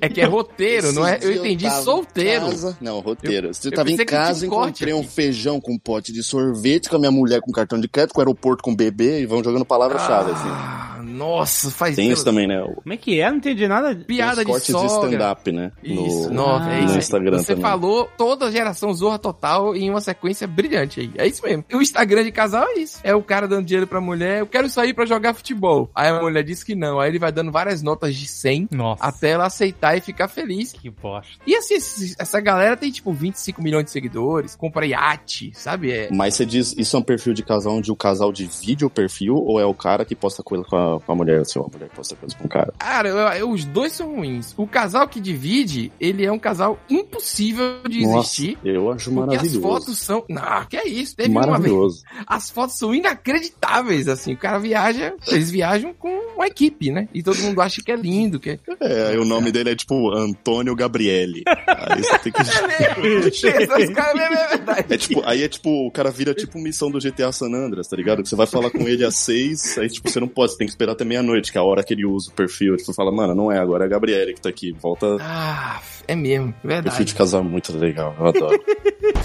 É 0.00 0.08
que 0.08 0.20
é 0.20 0.24
roteiro, 0.24 0.92
não 0.92 1.06
é? 1.06 1.18
Eu 1.22 1.32
entendi 1.36 1.66
em 1.66 1.70
solteiro. 1.82 2.46
casa- 2.46 2.76
Não, 2.80 3.00
roteiro. 3.00 3.48
Eu- 3.48 3.54
Você 3.54 3.68
eu 3.68 3.72
tava 3.72 3.90
em 3.90 3.96
casa, 3.96 4.46
encontrei 4.46 4.92
um 4.94 5.02
feijão 5.02 5.60
com 5.60 5.72
um 5.72 5.78
pote 5.78 6.12
de 6.12 6.22
sorvete 6.22 6.88
com 6.90 6.96
a 6.96 6.98
minha 6.98 7.10
mulher 7.10 7.40
com 7.40 7.50
cartão 7.52 7.80
de 7.80 7.88
crédito, 7.88 8.12
com 8.14 8.20
o 8.20 8.22
aeroporto 8.22 8.62
com 8.62 8.74
bebê 8.74 9.20
e 9.20 9.26
vão 9.26 9.42
jogando 9.42 9.64
palavra-chave, 9.64 10.30
assim. 10.32 10.93
Nossa, 11.04 11.70
faz 11.70 11.96
Tem 11.96 12.10
isso 12.10 12.24
também, 12.24 12.46
né? 12.46 12.60
Como 12.82 12.92
é 12.92 12.96
que 12.96 13.20
é? 13.20 13.28
Não 13.30 13.36
entendi 13.38 13.66
nada. 13.68 13.94
Piada 13.94 14.44
de 14.44 14.50
cortes 14.50 14.66
de 14.66 14.72
sogra. 14.72 15.08
stand-up, 15.10 15.52
né? 15.52 15.72
Isso, 15.82 16.28
no, 16.28 16.34
nossa, 16.34 16.70
é 16.70 16.78
no 16.78 16.84
isso. 16.84 16.92
aí. 16.92 16.98
Instagram 16.98 17.38
Você 17.38 17.54
também. 17.54 17.62
falou 17.62 18.08
toda 18.16 18.46
a 18.46 18.50
geração 18.50 18.92
Zorra 18.94 19.18
Total 19.18 19.74
em 19.76 19.90
uma 19.90 20.00
sequência 20.00 20.46
brilhante 20.46 21.00
aí. 21.00 21.10
É 21.16 21.26
isso 21.26 21.42
mesmo. 21.44 21.64
O 21.72 21.80
Instagram 21.82 22.24
de 22.24 22.32
casal 22.32 22.64
é 22.68 22.78
isso. 22.78 22.98
É 23.02 23.14
o 23.14 23.22
cara 23.22 23.46
dando 23.46 23.66
dinheiro 23.66 23.86
pra 23.86 24.00
mulher. 24.00 24.40
Eu 24.40 24.46
quero 24.46 24.68
sair 24.68 24.94
pra 24.94 25.04
jogar 25.06 25.34
futebol. 25.34 25.90
Aí 25.94 26.08
a 26.08 26.20
mulher 26.20 26.42
diz 26.42 26.62
que 26.62 26.74
não. 26.74 26.98
Aí 27.00 27.10
ele 27.10 27.18
vai 27.18 27.30
dando 27.32 27.52
várias 27.52 27.82
notas 27.82 28.14
de 28.16 28.26
100 28.26 28.68
Nossa. 28.72 29.02
até 29.04 29.30
ela 29.30 29.46
aceitar 29.46 29.96
e 29.96 30.00
ficar 30.00 30.28
feliz. 30.28 30.72
Que 30.72 30.90
bosta. 30.90 31.32
E 31.46 31.54
assim, 31.54 31.74
essa 32.18 32.40
galera 32.40 32.76
tem 32.76 32.90
tipo 32.90 33.12
25 33.12 33.62
milhões 33.62 33.84
de 33.84 33.90
seguidores, 33.90 34.54
compra 34.56 34.86
iate, 34.86 35.52
sabe? 35.54 35.90
É, 35.92 36.08
Mas 36.12 36.34
você 36.34 36.46
diz, 36.46 36.74
isso 36.76 36.96
é 36.96 36.98
um 36.98 37.02
perfil 37.02 37.32
de 37.34 37.42
casal 37.42 37.74
onde 37.74 37.90
o 37.90 37.96
casal 37.96 38.32
divide 38.32 38.84
o 38.84 38.90
perfil 38.90 39.34
ou 39.36 39.60
é 39.60 39.64
o 39.66 39.74
cara 39.74 40.04
que 40.04 40.14
posta 40.14 40.42
coisa 40.42 40.64
com 40.64 40.76
a, 40.76 40.93
com 41.00 41.12
a 41.12 41.14
mulher, 41.14 41.40
assim, 41.40 41.58
ou 41.58 41.66
a 41.66 41.68
mulher 41.68 41.88
que 41.88 41.96
posta 41.96 42.16
coisa 42.16 42.34
com 42.36 42.44
o 42.44 42.48
cara? 42.48 42.72
Cara, 42.78 43.08
eu- 43.08 43.16
eu- 43.18 43.50
os 43.50 43.64
dois 43.64 43.92
são 43.92 44.14
ruins. 44.16 44.54
O 44.56 44.66
casal 44.66 45.06
que 45.08 45.20
divide, 45.20 45.92
ele 46.00 46.24
é 46.24 46.32
um 46.32 46.38
casal 46.38 46.78
impossível 46.88 47.80
de 47.88 48.02
existir. 48.02 48.58
eu 48.64 48.90
acho 48.92 49.10
Porque 49.10 49.20
as 49.20 49.26
maravilhoso. 49.26 49.60
fotos 49.62 49.98
são. 49.98 50.24
Não, 50.28 50.64
que 50.68 50.76
é 50.76 50.86
isso? 50.88 51.16
Teve 51.16 51.30
uma 51.30 51.40
vez. 51.42 51.50
Maravilhoso. 51.52 52.02
As 52.26 52.50
fotos 52.50 52.76
são 52.78 52.94
inacreditáveis, 52.94 54.08
assim. 54.08 54.32
O 54.34 54.36
cara 54.36 54.58
viaja, 54.58 55.14
eles 55.28 55.50
viajam 55.50 55.92
com 55.94 56.08
uma 56.36 56.46
equipe, 56.46 56.90
né? 56.90 57.08
E 57.14 57.22
todo 57.22 57.38
mundo 57.38 57.60
acha 57.60 57.82
que 57.82 57.90
é 57.92 57.96
lindo, 57.96 58.38
que 58.40 58.50
é. 58.50 58.58
É, 58.80 59.08
aí 59.08 59.18
o 59.18 59.24
nome 59.24 59.50
dele 59.52 59.70
é 59.70 59.76
tipo 59.76 60.10
Antônio 60.12 60.74
Gabriele. 60.74 61.42
Aí 61.46 62.02
você 62.02 62.18
tem 62.18 62.32
que. 62.32 62.42
É 63.54 64.56
verdade. 64.56 64.84
É 64.94 64.96
tipo, 64.96 65.22
aí 65.24 65.42
é 65.42 65.48
tipo, 65.48 65.86
o 65.86 65.90
cara 65.90 66.10
vira 66.10 66.34
tipo 66.34 66.58
missão 66.58 66.90
do 66.90 66.98
GTA 66.98 67.32
San 67.32 67.46
Andreas, 67.52 67.88
tá 67.88 67.96
ligado? 67.96 68.22
Que 68.22 68.28
você 68.28 68.36
vai 68.36 68.46
falar 68.46 68.70
com 68.70 68.86
ele 68.88 69.04
às 69.04 69.16
seis, 69.16 69.76
aí 69.78 69.88
tipo, 69.88 70.10
você 70.10 70.20
não 70.20 70.28
pode, 70.28 70.52
você 70.52 70.58
tem 70.58 70.66
que 70.66 70.72
esperar 70.72 70.83
até 70.92 71.04
meia-noite, 71.04 71.50
que 71.52 71.58
é 71.58 71.60
a 71.60 71.64
hora 71.64 71.82
que 71.82 71.94
ele 71.94 72.04
usa 72.04 72.30
o 72.30 72.34
perfil. 72.34 72.76
Tipo, 72.76 72.92
fala, 72.92 73.10
mano, 73.12 73.34
não 73.34 73.50
é 73.50 73.58
agora, 73.58 73.84
é 73.84 73.86
a 73.86 73.90
Gabriele 73.90 74.34
que 74.34 74.40
tá 74.40 74.48
aqui. 74.48 74.72
Volta. 74.72 75.16
Ah, 75.20 75.80
é 76.06 76.14
mesmo, 76.14 76.52
Perfil 76.52 76.68
verdade. 76.70 77.04
de 77.04 77.14
casal 77.14 77.40
é 77.40 77.44
muito 77.44 77.76
legal, 77.76 78.14
eu 78.18 78.26
adoro. 78.26 78.64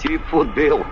Se 0.00 0.18
fodeu. 0.30 0.84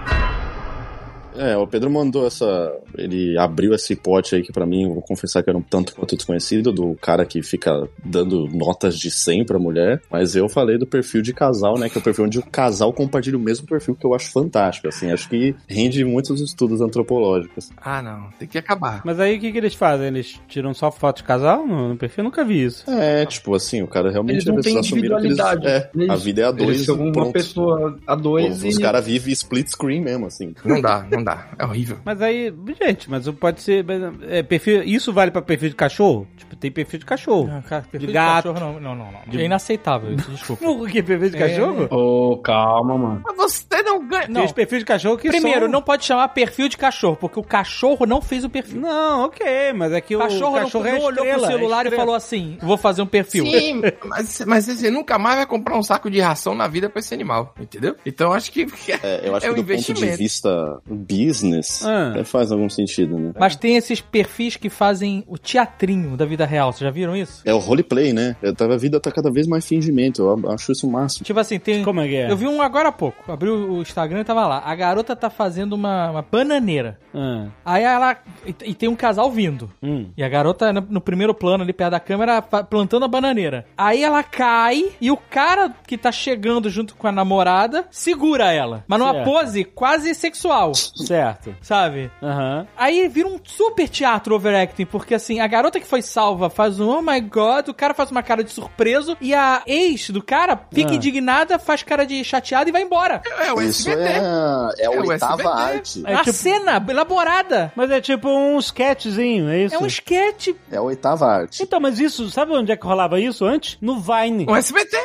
É, 1.36 1.56
o 1.56 1.66
Pedro 1.66 1.90
mandou 1.90 2.26
essa. 2.26 2.72
Ele 2.96 3.36
abriu 3.38 3.74
esse 3.74 3.94
pote 3.96 4.34
aí 4.34 4.42
que 4.42 4.52
pra 4.52 4.66
mim, 4.66 4.86
vou 4.88 5.02
confessar 5.02 5.42
que 5.42 5.50
era 5.50 5.58
um 5.58 5.62
tanto 5.62 5.94
quanto 5.94 6.16
desconhecido, 6.16 6.72
do 6.72 6.94
cara 7.00 7.24
que 7.26 7.42
fica 7.42 7.88
dando 8.04 8.46
notas 8.48 8.98
de 8.98 9.10
100 9.10 9.44
pra 9.44 9.58
mulher. 9.58 10.00
Mas 10.10 10.36
eu 10.36 10.48
falei 10.48 10.78
do 10.78 10.86
perfil 10.86 11.22
de 11.22 11.32
casal, 11.32 11.78
né? 11.78 11.88
Que 11.88 11.98
é 11.98 12.00
o 12.00 12.04
perfil 12.04 12.24
onde 12.24 12.38
o 12.38 12.42
casal 12.46 12.92
compartilha 12.92 13.36
o 13.36 13.40
mesmo 13.40 13.66
perfil, 13.66 13.94
que 13.94 14.06
eu 14.06 14.14
acho 14.14 14.30
fantástico, 14.30 14.88
assim. 14.88 15.10
Acho 15.10 15.28
que 15.28 15.54
rende 15.68 16.04
muitos 16.04 16.40
estudos 16.40 16.80
antropológicos. 16.80 17.70
Ah, 17.76 18.00
não, 18.02 18.28
tem 18.38 18.46
que 18.48 18.58
acabar. 18.58 19.02
Mas 19.04 19.18
aí 19.20 19.36
o 19.36 19.40
que, 19.40 19.50
que 19.52 19.58
eles 19.58 19.74
fazem? 19.74 20.06
Eles 20.08 20.40
tiram 20.48 20.72
só 20.74 20.90
foto 20.90 21.18
de 21.18 21.24
casal 21.24 21.66
no, 21.66 21.88
no 21.90 21.96
perfil? 21.96 22.22
Eu 22.22 22.24
nunca 22.26 22.44
vi 22.44 22.64
isso. 22.64 22.88
É, 22.90 23.26
tipo 23.26 23.54
assim, 23.54 23.82
o 23.82 23.88
cara 23.88 24.10
realmente 24.10 24.36
Eles 24.36 24.44
não 24.46 24.54
eles 24.54 24.76
assumiram 24.76 25.18
que 25.18 25.26
eles- 25.26 25.38
individualidade. 25.38 25.66
É, 25.66 25.90
a 25.94 26.04
Eles- 26.12 26.22
vida 26.22 26.42
é 26.42 26.44
a 26.44 26.50
dois. 26.50 26.68
Eles 26.70 26.84
são 26.86 26.96
uma 26.96 27.12
pronto. 27.12 27.32
pessoa 27.32 27.98
a 28.06 28.14
dois 28.14 28.60
Pô, 28.62 28.68
Os 28.68 28.76
e... 28.76 28.80
caras 28.80 29.04
vivem 29.04 29.32
split 29.32 29.68
screen 29.68 30.00
mesmo, 30.00 30.26
assim. 30.26 30.54
Não 30.64 30.80
dá, 30.80 31.06
não 31.10 31.23
dá. 31.24 31.48
É 31.58 31.64
horrível. 31.64 31.98
Mas 32.04 32.20
aí, 32.22 32.52
gente, 32.80 33.10
mas 33.10 33.28
pode 33.30 33.60
ser. 33.62 33.84
É, 34.28 34.42
perfil, 34.42 34.82
isso 34.82 35.12
vale 35.12 35.30
pra 35.30 35.42
perfil 35.42 35.70
de 35.70 35.74
cachorro? 35.74 36.26
Tipo, 36.36 36.54
tem 36.56 36.70
perfil 36.70 36.98
de 37.00 37.06
cachorro. 37.06 37.48
Não, 37.48 37.62
cara, 37.62 37.82
perfil 37.82 38.00
De 38.00 38.06
de, 38.08 38.12
gato. 38.12 38.52
cachorro 38.52 38.60
não, 38.80 38.94
não, 38.94 38.94
não. 38.94 39.12
não. 39.12 39.40
É 39.40 39.44
inaceitável 39.44 40.12
isso, 40.14 40.30
desculpa. 40.30 40.64
Por 40.64 40.88
que 40.88 41.02
perfil 41.02 41.30
de 41.30 41.36
É, 41.36 41.48
cachorro? 41.48 41.88
Ô, 41.90 42.38
calma, 42.38 42.96
mano. 42.98 43.22
Mas 43.24 43.36
você 43.36 43.82
não 43.82 44.06
ganha. 44.06 44.26
Tem 44.28 44.44
os 44.44 44.52
perfis 44.52 44.78
de 44.80 44.84
cachorro 44.84 45.16
que 45.16 45.28
Primeiro, 45.28 45.60
são... 45.62 45.68
não 45.68 45.82
pode 45.82 46.04
chamar 46.04 46.28
perfil 46.28 46.68
de 46.68 46.76
cachorro, 46.76 47.16
porque 47.16 47.38
o 47.40 47.42
cachorro 47.42 48.06
não 48.06 48.20
fez 48.20 48.44
o 48.44 48.50
perfil. 48.50 48.80
Não, 48.80 49.24
ok, 49.24 49.72
mas 49.74 49.92
é 49.92 50.00
que 50.00 50.14
O 50.16 50.18
cachorro, 50.18 50.56
o 50.56 50.60
cachorro 50.60 50.84
não, 50.84 50.90
é 50.90 50.98
não 50.98 51.04
olhou 51.04 51.24
estrela, 51.24 51.38
pro 51.48 51.56
celular 51.56 51.76
é 51.76 51.78
e 51.78 51.82
estrela. 51.88 51.96
falou 52.02 52.14
assim: 52.14 52.58
vou 52.60 52.76
fazer 52.76 53.02
um 53.02 53.06
perfil. 53.06 53.46
Sim, 53.46 53.82
mas, 54.04 54.42
mas 54.46 54.64
você 54.66 54.90
nunca 54.90 55.18
mais 55.18 55.36
vai 55.36 55.46
comprar 55.46 55.76
um 55.76 55.82
saco 55.82 56.10
de 56.10 56.20
ração 56.20 56.54
na 56.54 56.66
vida 56.68 56.88
pra 56.88 57.00
esse 57.00 57.14
animal, 57.14 57.54
entendeu? 57.58 57.96
Então 58.04 58.32
acho 58.32 58.50
que. 58.52 58.66
É, 59.02 59.28
eu 59.28 59.34
acho 59.36 59.46
É 59.46 59.48
que 59.48 59.60
um 59.60 59.62
do 59.62 59.64
ponto 59.64 59.66
de 59.66 59.90
investimento. 59.90 60.18
vista 60.18 60.80
business, 61.16 61.84
Ah. 61.84 62.10
até 62.10 62.24
faz 62.24 62.50
algum 62.52 62.68
sentido, 62.68 63.18
né? 63.18 63.32
Mas 63.38 63.56
tem 63.56 63.76
esses 63.76 64.00
perfis 64.00 64.56
que 64.56 64.68
fazem 64.68 65.24
o 65.26 65.38
teatrinho 65.38 66.16
da 66.16 66.24
vida 66.24 66.44
real. 66.46 66.72
Vocês 66.72 66.80
já 66.82 66.90
viram 66.90 67.16
isso? 67.16 67.42
É 67.44 67.52
o 67.54 67.58
roleplay, 67.58 68.12
né? 68.12 68.36
A 68.42 68.76
vida 68.76 68.98
tá 69.00 69.10
cada 69.10 69.30
vez 69.30 69.46
mais 69.46 69.66
fingimento. 69.66 70.22
Eu 70.22 70.50
acho 70.50 70.72
isso 70.72 70.86
o 70.86 70.90
máximo. 70.90 71.24
Tipo 71.24 71.40
assim, 71.40 71.58
tem. 71.58 71.82
Como 71.84 72.00
é 72.00 72.08
que 72.08 72.16
é? 72.16 72.30
Eu 72.30 72.36
vi 72.36 72.46
um 72.46 72.60
agora 72.62 72.88
há 72.88 72.92
pouco. 72.92 73.30
Abriu 73.30 73.54
o 73.72 73.82
Instagram 73.82 74.20
e 74.20 74.24
tava 74.24 74.46
lá. 74.46 74.62
A 74.64 74.74
garota 74.74 75.14
tá 75.16 75.30
fazendo 75.30 75.72
uma, 75.74 76.10
uma 76.10 76.22
bananeira. 76.22 76.98
Ah, 77.14 77.46
Aí 77.64 77.82
ela. 77.84 78.16
E, 78.46 78.54
e 78.70 78.74
tem 78.74 78.88
um 78.88 78.96
casal 78.96 79.30
vindo. 79.30 79.70
hum. 79.82 80.06
E 80.16 80.22
a 80.22 80.28
garota, 80.28 80.72
no, 80.72 80.80
no 80.88 81.00
primeiro 81.00 81.34
plano, 81.34 81.62
ali 81.64 81.72
perto 81.72 81.92
da 81.92 82.00
câmera, 82.00 82.40
plantando 82.42 83.04
a 83.04 83.08
bananeira. 83.08 83.66
Aí 83.76 84.02
ela 84.02 84.22
cai 84.22 84.92
e 85.00 85.10
o 85.10 85.16
cara 85.16 85.72
que 85.86 85.96
tá 85.98 86.10
chegando 86.12 86.68
junto 86.70 86.94
com 86.94 87.06
a 87.06 87.12
namorada 87.12 87.86
segura 87.90 88.52
ela. 88.52 88.84
Mas 88.88 88.98
numa 88.98 89.12
Certo. 89.12 89.24
pose 89.24 89.64
quase 89.64 90.14
sexual, 90.14 90.72
Certo. 91.06 91.54
sabe? 91.62 92.10
Aham. 92.22 92.66
Aí 92.76 93.06
vira 93.08 93.28
um 93.28 93.38
super 93.44 93.88
teatro 93.88 94.34
overacting, 94.34 94.84
porque 94.86 95.14
assim, 95.14 95.40
a 95.40 95.46
garota 95.46 95.78
que 95.80 95.86
foi 95.86 96.02
salva 96.02 96.48
faz 96.50 96.80
um 96.80 96.88
oh 96.88 97.02
my 97.02 97.20
god, 97.20 97.68
o 97.68 97.74
cara 97.74 97.94
faz 97.94 98.10
uma 98.10 98.22
cara 98.22 98.42
de 98.44 98.50
surpreso 98.50 99.16
e 99.20 99.34
a 99.34 99.62
ex 99.66 100.10
do 100.10 100.22
cara 100.22 100.58
fica 100.72 100.90
Ah. 100.92 100.94
indignada, 100.94 101.58
faz 101.58 101.82
cara 101.82 102.04
de 102.04 102.22
chateada 102.24 102.68
e 102.68 102.72
vai 102.72 102.82
embora. 102.82 103.22
É, 103.40 103.52
ué, 103.52 103.64
Isso 103.64 103.80
isso 103.80 103.90
SBT. 103.90 104.10
é, 104.12 104.18
a- 104.20 104.70
é 104.78 104.86
a 104.86 104.92
É 104.92 105.00
o 105.00 105.06
oitava 105.08 105.42
SBT. 105.42 105.48
arte. 105.62 106.02
É 106.06 106.14
a 106.14 106.18
tipo- 106.18 106.32
cena 106.32 106.84
elaborada. 106.88 107.72
Mas 107.76 107.90
é 107.90 108.00
tipo 108.00 108.28
um 108.28 108.58
sketchzinho, 108.58 109.48
é 109.48 109.64
isso? 109.64 109.74
É 109.74 109.78
um 109.78 109.86
sketch. 109.86 110.48
É 110.70 110.76
a 110.76 110.82
oitava 110.82 111.26
arte. 111.26 111.62
Então, 111.62 111.80
mas 111.80 111.98
isso, 111.98 112.30
sabe 112.30 112.52
onde 112.52 112.72
é 112.72 112.76
que 112.76 112.86
rolava 112.86 113.18
isso 113.20 113.44
antes? 113.44 113.76
No 113.80 113.98
Vine. 114.00 114.46
Um 114.48 114.56
SBT. 114.56 114.96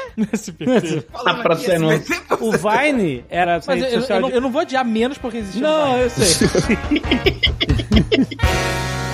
Ah, 1.14 1.34
pra 1.36 1.54
aqui. 1.56 1.72
SBT. 1.72 2.22
O 2.40 2.52
Vine 2.52 3.26
era 3.30 3.60
Mas 3.66 3.82
eu, 3.84 4.02
social 4.02 4.18
eu 4.18 4.22
não, 4.22 4.30
de- 4.30 4.36
eu 4.36 4.42
não 4.42 4.52
vou 4.52 4.62
odiar 4.62 4.86
menos 4.86 5.18
porque 5.18 5.38
existe. 5.38 5.60
Não, 5.62 5.89
eu 5.98 6.10
sei. 6.10 6.26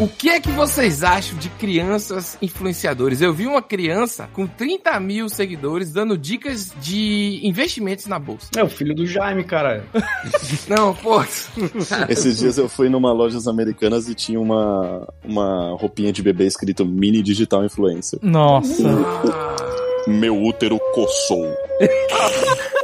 O 0.00 0.08
que 0.08 0.30
é 0.30 0.40
que 0.40 0.50
vocês 0.52 1.04
acham 1.04 1.36
de 1.38 1.50
crianças 1.50 2.38
influenciadores? 2.40 3.20
Eu 3.20 3.34
vi 3.34 3.46
uma 3.46 3.60
criança 3.60 4.30
com 4.32 4.46
30 4.46 4.98
mil 4.98 5.28
seguidores 5.28 5.92
dando 5.92 6.16
dicas 6.16 6.72
de 6.80 7.38
investimentos 7.42 8.06
na 8.06 8.18
bolsa. 8.18 8.48
É 8.56 8.64
o 8.64 8.68
filho 8.70 8.94
do 8.94 9.06
Jaime, 9.06 9.44
cara. 9.44 9.84
Não, 10.66 10.94
pô. 10.94 11.22
Esses 12.08 12.38
dias 12.38 12.56
eu 12.56 12.66
fui 12.66 12.88
numa 12.88 13.12
lojas 13.12 13.46
americanas 13.46 14.08
e 14.08 14.14
tinha 14.14 14.40
uma, 14.40 15.06
uma 15.22 15.76
roupinha 15.78 16.10
de 16.10 16.22
bebê 16.22 16.46
escrito 16.46 16.86
mini 16.86 17.22
digital 17.22 17.62
influencer. 17.62 18.18
Nossa. 18.22 18.82
Meu 20.08 20.42
útero 20.42 20.80
coçou. 20.94 21.54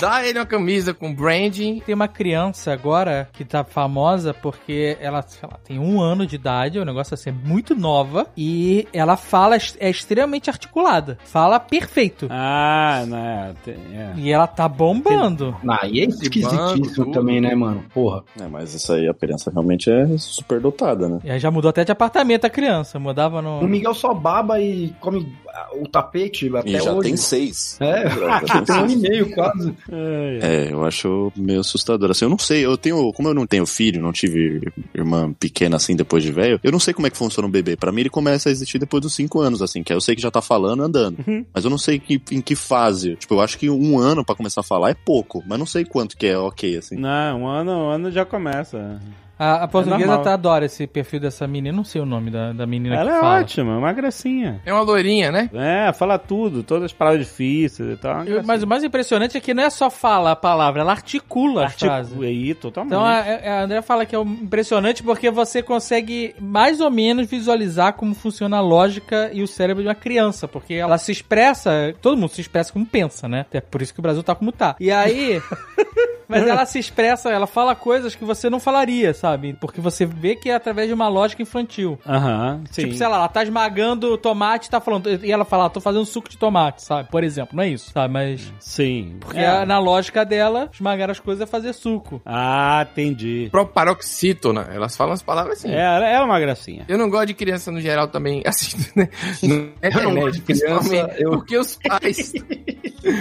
Dá 0.00 0.26
ele 0.26 0.38
uma 0.38 0.46
camisa 0.46 0.92
com 0.92 1.12
branding. 1.14 1.80
Tem 1.84 1.94
uma 1.94 2.08
criança 2.08 2.72
agora 2.72 3.28
que 3.32 3.44
tá 3.44 3.64
famosa 3.64 4.34
porque 4.34 4.96
ela, 5.00 5.22
sei 5.22 5.48
lá, 5.50 5.58
tem 5.64 5.78
um 5.78 6.00
ano 6.00 6.26
de 6.26 6.34
idade, 6.36 6.78
o 6.78 6.84
negócio 6.84 7.14
assim, 7.14 7.30
é 7.30 7.32
muito 7.32 7.74
nova, 7.74 8.26
e 8.36 8.86
ela 8.92 9.16
fala, 9.16 9.56
é 9.78 9.90
extremamente 9.90 10.50
articulada. 10.50 11.18
Fala 11.24 11.58
perfeito. 11.58 12.28
Ah, 12.30 13.04
né? 13.06 13.54
tem- 13.64 13.74
é. 13.94 14.12
E 14.16 14.30
ela 14.32 14.46
tá 14.46 14.68
bombando. 14.68 15.56
Ah, 15.68 15.86
e 15.86 16.00
é 16.00 16.04
esquisitíssimo 16.04 17.10
também, 17.12 17.40
né, 17.40 17.54
mano? 17.54 17.84
Porra. 17.92 18.22
É, 18.40 18.46
mas 18.46 18.74
isso 18.74 18.92
aí, 18.92 19.08
a 19.08 19.14
criança 19.14 19.50
realmente 19.50 19.90
é 19.90 20.06
super 20.18 20.60
dotada, 20.60 21.08
né? 21.08 21.18
E 21.24 21.30
aí 21.30 21.38
já 21.38 21.50
mudou 21.50 21.68
até 21.68 21.84
de 21.84 21.92
apartamento 21.92 22.44
a 22.44 22.50
criança. 22.50 22.98
Mudava 22.98 23.40
no. 23.40 23.60
O 23.60 23.68
Miguel 23.68 23.94
só 23.94 24.12
baba 24.12 24.60
e 24.60 24.94
come 25.00 25.32
o 25.74 25.86
tapete 25.88 26.54
até 26.56 26.70
E 26.70 26.80
já 26.80 26.92
hoje. 26.92 27.08
tem 27.08 27.16
seis. 27.16 27.76
É, 27.80 28.08
Já 28.46 28.62
tem 28.62 28.74
um 28.74 28.78
ano 28.80 28.92
e 28.92 28.96
meio 28.96 29.30
quase. 29.34 29.74
É, 29.90 30.68
eu 30.70 30.84
acho 30.84 31.32
meio 31.36 31.60
assustador. 31.60 32.10
Assim, 32.10 32.24
eu 32.24 32.28
não 32.30 32.38
sei, 32.38 32.64
eu 32.64 32.76
tenho, 32.76 33.12
como 33.12 33.28
eu 33.28 33.34
não 33.34 33.46
tenho 33.46 33.66
filho, 33.66 34.00
não 34.00 34.12
tive 34.12 34.60
irmã 34.94 35.32
pequena 35.32 35.76
assim 35.76 35.94
depois 35.96 36.22
de 36.22 36.32
velho, 36.32 36.60
eu 36.62 36.72
não 36.72 36.78
sei 36.80 36.92
como 36.94 37.06
é 37.06 37.10
que 37.10 37.16
funciona 37.16 37.46
um 37.48 37.50
bebê. 37.50 37.76
Pra 37.76 37.92
mim 37.92 38.00
ele 38.02 38.10
começa 38.10 38.48
a 38.48 38.52
existir 38.52 38.78
depois 38.78 39.02
dos 39.02 39.14
cinco 39.14 39.40
anos, 39.40 39.62
assim, 39.62 39.82
que 39.82 39.92
aí 39.92 39.96
eu 39.96 40.00
sei 40.00 40.14
que 40.16 40.22
já 40.22 40.30
tá 40.30 40.40
falando 40.42 40.82
andando. 40.82 41.18
Mas 41.54 41.64
eu 41.64 41.70
não 41.70 41.78
sei 41.78 41.98
que, 41.98 42.20
em 42.30 42.40
que 42.40 42.54
fase. 42.54 43.16
Tipo, 43.16 43.34
eu 43.34 43.40
acho 43.40 43.58
que 43.58 43.68
um 43.70 43.98
ano 43.98 44.24
pra 44.24 44.34
começar 44.34 44.60
a 44.60 44.64
falar 44.64 44.90
é 44.90 44.94
pouco, 44.94 45.42
mas 45.46 45.58
não 45.58 45.66
sei 45.66 45.84
quanto 45.84 46.16
que 46.16 46.26
é 46.26 46.38
ok, 46.38 46.76
assim. 46.76 46.96
Não, 46.96 47.42
um 47.42 47.46
ano, 47.46 47.70
um 47.72 47.88
ano 47.90 48.10
já 48.10 48.24
começa. 48.24 49.00
A, 49.38 49.64
a 49.64 49.68
portuguesa 49.68 50.06
normal. 50.06 50.22
tá 50.24 50.32
adora 50.32 50.64
esse 50.64 50.86
perfil 50.86 51.20
dessa 51.20 51.46
menina. 51.46 51.76
Não 51.76 51.84
sei 51.84 52.00
o 52.00 52.06
nome 52.06 52.30
da, 52.30 52.52
da 52.52 52.66
menina 52.66 52.96
Ela 52.96 53.10
que 53.10 53.16
é 53.16 53.20
fala. 53.20 53.40
ótima, 53.40 53.76
uma 53.78 53.92
gracinha. 53.92 54.60
É 54.64 54.72
uma 54.72 54.80
loirinha, 54.82 55.30
né? 55.30 55.50
É, 55.52 55.92
fala 55.92 56.18
tudo, 56.18 56.62
todas 56.62 56.84
as 56.84 56.92
palavras 56.92 57.26
difíceis 57.26 57.90
e 57.92 57.96
tal. 58.00 58.24
Eu-. 58.24 58.42
Mas 58.44 58.62
o 58.62 58.66
mais 58.66 58.82
impressionante 58.82 59.36
é 59.36 59.40
que 59.40 59.52
não 59.52 59.62
é 59.64 59.70
só 59.70 59.90
fala 59.90 60.30
a 60.32 60.36
palavra, 60.36 60.80
ela 60.80 60.92
articula 60.92 61.66
as 61.66 61.74
frases. 61.74 62.12
Articu- 62.12 62.24
aí, 62.26 62.54
totalmente. 62.54 62.92
Então 62.94 63.04
a, 63.04 63.18
a 63.18 63.62
André 63.64 63.82
fala 63.82 64.06
que 64.06 64.16
é 64.16 64.20
impressionante 64.20 65.02
porque 65.02 65.30
você 65.30 65.62
consegue 65.62 66.34
mais 66.40 66.80
ou 66.80 66.90
menos 66.90 67.26
visualizar 67.28 67.92
como 67.92 68.14
funciona 68.14 68.56
a 68.56 68.60
lógica 68.60 69.30
e 69.32 69.42
o 69.42 69.46
cérebro 69.46 69.82
de 69.82 69.88
uma 69.88 69.94
criança, 69.94 70.48
porque 70.48 70.74
ela 70.74 70.96
se 70.98 71.12
expressa, 71.12 71.94
todo 72.00 72.16
mundo 72.16 72.30
se 72.30 72.40
expressa 72.40 72.72
como 72.72 72.86
pensa, 72.86 73.28
né? 73.28 73.44
É 73.52 73.60
por 73.60 73.82
isso 73.82 73.92
que 73.92 74.00
o 74.00 74.02
Brasil 74.02 74.22
tá 74.22 74.34
como 74.34 74.50
tá. 74.50 74.76
E 74.80 74.90
aí, 74.90 75.40
mas 76.28 76.46
ela 76.46 76.64
se 76.66 76.78
expressa, 76.78 77.30
ela 77.30 77.46
fala 77.46 77.74
coisas 77.74 78.14
que 78.14 78.24
você 78.24 78.48
não 78.50 78.58
falaria, 78.60 79.12
sabe? 79.14 79.54
Porque 79.60 79.80
você 79.80 80.04
vê 80.06 80.34
que 80.36 80.50
é 80.50 80.54
através 80.54 80.88
de 80.88 80.94
uma 80.94 81.08
lógica 81.08 81.42
infantil. 81.42 81.98
Aham, 82.06 82.62
sim. 82.70 82.82
Tipo, 82.82 82.94
sei 82.94 83.06
lá, 83.08 83.16
ela 83.16 83.28
tá 83.28 83.42
esmagando 83.42 84.16
tomate, 84.18 84.70
tá 84.70 84.80
falando, 84.80 85.08
e 85.24 85.30
ela 85.30 85.44
fala, 85.44 85.66
ah, 85.66 85.70
tô 85.70 85.80
fazendo 85.80 86.04
suco 86.04 86.28
de 86.28 86.36
tomate, 86.38 86.82
sabe? 86.82 87.08
Por 87.10 87.22
exemplo, 87.24 87.56
não 87.56 87.62
é 87.62 87.68
isso, 87.68 87.90
sabe? 87.92 88.12
Mas 88.12 88.52
Sim. 88.60 89.16
porque 89.20 89.38
É. 89.38 89.64
na 89.64 89.78
lógica 89.78 90.24
dela, 90.24 90.68
esmagar 90.72 91.10
as 91.10 91.20
coisas 91.20 91.42
é 91.42 91.46
fazer 91.46 91.72
suco. 91.72 92.20
Ah, 92.24 92.86
entendi. 92.90 93.48
Próprio 93.50 93.74
paroxítona. 93.74 94.68
Elas 94.72 94.96
falam 94.96 95.12
as 95.14 95.22
palavras 95.22 95.58
assim. 95.58 95.70
É, 95.70 95.80
ela 95.80 96.08
é 96.08 96.20
uma 96.20 96.38
gracinha. 96.40 96.84
Eu 96.88 96.98
não 96.98 97.08
gosto 97.10 97.26
de 97.26 97.34
criança 97.34 97.70
no 97.70 97.80
geral 97.80 98.08
também, 98.08 98.42
assim, 98.46 98.76
né? 98.96 99.08
No 99.42 99.72
Eu 99.82 100.02
não 100.02 100.14
gosto 100.14 100.34
de 100.34 100.40
criança, 100.42 100.78
principalmente 100.88 101.22
eu- 101.22 101.30
Porque 101.30 101.56
os 101.58 101.76
pais. 101.76 102.32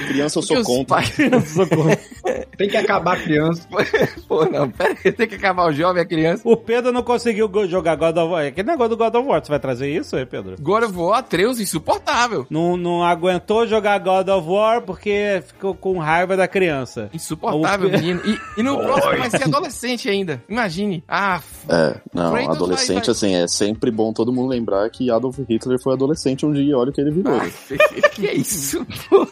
Criança 0.08 0.40
eu 0.40 0.44
sou 0.44 0.64
contra. 0.64 0.96
pais- 0.96 1.16
Tem 2.58 2.68
que 2.70 2.78
acabar 2.78 2.95
a 2.98 3.18
criança. 3.18 3.68
Pô, 4.28 4.46
não, 4.46 4.70
pera 4.70 4.96
aí, 5.04 5.12
tem 5.12 5.28
que 5.28 5.36
acabar 5.36 5.68
o 5.68 5.72
jovem, 5.74 6.02
a 6.02 6.06
criança. 6.06 6.42
O 6.46 6.56
Pedro 6.58 6.92
não 6.92 7.04
conseguiu 7.04 7.50
jogar 7.68 7.96
God 7.96 8.18
of 8.18 8.32
War. 8.32 8.52
Que 8.54 8.64
negócio 8.64 8.90
do 8.90 8.98
God 8.98 9.16
of 9.16 9.28
War? 9.28 9.44
Você 9.44 9.50
vai 9.50 9.60
trazer 9.60 9.90
isso 9.90 10.16
aí, 10.16 10.26
Pedro? 10.26 10.56
Agora 10.60 10.86
eu 10.86 10.90
vou 10.90 11.14
Atreus, 11.14 11.60
insuportável. 11.60 12.46
Não, 12.50 12.76
não 12.78 13.04
aguentou 13.04 13.66
jogar 13.68 13.98
God 14.00 14.28
of 14.30 14.48
War 14.50 14.82
porque 14.82 15.44
ficou 15.48 15.74
com 15.76 15.98
raiva 16.00 16.36
da 16.38 16.48
criança. 16.48 17.10
Insuportável, 17.14 17.90
O 17.90 17.92
menino. 17.92 18.22
E, 18.26 18.60
e 18.60 18.64
no 18.64 18.78
próximo 18.84 19.18
vai 19.18 19.30
ser 19.30 19.44
adolescente 19.44 20.10
ainda. 20.10 20.42
Imagine. 20.50 21.04
Ah, 21.08 21.42
É, 21.70 21.96
não, 22.14 22.32
Kratos 22.32 22.56
adolescente, 22.56 22.96
vai- 22.96 23.04
vai- 23.06 23.12
assim, 23.12 23.36
é 23.36 23.48
sempre 23.48 23.92
bom 23.92 24.12
todo 24.14 24.32
mundo 24.34 24.50
lembrar 24.50 24.90
que 24.90 25.10
Adolf 25.12 25.38
Hitler 25.50 25.80
foi 25.82 25.94
adolescente 25.94 26.46
um 26.46 26.52
dia 26.54 26.64
e 26.72 26.74
olha 26.74 26.90
o 26.90 26.94
que 26.94 27.02
ele 27.02 27.12
virou. 27.12 27.40
que 28.14 28.28
é 28.28 28.34
isso? 28.36 28.86
pô? 29.10 29.28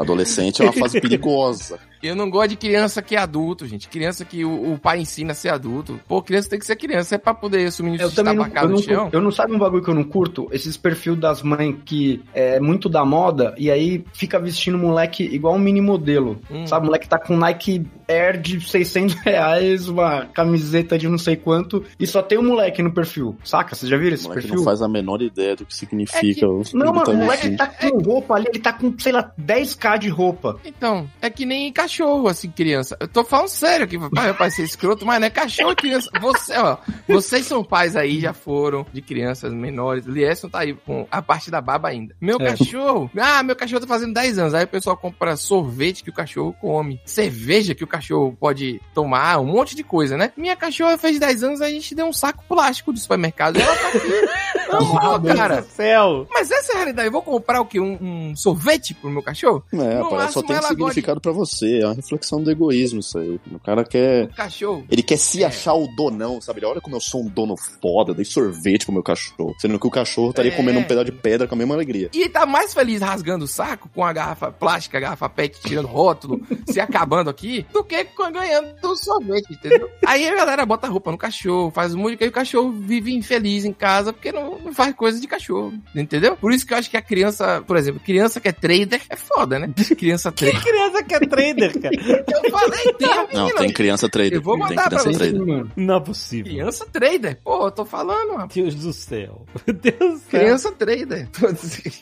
Adolescente 0.00 0.62
é 0.62 0.64
uma 0.64 0.72
fase 0.72 0.98
perigosa. 1.00 1.78
Eu 2.02 2.16
não 2.16 2.30
gosto 2.30 2.50
de 2.50 2.56
criança 2.56 3.02
que 3.02 3.14
é 3.14 3.18
adulto, 3.18 3.66
gente. 3.66 3.86
Criança 3.88 4.24
que 4.24 4.42
o, 4.42 4.72
o 4.72 4.78
pai 4.78 5.00
ensina 5.00 5.32
a 5.32 5.34
ser 5.34 5.50
adulto. 5.50 6.00
Pô, 6.08 6.22
criança 6.22 6.48
tem 6.48 6.58
que 6.58 6.64
ser 6.64 6.76
criança. 6.76 7.14
É 7.14 7.18
pra 7.18 7.34
poder 7.34 7.66
assumir 7.66 8.00
Eu 8.00 8.06
isso 8.06 8.16
também 8.16 8.34
não, 8.34 8.44
eu 8.44 8.48
tabacado 8.48 8.68
não, 8.72 8.76
no 8.76 8.82
chão. 8.82 9.08
eu 9.12 9.20
não 9.20 9.30
sabe 9.30 9.52
um 9.54 9.58
bagulho 9.58 9.82
que 9.84 9.90
eu 9.90 9.94
não 9.94 10.04
curto? 10.04 10.48
Esses 10.50 10.78
perfil 10.78 11.14
das 11.14 11.42
mães 11.42 11.76
que 11.84 12.22
é 12.32 12.58
muito 12.58 12.88
da 12.88 13.04
moda 13.04 13.54
e 13.58 13.70
aí 13.70 14.02
fica 14.14 14.38
vestindo 14.38 14.78
moleque 14.78 15.22
igual 15.24 15.54
um 15.54 15.58
mini 15.58 15.82
modelo. 15.82 16.40
Hum. 16.50 16.66
Sabe, 16.66 16.84
o 16.84 16.86
moleque 16.86 17.06
tá 17.06 17.18
com 17.18 17.36
Nike 17.36 17.86
Air 18.08 18.40
de 18.40 18.60
600 18.60 19.16
reais, 19.20 19.86
uma 19.86 20.24
camiseta 20.24 20.96
de 20.96 21.06
não 21.06 21.18
sei 21.18 21.36
quanto 21.36 21.84
e 21.98 22.06
só 22.06 22.22
tem 22.22 22.38
um 22.38 22.44
moleque 22.44 22.82
no 22.82 22.94
perfil. 22.94 23.36
Saca? 23.44 23.74
Vocês 23.74 23.90
já 23.90 23.98
viram 23.98 24.12
O 24.12 24.14
esse 24.14 24.24
moleque 24.24 24.42
perfil? 24.42 24.56
não 24.56 24.64
faz 24.64 24.80
a 24.80 24.88
menor 24.88 25.20
ideia 25.20 25.54
do 25.54 25.66
que 25.66 25.74
significa 25.74 26.46
o 26.48 26.62
Não, 26.72 26.86
ele 26.86 26.96
mano, 26.96 27.12
o 27.12 27.16
moleque 27.16 27.56
tá 27.56 27.66
com 27.66 27.98
roupa 27.98 28.34
ali, 28.36 28.46
ele 28.48 28.58
tá 28.58 28.72
com, 28.72 28.94
sei 28.98 29.12
lá, 29.12 29.30
10k 29.38 29.89
de 29.96 30.08
roupa. 30.08 30.58
Então, 30.64 31.08
é 31.20 31.28
que 31.30 31.44
nem 31.46 31.72
cachorro, 31.72 32.28
assim, 32.28 32.50
criança. 32.50 32.96
Eu 33.00 33.08
tô 33.08 33.24
falando 33.24 33.48
sério 33.48 33.84
aqui, 33.84 33.98
pai, 34.10 34.24
meu 34.26 34.34
pai 34.34 34.50
ser 34.50 34.62
escroto, 34.62 35.04
mas 35.06 35.20
não 35.20 35.26
é 35.26 35.30
cachorro, 35.30 35.74
criança. 35.76 36.10
Você, 36.20 36.56
ó, 36.56 36.76
vocês 37.08 37.46
são 37.46 37.62
pais 37.64 37.96
aí, 37.96 38.20
já 38.20 38.32
foram, 38.32 38.86
de 38.92 39.00
crianças 39.02 39.52
menores. 39.52 40.04
Liesson 40.06 40.48
tá 40.48 40.60
aí 40.60 40.74
com 40.74 41.06
a 41.10 41.20
parte 41.22 41.50
da 41.50 41.60
baba 41.60 41.88
ainda. 41.88 42.14
Meu 42.20 42.38
É. 42.40 42.44
cachorro, 42.56 43.10
ah, 43.18 43.42
meu 43.42 43.56
cachorro 43.56 43.80
tá 43.80 43.86
fazendo 43.86 44.14
10 44.14 44.38
anos. 44.38 44.54
Aí 44.54 44.64
o 44.64 44.68
pessoal 44.68 44.96
compra 44.96 45.36
sorvete 45.36 46.02
que 46.04 46.10
o 46.10 46.14
cachorro 46.14 46.54
come, 46.60 47.00
cerveja 47.04 47.74
que 47.74 47.84
o 47.84 47.86
cachorro 47.86 48.36
pode 48.38 48.80
tomar, 48.94 49.38
um 49.40 49.46
monte 49.46 49.74
de 49.74 49.82
coisa, 49.82 50.16
né? 50.16 50.32
Minha 50.36 50.56
cachorra 50.56 50.96
fez 50.98 51.18
10 51.18 51.42
anos, 51.44 51.60
a 51.60 51.68
gente 51.70 51.94
deu 51.94 52.06
um 52.06 52.12
saco 52.12 52.44
plástico 52.48 52.92
do 52.92 52.98
supermercado. 52.98 53.56
E 53.58 53.62
ela 53.62 53.76
tá 53.76 53.88
aqui. 53.88 54.00
Não, 54.72 55.22
cara. 55.36 55.62
Céu! 55.62 56.26
Mas 56.30 56.50
essa 56.50 56.72
é 56.72 56.74
a 56.74 56.78
realidade. 56.78 57.08
Eu 57.08 57.12
vou 57.12 57.22
comprar 57.22 57.60
o 57.60 57.64
quê? 57.66 57.80
Um, 57.80 57.98
um 58.30 58.36
sorvete 58.36 58.94
pro 58.94 59.10
meu 59.10 59.22
cachorro? 59.22 59.62
É, 59.72 59.76
No 59.98 60.10
parece 60.10 60.34
só 60.34 60.42
tem 60.42 60.60
significado 60.62 61.20
pra 61.20 61.32
você. 61.32 61.80
É 61.80 61.86
uma 61.86 61.94
reflexão 61.94 62.42
do 62.42 62.50
egoísmo 62.50 63.00
isso 63.00 63.18
aí. 63.18 63.40
O 63.52 63.58
cara 63.58 63.84
quer. 63.84 64.24
O 64.26 64.34
cachorro. 64.34 64.84
Ele 64.90 65.02
quer 65.02 65.16
se 65.18 65.42
É. 65.42 65.46
achar 65.46 65.74
o 65.74 65.86
donão, 65.96 66.40
sabe? 66.40 66.60
Ele, 66.60 66.66
olha 66.66 66.80
como 66.80 66.96
eu 66.96 67.00
sou 67.00 67.22
um 67.22 67.28
dono 67.28 67.54
foda, 67.80 68.14
dei 68.14 68.24
sorvete 68.24 68.84
pro 68.84 68.92
meu 68.94 69.02
cachorro. 69.02 69.54
Sendo 69.58 69.78
que 69.78 69.86
o 69.86 69.90
cachorro 69.90 70.30
estaria 70.30 70.52
É. 70.52 70.56
comendo 70.56 70.78
um 70.78 70.84
pedaço 70.84 71.06
de 71.06 71.12
pedra 71.12 71.46
com 71.48 71.54
a 71.54 71.58
mesma 71.58 71.74
alegria. 71.74 72.10
E 72.12 72.28
tá 72.28 72.46
mais 72.46 72.72
feliz 72.74 73.00
rasgando 73.00 73.44
o 73.44 73.48
saco 73.48 73.88
com 73.94 74.04
a 74.04 74.12
garrafa 74.12 74.50
plástica, 74.50 74.98
a 74.98 75.00
garrafa 75.00 75.28
pet, 75.28 75.60
tirando 75.60 75.86
rótulo, 75.88 76.40
se 76.68 76.80
acabando 76.80 77.30
aqui, 77.30 77.66
do 77.72 77.82
que 77.84 78.06
ganhando 78.32 78.74
o 78.82 78.96
sorvete, 78.96 79.52
entendeu? 79.52 79.88
Aí 80.06 80.28
a 80.28 80.34
galera 80.34 80.64
bota 80.66 80.86
roupa 80.88 81.10
no 81.10 81.18
cachorro, 81.18 81.70
faz 81.70 81.94
um 81.94 82.02
coisa, 82.02 82.24
e 82.24 82.28
o 82.28 82.32
cachorro 82.32 82.70
vive 82.72 83.14
infeliz 83.14 83.64
em 83.64 83.72
casa 83.72 84.12
porque 84.12 84.30
não, 84.32 84.58
não 84.64 84.72
faz 84.72 84.94
coisa 84.94 85.20
de 85.20 85.26
cachorro, 85.26 85.72
entendeu? 85.94 86.36
Por 86.36 86.52
isso 86.52 86.66
que 86.66 86.72
eu 86.74 86.78
acho 86.78 86.90
que 86.90 86.96
a 86.96 87.02
criança, 87.02 87.62
por 87.66 87.76
exemplo, 87.76 88.00
criança 88.04 88.40
que 88.40 88.48
é 88.48 88.52
trader 88.52 89.00
é 89.08 89.16
foda, 89.16 89.58
né? 89.58 89.72
Criança 89.96 90.30
Que 90.32 90.46
trader. 90.50 90.62
criança 90.62 91.02
que 91.02 91.14
é 91.14 91.20
trader, 91.20 91.80
cara? 91.80 91.94
eu 92.44 92.50
falei, 92.50 92.92
tem 92.98 93.08
a 93.12 93.26
Não, 93.32 93.54
tem 93.54 93.72
criança 93.72 94.08
trader. 94.08 94.34
Eu 94.34 94.42
vou 94.42 94.54
tem 94.54 94.68
mandar 94.68 94.88
pra 94.88 95.00
criança 95.00 95.12
você. 95.12 95.18
trader. 95.30 95.46
Mano. 95.46 95.70
Não 95.76 95.96
é 95.96 96.00
possível. 96.00 96.52
Criança 96.52 96.86
trader. 96.90 97.38
Pô, 97.42 97.66
eu 97.66 97.70
tô 97.70 97.84
falando, 97.84 98.30
rapaz. 98.32 98.54
Deus 98.54 98.74
do 98.74 98.92
céu. 98.92 99.46
Meu 99.66 99.74
Deus 99.80 99.98
do 99.98 100.18
céu. 100.18 100.40
Criança 100.40 100.72
trader. 100.72 101.28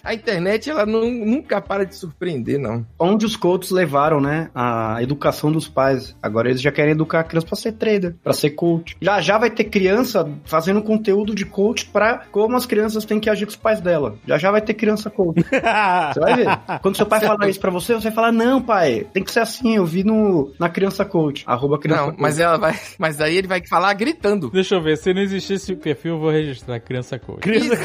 A 0.05 0.15
internet, 0.15 0.71
ela 0.71 0.87
não- 0.87 1.11
nunca 1.11 1.61
para 1.61 1.85
de 1.85 1.95
surpreender, 1.97 2.59
não. 2.59 2.87
Onde 2.99 3.25
os 3.27 3.37
coaches 3.37 3.71
levaram, 3.71 4.21
né? 4.21 4.51
A 4.55 5.03
educação 5.03 5.51
dos 5.53 5.69
pais. 5.69 6.15
Agora 6.23 6.49
eles 6.49 6.61
já 6.61 6.71
querem 6.73 6.93
educar 6.93 7.21
a 7.21 7.25
criança 7.25 7.47
pra 7.47 7.57
ser 7.57 7.73
trader, 7.73 8.15
pra 8.23 8.33
ser 8.33 8.51
coach. 8.51 8.97
Já 9.01 9.21
já 9.21 9.39
vai 9.39 9.51
ter 9.51 9.65
criança 9.65 10.29
fazendo 10.45 10.83
conteúdo 10.83 11.35
de 11.35 11.45
coach 11.45 11.87
pra 11.87 12.19
como 12.49 12.57
as 12.57 12.65
crianças 12.65 13.05
têm 13.05 13.21
que 13.21 13.29
agir 13.29 13.45
com 13.45 13.51
os 13.51 13.57
pais 13.57 13.79
dela. 13.79 14.17
Já 14.27 14.39
já 14.39 14.51
vai 14.51 14.63
ter 14.63 14.73
criança 14.73 15.11
coach. 15.11 15.43
Você 15.43 16.21
vai 16.21 16.35
ver. 16.35 16.47
Quando 16.81 16.97
seu 16.97 17.05
pai 17.05 17.21
falar 17.21 17.47
isso 17.47 17.61
pra 17.61 17.71
você, 17.71 17.93
você 17.93 18.05
vai 18.05 18.13
falar: 18.13 18.33
Não, 18.33 18.63
pai, 18.63 19.07
tem 19.13 19.23
que 19.23 19.31
ser 19.31 19.41
assim. 19.41 19.77
Eu 19.77 19.85
vi 19.85 20.03
no, 20.03 20.51
na 20.59 20.71
criança 20.71 21.05
coach. 21.05 21.45
Arroba 21.47 21.79
criança 21.79 22.01
Não, 22.01 22.11
coach. 22.11 22.21
mas 22.23 22.41
ela 22.41 22.57
vai. 22.57 22.75
Mas 22.99 23.21
aí 23.21 23.37
ele 23.37 23.47
vai 23.47 23.61
falar 23.67 23.93
gritando. 23.93 24.49
Deixa 24.51 24.77
eu 24.77 24.83
ver, 24.83 24.97
se 24.97 25.13
não 25.13 25.21
existisse 25.21 25.75
o 25.75 25.77
perfil, 25.77 26.15
eu 26.15 26.19
vou 26.19 26.31
registrar 26.31 26.81
criança 26.81 27.19
coach. 27.19 27.41
Criança... 27.41 27.77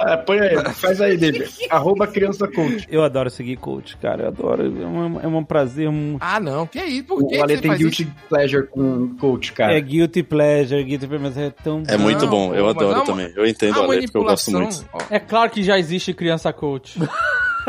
Ah, 0.00 0.16
põe 0.16 0.40
aí, 0.40 0.56
faz 0.72 1.00
aí, 1.02 1.18
David. 1.18 1.50
Arroba 1.68 2.06
criança 2.06 2.48
coach. 2.48 2.86
Eu 2.90 3.02
adoro 3.02 3.28
seguir 3.28 3.56
coach, 3.56 3.94
cara. 3.98 4.22
Eu 4.22 4.28
adoro. 4.28 4.62
É 4.62 4.86
um, 4.86 5.20
é 5.20 5.26
um 5.26 5.44
prazer. 5.44 5.88
Um... 5.88 6.16
Ah, 6.18 6.40
não. 6.40 6.66
Que 6.66 6.78
aí? 6.78 7.02
Por 7.02 7.26
que 7.28 7.36
O 7.36 7.42
Ale 7.42 7.56
você 7.56 7.62
tem 7.62 7.76
guilty 7.76 8.02
isso? 8.04 8.12
pleasure 8.28 8.66
com 8.68 9.14
coach, 9.16 9.52
cara. 9.52 9.76
É 9.76 9.80
guilty 9.80 10.22
pleasure, 10.22 10.82
guilty 10.82 11.06
pleasure, 11.06 11.28
mas 11.28 11.36
é 11.36 11.50
tão. 11.50 11.82
É 11.86 11.98
muito 11.98 12.24
Não, 12.24 12.30
bom, 12.30 12.54
eu 12.54 12.68
adoro 12.68 13.04
também. 13.04 13.30
Eu 13.36 13.46
entendo 13.46 13.78
A 13.78 13.86
manipulação. 14.00 14.68
É 15.10 15.18
claro 15.18 15.50
que 15.50 15.62
já 15.62 15.78
existe 15.78 16.12
criança 16.14 16.52
coach. 16.52 16.98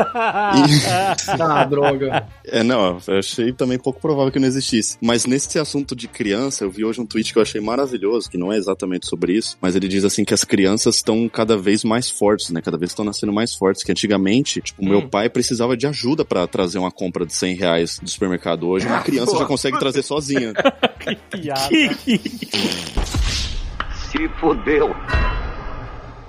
Ah, 0.02 1.66
droga. 1.66 2.26
É, 2.46 2.64
não, 2.64 3.00
eu 3.06 3.20
achei 3.20 3.52
também 3.52 3.78
pouco 3.78 4.00
provável 4.00 4.32
que 4.32 4.40
não 4.40 4.48
existisse. 4.48 4.98
Mas 5.02 5.26
nesse 5.26 5.60
assunto 5.60 5.94
de 5.94 6.08
criança, 6.08 6.64
eu 6.64 6.72
vi 6.72 6.86
hoje 6.86 7.02
um 7.02 7.06
tweet 7.06 7.34
que 7.34 7.38
eu 7.38 7.44
achei 7.44 7.60
maravilhoso, 7.60 8.30
que 8.30 8.38
não 8.38 8.50
é 8.54 8.56
exatamente 8.56 9.08
sobre 9.08 9.34
isso, 9.34 9.58
mas 9.60 9.76
ele 9.76 9.90
diz 9.90 10.06
assim 10.06 10.24
que 10.24 10.34
as 10.34 10.46
crianças 10.46 10.96
estão 10.96 11.28
cada 11.28 11.58
vez 11.58 11.84
mais 11.84 12.10
fortes, 12.10 12.50
né? 12.50 12.62
Cada 12.62 12.78
vez 12.78 12.92
estão 12.92 13.04
nascendo 13.04 13.34
mais 13.34 13.54
fortes. 13.54 13.84
Que 13.84 13.92
antigamente, 13.92 14.62
tipo, 14.62 14.86
meu 14.86 15.00
Hum. 15.00 15.10
pai 15.10 15.30
precisava 15.30 15.76
de 15.76 15.86
ajuda 15.86 16.24
pra 16.24 16.48
trazer 16.48 16.78
uma 16.80 16.92
compra 16.92 17.26
de 17.26 17.34
100 17.34 17.56
reais 17.56 18.00
do 18.00 18.10
supermercado. 18.10 18.70
Hoje, 18.70 18.88
uma 18.88 19.02
criança 19.02 19.38
já 19.38 19.46
consegue 19.46 19.78
trazer 19.80 20.02
sozinha. 20.04 20.54
Piada. 21.30 21.70
Se 24.12 24.28
fudeu. 24.40 24.96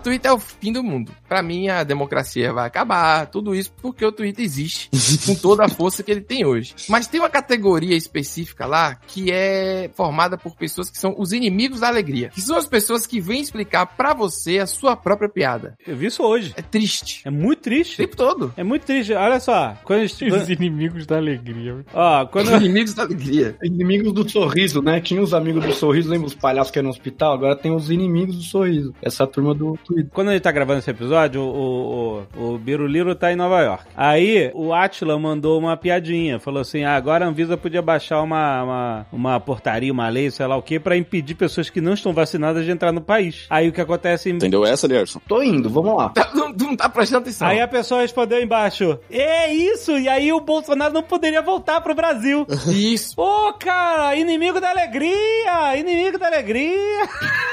Twitter 0.03 0.31
é 0.31 0.35
o 0.35 0.39
fim 0.39 0.73
do 0.73 0.83
mundo. 0.83 1.13
Pra 1.31 1.45
mim, 1.45 1.69
a 1.69 1.85
democracia 1.85 2.53
vai 2.53 2.67
acabar, 2.67 3.25
tudo 3.29 3.55
isso 3.55 3.73
porque 3.81 4.05
o 4.05 4.11
Twitter 4.11 4.45
existe 4.45 4.91
com 5.25 5.33
toda 5.37 5.65
a 5.65 5.69
força 5.69 6.03
que 6.03 6.11
ele 6.11 6.23
tem 6.23 6.45
hoje. 6.45 6.75
Mas 6.89 7.07
tem 7.07 7.21
uma 7.21 7.31
categoria 7.31 7.97
específica 7.97 8.67
lá 8.67 8.97
que 8.97 9.31
é 9.31 9.89
formada 9.95 10.37
por 10.37 10.57
pessoas 10.57 10.91
que 10.91 10.99
são 10.99 11.15
os 11.17 11.33
inimigos 11.33 11.79
da 11.79 11.87
alegria. 11.87 12.31
Que 12.31 12.41
são 12.41 12.57
as 12.57 12.67
pessoas 12.67 13.07
que 13.07 13.21
vêm 13.21 13.41
explicar 13.41 13.87
pra 13.87 14.13
você 14.13 14.59
a 14.59 14.67
sua 14.67 14.97
própria 14.97 15.29
piada. 15.29 15.77
Eu 15.87 15.97
vi 15.97 16.07
isso 16.07 16.21
hoje. 16.25 16.53
É 16.57 16.63
triste. 16.63 17.23
É 17.25 17.31
muito 17.31 17.61
O 17.61 17.63
triste. 17.63 17.97
tempo 17.99 18.17
todo. 18.17 18.53
É 18.57 18.65
muito 18.65 18.85
triste. 18.85 19.13
Olha 19.13 19.39
só. 19.39 19.77
Quando, 19.85 20.01
a 20.01 20.07
gente- 20.07 20.25
Os 20.25 20.49
inimigos 20.51 21.07
da 21.07 21.17
alegria. 21.19 21.85
ó, 21.95 22.25
Os 22.25 22.31
quando, 22.31 22.51
inimigos 22.57 22.93
da 22.93 23.05
alegria. 23.05 23.57
Inimigos 23.63 24.13
do 24.13 24.29
sorriso, 24.29 24.83
né? 24.83 25.01
Tinha 25.01 25.23
os 25.23 25.33
amigos 25.33 25.65
do 25.65 25.73
sorriso, 25.75 26.11
lembra 26.11 26.27
os 26.27 26.35
palhaços 26.35 26.73
que 26.73 26.79
eram 26.81 26.89
no 26.89 26.93
hospital? 26.93 27.35
Agora 27.35 27.55
tem 27.55 27.71
os 27.73 27.89
inimigos 27.89 28.35
do 28.35 28.43
sorriso. 28.43 28.93
Essa 29.01 29.29
turma 29.29 29.55
do 29.55 29.79
Twitter. 29.85 30.11
quando 30.13 30.31
a 30.31 30.33
gente 30.33 30.43
tá 30.43 30.51
gravando 30.51 30.81
esse 30.81 30.91
episódio, 30.91 31.20
o, 31.39 32.25
o, 32.37 32.53
o 32.55 32.59
Biruliro 32.59 33.15
tá 33.15 33.33
em 33.33 33.37
Nova 33.37 33.61
York. 33.61 33.85
Aí, 33.97 34.51
o 34.55 34.73
Atila 34.73 35.19
mandou 35.19 35.59
uma 35.59 35.77
piadinha. 35.77 36.39
Falou 36.39 36.61
assim, 36.61 36.85
ah, 36.85 36.95
agora 36.97 37.25
a 37.25 37.29
Anvisa 37.29 37.57
podia 37.57 37.83
baixar 37.83 38.23
uma, 38.23 38.63
uma, 38.63 39.07
uma 39.13 39.41
portaria, 39.41 39.93
uma 39.93 40.09
lei, 40.09 40.31
sei 40.31 40.47
lá 40.47 40.57
o 40.57 40.63
quê, 40.63 40.79
pra 40.81 40.97
impedir 40.97 41.35
pessoas 41.35 41.69
que 41.71 41.81
não 41.81 41.95
estão 41.95 42.13
vacinadas 42.13 42.65
de 42.65 42.71
entrar 42.71 42.93
no 42.93 43.01
país. 43.01 43.47
Aí 43.51 43.69
o 43.69 43.73
que 43.73 43.81
acontece... 43.81 44.31
Entendeu 44.31 44.65
essa, 44.65 44.87
Lerson? 44.87 45.21
Tô 45.29 45.43
indo, 45.43 45.69
vamos 45.69 45.97
lá. 45.97 46.09
Tá- 46.11 46.31
Não, 46.41 46.53
não 46.53 46.77
tá 46.77 46.89
prestando 46.89 47.23
atenção. 47.23 47.47
Aí 47.49 47.61
a 47.61 47.69
pessoa 47.69 48.01
respondeu 48.01 48.41
embaixo, 48.43 48.99
é 49.11 49.53
isso, 49.53 49.99
e 49.99 50.09
aí 50.09 50.33
o 50.33 50.41
Bolsonaro 50.41 50.93
não 50.93 51.03
poderia 51.03 51.43
voltar 51.43 51.81
pro 51.81 51.95
Brasil. 51.95 52.47
Isso. 52.71 53.15
Pô, 53.17 53.53
cara, 53.55 54.15
inimigo 54.17 54.61
da 54.61 54.71
alegria, 54.71 55.77
inimigo 55.77 56.19
da 56.19 56.27
alegria. 56.27 57.03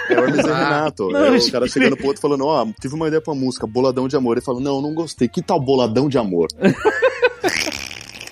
É 0.09 0.13
o 0.19 0.23
Hermes 0.23 0.37
Renato. 0.45 1.09
Não, 1.09 1.25
é 1.25 1.37
o 1.37 1.51
cara 1.51 1.67
chegando 1.67 1.97
pro 1.97 2.07
outro 2.07 2.21
falando, 2.21 2.45
ó, 2.45 2.65
tive 2.79 2.93
uma 2.95 3.07
ideia 3.07 3.21
pra 3.21 3.33
música, 3.33 3.56
Boladão 3.65 4.07
de 4.07 4.15
Amor. 4.15 4.37
Ele 4.37 4.45
falou, 4.45 4.61
não, 4.61 4.81
não 4.81 4.93
gostei. 4.93 5.27
Que 5.27 5.41
tal 5.41 5.59
Boladão 5.59 6.09
de 6.09 6.17
Amor? 6.17 6.47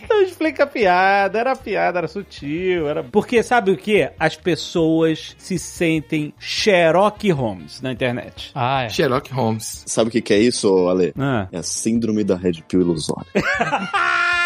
Não 0.08 0.22
explica 0.22 0.64
a 0.64 0.68
piada, 0.68 1.38
era 1.38 1.56
piada, 1.56 1.98
era 1.98 2.08
sutil, 2.08 2.88
era... 2.88 3.04
Porque 3.04 3.44
sabe 3.44 3.72
o 3.72 3.78
que? 3.78 4.10
As 4.18 4.36
pessoas 4.36 5.36
se 5.38 5.60
sentem 5.60 6.34
Sherlock 6.40 7.30
Holmes 7.32 7.82
na 7.82 7.92
internet. 7.92 8.52
Ah, 8.56 8.84
é. 8.84 8.90
Sherlock 8.90 9.34
Holmes. 9.34 9.84
Sabe 9.86 10.08
o 10.08 10.12
que, 10.12 10.22
que 10.22 10.34
é 10.34 10.40
isso, 10.40 10.88
Ale? 10.88 11.14
Ah. 11.18 11.50
É 11.52 11.58
a 11.58 11.64
síndrome 11.64 12.24
da 12.24 12.38
Red 12.38 12.64
Pill 12.68 12.82
ilusória. 12.82 13.26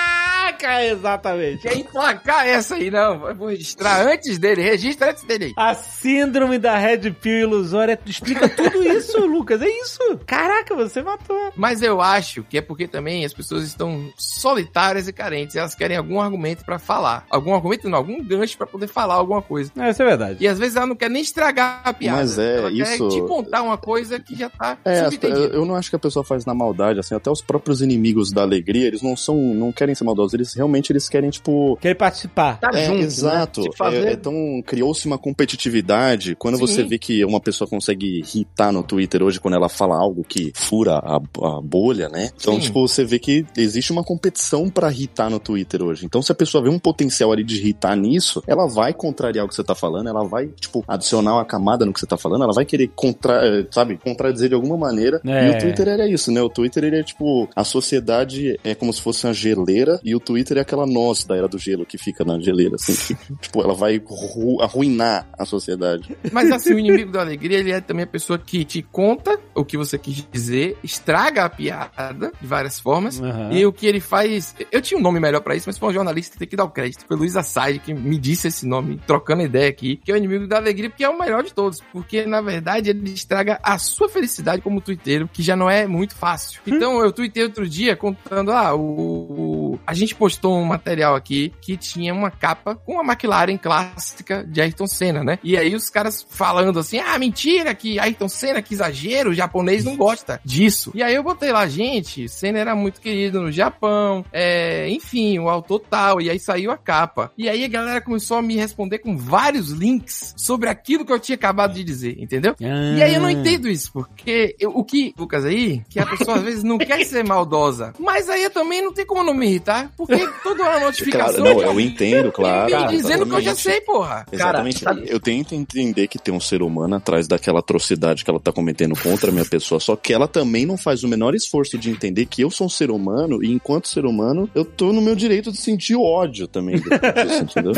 Caraca, 0.60 0.86
exatamente. 0.86 1.62
Quer 1.64 1.78
emplacar 1.78 2.48
essa 2.48 2.76
aí, 2.76 2.92
não. 2.92 3.34
Vou 3.36 3.48
registrar 3.50 4.06
antes 4.06 4.38
dele. 4.38 4.62
Registra 4.62 5.12
antes 5.12 5.24
dele 5.24 5.46
aí. 5.46 5.54
A 5.56 5.74
síndrome 5.74 6.58
da 6.60 6.78
Red 6.78 7.12
Pill 7.12 7.40
ilusória 7.40 8.00
explica 8.06 8.48
tudo 8.50 8.84
isso, 8.84 9.20
Lucas. 9.26 9.62
É 9.62 9.68
isso. 9.82 10.00
Caraca, 10.26 10.76
você 10.76 11.02
matou. 11.02 11.52
Mas 11.56 11.82
eu 11.82 12.02
acho 12.02 12.44
que 12.44 12.58
é 12.58 12.62
porque 12.62 12.88
também 12.88 13.26
as 13.26 13.34
pessoas 13.34 13.64
estão 13.64 14.12
solitárias 14.18 15.08
e 15.08 15.14
carentes. 15.14 15.56
Elas 15.56 15.76
querem 15.76 15.98
algum 15.98 16.20
argumento 16.20 16.64
pra 16.66 16.78
falar. 16.80 17.26
Algum 17.30 17.54
argumento, 17.56 17.90
não, 17.90 17.98
algum 17.98 18.24
gancho 18.24 18.58
pra 18.58 18.68
poder 18.68 18.88
falar 18.88 19.16
alguma 19.16 19.42
coisa. 19.42 19.72
É, 19.78 19.90
isso 19.90 20.02
é 20.02 20.06
verdade. 20.06 20.38
E 20.44 20.48
às 20.48 20.60
vezes 20.60 20.76
ela 20.76 20.88
não 20.88 20.96
quer 20.96 21.10
nem 21.10 21.22
estragar 21.22 21.82
a 21.84 21.94
piada. 21.94 22.18
Mas 22.18 22.38
é, 22.38 22.58
ela 22.58 22.72
isso- 22.72 23.08
quer 23.10 23.16
te 23.16 23.22
contar 23.28 23.62
uma 23.62 23.78
coisa 23.78 24.20
que 24.20 24.36
já 24.36 24.50
tá 24.50 24.78
É, 24.86 25.08
eu 25.54 25.66
não 25.66 25.76
acho 25.76 25.90
que 25.90 25.96
a 25.96 26.00
pessoa 26.00 26.24
faz 26.24 26.46
na 26.46 26.54
maldade, 26.54 27.00
assim, 27.00 27.16
até 27.16 27.30
os 27.30 27.42
próprios 27.42 27.82
inimigos 27.82 28.32
da 28.32 28.42
alegria, 28.42 28.88
eles 28.88 29.02
não 29.02 29.16
são, 29.16 29.36
não 29.38 29.72
querem 29.72 29.96
ser 29.96 30.04
maldosos, 30.04 30.34
eles 30.34 30.49
realmente 30.54 30.92
eles 30.92 31.08
querem, 31.10 31.30
tipo... 31.30 31.78
Quer 31.82 31.96
participar. 31.96 32.60
Tá 32.60 32.70
É, 32.74 32.86
junto, 32.86 33.02
exato. 33.02 33.62
Né? 33.62 33.70
Fazer... 33.78 34.08
É, 34.08 34.14
então, 34.14 34.34
criou-se 34.66 35.06
uma 35.06 35.18
competitividade. 35.18 36.36
Quando 36.36 36.56
Sim. 36.56 36.62
você 36.62 36.84
vê 36.84 36.98
que 36.98 37.24
uma 37.26 37.40
pessoa 37.40 37.68
consegue 37.68 38.20
irritar 38.20 38.72
no 38.72 38.84
Twitter 38.84 39.24
hoje, 39.24 39.40
quando 39.40 39.56
ela 39.56 39.70
fala 39.70 39.96
algo 39.96 40.24
que 40.24 40.52
fura 40.56 40.96
a, 40.98 41.16
a 41.18 41.62
bolha, 41.62 42.10
né? 42.10 42.30
Então, 42.36 42.56
Sim. 42.56 42.62
tipo, 42.62 42.88
você 42.88 43.04
vê 43.04 43.20
que 43.20 43.46
existe 43.58 43.92
uma 43.92 44.04
competição 44.04 44.70
pra 44.70 44.92
irritar 44.92 45.30
no 45.30 45.40
Twitter 45.40 45.82
hoje. 45.84 46.06
Então, 46.06 46.22
se 46.22 46.32
a 46.32 46.36
pessoa 46.36 46.64
vê 46.64 46.70
um 46.70 46.80
potencial 46.80 47.32
ali 47.32 47.44
de 47.44 47.56
irritar 47.56 47.96
nisso, 47.96 48.44
ela 48.48 48.68
vai 48.68 48.94
contrariar 48.94 49.46
o 49.46 49.48
que 49.48 49.56
você 49.56 49.64
tá 49.64 49.76
falando, 49.76 50.10
ela 50.10 50.24
vai, 50.24 50.48
tipo, 50.48 50.84
adicionar 50.88 51.34
uma 51.34 51.46
camada 51.46 51.86
no 51.86 51.94
que 51.94 52.00
você 52.00 52.08
tá 52.08 52.18
falando, 52.18 52.44
ela 52.44 52.54
vai 52.54 52.66
querer 52.66 52.90
contra, 52.96 53.46
eh, 53.46 53.68
sabe, 53.72 53.98
contradizer 53.98 54.50
de 54.50 54.56
alguma 54.56 54.78
maneira. 54.78 55.22
É. 55.26 55.48
E 55.48 55.50
o 55.52 55.58
Twitter 55.60 55.88
era 55.88 56.08
isso, 56.08 56.32
né? 56.32 56.42
O 56.42 56.50
Twitter, 56.50 56.84
ele 56.84 57.00
é, 57.00 57.04
tipo, 57.04 57.48
a 57.56 57.64
sociedade 57.64 58.60
é 58.64 58.76
como 58.76 58.94
se 58.94 59.02
fosse 59.02 59.26
uma 59.26 59.34
geleira 59.34 60.00
e 60.04 60.16
o 60.16 60.20
Twitter 60.20 60.39
é 60.58 60.62
aquela 60.62 60.86
noz 60.86 61.24
da 61.26 61.36
era 61.36 61.48
do 61.48 61.58
gelo 61.58 61.86
que 61.86 61.98
fica 61.98 62.24
na 62.26 62.40
geleira, 62.40 62.76
assim. 62.76 62.94
que, 63.16 63.36
tipo, 63.42 63.62
ela 63.62 63.74
vai 63.74 64.02
ru- 64.06 64.62
arruinar 64.62 65.28
a 65.38 65.46
sociedade. 65.46 66.16
Mas 66.32 66.52
assim, 66.52 66.74
o 66.74 66.80
inimigo 66.80 67.12
da 67.12 67.22
alegria, 67.22 67.58
ele 67.60 67.72
é 67.72 67.82
também 67.82 68.04
a 68.04 68.08
pessoa 68.08 68.38
que 68.40 68.64
te 68.64 68.82
conta 68.82 69.40
o 69.56 69.64
que 69.66 69.78
você 69.78 69.98
quis 69.98 70.26
dizer, 70.32 70.78
estraga 70.84 71.46
a 71.46 71.50
piada 71.50 72.32
de 72.40 72.48
várias 72.48 72.80
formas. 72.80 73.22
Aham. 73.22 73.52
E 73.52 73.66
o 73.66 73.74
que 73.74 73.86
ele 73.88 74.00
faz. 74.00 74.56
Eu 74.72 74.82
tinha 74.82 74.98
um 75.00 75.04
nome 75.04 75.20
melhor 75.20 75.42
pra 75.42 75.56
isso, 75.56 75.68
mas 75.68 75.78
foi 75.78 75.90
um 75.90 75.94
jornalista 75.94 76.34
que 76.34 76.40
tem 76.40 76.48
que 76.48 76.56
dar 76.56 76.64
o 76.66 76.70
crédito. 76.70 77.06
Foi 77.08 77.18
Luiz 77.18 77.36
Assad 77.36 77.78
que 77.80 77.94
me 77.94 78.18
disse 78.18 78.48
esse 78.48 78.66
nome, 78.66 79.00
trocando 79.06 79.42
ideia 79.44 79.70
aqui, 79.70 79.98
que 79.98 80.12
é 80.12 80.14
o 80.14 80.18
inimigo 80.18 80.48
da 80.48 80.58
alegria, 80.58 80.90
porque 80.90 81.04
é 81.04 81.10
o 81.10 81.18
melhor 81.20 81.44
de 81.44 81.54
todos. 81.54 81.82
Porque, 81.92 82.26
na 82.26 82.42
verdade, 82.42 82.90
ele 82.90 83.10
estraga 83.12 83.60
a 83.64 83.78
sua 83.78 84.08
felicidade 84.10 84.62
como 84.62 84.80
twitteiro, 84.82 85.30
que 85.32 85.42
já 85.44 85.56
não 85.56 85.70
é 85.70 85.86
muito 85.88 86.16
fácil. 86.16 86.62
Então, 86.66 87.00
eu 87.04 87.12
tuitei 87.12 87.44
outro 87.44 87.68
dia 87.68 87.96
contando, 87.96 88.52
ah, 88.52 88.74
o. 88.76 89.74
o- 89.74 89.80
A 89.86 89.94
gente 89.94 90.14
postou 90.16 90.29
um 90.38 90.64
material 90.66 91.16
aqui 91.16 91.52
que 91.62 91.76
tinha 91.78 92.14
uma 92.14 92.30
capa 92.32 92.76
com 92.76 93.00
a 93.00 93.04
McLaren 93.04 93.58
clássica 93.58 94.44
de 94.44 94.62
Ayrton 94.62 94.88
Senna, 94.88 95.24
né? 95.24 95.40
E 95.44 95.58
aí 95.58 95.76
os 95.76 95.90
caras 95.90 96.26
falando 96.30 96.80
assim, 96.80 97.00
ah, 97.00 97.18
mentira, 97.18 97.74
que 97.74 98.00
Ayrton 98.00 98.28
Senna, 98.30 98.62
que 98.62 98.74
exagero, 98.74 99.30
o 99.32 99.34
japonês 99.34 99.84
não 99.84 99.96
gosta 99.96 100.40
disso. 100.44 100.92
E 100.94 101.02
aí 101.04 101.16
eu 101.16 101.24
botei 101.24 101.52
lá, 101.52 101.68
gente, 101.68 102.28
Senna 102.28 102.60
era 102.60 102.76
muito 102.76 103.02
querido 103.02 103.42
no 103.42 103.52
Japão, 103.52 104.26
é, 104.32 104.90
enfim, 104.90 105.40
o 105.40 105.50
autor 105.50 105.80
tal, 105.90 106.22
e 106.22 106.30
aí 106.30 106.40
saiu 106.40 106.72
a 106.72 106.78
capa. 106.78 107.32
E 107.38 107.48
aí 107.50 107.64
a 107.64 107.68
galera 107.68 108.02
começou 108.02 108.38
a 108.38 108.42
me 108.42 108.56
responder 108.56 109.00
com 109.00 109.18
vários 109.18 109.70
links 109.70 110.34
sobre 110.38 110.70
aquilo 110.70 111.06
que 111.06 111.12
eu 111.14 111.20
tinha 111.20 111.36
acabado 111.36 111.74
de 111.74 111.84
dizer, 111.84 112.18
entendeu? 112.20 112.56
E 112.98 113.04
aí 113.04 113.14
eu 113.14 113.22
não 113.22 113.30
entendo 113.30 113.68
isso, 113.70 113.92
porque 113.92 114.56
eu- 114.60 114.72
o 114.76 114.84
que, 114.84 115.14
Lucas, 115.18 115.46
aí, 115.46 115.82
que 115.90 116.00
a 116.00 116.06
pessoa 116.06 116.38
às 116.38 116.44
vezes 116.44 116.64
não 116.64 116.78
quer 116.78 117.04
ser 117.06 117.24
maldosa, 117.24 117.94
mas 118.00 118.30
aí 118.30 118.44
eu 118.44 118.50
também 118.50 118.82
não 118.82 118.94
tem 118.94 119.06
como 119.06 119.24
não 119.24 119.34
me 119.34 119.48
irritar 119.48 119.92
procurar, 119.96 120.19
porque 120.28 120.44
toda 120.44 120.64
hora 120.64 120.78
a 120.78 120.80
notificação. 120.86 121.44
Claro, 121.44 121.56
não, 121.56 121.62
eu 121.64 121.80
entendo, 121.80 122.32
claro. 122.32 122.82
me 122.82 122.88
dizendo 122.98 123.26
que 123.26 123.32
eu 123.36 123.42
já 123.42 123.52
exatamente. 123.52 123.62
sei, 123.62 123.82
porra. 123.82 124.26
Exatamente. 124.32 124.84
Cara, 124.84 125.04
eu 125.06 125.20
tento 125.20 125.56
entender 125.56 126.08
que 126.08 126.18
tem 126.20 126.34
um 126.34 126.40
ser 126.40 126.62
humano 126.62 126.96
atrás 126.96 127.28
daquela 127.28 127.60
atrocidade 127.60 128.24
que 128.24 128.30
ela 128.30 128.40
tá 128.40 128.52
cometendo 128.52 128.96
contra 129.02 129.30
a 129.30 129.34
minha 129.34 129.46
pessoa, 129.46 129.80
só 129.80 129.96
que 129.96 130.14
ela 130.14 130.28
também 130.28 130.66
não 130.66 130.78
faz 130.78 131.04
o 131.04 131.08
menor 131.08 131.36
esforço 131.36 131.78
de 131.78 131.90
entender 131.90 132.26
que 132.26 132.42
eu 132.42 132.50
sou 132.52 132.68
um 132.68 132.70
ser 132.70 132.92
humano 132.92 133.44
e 133.44 133.52
enquanto 133.52 133.88
ser 133.88 134.06
humano, 134.06 134.50
eu 134.56 134.64
tô 134.66 134.92
no 134.94 135.02
meu 135.02 135.16
direito 135.16 135.52
de 135.52 135.58
sentir 135.58 135.96
ódio 135.96 136.48
também 136.48 136.76
disso, 136.76 136.90
entendeu? 137.44 137.74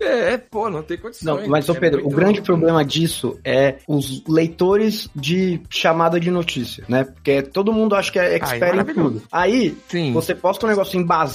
É, 0.00 0.32
é, 0.34 0.38
pô, 0.38 0.68
não 0.70 0.82
tem 0.82 0.96
condições. 0.98 1.24
Não, 1.24 1.48
mas, 1.48 1.68
ô 1.68 1.72
É 1.72 1.78
Pedro, 1.80 2.02
muito- 2.02 2.12
o 2.12 2.16
grande 2.16 2.42
problema 2.42 2.84
disso 2.84 3.38
é 3.44 3.76
os 3.86 4.22
leitores 4.28 5.08
de 5.14 5.60
chamada 5.70 6.18
de 6.20 6.30
notícia, 6.30 6.84
né? 6.88 7.04
Porque 7.04 7.42
todo 7.42 7.72
mundo 7.72 7.94
acha 7.94 8.10
que 8.12 8.18
é 8.18 8.34
expert 8.36 8.62
em 8.72 8.76
maravilhoso. 8.76 9.10
tudo. 9.14 9.22
Aí, 9.30 9.76
Sim. 9.88 10.12
você 10.12 10.34
posta 10.34 10.66
um 10.66 10.68
negócio 10.68 10.98
embasado 10.98 11.25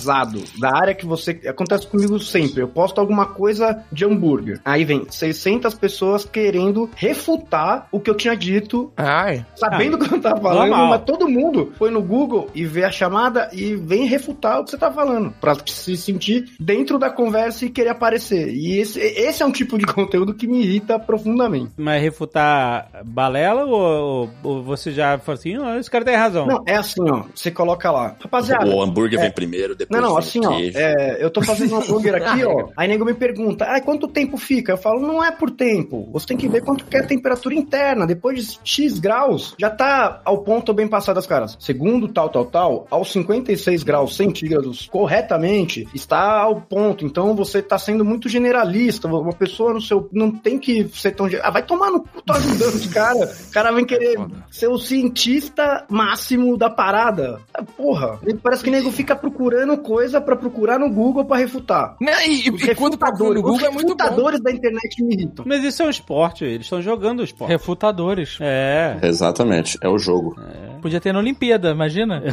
da 0.59 0.75
área 0.75 0.93
que 0.95 1.05
você... 1.05 1.39
Acontece 1.47 1.87
comigo 1.87 2.19
sempre. 2.19 2.61
Eu 2.61 2.67
posto 2.67 2.99
alguma 2.99 3.25
coisa 3.25 3.83
de 3.91 4.05
hambúrguer. 4.05 4.59
Aí 4.65 4.83
vem 4.85 5.05
600 5.09 5.73
pessoas 5.73 6.25
querendo 6.25 6.89
refutar 6.95 7.87
o 7.91 7.99
que 7.99 8.09
eu 8.09 8.15
tinha 8.15 8.35
dito, 8.35 8.91
Ai, 8.97 9.45
sabendo 9.55 9.95
o 9.95 9.99
que 9.99 10.13
eu 10.13 10.21
tava 10.21 10.41
falando, 10.41 10.69
normal. 10.69 10.87
mas 10.89 11.01
todo 11.03 11.27
mundo 11.29 11.71
foi 11.77 11.91
no 11.91 12.01
Google 12.01 12.49
e 12.53 12.65
vê 12.65 12.83
a 12.83 12.91
chamada 12.91 13.49
e 13.53 13.75
vem 13.75 14.05
refutar 14.05 14.59
o 14.59 14.63
que 14.63 14.71
você 14.71 14.77
tá 14.77 14.91
falando. 14.91 15.33
Pra 15.39 15.55
se 15.65 15.95
sentir 15.97 16.45
dentro 16.59 16.97
da 16.97 17.09
conversa 17.09 17.65
e 17.65 17.69
querer 17.69 17.89
aparecer. 17.89 18.49
E 18.53 18.79
esse, 18.79 18.99
esse 18.99 19.41
é 19.43 19.45
um 19.45 19.51
tipo 19.51 19.77
de 19.77 19.85
conteúdo 19.91 20.33
que 20.33 20.47
me 20.47 20.61
irrita 20.63 20.99
profundamente. 20.99 21.71
Mas 21.77 22.01
refutar 22.01 22.89
balela 23.05 23.65
ou, 23.65 24.29
ou 24.43 24.63
você 24.63 24.91
já 24.91 25.17
fala 25.19 25.37
assim, 25.37 25.55
"Ah, 25.61 25.77
esse 25.77 25.89
cara 25.89 26.05
tem 26.05 26.15
razão? 26.15 26.45
Não, 26.45 26.63
é 26.65 26.75
assim, 26.75 27.01
ó. 27.09 27.23
Você 27.33 27.51
coloca 27.51 27.91
lá. 27.91 28.15
Rapaziada. 28.19 28.65
o 28.67 28.81
hambúrguer 28.81 29.19
é- 29.19 29.23
vem 29.23 29.31
primeiro, 29.31 29.75
depois 29.81 30.01
Não, 30.01 30.09
não, 30.09 30.17
assim, 30.17 30.39
ó. 30.45 30.59
é, 30.59 31.17
eu 31.19 31.29
tô 31.29 31.41
fazendo 31.41 31.75
um 31.75 31.77
hambúrguer 31.79 32.15
aqui, 32.15 32.43
ó. 32.45 32.69
Aí 32.77 32.87
nego 32.87 33.05
me 33.05 33.13
pergunta, 33.13 33.65
ah, 33.65 33.79
quanto 33.81 34.07
tempo 34.07 34.37
fica? 34.37 34.73
Eu 34.73 34.77
falo, 34.77 34.99
não 34.99 35.23
é 35.23 35.31
por 35.31 35.51
tempo. 35.51 36.09
Você 36.11 36.27
tem 36.27 36.37
que 36.37 36.47
ver 36.47 36.61
quanto 36.61 36.85
que 36.85 36.95
é 36.97 36.99
a 37.01 37.05
temperatura 37.05 37.55
interna. 37.55 38.05
Depois 38.07 38.53
de 38.53 38.59
X 38.63 38.99
graus, 38.99 39.55
já 39.59 39.69
tá 39.69 40.21
ao 40.25 40.39
ponto 40.39 40.73
bem 40.73 40.87
passado 40.87 41.15
das 41.15 41.27
caras. 41.27 41.57
Segundo 41.59 42.07
tal, 42.07 42.29
tal, 42.29 42.45
tal, 42.45 42.87
aos 42.89 43.11
56 43.11 43.83
graus 43.83 44.15
centígrados 44.15 44.87
corretamente, 44.91 45.87
está 45.93 46.39
ao 46.41 46.61
ponto. 46.61 47.05
Então 47.05 47.35
você 47.35 47.61
tá 47.61 47.77
sendo 47.77 48.03
muito 48.05 48.27
generalista. 48.29 49.07
Uma 49.07 49.33
pessoa 49.33 49.73
no 49.73 49.81
seu. 49.81 50.09
Não 50.11 50.31
tem 50.31 50.57
que 50.57 50.89
ser 50.93 51.11
tão. 51.11 51.27
Ah, 51.41 51.51
vai 51.51 51.63
tomar 51.63 51.91
no 51.91 52.01
cu, 52.01 52.21
tô 52.21 52.33
ajudando 52.33 52.75
os 52.75 52.87
caras. 52.87 53.49
O 53.49 53.51
cara 53.51 53.71
vem 53.71 53.85
querer 53.85 54.17
ser 54.49 54.67
o 54.67 54.77
cientista 54.77 55.85
máximo 55.89 56.57
da 56.57 56.69
parada. 56.69 57.39
Ah, 57.53 57.63
Porra, 57.63 58.19
parece 58.43 58.63
que 58.63 58.69
o 58.69 58.71
nego 58.71 58.91
fica 58.91 59.15
procurando 59.15 59.60
coisa 59.77 60.19
pra 60.21 60.35
procurar 60.35 60.79
no 60.79 60.89
Google 60.89 61.25
pra 61.25 61.37
refutar. 61.37 61.95
E, 62.01 62.49
Os 62.49 62.61
e 62.63 62.75
quando 62.75 62.97
procura 62.97 63.29
no 63.29 63.35
refutadores, 63.35 63.41
Google 63.41 63.59
é 63.67 63.71
muito 63.71 63.87
bom. 63.95 64.03
refutadores 64.03 64.41
da 64.41 64.51
internet 64.51 65.03
me 65.03 65.13
irritam. 65.15 65.45
Mas 65.47 65.63
isso 65.63 65.81
é 65.81 65.85
um 65.85 65.89
esporte, 65.89 66.43
eles 66.45 66.65
estão 66.65 66.81
jogando 66.81 67.19
o 67.19 67.23
esporte. 67.23 67.49
Refutadores. 67.51 68.37
É. 68.41 68.97
Exatamente, 69.03 69.77
é 69.81 69.87
o 69.87 69.97
jogo. 69.97 70.35
Podia 70.81 70.99
ter 70.99 71.13
na 71.13 71.19
Olimpíada, 71.19 71.71
imagina. 71.71 72.23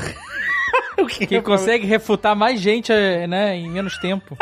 que 1.06 1.40
consegue 1.42 1.86
refutar 1.86 2.34
mais 2.34 2.60
gente, 2.60 2.92
eh, 2.92 3.26
né, 3.26 3.56
em 3.56 3.70
menos 3.70 3.96
tempo. 3.98 4.36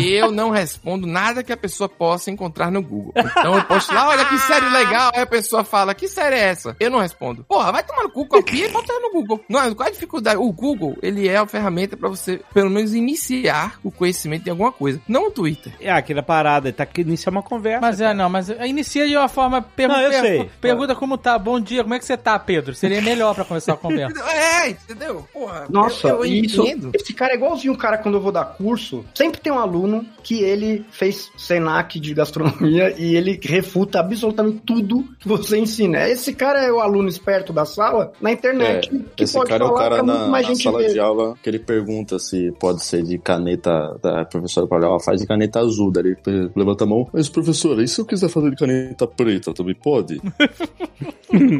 Eu 0.00 0.32
não 0.32 0.50
respondo 0.50 1.06
nada 1.06 1.44
que 1.44 1.52
a 1.52 1.56
pessoa 1.56 1.88
possa 1.88 2.28
encontrar 2.30 2.72
no 2.72 2.82
Google. 2.82 3.12
Então 3.16 3.54
eu 3.56 3.62
posto 3.64 3.94
lá, 3.94 4.08
olha 4.08 4.24
que 4.24 4.36
série 4.38 4.68
legal. 4.68 5.12
Aí 5.14 5.22
a 5.22 5.26
pessoa 5.26 5.62
fala, 5.62 5.94
que 5.94 6.08
série 6.08 6.34
é 6.34 6.40
essa? 6.48 6.74
Eu 6.80 6.90
não 6.90 6.98
respondo. 6.98 7.44
Porra, 7.44 7.70
vai 7.70 7.84
tomar 7.84 8.02
no 8.02 8.10
cu, 8.10 8.26
copia 8.26 8.66
e 8.66 8.70
bota 8.70 8.92
no 9.00 9.12
Google. 9.12 9.44
Não, 9.48 9.72
qual 9.76 9.86
é 9.86 9.90
a 9.90 9.92
dificuldade? 9.94 10.38
O 10.38 10.50
Google, 10.52 10.96
ele 11.02 11.28
é 11.28 11.36
a 11.36 11.46
ferramenta 11.46 11.96
pra 11.96 12.08
você, 12.08 12.40
pelo 12.52 12.68
menos, 12.68 12.94
iniciar 12.94 13.78
o 13.84 13.90
conhecimento 13.92 14.42
de 14.44 14.50
alguma 14.50 14.72
coisa. 14.72 15.00
Não 15.06 15.28
o 15.28 15.30
Twitter. 15.30 15.72
É 15.80 15.90
aquela 15.92 16.22
parada, 16.22 16.72
tá 16.72 16.84
que 16.84 17.02
iniciar 17.02 17.30
uma 17.30 17.42
conversa. 17.42 17.80
Mas 17.80 18.00
é, 18.00 18.12
não, 18.12 18.28
mas 18.28 18.48
inicia 18.48 19.06
de 19.06 19.16
uma 19.16 19.28
forma. 19.28 19.62
pergu- 19.62 19.94
Não, 19.94 20.00
eu 20.02 20.10
per- 20.10 20.20
sei. 20.20 20.50
Pergunta 20.60 20.94
como 20.96 21.16
tá, 21.16 21.38
bom 21.38 21.60
dia, 21.60 21.82
como 21.84 21.94
é 21.94 21.98
que 22.00 22.04
você 22.04 22.16
tá, 22.16 22.36
Pedro? 22.40 22.74
Seria 22.74 23.00
melhor 23.00 23.36
pra 23.36 23.44
começar 23.44 23.74
a 23.74 23.76
conversa. 23.78 24.20
É, 24.30 24.70
entendeu? 24.70 25.26
Porra, 25.32 25.66
Nossa, 25.70 25.95
eu, 26.04 26.16
eu 26.18 26.24
isso. 26.24 26.62
entendo. 26.62 26.90
Esse 26.94 27.12
cara 27.12 27.32
é 27.32 27.36
igualzinho 27.36 27.72
o 27.74 27.78
cara 27.78 27.98
quando 27.98 28.16
eu 28.16 28.20
vou 28.20 28.32
dar 28.32 28.44
curso. 28.44 29.04
Sempre 29.14 29.40
tem 29.40 29.52
um 29.52 29.58
aluno 29.58 30.04
que 30.22 30.42
ele 30.42 30.84
fez 30.90 31.30
Senac 31.36 31.98
de 32.00 32.14
gastronomia 32.14 32.94
e 32.98 33.14
ele 33.16 33.38
refuta 33.42 34.00
absolutamente 34.00 34.60
tudo 34.66 35.04
que 35.18 35.28
você 35.28 35.58
ensina. 35.58 36.08
Esse 36.08 36.32
cara 36.32 36.60
é 36.62 36.72
o 36.72 36.80
aluno 36.80 37.08
esperto 37.08 37.52
da 37.52 37.64
sala 37.64 38.12
na 38.20 38.32
internet 38.32 38.90
que 39.14 39.24
Esse 39.24 39.34
pode 39.34 39.48
cara 39.50 39.64
é 39.64 39.66
o 39.66 39.68
falar 39.68 39.80
cara 39.82 39.94
pra 39.96 40.04
na, 40.04 40.14
muito 40.18 40.30
mais 40.30 40.46
na 40.48 40.54
gente 40.54 40.62
sala 40.64 40.78
ver. 40.78 40.92
de 40.92 40.98
aula 41.00 41.34
que 41.42 41.48
ele 41.48 41.58
pergunta 41.58 42.18
se 42.18 42.52
pode 42.58 42.84
ser 42.84 43.02
de 43.02 43.18
caneta. 43.18 43.96
Da 44.02 44.24
professora 44.24 44.66
fala, 44.66 44.88
ó, 44.88 44.98
faz 45.00 45.20
de 45.20 45.26
caneta 45.26 45.60
azul. 45.60 45.90
Daí 45.90 46.16
ele 46.26 46.50
levanta 46.54 46.84
a 46.84 46.86
mão. 46.86 47.08
Mas, 47.12 47.28
professora, 47.28 47.82
e 47.82 47.88
se 47.88 48.00
eu 48.00 48.04
quiser 48.04 48.28
fazer 48.28 48.50
de 48.50 48.56
caneta 48.56 49.06
preta, 49.06 49.52
também 49.54 49.74
pode? 49.74 50.20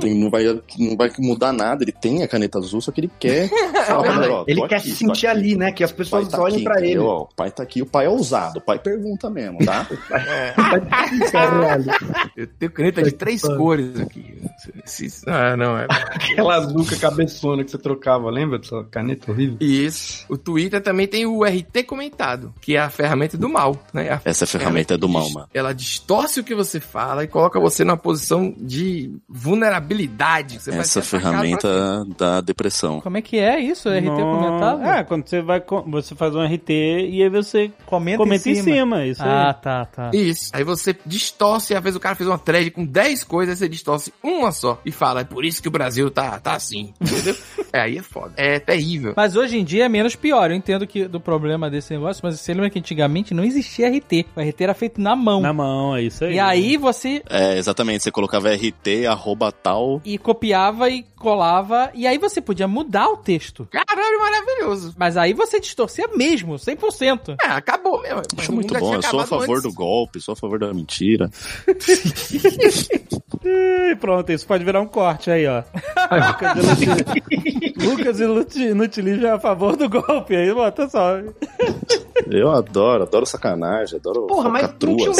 Tem- 0.01 0.15
não, 0.15 0.31
vai, 0.31 0.45
não 0.79 0.97
vai 0.97 1.11
mudar 1.19 1.53
nada. 1.53 1.83
Ele 1.85 1.93
tem 1.93 2.23
a 2.23 2.29
caneta 2.29 2.59
azul, 2.59 2.81
só 2.81 2.91
que 2.93 3.01
ele 3.01 3.11
quer. 3.19 3.51
Ele 4.47 4.67
quer 4.69 4.77
aqui, 4.77 4.91
se 4.91 5.05
tô 5.05 5.15
sentir 5.15 5.27
aqui. 5.27 5.39
ali, 5.39 5.57
né? 5.57 5.73
Que 5.73 5.85
as 5.85 5.93
pessoas 5.93 6.29
tá 6.29 6.41
olhem 6.41 6.57
aqui, 6.57 6.65
pra 6.65 6.81
ele. 6.81 6.99
Ó, 6.99 7.23
O 7.23 7.29
pai 7.35 7.51
tá 7.51 7.63
aqui, 7.63 7.83
o 7.83 7.87
pai 7.87 8.07
é 8.07 8.09
ousado, 8.09 8.59
o 8.59 8.63
pai 8.63 8.79
pergunta 8.79 9.29
mesmo, 9.31 9.59
tá? 9.65 9.87
Caralho. 11.33 11.85
Eu 12.37 12.47
tenho 12.47 12.73
caneta 12.73 13.03
de 13.03 13.13
três 13.13 13.43
cores 13.43 13.99
aqui. 14.01 14.37
Ah, 15.27 15.57
não, 15.57 15.79
é. 15.79 15.87
Aquela 15.89 16.57
azul 16.57 16.85
com 16.87 16.95
a 16.95 16.99
cabeçona 16.99 17.65
que 17.65 17.71
você 17.71 17.79
trocava, 17.79 18.31
lembra 18.31 18.59
dessa 18.59 18.85
caneta 18.91 19.31
horrível? 19.31 19.57
Isso. 19.61 20.25
O 20.29 20.37
Twitter 20.37 20.83
também 20.83 21.07
tem 21.07 21.27
o 21.27 21.45
RT 21.45 21.85
comentado, 21.87 22.53
que 22.61 22.77
é 22.77 22.81
a 22.81 22.91
ferramenta 22.91 23.37
do 23.37 23.49
mal, 23.49 23.77
né? 23.93 24.11
A 24.13 24.21
Essa 24.25 24.47
ferramenta 24.47 24.95
é 24.95 24.97
do 24.97 25.09
mal, 25.09 25.29
mano. 25.31 25.49
Ela 25.53 25.73
distorce 25.73 26.41
o 26.41 26.45
que 26.45 26.55
você 26.55 26.81
fala 26.81 27.25
e 27.25 27.29
coloca 27.29 27.59
você 27.61 27.85
numa 27.85 27.97
posição 27.97 28.55
de 28.59 29.11
vulnerabilidade. 29.29 30.59
Essa 30.67 31.03
ferramenta 31.03 32.05
da 32.19 32.41
depressão. 32.41 33.01
Como 33.01 33.17
é 33.17 33.23
que 33.23 33.39
é 33.39 33.59
isso? 33.61 33.89
RT 33.89 34.16
Não. 34.19 34.37
comentado? 34.39 34.83
É, 34.85 35.05
quando 35.05 35.29
você 35.29 35.41
vai, 35.43 35.63
você 35.87 36.15
faz 36.15 36.35
um 36.35 36.43
RT 36.45 36.71
e 36.71 37.23
aí 37.23 37.29
você 37.29 37.71
comenta, 37.85 38.19
comenta 38.19 38.49
em 38.49 38.55
cima. 38.55 39.05
isso 39.07 39.23
Ah, 39.23 39.49
aí. 39.49 39.55
tá, 39.63 39.85
tá. 39.87 40.11
Isso. 40.13 40.51
Aí 40.53 40.65
você 40.65 40.97
distorce, 41.05 41.75
às 41.75 41.83
vezes 41.83 41.97
o 41.97 42.01
cara 42.01 42.15
fez 42.15 42.29
uma 42.29 42.39
thread 42.39 42.71
com 42.71 42.85
10 42.85 43.25
coisas, 43.25 43.53
aí 43.55 43.57
você 43.59 43.69
distorce 43.69 44.13
uma 44.23 44.53
só 44.53 44.81
e 44.85 44.91
fala, 44.93 45.21
é 45.21 45.25
por 45.25 45.45
isso 45.45 45.61
que 45.63 45.69
o 45.69 45.71
Brasil 45.71 46.11
tá, 46.11 46.39
tá 46.39 46.55
assim. 46.55 46.93
Entendeu? 47.01 47.35
é, 47.77 47.81
aí 47.81 47.99
é 47.99 48.03
foda. 48.03 48.33
É 48.37 48.59
terrível. 48.59 49.13
Mas 49.17 49.37
hoje 49.37 49.59
em 49.59 49.65
dia 49.65 49.85
é 49.85 49.89
menos 49.89 50.17
pior. 50.17 50.51
Eu 50.51 50.57
entendo 50.57 50.87
que 50.87 51.07
do 51.07 51.21
problema 51.21 51.69
desse 51.71 51.93
negócio, 51.93 52.21
mas 52.25 52.39
você 52.41 52.53
lembra 52.55 52.71
que 52.71 52.79
antigamente 52.79 53.35
não 53.35 53.45
existia 53.45 53.89
RT. 53.89 54.27
O 54.35 54.41
RT 54.41 54.61
era 54.61 54.75
feito 54.75 55.01
na 55.01 55.15
mão. 55.15 55.41
Na 55.41 55.53
mão, 55.53 55.97
é 55.97 56.03
isso 56.03 56.25
aí. 56.25 56.35
E 56.35 56.39
aí 56.41 56.77
você 56.77 57.23
É, 57.29 57.57
exatamente. 57.59 58.03
Você 58.03 58.11
colocava 58.11 58.51
RT, 58.53 59.07
arroba 59.09 59.53
tal. 59.53 60.01
e 60.05 60.19
copiava 60.19 60.89
e 60.89 61.05
colava, 61.17 61.91
e 61.95 62.07
aí 62.07 62.19
você 62.19 62.41
podia 62.41 62.69
mudar 62.69 63.09
o 63.09 63.17
texto. 63.17 63.67
Caralho, 63.71 64.21
maravilhoso. 64.21 64.95
Mas 64.97 65.17
aí 65.17 65.33
você 65.33 65.59
distorcia 65.59 66.07
mesmo, 66.15 66.55
100%. 66.55 67.37
É, 67.43 67.47
acabou 67.49 68.01
mesmo. 68.03 68.23
Acho 68.39 68.53
muito 68.53 68.73
bom. 68.79 68.95
Eu 68.95 69.03
sou 69.03 69.21
a 69.21 69.27
favor 69.27 69.59
antes. 69.59 69.63
do 69.63 69.73
golpe, 69.73 70.21
sou 70.21 70.33
a 70.33 70.37
favor 70.37 70.59
da 70.59 70.73
mentira. 70.73 71.29
E 73.49 73.95
pronto, 73.97 74.33
isso 74.33 74.45
pode 74.47 74.65
virar 74.65 74.81
um 74.81 74.87
corte 74.87 75.31
aí, 75.31 75.47
ó. 75.47 75.63
Lucas 77.77 78.19
Inutili- 78.21 78.27
Lucas 78.27 78.57
Inuti- 78.57 78.63
Inutilismo 78.71 79.27
é 79.27 79.31
a 79.33 79.39
favor 79.41 79.77
do 79.77 79.89
golpe 79.89 80.35
aí, 80.35 80.53
bota 80.53 80.89
só. 80.89 81.17
Eu 82.31 82.51
adoro, 82.51 83.03
adoro 83.05 83.27
sacanagem, 83.27 83.99
adoro 83.99 84.27
Porra, 84.27 84.49
mas 84.49 84.71
tinha 84.79 85.11
um, 85.11 85.15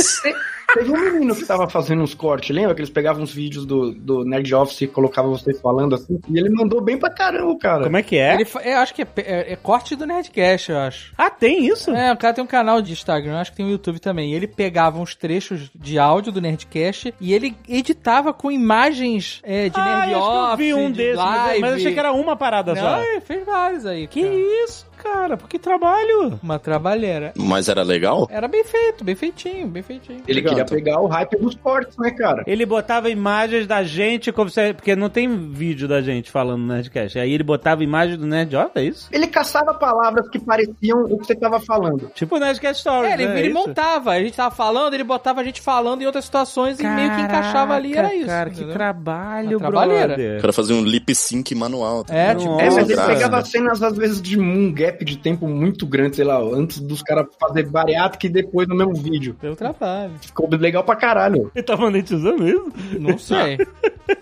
teve 0.75 0.91
um 0.91 0.99
menino 1.13 1.37
que 1.37 1.45
tava 1.45 1.69
fazendo 1.69 2.03
uns 2.03 2.15
cortes, 2.15 2.55
lembra? 2.55 2.75
Que 2.75 2.81
eles 2.81 2.91
pegavam 2.91 3.23
uns 3.23 3.33
vídeos 3.33 3.65
do, 3.65 3.93
do 3.93 4.25
Nerd 4.25 4.53
Office 4.55 4.81
e 4.83 4.87
colocavam 4.87 5.31
vocês 5.33 5.61
falando 5.61 5.95
assim. 5.95 6.19
E 6.29 6.39
ele 6.39 6.49
mandou 6.51 6.81
bem 6.81 6.99
pra 6.99 7.11
caramba, 7.11 7.57
cara. 7.59 7.85
Como 7.85 7.97
é 7.97 8.03
que 8.03 8.17
é? 8.17 8.35
Ele, 8.35 8.45
fa- 8.45 8.63
eu 8.63 8.79
acho 8.79 8.95
que 8.95 9.03
é, 9.03 9.07
é- 9.19 9.53
é 9.53 9.57
corte 9.57 9.95
do 9.95 10.07
Nerdcast, 10.07 10.71
eu 10.73 10.79
acho. 10.79 11.13
Ah, 11.17 11.31
tem 11.31 11.67
isso? 11.67 11.91
É, 11.91 12.13
o 12.13 12.17
cara 12.17 12.35
tem 12.35 12.43
um 12.43 12.47
canal 12.49 12.81
de 12.83 12.93
Instagram, 12.93 13.39
acho 13.39 13.51
que 13.53 13.59
tem 13.59 13.67
um 13.67 13.71
YouTube 13.71 14.01
também. 14.01 14.33
E 14.33 14.35
ele 14.35 14.49
pegava 14.49 14.99
uns 14.99 15.15
trechos 15.15 15.71
de 15.75 15.99
áudio 15.99 16.33
do 16.33 16.41
Nerdcast 16.41 17.15
e 17.21 17.33
ele 17.35 17.55
editava 17.69 18.33
com 18.33 18.51
imagens 18.51 19.41
é, 19.45 19.69
de 19.69 19.79
ah, 19.79 19.85
Nerd 19.85 20.01
acho 20.01 20.09
que 20.09 20.15
eu 20.15 20.43
Office, 20.43 20.59
vi 20.59 20.75
um 20.75 20.91
de 20.91 20.97
desses, 20.97 21.17
mas, 21.17 21.37
live. 21.47 21.61
mas 21.61 21.75
achei 21.75 21.93
que 21.93 21.99
era 22.01 22.13
uma 22.13 22.37
parada 22.47 22.75
Não, 22.75 22.81
só. 22.83 23.03
ele 23.03 23.21
fez 23.21 23.45
vários 23.45 23.87
aí. 23.87 24.07
Que 24.07 24.23
cara. 24.23 24.35
isso, 24.65 24.87
cara? 25.07 25.37
Por 25.37 25.49
que 25.49 25.59
trabalho? 25.59 26.39
Uma 26.43 26.59
trabalheira. 26.59 27.33
Mas 27.37 27.69
era 27.69 27.83
legal? 27.83 28.27
Era 28.31 28.49
bem 28.49 28.65
feito, 28.65 29.05
bem 29.05 29.15
feitinho, 29.15 29.67
bem 29.69 29.83
feitinho. 29.83 30.23
Ele 30.27 30.43
queria 30.43 30.65
pegar 30.65 31.01
o 31.01 31.07
hype 31.07 31.37
dos 31.39 31.55
cortes, 31.57 31.97
né, 31.99 32.11
cara? 32.11 32.43
Ele 32.47 32.67
botava 32.67 33.09
imagens 33.11 33.67
da 33.67 33.83
gente, 33.83 34.33
como 34.33 34.51
se, 34.51 34.75
porque 34.75 34.97
não 34.97 35.09
tem 35.09 35.29
vídeo 35.51 35.87
da 35.89 36.01
gente 36.01 36.31
falando 36.31 36.61
no 36.61 36.73
Nerdcast. 36.75 37.19
Aí 37.19 37.33
ele 37.33 37.43
botava 37.45 37.83
imagem 37.85 38.17
do 38.17 38.27
Nerd, 38.27 38.55
ó, 38.57 38.69
é 38.75 38.83
isso? 38.83 39.09
Ele 39.13 39.27
caçava 39.27 39.75
palavras 39.75 40.29
que 40.29 40.39
pareciam 40.39 41.03
o 41.05 41.19
que 41.19 41.27
você 41.27 41.35
tava 41.35 41.61
falando. 41.61 42.11
Tipo 42.15 42.37
o 42.37 42.39
Nerdcast 42.39 42.81
Stories, 42.81 43.11
É, 43.11 43.15
ele, 43.15 43.27
né? 43.27 43.39
ele 43.41 43.51
É 43.51 43.53
montava, 43.53 44.11
a 44.13 44.21
gente 44.21 44.35
tava 44.37 44.55
falando, 44.55 44.95
ele 44.95 45.05
botava 45.05 45.41
a 45.41 45.45
gente 45.45 45.61
falando 45.61 46.03
em 46.03 46.07
outras 46.07 46.25
situações 46.25 46.79
e 46.81 46.87
meio 46.87 47.11
que 47.15 47.21
encaixava 47.23 47.75
ali, 47.75 47.93
era 47.93 48.03
Caraca, 48.03 48.17
isso. 48.17 48.27
Cara, 48.27 48.51
que 48.51 48.57
entendeu? 48.57 48.75
trabalho, 48.75 49.51
Uma 49.51 49.59
trabalheira. 49.59 50.05
O 50.05 50.17
brother. 50.17 50.41
cara 50.41 50.53
fazia 50.53 50.75
um 50.77 50.83
lip 50.83 51.15
sync 51.15 51.55
manual. 51.55 52.05
tá 52.05 52.15
É, 52.15 52.35
tipo, 52.35 52.61
É, 52.61 52.71
mas 52.71 52.89
ele 52.91 52.97
pegava 53.01 53.45
cenas, 53.45 53.83
às 53.83 53.97
vezes, 53.97 54.21
de 54.21 54.39
um 54.39 54.73
gap 54.73 54.96
gap 54.97 55.05
de 55.05 55.19
tempo 55.19 55.47
muito 55.47 55.87
grande, 55.87 56.17
sei 56.17 56.25
lá, 56.25 56.39
antes 56.41 56.81
dos 56.81 57.03
caras 57.03 57.27
fazer 57.39 57.65
bariátrica 57.69 58.27
e 58.27 58.31
depois 58.31 58.67
no 58.67 58.75
mesmo 58.75 58.95
vídeo. 58.95 59.37
Deu 59.41 59.55
trabalho. 59.55 60.13
Ficou 60.21 60.49
legal 60.51 60.83
pra 60.83 60.97
caralho. 60.97 61.51
Ele 61.55 61.63
tá 61.65 61.77
monetizando 61.77 62.49
isso? 62.49 62.73
Não 62.99 63.19
sei. 63.19 63.59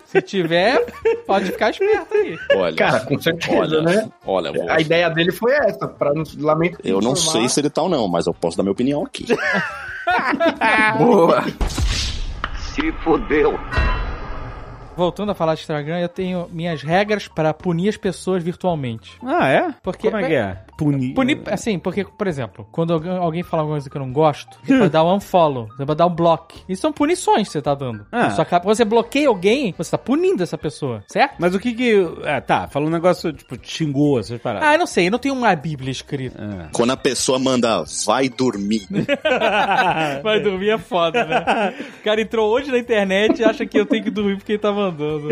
Se 0.07 0.21
tiver, 0.23 0.85
pode 1.27 1.47
ficar 1.53 1.71
esperto 1.71 2.15
aí. 2.15 2.37
Olha, 2.57 2.77
Cara, 2.77 3.01
com 3.01 3.19
certeza, 3.21 3.57
olha, 3.59 3.83
né? 3.83 4.09
olha, 4.27 4.53
vou- 4.53 4.71
A 4.71 4.81
ideia 4.81 5.09
dele 5.11 5.33
foi 5.33 5.53
essa, 5.53 5.87
pra 5.87 6.13
não 6.13 6.25
lamento 6.39 6.79
eu 6.85 7.01
não 7.01 7.15
sei 7.15 7.49
se 7.49 7.61
ele 7.61 7.71
tá 7.71 7.83
ou 7.83 7.89
não, 7.89 8.09
mas 8.09 8.27
eu 8.27 8.35
posso 8.35 8.57
dar 8.57 8.63
minha 8.63 8.73
opinião 8.73 9.05
aqui. 9.05 9.27
Boa. 10.99 11.45
Se 12.59 12.93
fudeu. 13.05 13.59
Voltando 14.97 15.33
a 15.33 15.35
falar 15.35 15.55
de 15.55 15.61
Instagram, 15.63 15.99
eu 15.99 16.09
tenho 16.09 16.49
minhas 16.53 16.83
regras 16.83 17.27
para 17.27 17.53
punir 17.53 17.89
as 17.89 17.97
pessoas 17.97 18.43
virtualmente. 18.43 19.19
Ah, 19.25 19.49
é? 19.49 19.75
Porque- 19.83 20.11
Como 20.11 20.23
é 20.23 20.27
que 20.29 20.35
é? 20.35 20.59
Punir. 20.77 21.15
Punir, 21.15 21.43
assim, 21.47 21.79
porque, 21.79 22.05
por 22.05 22.27
exemplo, 22.27 22.67
quando 22.73 22.93
alguém, 22.93 23.43
fala 23.43 23.63
alguma 23.63 23.77
coisa 23.77 23.91
que 23.91 23.97
eu 23.97 24.01
não 24.01 24.13
gosto, 24.13 24.59
você 24.65 24.79
pode 24.79 24.91
dar 24.91 25.05
um 25.05 25.15
unfollow, 25.15 25.69
você 25.69 25.87
pode 25.87 25.99
dar 25.99 26.07
um 26.07 26.15
block. 26.15 26.63
Isso 26.69 26.83
são 26.83 26.93
punições 26.93 27.49
que 27.49 27.53
você 27.53 27.63
tá 27.63 27.75
dando. 27.75 28.07
Ah. 28.11 28.31
Só 28.31 28.45
que 28.45 28.51
quando 28.51 28.77
você 28.77 28.85
bloqueia 28.85 29.29
alguém, 29.29 29.75
você 29.77 29.91
tá 29.91 29.99
punindo 29.99 30.43
essa 30.43 30.59
pessoa, 30.59 31.03
certo? 31.09 31.37
Mas 31.39 31.55
o 31.55 31.61
que 31.61 31.73
que... 31.73 31.95
Ah, 32.25 32.41
tá, 32.41 32.69
falou 32.69 32.89
um 32.89 32.93
negócio, 32.93 33.33
tipo, 33.33 33.57
xingou, 33.63 34.19
essas 34.19 34.41
paradas. 34.41 34.69
Ah, 34.69 34.75
eu 34.75 34.79
não 34.79 34.87
sei, 34.87 35.07
eu 35.07 35.11
não 35.11 35.19
tenho 35.19 35.35
uma 35.35 35.55
bíblia 35.55 35.91
escrita. 35.91 36.39
Ah. 36.41 36.69
Quando 36.73 36.91
a 36.91 36.97
pessoa 36.97 37.39
manda 37.39 37.85
vai 38.05 38.29
dormir, 38.29 38.87
Vai 40.23 40.41
dormir 40.41 40.71
é 40.71 40.79
foda, 40.79 41.25
né? 41.25 41.75
O 42.01 42.05
cara 42.05 42.21
entrou 42.21 42.51
hoje 42.51 42.71
na 42.71 42.79
internet 42.79 43.41
e 43.41 43.45
acha 43.45 43.67
que 43.67 43.79
eu 43.79 43.87
tenho 43.87 44.05
que 44.05 44.11
dormir 44.11 44.37
porque 44.37 44.53
ele 44.53 44.59
tá 44.59 44.73
mandando. 44.73 45.29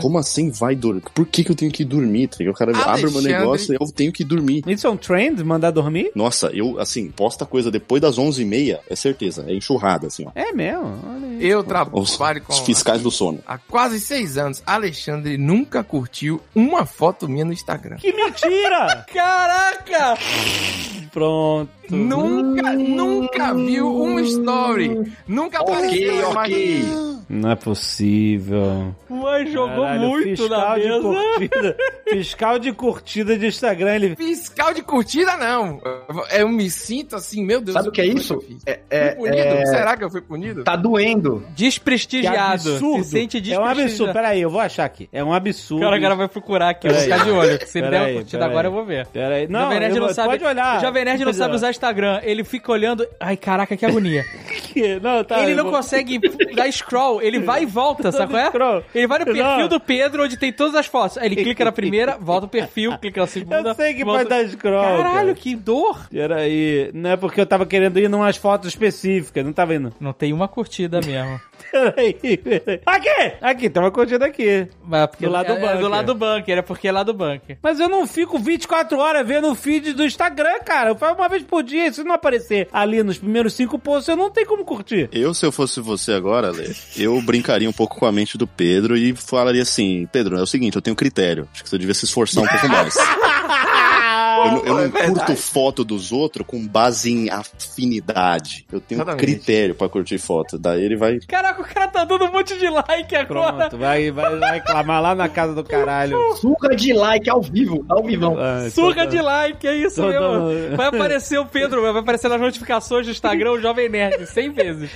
como 0.00 0.18
assim 0.18 0.50
vai 0.50 0.74
dormir? 0.74 1.02
Por 1.14 1.26
que, 1.26 1.44
que 1.44 1.50
eu 1.50 1.56
tenho 1.56 1.70
que 1.72 1.84
dormir? 1.84 2.28
tá? 2.28 2.44
O 2.44 2.52
cara 2.52 2.72
abre 2.72 3.06
o 3.06 3.10
meu 3.10 3.18
Alexandre. 3.20 3.32
negócio 3.32 3.74
e 3.74 3.78
eu 3.80 3.92
tenho 3.92 4.12
que 4.12 4.24
dormir. 4.26 4.62
Isso 4.66 4.86
é 4.86 4.90
um 4.90 4.96
trend, 4.96 5.42
mandar 5.42 5.70
dormir? 5.70 6.10
Nossa, 6.14 6.48
eu, 6.52 6.78
assim, 6.78 7.10
posta 7.10 7.46
coisa 7.46 7.70
depois 7.70 8.00
das 8.02 8.18
11h30, 8.18 8.78
é 8.88 8.96
certeza, 8.96 9.44
é 9.48 9.54
enxurrada, 9.54 10.06
assim, 10.08 10.26
ó. 10.26 10.30
É 10.34 10.52
mesmo? 10.52 10.92
Eu 11.40 11.60
Os, 11.92 12.10
trabalho 12.16 12.42
com. 12.42 12.52
os 12.52 12.58
fiscais 12.60 13.02
do 13.02 13.10
sono. 13.10 13.40
Há 13.46 13.58
quase 13.58 14.00
seis 14.00 14.36
anos, 14.38 14.62
Alexandre 14.66 15.36
nunca 15.36 15.82
curtiu 15.84 16.40
uma 16.54 16.86
foto 16.86 17.28
minha 17.28 17.44
no 17.44 17.52
Instagram. 17.52 17.96
Que 17.96 18.12
mentira! 18.12 19.04
Caraca! 19.12 20.18
Pronto. 21.12 21.70
Nunca, 21.90 22.72
nunca 22.72 23.54
viu 23.54 23.88
um 24.02 24.18
story. 24.20 25.12
Nunca 25.26 25.60
Ok, 25.60 25.74
apareceu 25.74 26.30
uma 26.30 26.40
ok. 26.42 26.84
Não 27.28 27.50
é 27.50 27.56
possível. 27.56 28.94
Mas 29.10 29.50
jogou 29.50 29.82
Caralho, 29.84 30.00
muito 30.08 30.48
na 30.48 30.76
fiscal 30.76 30.78
de 30.78 30.88
mesa. 30.88 31.00
curtida. 31.02 31.76
Fiscal 32.08 32.58
de 32.60 32.72
curtida 32.72 33.36
de 33.36 33.46
Instagram, 33.48 33.94
ele... 33.96 34.14
Fiscal 34.16 34.72
de 34.72 34.80
curtida, 34.80 35.36
não. 35.36 35.80
Eu 36.30 36.48
me 36.48 36.70
sinto 36.70 37.16
assim, 37.16 37.44
meu 37.44 37.60
Deus. 37.60 37.72
Sabe 37.74 37.88
o 37.88 37.92
que 37.92 38.00
é 38.00 38.06
isso? 38.06 38.40
É, 38.64 38.74
Fui 38.74 38.96
é, 38.96 39.10
punido? 39.14 39.36
é- 39.38 39.66
Será 39.66 39.96
que 39.96 40.04
eu 40.04 40.10
fui 40.10 40.20
punido? 40.20 40.62
Tá 40.62 40.76
doendo. 40.76 41.42
Que 41.48 41.64
Desprestigiado. 41.64 42.52
absurdo. 42.70 43.02
Se 43.04 43.10
sente 43.10 43.36
é 43.36 43.40
um 43.40 43.42
desprestigiado. 43.42 43.80
absurdo. 43.80 44.12
Peraí, 44.12 44.40
eu 44.40 44.50
vou 44.50 44.60
achar 44.60 44.84
aqui. 44.84 45.08
É 45.12 45.24
um 45.24 45.32
absurdo. 45.32 45.82
Cara, 45.82 45.98
o 45.98 46.00
cara 46.00 46.14
vai 46.14 46.28
procurar 46.28 46.68
aqui, 46.70 46.86
eu 46.86 46.92
vou 46.92 47.02
ficar 47.02 47.24
de 47.24 47.30
olho. 47.32 47.58
Se 47.66 47.78
ele 47.80 47.88
der 47.90 48.00
uma 48.02 48.12
curtida 48.20 48.44
agora, 48.46 48.68
eu 48.68 48.72
vou 48.72 48.84
ver. 48.84 49.04
Peraí. 49.08 49.48
Não, 49.48 49.62
Jovem 49.62 49.80
Nerd 49.80 49.94
eu 49.94 50.00
não 50.00 50.06
vou- 50.06 50.14
sabe. 50.14 50.28
pode 50.28 50.44
olhar. 50.44 50.78
O 50.78 50.80
Jovem 50.80 51.04
Nerd 51.04 51.24
não 51.24 51.32
sabe 51.32 51.54
usar 51.56 51.70
Instagram. 51.76 52.20
Ele 52.22 52.42
fica 52.44 52.72
olhando. 52.72 53.06
Ai, 53.20 53.36
caraca, 53.36 53.76
que 53.76 53.84
agonia. 53.86 54.24
Não, 55.02 55.24
tá, 55.24 55.40
ele 55.42 55.54
não 55.54 55.64
vou- 55.64 55.72
consegue 55.72 56.18
dar 56.54 56.70
scroll. 56.70 57.22
Ele 57.22 57.38
vai 57.38 57.62
e 57.62 57.66
volta, 57.66 58.12
sabe 58.12 58.32
qual 58.32 58.42
é? 58.42 58.46
Scroll. 58.48 58.82
Ele 58.94 59.06
vai 59.06 59.18
no 59.20 59.24
perfil 59.24 59.44
Não. 59.44 59.68
do 59.68 59.80
Pedro, 59.80 60.24
onde 60.24 60.36
tem 60.36 60.52
todas 60.52 60.74
as 60.74 60.86
fotos. 60.86 61.16
Aí 61.16 61.26
ele 61.26 61.36
clica 61.36 61.64
na 61.64 61.72
primeira, 61.72 62.18
volta 62.20 62.44
o 62.46 62.48
perfil, 62.48 62.96
clica 62.98 63.22
na 63.22 63.26
segunda. 63.26 63.70
Eu 63.70 63.74
sei 63.74 63.94
que 63.94 64.04
volta... 64.04 64.26
pode 64.26 64.28
dar 64.44 64.50
scroll. 64.50 64.82
Caralho, 64.82 65.12
cara. 65.28 65.34
que 65.34 65.56
dor. 65.56 66.06
Peraí. 66.10 66.90
Não 66.92 67.10
é 67.10 67.16
porque 67.16 67.40
eu 67.40 67.46
tava 67.46 67.64
querendo 67.64 67.98
ir 67.98 68.04
em 68.10 68.14
umas 68.14 68.36
fotos 68.36 68.68
específicas. 68.68 69.44
Não 69.44 69.52
tava 69.52 69.74
indo. 69.74 69.92
Não 69.98 70.12
tem 70.12 70.32
uma 70.32 70.46
curtida 70.48 71.00
mesmo. 71.00 71.40
Peraí, 71.72 72.36
peraí. 72.36 72.80
Aqui! 72.86 73.32
Aqui, 73.40 73.70
tem 73.70 73.82
uma 73.82 73.90
curtida 73.90 74.26
aqui. 74.26 74.68
Mas 74.84 75.02
é 75.02 75.06
porque 75.06 75.26
Do 75.26 75.32
lado 75.32 75.46
do 75.46 75.52
é, 75.52 75.56
é 75.56 75.60
bunker. 75.60 75.78
do 75.80 75.88
lado 75.88 76.06
do 76.06 76.14
bunker, 76.14 76.58
é 76.58 76.62
porque 76.62 76.88
é 76.88 76.92
lá 76.92 77.02
do 77.02 77.12
bunker. 77.14 77.58
Mas 77.62 77.80
eu 77.80 77.88
não 77.88 78.06
fico 78.06 78.38
24 78.38 78.98
horas 78.98 79.26
vendo 79.26 79.50
o 79.50 79.54
feed 79.54 79.92
do 79.94 80.04
Instagram, 80.04 80.60
cara. 80.64 80.90
Eu 80.90 80.96
faço 80.96 81.14
uma 81.14 81.28
vez 81.28 81.42
por 81.42 81.62
dia. 81.66 81.92
Se 81.92 82.02
não 82.02 82.14
aparecer 82.14 82.68
ali 82.72 83.02
nos 83.02 83.18
primeiros 83.18 83.52
cinco 83.52 83.78
posts, 83.78 84.08
eu 84.08 84.16
não 84.16 84.30
tenho 84.30 84.46
como 84.46 84.64
curtir. 84.64 85.08
Eu, 85.12 85.34
se 85.34 85.44
eu 85.44 85.52
fosse 85.52 85.80
você 85.80 86.12
agora, 86.12 86.50
Lê, 86.50 86.74
eu 86.96 87.20
brincaria 87.20 87.68
um 87.68 87.72
pouco 87.72 87.98
com 87.98 88.06
a 88.06 88.12
mente 88.12 88.38
do 88.38 88.46
Pedro 88.46 88.96
e 88.96 89.14
falaria 89.14 89.62
assim: 89.62 90.08
Pedro, 90.10 90.38
é 90.38 90.42
o 90.42 90.46
seguinte, 90.46 90.76
eu 90.76 90.82
tenho 90.82 90.96
critério. 90.96 91.46
Acho 91.52 91.62
que 91.62 91.68
você 91.68 91.78
devia 91.78 91.94
se 91.94 92.06
esforçar 92.06 92.42
um 92.42 92.48
pouco 92.48 92.68
mais. 92.68 92.94
Eu, 94.44 94.50
não- 94.52 94.66
eu 94.66 94.74
não 95.08 95.14
curto 95.14 95.36
foto 95.36 95.84
dos 95.84 96.12
outros 96.12 96.46
com 96.46 96.66
base 96.66 97.10
em 97.12 97.30
afinidade. 97.30 98.66
Eu 98.72 98.80
tenho 98.80 98.98
Exatamente. 98.98 99.20
critério 99.24 99.74
pra 99.74 99.88
curtir 99.88 100.18
foto. 100.18 100.58
Daí 100.58 100.82
ele 100.84 100.96
vai. 100.96 101.18
Caraca, 101.20 101.62
o 101.62 101.64
cara 101.64 101.88
tá 101.88 102.04
dando 102.04 102.24
um 102.26 102.32
monte 102.32 102.56
de 102.58 102.68
like 102.68 103.14
agora. 103.16 103.52
Pronto, 103.52 103.78
vai, 103.78 104.10
vai, 104.10 104.36
vai 104.38 104.52
reclamar 104.54 105.00
lá 105.02 105.14
na 105.14 105.28
casa 105.28 105.54
do 105.54 105.64
caralho. 105.64 106.16
Surra 106.36 106.74
de 106.74 106.92
like 106.92 107.28
ao 107.28 107.40
vivo, 107.42 107.84
ao 107.88 108.02
vivão. 108.02 108.36
Ah, 108.38 108.68
Surra 108.70 109.04
tô- 109.04 109.10
de 109.10 109.20
like, 109.20 109.66
é 109.66 109.74
isso 109.76 110.00
Tô 110.00 110.08
mesmo. 110.08 110.20
dando- 110.20 110.76
Vai 110.76 110.86
aparecer 110.86 111.38
o 111.38 111.46
Pedro, 111.46 111.80
vai 111.82 112.00
aparecer 112.00 112.28
nas 112.28 112.40
notificações 112.40 113.06
do 113.06 113.12
Instagram 113.12 113.52
o 113.52 113.60
Jovem 113.60 113.88
Nerd 113.88 114.26
100 114.26 114.50
vezes. 114.50 114.90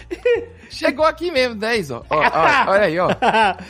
Chegou 0.68 1.04
aqui 1.04 1.30
mesmo, 1.32 1.56
10, 1.56 1.90
ó. 1.90 2.02
Ó, 2.08 2.16
ó, 2.16 2.20
Olha 2.70 2.82
aí, 2.82 2.98
ó. 2.98 3.08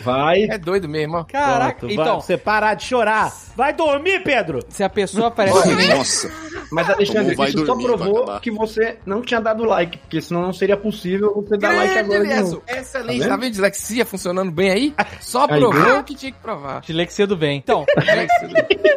Vai. 0.03 0.45
É 0.45 0.59
doido 0.59 0.89
mesmo, 0.89 1.17
ó. 1.19 1.25
Caraca, 1.25 1.81
Pronto, 1.81 1.95
vai- 1.97 2.05
então, 2.05 2.21
você 2.21 2.37
parar 2.37 2.75
de 2.75 2.85
chorar. 2.85 3.33
Vai 3.57 3.73
dormir, 3.73 4.23
Pedro! 4.23 4.61
se 4.69 4.83
a 4.83 4.89
pessoa 4.89 5.29
aparece 5.29 5.60
que 5.63 5.75
nem... 5.75 5.89
Nossa, 5.89 6.31
Mas, 6.73 6.89
Alexandre, 6.89 7.33
isso 7.35 7.59
só 7.67 7.75
dormir, 7.75 7.85
provou 7.85 8.41
que 8.41 8.51
você 8.51 8.97
não 9.05 9.23
tinha 9.23 9.41
dado 9.41 9.65
like, 9.65 9.99
porque 9.99 10.21
senão 10.21 10.43
não 10.43 10.53
seria 10.53 10.77
possível 10.77 11.33
você 11.35 11.57
dar 11.59 11.75
like 11.75 11.93
Grande 11.95 11.99
agora 12.15 12.21
de 12.21 12.27
Eliasso. 12.27 12.51
novo. 12.53 12.63
Excelente. 12.69 13.19
Tá 13.21 13.25
Tá 13.25 13.31
vendo? 13.35 13.41
vendo 13.41 13.51
dislexia 13.51 14.05
funcionando 14.07 14.51
bem 14.53 14.71
aí? 14.71 14.95
Só 15.21 15.47
Aí, 15.51 15.59
provou 15.61 15.99
o 15.99 16.05
que 16.05 16.15
tinha 16.15 16.31
que 16.33 16.39
provar. 16.39 16.81
Dislexia 16.83 17.27
do 17.27 17.37
bem. 17.37 17.59
Então, 17.59 17.85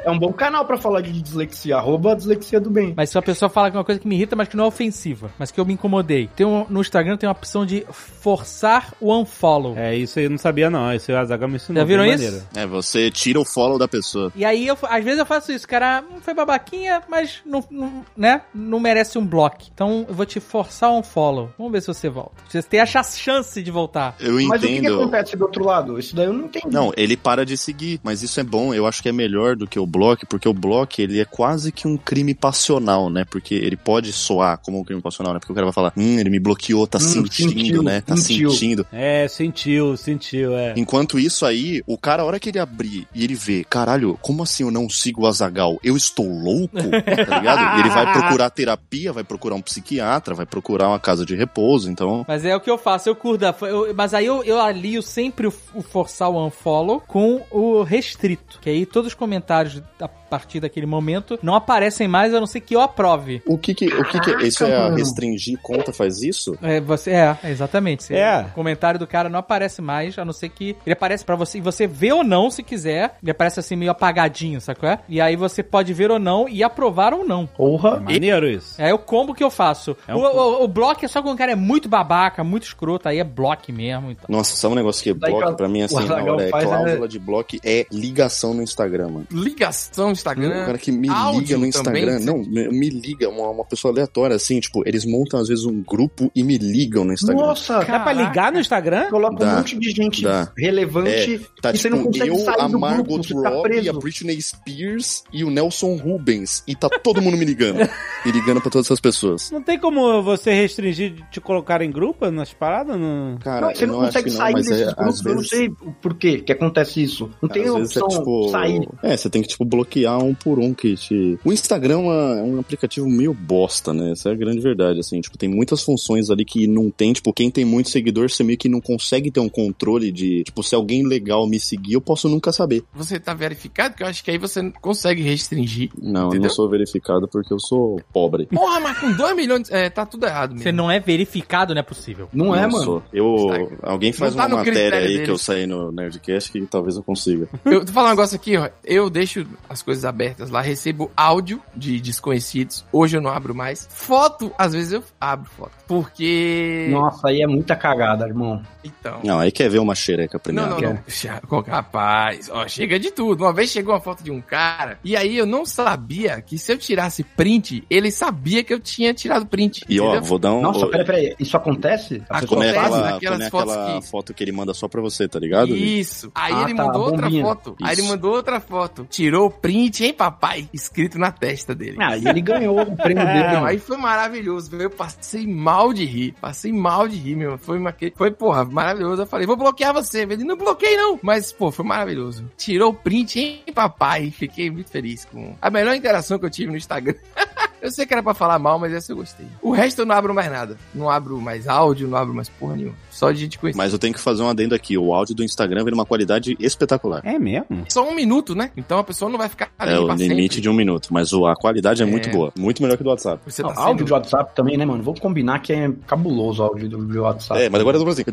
É 0.06 0.10
um 0.12 0.20
bom 0.20 0.32
canal 0.34 0.66
pra 0.66 0.78
falar 0.78 1.02
de 1.02 1.12
dislexia, 1.22 1.78
arroba 1.78 2.16
dislexia 2.16 2.60
do 2.60 2.70
bem. 2.70 2.94
mas 2.96 3.10
se 3.10 3.16
uma 3.18 3.22
pessoa 3.24 3.50
fala 3.50 3.70
uma 3.70 3.84
coisa 3.84 4.00
que 4.00 4.08
me 4.08 4.16
irrita, 4.16 4.36
mas 4.36 4.48
que 4.48 4.56
não 4.58 4.66
é 4.66 4.68
ofensiva, 4.68 5.32
mas 5.40 5.50
que 5.50 5.60
eu 5.60 5.66
me 5.66 5.74
incomodei. 5.74 6.30
Tem 6.36 6.46
um- 6.46 6.66
no 6.70 6.82
Instagram 6.82 7.18
tem 7.18 7.28
uma 7.28 7.34
opção 7.34 7.66
de 7.66 7.86
forçar 8.24 8.94
o 9.00 9.14
unfollow. 9.18 9.78
É, 9.78 9.96
isso 9.96 10.20
aí 10.20 10.26
eu 10.26 10.30
não 10.32 10.38
sabia, 10.38 10.70
não. 10.70 10.92
Esse 10.94 11.12
Azaghal 11.12 11.48
me 11.50 11.56
ensinou. 11.56 11.82
Já 11.82 11.86
viram 11.88 12.06
isso? 12.06 12.24
maneiro. 12.24 12.44
é, 12.56 12.66
você 12.68 13.10
tira 13.12 13.40
o 13.40 13.46
follow 13.46 13.78
da 13.78 13.88
pessoa. 13.88 14.32
E 14.36 14.44
aí, 14.46 14.68
eu, 14.68 14.78
às 14.84 15.04
vezes 15.04 15.20
eu 15.20 15.26
faço 15.26 15.52
isso, 15.52 15.68
cara, 15.68 16.04
hum, 16.10 16.20
foi 16.22 16.34
babaquinha, 16.58 17.02
mas 17.10 17.40
não, 17.46 17.64
não- 17.70 18.06
né, 18.16 18.42
não 18.54 18.80
merece 18.80 19.18
um 19.18 19.26
bloco. 19.26 19.58
Então 19.74 20.06
eu 20.08 20.14
vou 20.14 20.26
te 20.26 20.40
forçar 20.40 20.92
um 20.92 21.04
follow. 21.04 21.52
Vamos 21.58 21.72
ver 21.74 21.82
se 21.82 21.88
você 21.88 22.10
volta. 22.10 22.32
Você 22.48 22.62
tem 22.62 22.80
a 22.80 22.86
cha- 22.86 23.04
chance 23.04 23.62
de 23.62 23.72
voltar. 23.72 24.16
Eu 24.20 24.36
Mas 24.48 24.62
o 24.62 24.66
que, 24.68 24.72
que 24.74 24.80
entendo. 24.80 25.02
acontece 25.02 25.36
do 25.36 25.44
outro 25.46 25.64
lado? 25.66 26.00
Isso 26.00 26.16
daí 26.16 26.26
eu 26.28 26.34
não 26.34 26.46
entendi. 26.46 26.68
Não, 26.72 26.92
ele 26.96 27.18
para 27.18 27.46
de 27.46 27.58
seguir, 27.58 28.00
mas 28.04 28.22
isso 28.22 28.40
é 28.40 28.44
bom, 28.44 28.74
eu 28.74 28.86
acho 28.86 29.02
que 29.02 29.10
é 29.10 29.12
melhor 29.12 29.56
do 29.56 29.68
que 29.68 29.80
o 29.80 29.86
bloco, 29.86 30.26
porque 30.28 30.48
o 30.48 30.54
bloco, 30.54 30.94
ele 31.02 31.20
é 31.20 31.26
quase 31.26 31.72
que 31.72 31.88
um 31.88 31.98
crime 31.98 32.34
passional, 32.34 33.10
né? 33.10 33.26
Porque 33.30 33.56
ele 33.56 33.76
pode 33.78 34.12
soar 34.14 34.58
como 34.60 34.80
um 34.80 34.84
crime 34.84 35.02
passional, 35.02 35.34
né? 35.34 35.40
Porque 35.40 35.52
o 35.52 35.56
cara 35.56 35.66
vai 35.66 35.74
falar, 35.74 35.94
hum, 35.98 36.20
ele 36.20 36.30
me 36.30 36.40
bloqueou, 36.40 36.86
tá 36.88 36.98
Hum, 36.98 37.02
sentindo, 37.02 37.52
sentiu, 37.52 37.84
né? 37.84 38.02
Tá 38.02 38.16
sentiu. 38.16 38.50
sentindo. 38.52 38.86
É, 38.92 39.28
sentiu, 39.28 39.98
sentiu, 39.98 40.56
é. 40.58 40.74
Enquanto 40.78 41.18
isso 41.20 41.46
aí, 41.46 41.82
o 41.88 41.98
cara, 41.98 42.22
a 42.24 42.26
hora 42.26 42.40
que 42.40 42.50
ele 42.50 42.60
abrir 42.60 43.08
e 43.14 43.24
ele 43.24 43.36
vê, 43.36 43.64
caralho, 43.70 44.18
como 44.22 44.44
assim 44.44 44.64
eu 44.64 44.72
não 44.72 44.90
sigo 44.90 45.24
o 45.24 45.28
Azagal? 45.28 45.80
Eu 45.84 45.96
estou 45.98 46.26
louco? 46.44 46.76
tá 46.76 47.38
ligado? 47.40 47.80
Ele 47.80 47.90
vai 47.90 48.12
procurar 48.14 48.50
terapia, 48.50 49.14
vai 49.14 49.24
procurar 49.24 49.56
um 49.56 49.62
psiquiatra, 49.62 50.36
vai 50.36 50.46
procurar 50.46 50.88
uma 50.90 51.00
casa 51.00 51.26
de 51.26 51.36
repouso, 51.36 51.90
então. 51.90 52.26
Mas 52.28 52.44
é 52.46 52.56
o 52.56 52.60
que 52.60 52.70
eu 52.70 52.78
faço, 52.78 53.10
eu 53.10 53.16
curto. 53.16 53.44
eu- 53.66 53.94
mas 53.96 54.14
aí 54.14 54.26
eu, 54.26 54.44
eu 54.44 54.60
alio 54.60 55.02
sempre 55.02 55.48
o, 55.48 55.54
o 55.74 55.82
forçar 55.82 56.30
o 56.30 56.46
unfollow 56.46 57.02
com 57.08 57.42
o 57.52 57.84
restrito. 57.84 58.60
Que 58.62 58.70
aí 58.70 58.86
todos 58.86 59.08
os 59.10 59.14
comentários 59.14 59.82
a 60.02 60.08
partir 60.34 60.60
daquele 60.60 60.88
momento 60.88 61.38
não 61.44 61.54
aparecem 61.54 62.08
mais, 62.08 62.34
a 62.34 62.40
não 62.40 62.48
ser 62.48 62.60
que 62.62 62.76
eu 62.76 62.82
aprove. 62.82 63.42
O 63.46 63.56
que 63.56 63.76
que, 63.76 63.86
o 63.88 64.04
que, 64.04 64.20
que 64.20 64.48
isso 64.48 64.64
é 64.64 64.76
a 64.76 64.80
mano. 64.86 64.96
restringir 64.96 65.60
conta 65.62 65.94
faz 65.94 66.24
isso? 66.24 66.58
É, 66.62 66.82
você, 66.82 67.12
é, 67.12 67.38
exatamente. 67.44 68.04
Você- 68.04 68.16
É. 68.16 68.48
O 68.50 68.54
comentário 68.56 69.00
do 69.00 69.06
cara 69.06 69.30
não 69.30 69.38
aparece 69.40 69.80
mais, 69.82 70.18
a 70.18 70.26
não 70.26 70.34
ser 70.34 70.50
que 70.50 70.76
ele 70.86 70.94
aparece 70.94 71.24
pra 71.24 71.36
você, 71.36 71.60
e 71.60 71.62
você 71.62 71.86
vê 71.86 72.12
ou 72.12 72.24
não, 72.24 72.50
se 72.50 72.64
quiser. 72.64 73.16
Ele 73.22 73.30
aparece 73.32 73.60
assim 73.60 73.76
meio 73.76 73.92
apagadinho, 73.92 74.60
qual 74.80 74.92
é? 74.92 75.00
E 75.08 75.22
aí 75.22 75.36
você 75.36 75.62
pode 75.62 75.94
ver 75.94 76.10
ou 76.10 76.18
não 76.18 76.50
e 76.50 76.64
aprovar 76.64 77.14
ou 77.14 77.24
não. 77.26 77.46
Porra. 77.46 78.00
Maneiro 78.00 78.50
isso. 78.50 78.82
É 78.82 78.92
o 78.92 78.98
combo 78.98 79.36
que 79.36 79.44
eu 79.44 79.52
faço. 79.52 79.96
É 80.08 80.16
um 80.16 80.20
o, 80.20 80.24
o, 80.26 80.64
o 80.64 80.68
bloco 80.68 81.06
é 81.06 81.08
só 81.08 81.22
quando 81.22 81.36
o 81.36 81.38
cara 81.38 81.52
é 81.52 81.56
muito 81.56 81.88
babaca, 81.88 82.44
muito 82.44 82.64
escroto, 82.64 83.08
aí 83.08 83.20
é 83.20 83.24
bloco 83.24 83.72
mesmo. 83.72 84.10
Então. 84.12 84.26
Nossa, 84.28 84.56
sabe 84.56 84.74
um 84.74 84.78
negócio 84.78 85.04
que 85.04 85.10
é 85.12 85.14
bloco 85.14 85.56
pra 85.56 85.68
mim, 85.70 85.84
assim, 85.84 85.96
na 86.08 86.16
hora 86.24 86.44
é 86.44 86.50
cláusula 86.50 87.00
né? 87.02 87.08
de 87.08 87.20
bloco 87.20 87.58
é 87.64 87.86
ligação 87.92 88.54
no 88.54 88.62
Instagram, 88.64 89.10
mano. 89.10 89.28
Ligação 89.32 90.12
Instagram. 90.24 90.64
Um 90.64 90.66
cara 90.66 90.78
que 90.78 90.92
me 90.92 91.10
Áudio 91.10 91.42
liga 91.42 91.58
no 91.58 91.66
Instagram. 91.66 92.20
também. 92.20 92.26
Não, 92.26 92.38
me, 92.38 92.90
liga, 92.90 93.30
uma, 93.30 93.50
uma 93.50 93.66
pessoa 93.66 93.94
aleatória, 93.94 94.36
assim, 94.36 94.60
tipo, 94.60 94.84
eles 94.86 95.06
montam 95.06 95.40
às 95.40 95.48
vezes 95.48 95.66
um 95.66 95.82
grupo 95.82 96.32
e 96.36 96.44
me 96.44 96.58
ligam 96.58 97.04
no 97.04 97.14
Instagram. 97.14 97.42
Nossa, 97.42 97.80
Dá 97.84 98.00
pra 98.00 98.14
ligar 98.14 98.52
no 98.52 98.60
Instagram? 98.60 99.10
coloca 99.10 99.36
Dá, 99.36 99.54
um 99.54 99.58
monte 99.58 99.78
de 99.78 99.92
gente 99.92 100.24
dá. 100.24 100.52
relevante 100.58 101.42
Tá 101.62 101.72
e 101.72 101.78
você 101.78 101.90
não 101.90 102.00
tipo 102.00 102.12
consegue 102.12 102.30
eu, 102.30 102.38
sair 102.38 102.62
a 102.62 102.68
do 102.68 102.80
Margot 102.80 103.04
grupo, 103.04 103.24
você 103.24 103.42
tá 103.42 103.50
Robbie, 103.50 103.70
preso. 103.70 103.90
a 103.90 103.94
Britney 103.94 104.42
Spears 104.42 105.24
e 105.32 105.44
o 105.44 105.50
Nelson 105.50 105.96
Rubens. 105.96 106.64
E 106.68 106.76
tá 106.76 106.90
todo 106.90 107.22
mundo 107.22 107.38
me 107.38 107.46
ligando. 107.46 107.78
me 108.26 108.32
ligando 108.32 108.62
pra 108.62 108.70
todas 108.70 108.88
essas 108.88 109.00
pessoas. 109.00 109.52
Não 109.52 109.62
tem 109.62 109.80
como 109.80 110.22
você 110.22 110.54
restringir 110.54 111.14
de 111.14 111.24
te 111.30 111.42
colocar 111.42 111.82
em 111.82 111.92
grupo 111.92 112.30
nas 112.32 112.54
paradas? 112.54 113.00
Não... 113.00 113.38
Cara, 113.40 113.68
Não, 113.68 113.76
você 113.76 113.86
não 113.86 113.94
não 113.94 114.06
consegue 114.06 114.30
não, 114.30 114.38
sair 114.38 114.54
desses 114.56 114.82
é, 114.82 114.94
grupos, 114.94 115.26
eu 115.26 115.32
não 115.32 115.36
vezes... 115.42 115.50
sei 115.50 115.68
o 115.68 115.94
porquê 116.02 116.38
que 116.40 116.52
acontece 116.52 117.04
isso. 117.04 117.30
Não 117.42 117.50
tem 117.50 117.64
vezes 117.64 117.96
é, 117.96 118.04
opção 118.04 118.08
tipo, 118.08 118.50
sair. 118.50 118.88
É, 119.02 119.16
você 119.16 119.30
tem 119.30 119.42
que, 119.42 119.48
tipo, 119.48 119.66
bloquear 119.66 120.13
um 120.18 120.34
por 120.34 120.60
um 120.60 120.74
que 120.74 120.96
te... 120.96 121.38
O 121.44 121.52
Instagram 121.52 121.96
é 121.96 121.98
uma- 121.98 122.40
é 122.40 122.44
um 122.44 122.60
aplicativo 122.60 123.08
meio 123.10 123.34
bosta, 123.34 123.94
né? 123.94 124.12
Essa 124.12 124.30
é 124.30 124.32
a 124.32 124.36
grande 124.36 124.60
verdade, 124.60 125.00
assim. 125.00 125.20
Tipo, 125.22 125.38
tem 125.38 125.50
muitas 125.50 125.82
funções 125.84 126.30
ali 126.30 126.44
que 126.46 126.68
não 126.68 126.90
tem. 126.90 127.14
Tipo, 127.14 127.34
quem 127.34 127.50
tem 127.52 127.66
muito 127.66 127.90
seguidor, 127.90 128.30
você 128.30 128.44
meio 128.44 128.58
que 128.58 128.70
não 128.70 128.82
consegue 128.82 129.32
ter 129.32 129.40
um 129.40 129.50
controle 129.50 130.12
de... 130.12 130.44
Tipo, 130.44 130.64
se 130.64 130.76
alguém 130.76 131.06
legal 131.06 131.48
me 131.48 131.60
seguir, 131.60 131.94
eu 131.94 132.02
posso 132.02 132.28
nunca 132.30 132.52
saber. 132.52 132.84
Você 132.94 133.20
tá 133.20 133.34
verificado, 133.34 133.96
que 133.96 134.04
eu 134.04 134.08
acho 134.08 134.24
que 134.24 134.32
aí 134.32 134.38
você 134.38 134.72
consegue 134.82 135.22
restringir. 135.22 135.90
Não, 136.02 136.22
eu 136.24 136.28
Entendeu? 136.28 136.48
não 136.48 136.50
sou 136.56 136.70
verificado 136.70 137.28
porque 137.28 137.54
eu 137.54 137.60
sou 137.60 138.02
pobre. 138.12 138.46
Porra, 138.48 138.80
mas 138.80 138.98
com 139.00 139.12
2 139.12 139.36
milhões. 139.36 139.70
É, 139.72 139.90
tá 139.90 140.06
tudo 140.06 140.26
errado 140.26 140.52
mesmo. 140.52 140.64
Você 140.64 140.72
não 140.72 140.90
é 140.90 141.00
verificado, 141.00 141.74
não 141.74 141.80
é 141.80 141.84
possível. 141.84 142.28
Não 142.34 142.56
é, 142.56 142.64
Não 142.64 142.70
mano. 142.72 142.84
sou. 142.86 143.04
Eu, 143.14 143.36
Instagram. 143.36 143.78
alguém 143.84 144.12
faz 144.14 144.36
tá 144.36 144.48
uma 144.48 144.58
matéria 144.58 145.00
aí 145.00 145.08
deles. 145.08 145.26
que 145.26 145.32
eu 145.32 145.38
saí 145.38 145.66
no 145.66 145.92
Nerdcast 145.92 146.52
que 146.52 146.62
talvez 146.66 146.96
eu 146.96 147.04
consiga. 147.04 147.48
Eu 147.66 147.86
tô 147.86 147.92
falando 147.92 148.08
um 148.10 148.14
negócio 148.16 148.36
aqui, 148.36 148.58
ó. 148.58 148.70
Eu 148.84 149.10
deixo 149.10 149.46
as 149.70 149.82
coisas 149.82 149.93
abertas 150.04 150.50
lá, 150.50 150.62
recebo 150.62 151.12
áudio 151.16 151.62
de 151.76 152.00
desconhecidos. 152.00 152.84
Hoje 152.92 153.18
eu 153.18 153.22
não 153.22 153.30
abro 153.30 153.54
mais. 153.54 153.88
Foto, 153.92 154.52
às 154.58 154.74
vezes 154.74 154.92
eu 154.94 155.04
abro 155.22 155.50
foto. 155.52 155.72
Porque. 155.88 156.88
Nossa, 156.92 157.30
aí 157.30 157.42
é 157.42 157.48
muita 157.48 157.76
cagada, 157.76 158.28
irmão. 158.28 158.62
Então. 158.84 159.20
Não, 159.24 159.40
aí 159.40 159.52
quer 159.52 159.70
ver 159.70 159.80
uma 159.80 159.96
xereca 159.96 160.38
Não, 160.38 160.42
primeiro. 160.42 160.70
não, 160.82 160.94
não. 160.96 161.00
Já- 161.08 161.42
Rapaz, 161.68 162.50
ó, 162.52 162.68
chega 162.68 163.00
de 163.00 163.12
tudo. 163.12 163.44
Uma 163.44 163.54
vez 163.54 163.70
chegou 163.70 163.94
uma 163.94 164.02
foto 164.02 164.24
de 164.24 164.32
um 164.32 164.42
cara, 164.42 165.00
e 165.04 165.16
aí 165.16 165.38
eu 165.38 165.46
não 165.46 165.66
sabia 165.66 166.42
que 166.42 166.58
se 166.58 166.72
eu 166.74 166.78
tirasse 166.78 167.24
print, 167.24 167.84
ele 167.90 168.12
sabia 168.12 168.64
que 168.64 168.74
eu 168.74 168.80
tinha 168.80 169.14
tirado 169.14 169.46
print. 169.46 169.84
E 169.88 170.00
ó, 170.00 170.06
entendeu? 170.10 170.24
vou 170.24 170.40
dar 170.40 170.54
um. 170.54 170.62
Nossa, 170.62 170.88
peraí, 170.88 171.06
peraí. 171.06 171.36
Isso 171.40 171.56
acontece? 171.56 172.22
A 172.30 172.38
Acontece. 172.40 172.48
Como 172.48 172.64
é 172.64 172.70
aquela, 172.70 172.90
como 173.20 173.44
é 173.44 173.50
fotos 173.50 173.74
aquela 173.74 174.02
que- 174.02 174.08
foto 174.08 174.34
que 174.34 174.44
ele 174.44 174.52
manda 174.52 174.74
só 174.74 174.88
pra 174.88 175.02
você, 175.02 175.28
tá 175.28 175.40
ligado? 175.40 175.76
Isso. 175.76 176.32
Aí 176.36 176.54
Ah, 176.54 176.62
ele 176.64 176.76
tá, 176.76 176.84
mandou 176.86 177.04
outra 177.04 177.22
bombinha. 177.24 177.44
foto. 177.46 177.76
Aí 177.82 177.94
ele 177.94 178.02
Isso. 178.02 178.10
mandou 178.12 178.34
outra 178.34 178.60
foto. 178.60 179.08
Tirou 179.10 179.48
o 179.48 179.52
print, 179.84 180.06
hein, 180.06 180.14
papai? 180.14 180.70
Escrito 180.74 181.20
na 181.20 181.32
testa 181.32 181.76
dele. 181.76 181.98
Ah, 182.00 182.18
e 182.18 182.28
ele 182.28 182.42
ganhou 182.42 182.80
o 182.80 182.96
prêmio 182.96 183.26
dele. 183.26 183.54
Não, 183.54 183.66
aí 183.66 183.80
foi 183.80 183.98
maravilhoso. 183.98 184.74
Eu 184.76 184.90
passei 184.90 185.46
mal 185.46 185.92
de 185.94 186.06
rir. 186.06 186.34
Passei 186.40 186.72
mal 186.72 187.08
de 187.08 187.18
rir, 187.18 187.36
meu. 187.36 187.58
Foi, 187.58 187.78
uma... 187.78 187.94
foi 188.16 188.32
porra, 188.32 188.64
maravilhoso. 188.64 189.24
Eu 189.24 189.28
falei, 189.28 189.46
vou 189.46 189.58
bloquear 189.58 189.94
você. 189.94 190.22
Ele 190.22 190.44
não 190.44 190.56
bloqueei, 190.56 190.96
não. 190.96 191.20
Mas, 191.22 191.52
pô, 191.52 191.72
foi 191.72 191.86
maravilhoso. 191.86 192.50
Tirou 192.58 192.92
o 192.92 192.94
print, 192.94 193.40
hein, 193.40 193.64
papai? 193.74 194.32
Fiquei 194.32 194.72
muito 194.72 194.90
feliz 194.90 195.26
com 195.26 195.56
a 195.62 195.70
melhor 195.70 195.96
interação 195.96 196.40
que 196.40 196.46
eu 196.46 196.50
tive 196.50 196.72
no 196.72 196.78
Instagram. 196.78 197.16
eu 197.82 197.92
sei 197.92 198.06
que 198.06 198.14
era 198.14 198.24
pra 198.24 198.34
falar 198.34 198.60
mal, 198.60 198.80
mas 198.80 198.94
essa 198.94 199.12
eu 199.12 199.18
gostei. 199.18 199.48
O 199.62 199.72
resto 199.72 200.02
eu 200.02 200.06
não 200.06 200.16
abro 200.16 200.34
mais 200.34 200.50
nada. 200.50 200.78
Não 200.94 201.10
abro 201.10 201.40
mais 201.42 201.68
áudio, 201.68 202.08
não 202.08 202.18
abro 202.18 202.34
mais 202.34 202.50
porra 202.50 202.76
nenhuma. 202.76 202.96
Só 203.14 203.32
de 203.32 203.40
gente 203.40 203.58
conhecer. 203.60 203.78
Mas 203.78 203.94
eu 203.94 204.00
tenho 204.00 204.14
que 204.14 204.20
fazer 204.20 204.42
um 204.44 204.50
adendo 204.50 204.74
aqui. 204.76 204.98
O 204.98 205.14
áudio 205.14 205.36
do 205.36 205.44
Instagram 205.44 205.84
vem 205.84 205.94
uma 205.94 206.06
qualidade 206.06 206.56
espetacular. 206.60 207.22
É 207.24 207.38
mesmo? 207.40 207.66
Só 207.90 208.08
um 208.08 208.14
minuto, 208.14 208.56
né? 208.56 208.72
Então 208.76 208.98
a 208.98 209.04
pessoa 209.04 209.30
não 209.30 209.38
vai 209.38 209.48
ficar 209.50 209.70
ali 209.78 209.94
É 209.94 210.00
o 210.00 210.08
limite 210.14 210.56
sempre. 210.56 210.62
de 210.62 210.70
um 210.70 210.74
minuto. 210.74 211.10
Mas 211.12 211.32
o- 211.34 211.46
a 211.46 211.56
qualidade 211.56 212.02
é, 212.02 212.06
É. 212.06 212.10
muito 212.10 212.30
boa. 212.30 212.52
Muito 212.58 212.82
melhor 212.82 212.98
que 212.98 213.04
do 213.04 213.10
WhatsApp. 213.10 213.42
Você 213.46 213.62
Não, 213.62 213.74
tá 213.74 213.82
áudio 213.82 214.00
sendo- 214.00 214.06
de 214.08 214.14
WhatsApp 214.14 214.56
também, 214.56 214.78
né, 214.78 214.86
mano? 214.86 215.04
Vou 215.04 215.14
combinar 215.16 215.60
que 215.60 215.72
é 215.74 215.92
cabuloso 216.08 216.62
o 216.62 216.66
áudio 216.66 216.90
do, 216.90 217.22
WhatsApp. 217.22 217.62
É, 217.62 217.70
mas 217.70 217.82
agora 217.82 217.98
eu 217.98 218.04
tô 218.04 218.10
assim. 218.10 218.24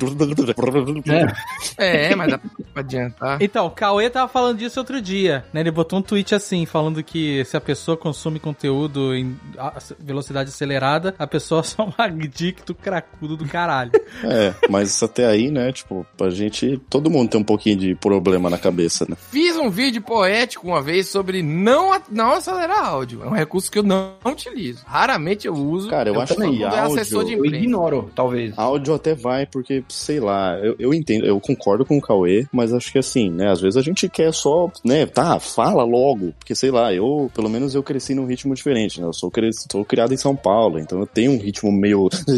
É. 1.78 2.10
É, 2.12 2.14
mas 2.16 2.30
dá 2.30 2.38
pra 2.38 2.48
adiantar. 2.82 3.38
Então, 3.42 3.66
o 3.66 3.70
Cauê 3.70 4.08
tava 4.10 4.28
falando 4.28 4.58
disso 4.58 4.78
outro 4.80 5.00
dia, 5.00 5.44
né? 5.52 5.60
Ele 5.60 5.70
botou 5.70 5.98
um 5.98 6.02
tweet 6.02 6.34
assim, 6.34 6.64
falando 6.66 7.02
que 7.02 7.44
se 7.44 7.56
a 7.56 7.60
pessoa 7.60 7.96
consome 7.96 8.38
conteúdo 8.38 9.14
em 9.14 9.36
velocidade 9.98 10.50
acelerada, 10.50 11.14
a 11.18 11.26
pessoa 11.26 11.60
é 11.60 11.64
só 11.64 11.84
um 11.84 11.92
adicto 11.98 12.74
cracudo 12.74 13.36
do 13.36 13.44
caralho. 13.46 13.92
É, 14.24 14.54
mas 14.70 15.02
até 15.02 15.26
aí, 15.26 15.50
né, 15.50 15.72
tipo, 15.72 16.06
a 16.20 16.30
gente. 16.30 16.80
Todo 16.88 17.10
mundo 17.10 17.28
tem 17.30 17.40
um 17.40 17.44
pouquinho 17.44 17.76
de 17.76 17.94
problema 17.94 18.48
na 18.48 18.58
cabeça, 18.58 19.06
né? 19.08 19.16
Fiz 19.30 19.56
um 19.56 19.68
vídeo 19.70 20.00
poético 20.02 20.66
uma 20.68 20.80
vez 20.82 21.08
sobre 21.08 21.42
não, 21.42 22.00
não 22.10 22.32
acelerar 22.32 22.84
áudio. 22.86 23.22
É 23.24 23.26
um 23.26 23.32
recurso 23.34 23.70
que 23.70 23.78
eu 23.78 23.82
não 23.82 24.12
utilizo. 24.24 24.82
Raramente 24.86 25.46
eu 25.46 25.54
uso. 25.54 25.88
Cara, 25.90 26.08
eu, 26.08 26.14
Eu 26.14 26.20
acho 26.20 26.34
que 26.34 26.40
Quando 26.40 26.62
é 26.64 26.80
assessor 26.80 27.24
de 27.24 27.32
áudio. 27.32 27.38
Eu 27.38 27.44
imprensa. 27.46 27.64
ignoro, 27.64 28.10
talvez. 28.14 28.58
Áudio 28.58 28.94
até 28.94 29.14
vai, 29.14 29.46
porque, 29.46 29.82
sei 29.88 30.20
lá, 30.20 30.58
eu, 30.58 30.76
eu 30.78 30.94
entendo, 30.94 31.26
eu 31.26 31.40
concordo 31.40 31.84
com 31.84 31.98
o 31.98 32.00
Cauê, 32.00 32.46
mas 32.52 32.72
acho 32.72 32.92
que 32.92 32.98
assim, 32.98 33.30
né, 33.30 33.50
às 33.50 33.60
vezes 33.60 33.76
a 33.76 33.82
gente 33.82 34.08
quer 34.08 34.32
só, 34.32 34.70
né, 34.84 35.06
tá, 35.06 35.38
fala 35.40 35.82
logo, 35.84 36.32
porque 36.38 36.54
sei 36.54 36.70
lá, 36.70 36.92
eu, 36.92 37.30
pelo 37.34 37.48
menos 37.48 37.74
eu 37.74 37.82
cresci 37.82 38.14
num 38.14 38.26
ritmo 38.26 38.54
diferente, 38.54 39.00
né, 39.00 39.06
eu 39.06 39.12
sou, 39.12 39.30
cres- 39.30 39.66
sou 39.70 39.84
criado 39.84 40.12
em 40.14 40.16
São 40.16 40.34
Paulo, 40.36 40.78
então 40.78 41.00
eu 41.00 41.06
tenho 41.06 41.32
um 41.32 41.38
ritmo 41.38 41.70
meio, 41.72 42.08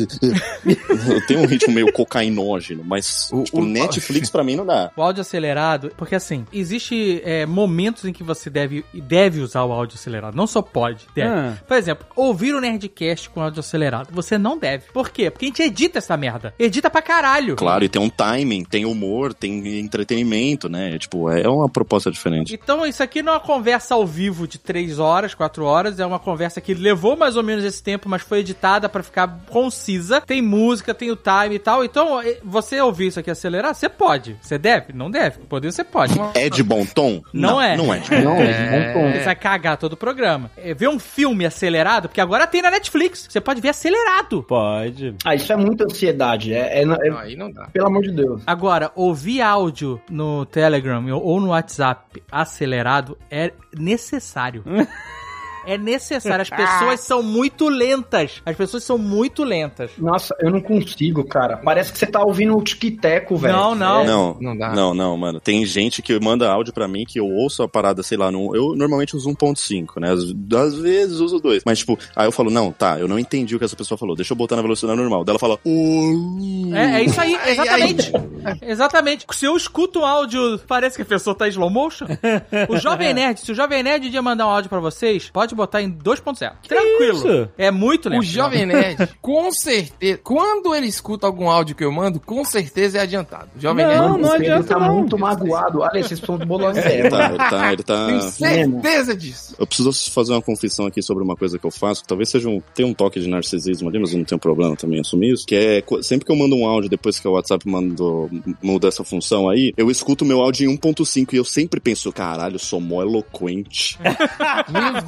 eu 1.08 1.26
tenho 1.26 1.40
um 1.40 1.46
ritmo 1.46 1.74
meio 1.74 1.92
cocainógeno, 2.22 2.82
mas, 2.84 3.30
O- 3.32 3.42
tipo, 3.42 3.60
o- 3.60 3.64
Netflix 3.64 4.30
pra 4.30 4.44
mim 4.44 4.56
não 4.56 4.64
dá. 4.66 4.90
O 4.96 5.02
áudio 5.02 5.20
acelerado, 5.20 5.92
porque 5.96 6.14
assim, 6.14 6.46
existe 6.52 7.20
é, 7.24 7.44
momentos 7.46 8.04
em 8.04 8.12
que 8.12 8.22
você 8.22 8.48
deve, 8.48 8.84
deve 8.94 9.40
usar 9.40 9.64
o 9.64 9.72
áudio 9.72 9.96
acelerado. 9.96 10.34
Não 10.36 10.46
só 10.46 10.62
pode, 10.62 11.06
deve. 11.14 11.28
Ah. 11.28 11.56
Por 11.66 11.76
exemplo, 11.76 12.06
ouvir 12.16 12.54
o 12.54 12.60
Nerdcast 12.60 13.30
com 13.30 13.40
áudio 13.42 13.60
acelerado. 13.60 14.08
Você 14.12 14.38
não 14.38 14.58
deve. 14.58 14.84
Por 14.92 15.10
quê? 15.10 15.30
Porque 15.30 15.46
a 15.46 15.48
gente 15.48 15.62
edita 15.62 15.98
essa 15.98 16.16
merda. 16.16 16.54
Edita 16.58 16.88
pra 16.90 17.02
caralho. 17.02 17.56
Claro, 17.56 17.84
e 17.84 17.88
tem 17.88 18.00
um 18.00 18.08
timing, 18.10 18.64
tem 18.64 18.84
humor, 18.84 19.34
tem 19.34 19.80
entretenimento, 19.80 20.68
né, 20.68 20.98
tipo, 20.98 21.30
é 21.30 21.48
uma 21.48 21.68
proposta 21.68 22.10
diferente. 22.10 22.54
Então, 22.54 22.86
isso 22.86 23.02
aqui 23.02 23.22
não 23.22 23.32
é 23.32 23.36
uma 23.36 23.40
conversa 23.40 23.94
ao 23.94 24.06
vivo 24.06 24.46
de 24.46 24.58
3 24.58 24.98
horas, 24.98 25.34
4 25.34 25.64
horas. 25.64 25.98
É 25.98 26.06
uma 26.06 26.18
conversa 26.18 26.60
que 26.60 26.74
levou 26.74 27.16
mais 27.16 27.36
ou 27.36 27.42
menos 27.42 27.64
esse 27.64 27.82
tempo, 27.82 28.08
mas 28.08 28.22
foi 28.22 28.40
editada 28.40 28.88
pra 28.88 29.02
ficar 29.02 29.40
concisa. 29.48 30.20
Tem 30.20 30.42
música, 30.42 30.94
tem 30.94 31.10
o 31.10 31.16
time 31.16 31.56
e 31.56 31.58
tal. 31.58 31.84
Então, 31.84 32.11
eh, 32.20 32.38
você 32.44 32.80
ouvir 32.80 33.06
isso 33.06 33.20
aqui 33.20 33.30
acelerar, 33.30 33.74
você 33.74 33.88
pode. 33.88 34.36
Você 34.42 34.58
deve? 34.58 34.92
Não 34.92 35.10
deve. 35.10 35.38
Poder 35.48 35.72
você 35.72 35.84
pode. 35.84 36.14
É 36.34 36.50
de 36.50 36.62
bom 36.62 36.84
tom? 36.84 37.22
Não 37.32 37.60
é. 37.60 37.76
Não 37.76 37.94
é 37.94 37.98
de 37.98 38.10
bom 38.10 38.22
Não, 38.22 38.36
É. 38.36 38.50
é. 38.50 38.92
bom 38.92 39.00
tom. 39.00 39.12
Você 39.12 39.24
vai 39.24 39.36
cagar 39.36 39.76
todo 39.76 39.92
o 39.92 39.96
programa. 39.96 40.50
É, 40.56 40.74
ver 40.74 40.88
um 40.88 40.98
filme 40.98 41.46
acelerado, 41.46 42.08
porque 42.08 42.20
agora 42.20 42.46
tem 42.46 42.60
na 42.60 42.70
Netflix. 42.70 43.26
Você 43.30 43.40
pode 43.40 43.60
ver 43.60 43.68
acelerado. 43.70 44.42
Pode. 44.42 45.14
Ah, 45.24 45.34
isso 45.34 45.52
é 45.52 45.56
muita 45.56 45.84
ansiedade. 45.84 46.52
É, 46.52 46.80
é- 46.80 46.82
é- 46.82 46.84
Não, 46.84 47.18
aí 47.18 47.36
não 47.36 47.50
dá. 47.50 47.68
pelo 47.72 47.86
amor 47.86 48.02
de 48.02 48.10
Deus. 48.12 48.42
Agora, 48.46 48.90
ouvir 48.94 49.40
áudio 49.40 50.00
no 50.10 50.44
Telegram 50.46 51.04
ou 51.12 51.40
no 51.40 51.48
WhatsApp 51.48 52.22
acelerado 52.30 53.16
é 53.30 53.52
necessário. 53.76 54.64
É 55.66 55.78
necessário. 55.78 56.42
As 56.42 56.50
pessoas 56.50 57.00
são 57.06 57.22
muito 57.22 57.68
lentas. 57.68 58.42
As 58.44 58.56
pessoas 58.56 58.84
são 58.84 58.98
muito 58.98 59.44
lentas. 59.44 59.90
Nossa, 59.98 60.34
eu 60.40 60.50
não 60.50 60.60
consigo, 60.60 61.24
cara. 61.24 61.56
Parece 61.58 61.92
que 61.92 61.98
você 61.98 62.06
tá 62.06 62.22
ouvindo 62.22 62.56
o 62.56 62.62
tic-teco, 62.62 63.36
velho. 63.36 63.54
Não, 63.54 63.74
não. 63.74 64.00
É, 64.00 64.06
Não, 64.06 64.36
Não 64.40 64.56
dá. 64.56 64.72
Não, 64.72 64.94
não, 64.94 65.16
mano. 65.16 65.40
Tem 65.40 65.64
gente 65.64 66.02
que 66.02 66.18
manda 66.20 66.50
áudio 66.50 66.72
pra 66.72 66.88
mim 66.88 67.04
que 67.06 67.18
eu 67.18 67.26
ouço 67.26 67.62
a 67.62 67.68
parada, 67.68 68.02
sei 68.02 68.18
lá, 68.18 68.30
no, 68.30 68.54
eu 68.54 68.74
normalmente 68.76 69.16
uso 69.16 69.30
1.5, 69.30 70.00
né? 70.00 70.12
Às, 70.12 70.22
às 70.58 70.74
vezes 70.76 71.18
uso 71.18 71.38
2. 71.38 71.62
Mas, 71.64 71.78
tipo, 71.78 71.98
aí 72.16 72.26
eu 72.26 72.32
falo, 72.32 72.50
não, 72.50 72.72
tá, 72.72 72.98
eu 72.98 73.08
não 73.08 73.18
entendi 73.18 73.54
o 73.54 73.58
que 73.58 73.64
essa 73.64 73.76
pessoa 73.76 73.98
falou. 73.98 74.16
Deixa 74.16 74.32
eu 74.32 74.36
botar 74.36 74.56
na 74.56 74.62
velocidade 74.62 74.98
normal. 74.98 75.24
Daí 75.24 75.32
ela 75.32 75.38
fala, 75.38 75.58
"Oi". 75.64 76.72
É, 76.74 77.00
é 77.00 77.04
isso 77.04 77.20
aí, 77.20 77.36
exatamente. 77.46 78.12
Exatamente. 78.62 79.26
Se 79.32 79.44
eu 79.46 79.56
escuto 79.56 80.00
um 80.00 80.04
áudio, 80.06 80.58
parece 80.66 80.96
que 80.96 81.02
a 81.02 81.06
pessoa 81.06 81.34
tá 81.34 81.46
em 81.46 81.50
slow 81.50 81.70
motion. 81.70 82.06
O 82.68 82.76
Jovem 82.76 83.12
Nerd, 83.14 83.40
se 83.40 83.52
o 83.52 83.54
Jovem 83.54 83.82
Nerd 83.82 84.08
ia 84.08 84.22
mandar 84.22 84.46
um 84.46 84.50
áudio 84.50 84.68
pra 84.68 84.80
vocês, 84.80 85.30
pode 85.30 85.51
botar 85.54 85.82
em 85.82 85.90
2.0. 85.90 86.52
Tranquilo. 86.66 87.16
isso? 87.16 87.48
É 87.56 87.70
muito 87.70 88.08
lento. 88.08 88.20
O 88.20 88.24
Jovem 88.24 88.66
Nerd, 88.66 89.08
com 89.20 89.50
certeza, 89.52 90.18
quando 90.22 90.74
ele 90.74 90.86
escuta 90.86 91.26
algum 91.26 91.48
áudio 91.48 91.74
que 91.74 91.84
eu 91.84 91.92
mando, 91.92 92.20
com 92.20 92.44
certeza 92.44 92.98
é 92.98 93.02
adiantado. 93.02 93.48
O 93.56 93.60
Jovem 93.60 93.84
Não, 93.84 93.90
Nerd, 93.90 94.02
não 94.02 94.14
o 94.14 94.16
Pedro 94.16 94.34
adianta 94.34 94.74
tá 94.74 94.80
não. 94.80 94.94
muito 94.94 95.18
magoado. 95.18 95.80
Olha, 95.80 96.02
vocês 96.02 96.20
estão 96.20 96.38
bolando 96.38 96.78
Ele 96.78 97.06
ideia, 97.06 97.10
tá, 97.10 97.28
ele 97.28 97.38
tá, 97.38 97.72
ele 97.72 97.82
tá. 97.82 98.06
tenho 98.06 98.20
certeza 98.22 99.16
disso. 99.16 99.54
Eu 99.58 99.66
preciso 99.66 99.92
fazer 100.10 100.32
uma 100.32 100.42
confissão 100.42 100.86
aqui 100.86 101.02
sobre 101.02 101.22
uma 101.22 101.36
coisa 101.36 101.58
que 101.58 101.64
eu 101.64 101.70
faço, 101.70 102.02
que 102.02 102.08
talvez 102.08 102.28
seja 102.28 102.48
um, 102.48 102.60
tem 102.74 102.84
um 102.84 102.94
toque 102.94 103.20
de 103.20 103.28
narcisismo 103.28 103.88
ali, 103.88 103.98
mas 103.98 104.12
eu 104.12 104.18
não 104.18 104.24
tenho 104.24 104.38
problema 104.38 104.76
também 104.76 105.00
assumir 105.00 105.32
isso, 105.32 105.46
que 105.46 105.54
é, 105.54 105.82
sempre 106.02 106.24
que 106.24 106.32
eu 106.32 106.36
mando 106.36 106.56
um 106.56 106.66
áudio 106.66 106.90
depois 106.90 107.18
que 107.18 107.26
o 107.26 107.32
WhatsApp 107.32 107.68
mandou, 107.68 108.30
muda 108.62 108.88
essa 108.88 109.04
função 109.04 109.48
aí, 109.48 109.72
eu 109.76 109.90
escuto 109.90 110.24
o 110.24 110.28
meu 110.28 110.40
áudio 110.40 110.70
em 110.70 110.76
1.5 110.76 111.32
e 111.32 111.36
eu 111.36 111.44
sempre 111.44 111.80
penso, 111.80 112.12
caralho, 112.12 112.58
sou 112.58 112.80
mó 112.80 113.02
eloquente. 113.02 113.98
Meu 114.68 115.02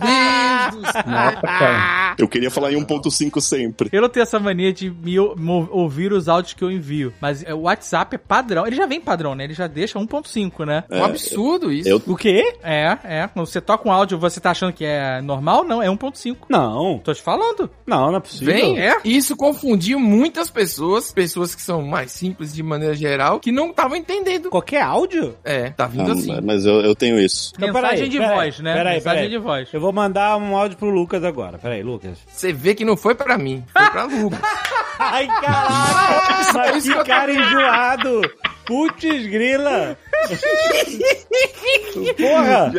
Nossa, 0.75 1.43
cara. 1.43 2.15
Eu 2.19 2.29
queria 2.29 2.51
falar 2.51 2.73
em 2.73 2.77
1.5 2.85 3.41
sempre. 3.41 3.89
Eu 3.93 4.03
não 4.03 4.09
tenho 4.09 4.23
essa 4.23 4.39
mania 4.39 4.73
de 4.73 4.91
me, 4.91 5.19
ouvir 5.19 6.13
os 6.13 6.29
áudios 6.29 6.55
que 6.55 6.63
eu 6.63 6.71
envio. 6.71 7.13
Mas 7.21 7.43
é, 7.45 7.53
o 7.55 7.63
WhatsApp 7.63 8.15
é 8.15 8.19
padrão. 8.19 8.67
Ele 8.67 8.77
já 8.77 8.87
vem 8.87 9.01
padrão, 9.01 9.35
né? 9.35 9.45
Ele 9.45 9.55
já 9.55 9.67
deixa 9.67 9.99
1.5, 9.99 10.65
né? 10.65 10.85
É 10.91 11.01
um 11.01 11.05
absurdo 11.05 11.73
isso. 11.73 11.89
Eu, 11.89 12.01
O 12.07 12.17
quê? 12.17 12.57
É, 12.63 12.97
é. 13.05 13.29
Quando 13.33 13.47
você 13.47 13.61
toca 13.61 13.89
um 13.89 13.93
áudio, 13.93 14.19
você 14.19 14.41
tá 14.41 14.51
achando 14.51 14.73
que 14.73 14.85
é 14.85 15.21
normal? 15.23 15.65
Não, 15.65 15.83
é 15.83 15.87
1.5. 15.89 16.37
Não. 16.49 16.99
Tô 16.99 17.13
te 17.13 17.23
falando. 17.23 17.71
Não, 17.87 18.09
não 18.11 18.17
é 18.17 18.21
possível. 18.21 18.55
Vem, 18.55 18.79
é. 18.81 18.97
Isso 19.05 19.37
confundiu 19.37 19.99
muitas 19.99 20.51
pessoas, 20.51 21.13
pessoas 21.13 21.55
que 21.55 21.63
são 21.63 21.83
mais 21.83 22.11
simples 22.13 22.55
de 22.55 22.63
maneira 22.63 22.95
geral, 22.95 23.41
que 23.41 23.51
não 23.53 23.71
estavam 23.71 23.97
entendendo. 23.97 24.51
Qualquer 24.51 24.83
áudio? 24.83 25.35
É, 25.45 25.71
tá 25.71 25.87
vindo 25.87 26.11
Ah, 26.11 26.15
assim. 26.15 26.41
mas 26.43 26.65
eu, 26.67 26.81
eu 26.81 26.95
tenho 26.95 27.19
isso. 27.19 27.53
Então, 27.57 27.69
Mensagem 27.73 27.91
peraí, 27.97 28.09
de 28.09 28.19
peraí, 28.19 28.35
voz, 28.37 28.61
né? 28.61 28.75
peraí, 28.75 28.95
Mensagem 28.97 29.19
peraí. 29.19 29.31
de 29.31 29.39
voz. 29.39 29.69
Eu 29.73 29.81
vou 29.81 29.93
mandar 29.93 30.24
um 30.37 30.57
áudio 30.57 30.77
pro 30.79 30.89
Lucas 30.91 31.25
agora. 31.25 31.59
Peraí, 31.59 31.83
Lucas. 31.83 32.19
Você 32.29 32.53
vê 32.53 32.75
que 32.75 32.85
não 32.85 32.97
foi 32.97 33.15
pra 33.15 33.39
mim, 33.39 33.65
foi 33.73 33.91
pra 33.91 34.05
Lucas. 34.05 34.41
Ai, 34.99 35.27
caraca! 35.27 36.53
mas 36.53 36.85
que 36.85 37.05
cara 37.05 37.33
enjoado! 37.33 38.21
Putz, 38.67 39.27
grila! 39.27 39.97
Porra! 42.17 42.73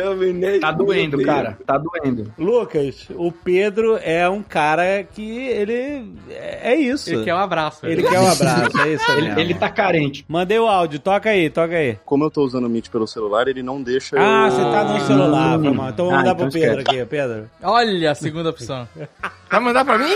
Tá 0.60 0.72
doendo, 0.72 1.22
cara. 1.22 1.58
Tá 1.64 1.78
doendo. 1.78 2.32
Lucas, 2.38 3.06
o 3.14 3.30
Pedro 3.30 3.98
é 4.02 4.28
um 4.28 4.42
cara 4.42 5.04
que 5.04 5.46
ele. 5.48 6.12
É 6.30 6.56
é 6.72 6.74
isso. 6.74 7.10
Ele 7.10 7.24
quer 7.24 7.34
um 7.34 7.38
abraço. 7.38 7.86
Ele 7.86 8.02
quer 8.02 8.18
um 8.18 8.28
abraço, 8.30 8.76
é 8.80 8.88
isso 8.94 9.12
Ele, 9.12 9.40
ele 9.40 9.54
tá 9.54 9.68
carente. 9.70 10.24
Mandei 10.28 10.58
o 10.58 10.66
áudio, 10.66 10.98
toca 10.98 11.30
aí, 11.30 11.48
toca 11.48 11.74
aí. 11.76 11.96
Como 12.04 12.24
eu 12.24 12.30
tô 12.30 12.42
usando 12.42 12.64
o 12.64 12.68
Meet 12.68 12.88
pelo 12.90 13.06
celular, 13.06 13.46
ele 13.46 13.62
não 13.62 13.80
deixa 13.80 14.16
Ah, 14.18 14.46
eu... 14.46 14.50
você 14.50 14.62
tá 14.62 14.84
no 14.84 15.00
celular, 15.06 15.60
foi 15.60 15.70
mal. 15.70 15.90
Então 15.90 16.06
vamos 16.06 16.14
Ah, 16.14 16.18
mandar 16.24 16.32
então 16.34 16.50
pro 16.50 16.60
Pedro 16.60 16.80
esquece. 16.80 16.98
aqui, 17.00 17.08
Pedro. 17.10 17.50
Olha 17.62 18.10
a 18.10 18.14
segunda 18.14 18.50
opção. 18.50 18.88
Vai 19.50 19.60
mandar 19.60 19.84
pra 19.84 19.96
mim? 19.98 20.14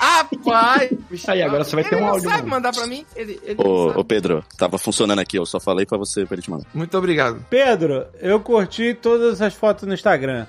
Rapaz! 0.00 0.90
Aí, 1.28 1.42
agora 1.42 1.64
você 1.64 1.74
vai 1.76 1.84
ter 1.84 1.94
Ele 1.96 2.04
um 2.04 2.08
áudio 2.08 2.22
sabe 2.28 2.36
novo. 2.38 2.48
mandar 2.50 2.72
pra 2.72 2.86
mim? 2.86 3.04
Ele, 3.14 3.38
ele 3.44 3.56
Ô, 3.62 3.88
sabe. 3.88 4.00
ô, 4.00 4.04
Pedro, 4.04 4.44
tava 4.56 4.78
funcionando 4.78 5.18
aqui, 5.18 5.38
eu 5.38 5.44
só 5.46 5.60
falei 5.60 5.84
pra 5.86 5.98
você, 5.98 6.24
pra 6.24 6.34
ele 6.34 6.42
te 6.42 6.50
mandar. 6.50 6.66
Muito 6.74 6.96
obrigado. 6.96 7.44
Pedro, 7.50 8.06
eu 8.20 8.40
curti 8.40 8.94
todas 8.94 9.40
as 9.42 9.54
fotos 9.54 9.86
no 9.86 9.94
Instagram. 9.94 10.46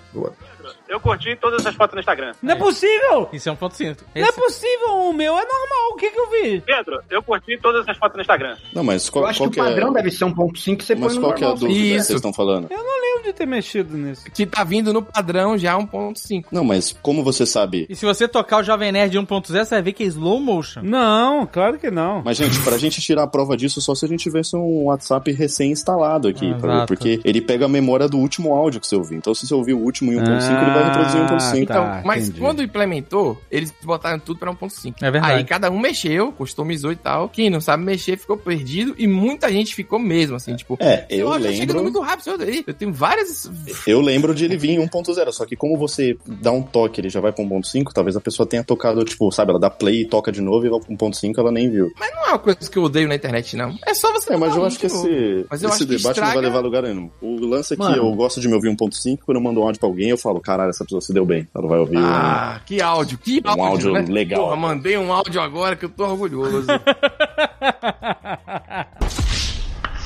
Eu 0.88 1.00
curti 1.00 1.36
todas 1.42 1.62
essas 1.62 1.76
fotos 1.76 1.96
no 1.96 2.00
Instagram. 2.00 2.32
Não 2.42 2.54
é 2.54 2.56
possível! 2.56 3.28
Isso 3.34 3.50
é 3.50 3.52
1.5. 3.52 3.98
Não 4.16 4.22
é 4.22 4.30
Esse- 4.30 4.40
possível, 4.40 4.94
o 5.10 5.14
meu 5.14 5.34
é 5.34 5.42
normal. 5.46 5.92
O 5.92 5.96
que 5.96 6.12
que 6.12 6.20
eu 6.20 6.30
vi? 6.30 6.62
Pedro, 6.62 7.02
eu 7.10 7.24
curti 7.24 7.58
todas 7.62 7.82
essas 7.82 7.98
fotos 7.98 8.16
no 8.16 8.22
Instagram. 8.22 8.56
Não, 8.74 8.84
mas 8.84 9.10
qual, 9.10 9.26
Eu 9.26 9.30
acho 9.30 9.40
qual 9.40 9.50
que 9.50 9.60
o 9.60 9.64
que 9.64 9.70
padrão 9.70 9.90
é... 9.90 9.94
deve 9.94 10.12
ser 10.12 10.26
1.5 10.26 10.78
que 10.78 10.84
você 10.86 10.96
Mas 10.96 11.06
põe 11.14 11.16
no 11.16 11.22
qual 11.22 11.34
que 11.34 11.44
é 11.44 11.48
a 11.48 11.50
normal. 11.50 11.68
dúvida 11.68 11.80
que 11.80 11.96
Isso. 11.96 12.06
vocês 12.08 12.16
estão 12.18 12.34
falando? 12.34 12.68
Eu 12.70 12.78
não 12.84 13.02
lembro 13.02 13.24
de 13.24 13.34
ter 13.34 13.46
mexido 13.46 13.98
nisso. 13.98 14.26
Que 14.32 14.46
tá 14.46 14.64
vindo 14.64 14.94
no 14.94 15.02
padrão 15.02 15.58
já 15.58 15.76
1.5. 15.78 16.46
Não, 16.52 16.64
mas 16.64 16.96
como 17.02 17.24
você 17.24 17.46
sabe... 17.46 17.86
E 17.90 17.96
se 17.96 18.06
você 18.06 18.28
tocar 18.28 18.58
o 18.60 18.64
Jovem 18.64 18.92
Nerd 18.92 19.18
1.0, 19.18 19.46
você 19.48 19.64
vai 19.76 19.82
ver 19.82 19.94
que 19.94 20.04
é 20.04 20.08
slow 20.08 20.40
motion. 20.40 20.82
Não, 20.84 21.46
claro 21.48 21.80
que 21.80 21.90
não. 21.90 22.22
Mas, 22.24 22.38
gente, 22.38 22.60
pra 22.62 22.78
gente 22.78 23.02
tirar 23.02 23.24
a 23.24 23.28
prova 23.28 23.58
disso, 23.58 23.82
só 23.82 23.96
se 23.96 24.06
a 24.06 24.08
gente 24.08 24.22
tivesse 24.22 24.56
um 24.56 24.84
WhatsApp 24.86 25.32
recém-instalado 25.32 26.28
aqui. 26.28 26.52
Ah, 26.54 26.58
pra- 26.60 26.74
exato. 26.76 26.88
porque 26.88 27.20
ele 27.24 27.42
pega 27.42 27.66
a 27.66 27.70
memória 27.70 28.08
do 28.08 28.18
último 28.18 28.54
áudio 28.54 28.80
que 28.80 28.88
você 28.88 28.96
ouviu. 28.96 29.18
Então, 29.18 29.34
se 29.34 29.48
você 29.48 29.54
ouviu 29.54 29.80
o 29.80 29.82
último 29.84 30.12
em 30.14 30.18
1.5, 30.18 30.62
ele 30.62 30.72
vai 30.76 30.84
reproduzir 30.86 31.22
em 31.22 31.26
1.5. 31.26 31.40
Ah, 31.42 31.58
Então, 31.60 31.84
tá, 31.86 32.02
mas 32.06 32.24
entendi. 32.28 32.40
quando 32.40 32.62
implementou, 32.64 33.42
eles 33.50 33.74
botaram 33.84 34.20
tudo 34.20 34.40
pra 34.40 34.52
1.5. 34.52 34.94
É 35.02 35.12
verdade. 35.12 35.34
Aí 35.34 35.44
cada 35.44 35.70
um 35.72 35.80
mexeu, 35.80 36.32
customizou 36.32 36.92
e 36.92 36.96
tal. 36.96 37.30
Quem 37.30 37.50
não 37.50 37.60
sabe 37.62 37.84
mexer 37.84 38.18
ficou 38.18 38.38
perdido 38.38 38.94
e 38.98 39.08
muita 39.08 39.50
gente 39.52 39.74
ficou 39.76 39.98
mesmo, 40.00 40.36
assim, 40.36 40.56
tipo... 40.56 40.78
É, 40.80 41.06
eu 41.10 41.28
"Ó, 41.28 41.34
tá 41.34 41.42
chegando 41.52 41.60
lembro... 41.78 41.84
muito 41.84 42.00
rápido, 42.02 42.20
isso 42.30 42.38
daí." 42.38 42.64
eu 42.68 42.74
tenho 42.74 42.94
várias... 42.94 43.50
Eu 43.88 44.02
lembro 44.02 44.34
de 44.36 44.46
ele 44.46 44.58
vir 44.58 44.72
em 44.72 44.80
1.0, 44.88 45.32
só 45.32 45.46
que 45.46 45.56
como 45.56 45.78
você 45.78 46.18
dá 46.26 46.52
um 46.52 46.62
toque, 46.62 47.02
ele 47.02 47.10
já 47.10 47.20
vai 47.20 47.32
pra 47.32 47.44
1.5, 47.44 47.92
talvez 47.94 48.16
a 48.16 48.22
pessoa 48.22 48.48
tenha 48.48 48.64
tocado, 48.64 49.04
tipo, 49.06 49.32
sabe, 49.32 49.52
ela 49.52 49.60
dá 49.60 49.70
play 49.70 50.02
e 50.02 50.06
toca 50.06 50.32
de 50.32 50.42
novo 50.42 50.66
e 50.66 50.70
vai 50.70 50.80
pra 50.80 50.90
1.5, 50.96 51.34
ela 51.38 51.52
nem 51.52 51.70
viu. 51.70 51.92
Mas 52.00 52.12
não 52.14 52.26
é 52.26 52.30
uma 52.30 52.40
coisa 52.40 52.58
que 52.70 52.78
eu 52.78 52.84
odeio 52.84 53.08
na 53.08 53.16
internet, 53.16 53.56
não. 53.56 53.76
É 53.86 53.94
só 53.94 54.12
você... 54.12 54.34
É, 54.34 54.38
mas 54.38 54.56
eu 54.56 54.66
acho 54.66 54.80
que 54.80 54.86
esse, 54.88 55.46
Mas 55.50 55.62
eu 55.64 55.70
esse 55.70 55.78
acho 55.84 55.88
que 55.88 55.96
debate 55.98 56.20
não 56.20 56.28
vai 56.28 56.36
estraga- 56.36 56.40
levar 56.40 56.58
a 56.58 56.62
lugar 56.62 56.84
nenhum. 56.84 57.10
O 57.22 57.40
lance 57.46 57.74
é 57.74 57.78
que 57.78 57.84
Mano. 57.84 57.96
eu 57.98 58.12
gosto 58.14 58.40
de 58.42 58.48
me 58.48 58.54
ouvir 58.56 58.70
1.5, 58.70 59.20
quando 59.26 59.38
eu 59.38 59.42
mando 59.44 59.60
um 59.62 59.64
áudio 59.64 59.80
pra 59.80 59.88
alguém, 59.90 60.10
eu 60.10 60.18
falo, 60.18 60.40
caralho, 60.40 60.65
essa 60.70 60.84
pessoa 60.84 61.02
se 61.02 61.14
deu 61.14 61.26
bem. 61.26 61.48
Ela 61.56 61.68
vai 61.68 61.80
ouvir 61.80 61.98
Ah, 61.98 62.60
que 62.66 62.82
áudio, 62.82 63.18
que 63.18 63.42
Um 63.46 63.64
áudio 63.64 63.94
né? 63.94 64.06
legal. 64.08 64.44
Porra, 64.44 64.56
mandei 64.56 64.98
um 64.98 65.12
áudio 65.12 65.42
agora 65.42 65.76
que 65.76 65.86
eu 65.86 65.90
tô 65.90 66.06
orgulhoso. 66.06 66.68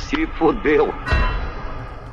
Se 0.10 0.26
fudeu. 0.38 0.94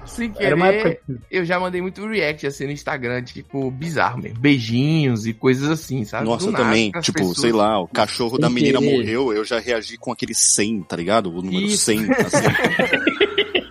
Sem 0.04 0.32
Era 0.38 0.54
uma 0.56 0.68
querer, 0.68 0.86
época 0.92 1.00
eu 1.30 1.44
já 1.44 1.58
mandei 1.60 1.82
muito 1.82 2.06
react 2.06 2.46
assim 2.46 2.64
no 2.64 2.70
Instagram, 2.72 3.22
tipo, 3.22 3.70
bizarro 3.70 4.18
mesmo. 4.22 4.38
Beijinhos 4.38 5.26
e 5.26 5.34
coisas 5.34 5.68
assim, 5.68 6.04
sabe? 6.04 6.24
Nossa, 6.24 6.46
Do 6.46 6.52
nada, 6.52 6.64
também, 6.64 6.90
tipo, 7.02 7.18
pessoas- 7.18 7.38
sei 7.38 7.52
lá, 7.52 7.78
o 7.80 7.86
cachorro 7.88 8.38
da 8.38 8.46
Sem 8.46 8.54
menina 8.54 8.78
querer. 8.78 8.96
morreu, 8.98 9.32
eu 9.34 9.44
já 9.44 9.58
reagi 9.58 9.98
com 9.98 10.10
aquele 10.12 10.34
100, 10.34 10.82
tá 10.82 10.96
ligado? 10.96 11.30
O 11.30 11.42
número 11.42 11.66
Isso. 11.66 11.84
100, 11.84 11.98
assim. 12.12 12.36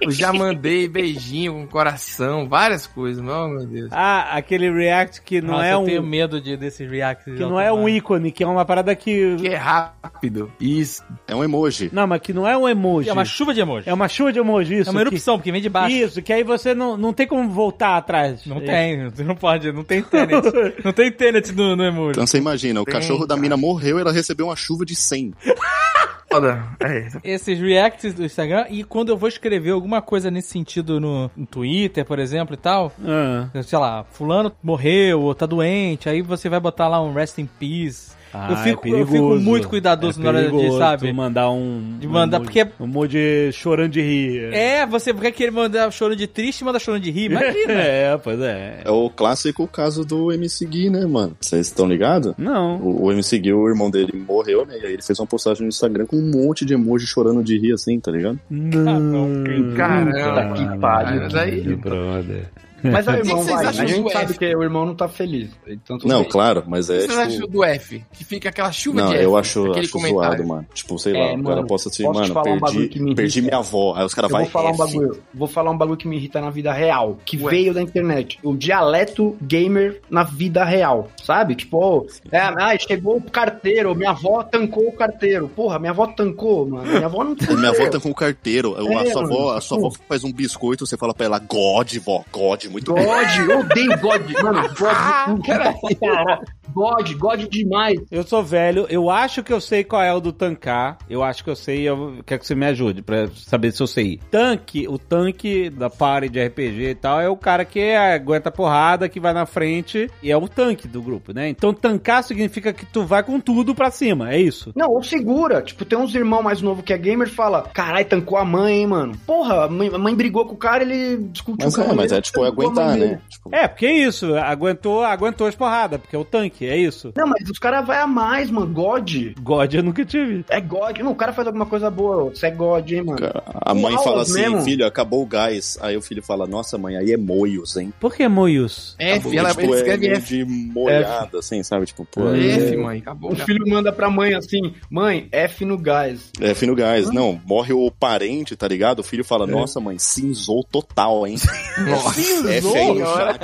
Eu 0.06 0.12
já 0.12 0.32
mandei 0.34 0.88
beijinho 0.88 1.54
com 1.54 1.68
coração, 1.68 2.48
várias 2.48 2.86
coisas. 2.88 3.24
Meu 3.24 3.66
Deus. 3.66 3.90
Ah, 3.92 4.36
aquele 4.36 4.72
react 4.72 5.22
que 5.22 5.42
não 5.42 5.54
Nossa, 5.56 5.66
é 5.66 5.74
eu 5.74 5.80
um. 5.80 5.86
tenho 5.86 6.04
medo 6.04 6.40
de, 6.42 6.56
desses 6.58 6.90
reacts. 6.90 7.26
Que 7.26 7.40
não 7.42 7.60
é 7.60 7.72
um 7.72 7.88
ícone, 7.90 8.32
que 8.32 8.44
é 8.44 8.48
uma 8.48 8.66
parada 8.66 8.96
que. 8.96 9.36
Que 9.38 9.48
é 9.50 9.56
rápido. 9.56 10.52
Isso. 10.60 11.04
É 11.28 11.36
um 11.36 11.44
emoji. 11.44 11.90
Não, 11.94 12.06
mas 12.08 12.22
que 12.22 12.34
não 12.34 12.48
é 12.48 12.58
um 12.58 12.68
emoji. 12.68 13.10
É 13.10 13.14
uma 13.14 13.26
chuva 13.26 13.54
de 13.54 13.60
emoji. 13.62 13.90
É 13.90 13.94
uma 13.94 14.08
chuva 14.08 14.32
de 14.32 14.40
emoji, 14.40 14.80
isso. 14.80 14.90
É 14.90 14.92
uma 14.92 15.02
que- 15.02 15.08
erupção, 15.08 15.38
porque 15.38 15.52
vem 15.52 15.62
de 15.62 15.70
baixo. 15.70 15.96
Isso, 15.96 16.22
que 16.22 16.32
aí 16.34 16.44
você 16.44 16.74
não, 16.74 16.96
não 16.98 17.14
tem 17.14 17.28
como 17.28 17.50
voltar 17.50 17.98
atrás. 17.98 18.46
Não 18.46 18.58
É. 18.58 18.62
tem, 18.62 19.10
você 19.10 19.24
não 19.24 19.36
pode, 19.36 19.72
não 19.72 19.84
tem 19.84 20.02
Tenet. 20.02 20.44
não 20.84 20.92
tem 20.94 21.12
Tenet 21.12 21.52
no, 21.54 21.76
no 21.76 21.84
emoji. 21.84 22.12
Então 22.12 22.28
você 22.28 22.38
imagina, 22.38 22.82
o 22.82 22.86
Tem, 22.86 22.94
cachorro 22.94 23.22
da 23.26 23.36
cara. 23.36 23.42
mina 23.42 23.58
morreu 23.58 23.98
e 23.98 24.02
ela 24.02 24.12
recebeu 24.12 24.48
uma 24.48 24.56
chuva 24.56 24.86
de 24.86 24.96
100. 24.96 25.34
Foda. 26.36 26.64
É. 26.80 27.08
Esses 27.24 27.60
reacts 27.60 28.14
do 28.14 28.24
Instagram, 28.26 28.66
e 28.70 28.84
quando 28.84 29.10
eu 29.10 29.18
vou 29.18 29.30
escrever 29.30 29.72
alguma 29.72 30.02
coisa 30.02 30.30
nesse 30.30 30.50
sentido 30.50 31.00
no, 31.00 31.32
no 31.36 31.46
Twitter, 31.46 32.04
por 32.06 32.20
exemplo, 32.20 32.54
e 32.54 32.58
tal, 32.58 32.92
Ah. 33.06 33.48
sei 33.64 33.80
lá, 33.80 34.04
fulano 34.12 34.52
morreu 34.62 35.22
ou 35.22 35.34
tá 35.34 35.46
doente, 35.46 36.10
aí 36.10 36.22
você 36.22 36.50
vai 36.50 36.60
botar 36.60 36.88
lá 36.88 37.02
um 37.02 37.14
rest 37.14 37.38
in 37.38 37.46
peace. 37.46 38.15
Ah, 38.38 38.48
eu, 38.52 38.58
fico, 38.58 38.88
é 38.88 38.92
eu 38.92 38.98
fico 39.00 39.12
perigoso. 39.12 39.42
muito 39.44 39.70
cuidadoso 39.70 40.20
É 40.20 40.24
na 40.24 40.30
hora 40.30 40.44
de, 40.44 40.50
perigoso 40.50 40.78
sabe? 40.78 41.14
mandar 41.14 41.50
um. 41.50 41.98
De 42.00 42.08
mandar, 42.08 42.40
um, 42.40 42.44
porque- 42.44 42.68
Um 42.80 42.84
emoji 42.84 43.52
chorando 43.54 43.92
de 43.92 44.02
rir. 44.02 44.54
É, 44.54 44.86
você 44.86 45.14
quer 45.14 45.32
querer 45.32 45.52
mandar 45.52 45.92
chorando 45.92 46.18
de 46.18 46.28
triste 46.28 46.62
e 46.62 46.64
manda 46.66 46.78
chorando 46.80 47.02
de 47.04 47.12
rir, 47.12 47.32
imagina. 47.32 47.72
é, 47.74 48.18
pois 48.18 48.40
é. 48.42 48.82
É 48.84 48.92
o 48.92 49.10
clássico 49.10 49.68
caso 49.68 50.04
do 50.04 50.32
MC 50.32 50.66
Gui, 50.66 50.90
né, 50.90 51.06
mano? 51.06 51.36
Vocês 51.40 51.68
estão 51.68 51.88
ligados? 51.88 52.34
Não. 52.38 52.78
O, 52.78 53.06
o 53.06 53.12
MC 53.12 53.38
Gui, 53.40 53.54
o 53.54 53.68
irmão 53.70 53.90
dele, 53.90 54.12
morreu, 54.28 54.66
né? 54.66 54.78
E 54.82 54.86
aí 54.86 54.94
ele 54.94 55.02
fez 55.02 55.20
uma 55.20 55.28
postagem 55.28 55.62
no 55.64 55.70
Instagram 55.70 56.06
com 56.06 56.18
um 56.18 56.30
monte 56.32 56.66
de 56.66 56.74
emoji 56.74 57.06
chorando 57.08 57.44
de 57.44 57.58
rir, 57.58 57.74
assim, 57.74 58.00
tá 58.00 58.12
ligado? 58.12 58.40
Não. 58.50 59.44
Caramba. 59.76 60.54
que 60.56 60.78
pariu. 60.80 61.22
Aí- 61.40 61.76
brother. 61.76 62.50
Mas 62.92 63.08
é 63.08 63.12
o 63.12 63.14
O 63.14 63.22
que 63.22 63.28
irmão, 63.28 63.44
vocês 63.44 63.56
vai. 63.56 63.66
acham 63.66 63.84
A 63.84 63.88
gente 63.88 64.12
sabe 64.12 64.26
F? 64.32 64.40
que 64.40 64.56
o 64.56 64.64
irmão 64.64 64.86
não 64.86 64.96
tá 64.96 65.08
feliz. 65.08 65.50
Então, 65.68 65.98
Não, 66.04 66.22
bem. 66.22 66.30
claro, 66.30 66.64
mas 66.68 66.90
O 66.90 66.94
é 66.94 67.00
que 67.00 67.08
você 67.14 67.20
achou 67.22 67.32
tipo... 67.42 67.48
do 67.48 67.64
F? 67.64 68.06
Que 68.14 68.24
fica 68.26 68.50
aquela 68.50 68.72
chuva 68.72 69.02
Não, 69.02 69.10
de 69.10 69.16
F. 69.16 69.24
eu 69.24 69.38
acho, 69.38 69.72
acho 69.74 69.90
comentário. 69.92 70.30
zoado, 70.38 70.48
mano. 70.48 70.68
Tipo, 70.74 71.00
sei 71.00 71.14
É, 71.16 71.18
lá, 71.20 71.26
o 71.26 71.44
cara 71.44 71.56
mano, 71.56 71.68
posta 71.68 71.90
assim, 71.90 72.04
posso 72.04 72.22
te 72.22 72.22
mano, 72.30 72.34
falar 72.34 72.56
um 72.56 72.60
bagulho 72.60 72.90
perdi, 72.90 73.06
que 73.10 73.16
perdi 73.16 73.42
minha 73.42 73.58
avó. 73.58 73.94
Aí 73.96 74.06
os 74.06 74.14
caras 74.14 74.32
vai 74.32 74.44
vou 74.44 74.52
falar 74.52 74.70
um 74.70 74.74
F. 74.74 74.78
bagulho, 74.78 75.24
vou 75.34 75.48
falar 75.48 75.72
um 75.72 75.78
bagulho 75.78 75.98
que 75.98 76.08
me 76.08 76.16
irrita 76.18 76.42
na 76.42 76.50
vida 76.50 76.72
real, 76.74 77.18
que 77.26 77.38
Ué. 77.38 77.50
veio 77.52 77.74
da 77.74 77.82
internet. 77.82 78.40
O 78.44 78.56
dialeto 78.56 79.36
gamer 79.42 80.02
na 80.10 80.24
vida 80.24 80.64
real, 80.64 81.10
sabe? 81.24 81.56
Tipo, 81.56 82.08
é, 82.32 82.40
ai, 82.40 82.78
chegou 82.80 83.18
o 83.18 83.22
carteiro, 83.22 83.94
minha 83.96 84.12
avó 84.12 84.44
tancou 84.44 84.88
o 84.88 84.92
carteiro. 84.92 85.48
Porra, 85.56 85.80
minha 85.80 85.92
avó 85.92 86.08
tancou, 86.08 86.68
mano. 86.68 86.86
Minha 86.92 87.06
avó 87.06 87.24
não 87.24 87.36
tancou. 87.36 87.56
Minha 87.66 87.70
avó 87.72 88.00
com 88.00 88.10
o 88.12 88.16
carteiro. 88.16 88.76
a, 88.76 89.04
É, 89.04 89.12
sua 89.12 89.22
mano, 89.24 89.34
avó, 89.36 89.54
a 89.56 89.62
sua 89.62 89.78
avó 89.78 89.90
tipo- 89.90 90.04
faz 90.08 90.24
um 90.24 90.32
biscoito, 90.32 90.86
você 90.86 90.98
fala 90.98 91.14
pra 91.14 91.26
ela, 91.26 91.40
God, 91.40 91.96
vó, 91.98 92.24
God, 92.32 92.66
muito 92.76 92.94
bom. 92.94 93.02
God, 93.02 93.50
eu 93.50 93.60
odeio 93.60 94.00
God, 94.00 94.44
mano. 94.44 94.62
God, 94.68 95.46
cara, 95.46 96.42
God, 96.74 97.14
God 97.14 97.48
demais. 97.50 98.02
Eu 98.12 98.24
sou 98.24 98.44
velho, 98.44 98.86
eu 98.90 99.10
acho 99.10 99.42
que 99.42 99.54
eu 99.54 99.62
sei 99.62 99.84
qual 99.84 100.04
é 100.04 100.14
o 100.14 100.20
do 100.20 100.34
tancar. 100.34 100.98
Eu 101.10 101.24
acho 101.24 101.42
que 101.42 101.50
eu 101.50 101.56
sei, 101.56 101.84
eu 101.84 102.18
quero 102.26 102.42
que 102.42 102.48
você 102.48 102.54
me 102.54 102.66
ajude 102.66 103.02
pra 103.02 103.28
saber 103.34 103.72
se 103.72 103.82
eu 103.82 103.88
sei. 103.88 104.20
Tanque, 104.30 104.88
o 104.88 105.00
tanque 105.00 105.70
da 105.70 105.90
party 105.90 106.28
de 106.28 106.46
RPG 106.46 106.90
e 106.90 106.96
tal, 106.96 107.22
é 107.22 107.30
o 107.30 107.38
cara 107.38 107.64
que 107.64 107.94
aguenta 107.94 108.52
porrada, 108.52 109.08
que 109.08 109.22
vai 109.22 109.32
na 109.32 109.46
frente 109.46 110.10
e 110.22 110.30
é 110.30 110.36
o 110.36 110.48
tanque 110.50 110.86
do 110.86 111.02
grupo, 111.02 111.32
né? 111.32 111.48
Então 111.48 111.74
tancar 111.74 112.24
significa 112.24 112.74
que 112.74 112.86
tu 112.86 113.06
vai 113.06 113.24
com 113.24 113.40
tudo 113.40 113.74
pra 113.74 113.90
cima, 113.90 114.34
é 114.34 114.40
isso. 114.40 114.74
Não, 114.76 114.92
ou 114.92 115.02
segura. 115.02 115.62
Tipo, 115.62 115.86
tem 115.86 115.98
uns 115.98 116.14
irmãos 116.14 116.44
mais 116.44 116.62
novos 116.62 116.84
que 116.84 116.92
é 116.92 116.98
gamer 116.98 117.28
e 117.28 117.32
fala: 117.32 117.70
Carai, 117.74 118.04
tancou 118.04 118.38
a 118.38 118.44
mãe, 118.44 118.80
hein, 118.80 118.88
mano. 118.88 119.18
Porra, 119.26 119.66
a 119.66 119.70
mãe, 119.70 119.90
a 119.94 119.98
mãe 119.98 120.14
brigou 120.14 120.46
com 120.46 120.56
o 120.56 120.58
cara, 120.58 120.84
ele 120.84 121.18
discutiu 121.32 121.66
Mas 121.66 121.76
com 121.76 121.82
a 121.82 121.86
é, 121.86 121.94
mas 121.94 122.12
é 122.12 122.22
tipo, 122.22 122.44
é 122.44 122.52
aguentar, 122.66 122.98
né? 122.98 123.20
Tipo, 123.30 123.50
É, 123.56 123.68
porque 123.68 123.86
é 123.86 123.94
isso, 123.94 124.36
aguentou, 124.36 125.04
aguentou 125.04 125.48
as 125.48 125.56
porradas, 125.56 126.00
porque 126.00 126.16
é 126.16 126.20
o 126.20 126.26
tanque. 126.26 126.66
é 126.68 126.78
isso? 126.78 127.12
Não, 127.16 127.28
mas 127.28 127.50
os 127.50 127.60
caras 127.60 127.86
vai 127.86 128.00
a 128.00 128.08
mais, 128.08 128.50
mano. 128.50 128.68
God. 128.68 129.10
God 129.42 129.74
eu 129.74 129.84
nunca 129.84 130.04
tive. 130.06 130.44
É 130.50 130.60
God. 130.60 130.98
Não, 131.00 131.12
o 131.12 131.16
cara 131.16 131.34
faz 131.34 131.48
alguma 131.48 131.66
coisa 131.66 131.90
boa. 131.90 132.26
Você 132.30 132.48
é 132.48 132.52
God, 132.52 132.90
hein, 132.92 133.04
mano. 133.04 133.20
A 133.62 133.74
mãe 133.74 133.94
fala 134.04 134.22
assim, 134.24 134.42
mesmo. 134.42 134.62
filho, 134.64 134.86
acabou 134.86 135.22
o 135.24 135.26
gás. 135.26 135.78
Aí 135.82 135.96
o 135.96 136.02
filho 136.02 136.22
fala, 136.24 136.46
nossa 136.48 136.78
mãe, 136.78 136.96
aí 136.98 137.12
é 137.12 137.18
moios, 137.18 137.76
hein? 137.78 137.94
Por 138.00 138.14
que 138.14 138.28
Moius? 138.28 138.96
F, 139.00 139.38
ela 139.38 139.50
tipo, 139.54 139.74
é 139.74 139.78
escreve 139.78 140.08
meio 140.08 140.16
F. 140.18 140.38
de 140.38 140.46
molhada, 140.46 141.40
assim, 141.40 141.62
sabe? 141.64 141.86
Tipo, 141.86 142.06
pô, 142.06 142.34
F, 142.34 142.78
mãe, 142.78 143.00
acabou. 143.00 143.32
O 143.32 143.36
filho 143.36 143.66
manda 143.68 143.92
pra 143.92 144.10
mãe 144.10 144.34
assim: 144.34 144.74
mãe, 144.90 145.28
F 145.32 145.64
no 145.66 145.78
gás. 145.78 146.32
é 146.42 146.50
F 146.52 146.66
no 146.66 146.76
gás. 146.76 147.10
Não, 147.12 147.40
morre 147.46 147.74
o 147.74 147.90
parente, 147.92 148.56
tá 148.56 148.68
ligado? 148.68 149.00
O 149.00 149.04
filho 149.04 149.24
fala, 149.24 149.46
nossa 149.48 149.80
mãe, 149.80 149.98
cinzou 150.00 150.64
total, 150.64 151.26
hein? 151.28 151.36
Nossa, 151.88 152.20
F 152.58 152.78
aí 152.78 152.94
no 152.94 153.06
chat. 153.06 153.40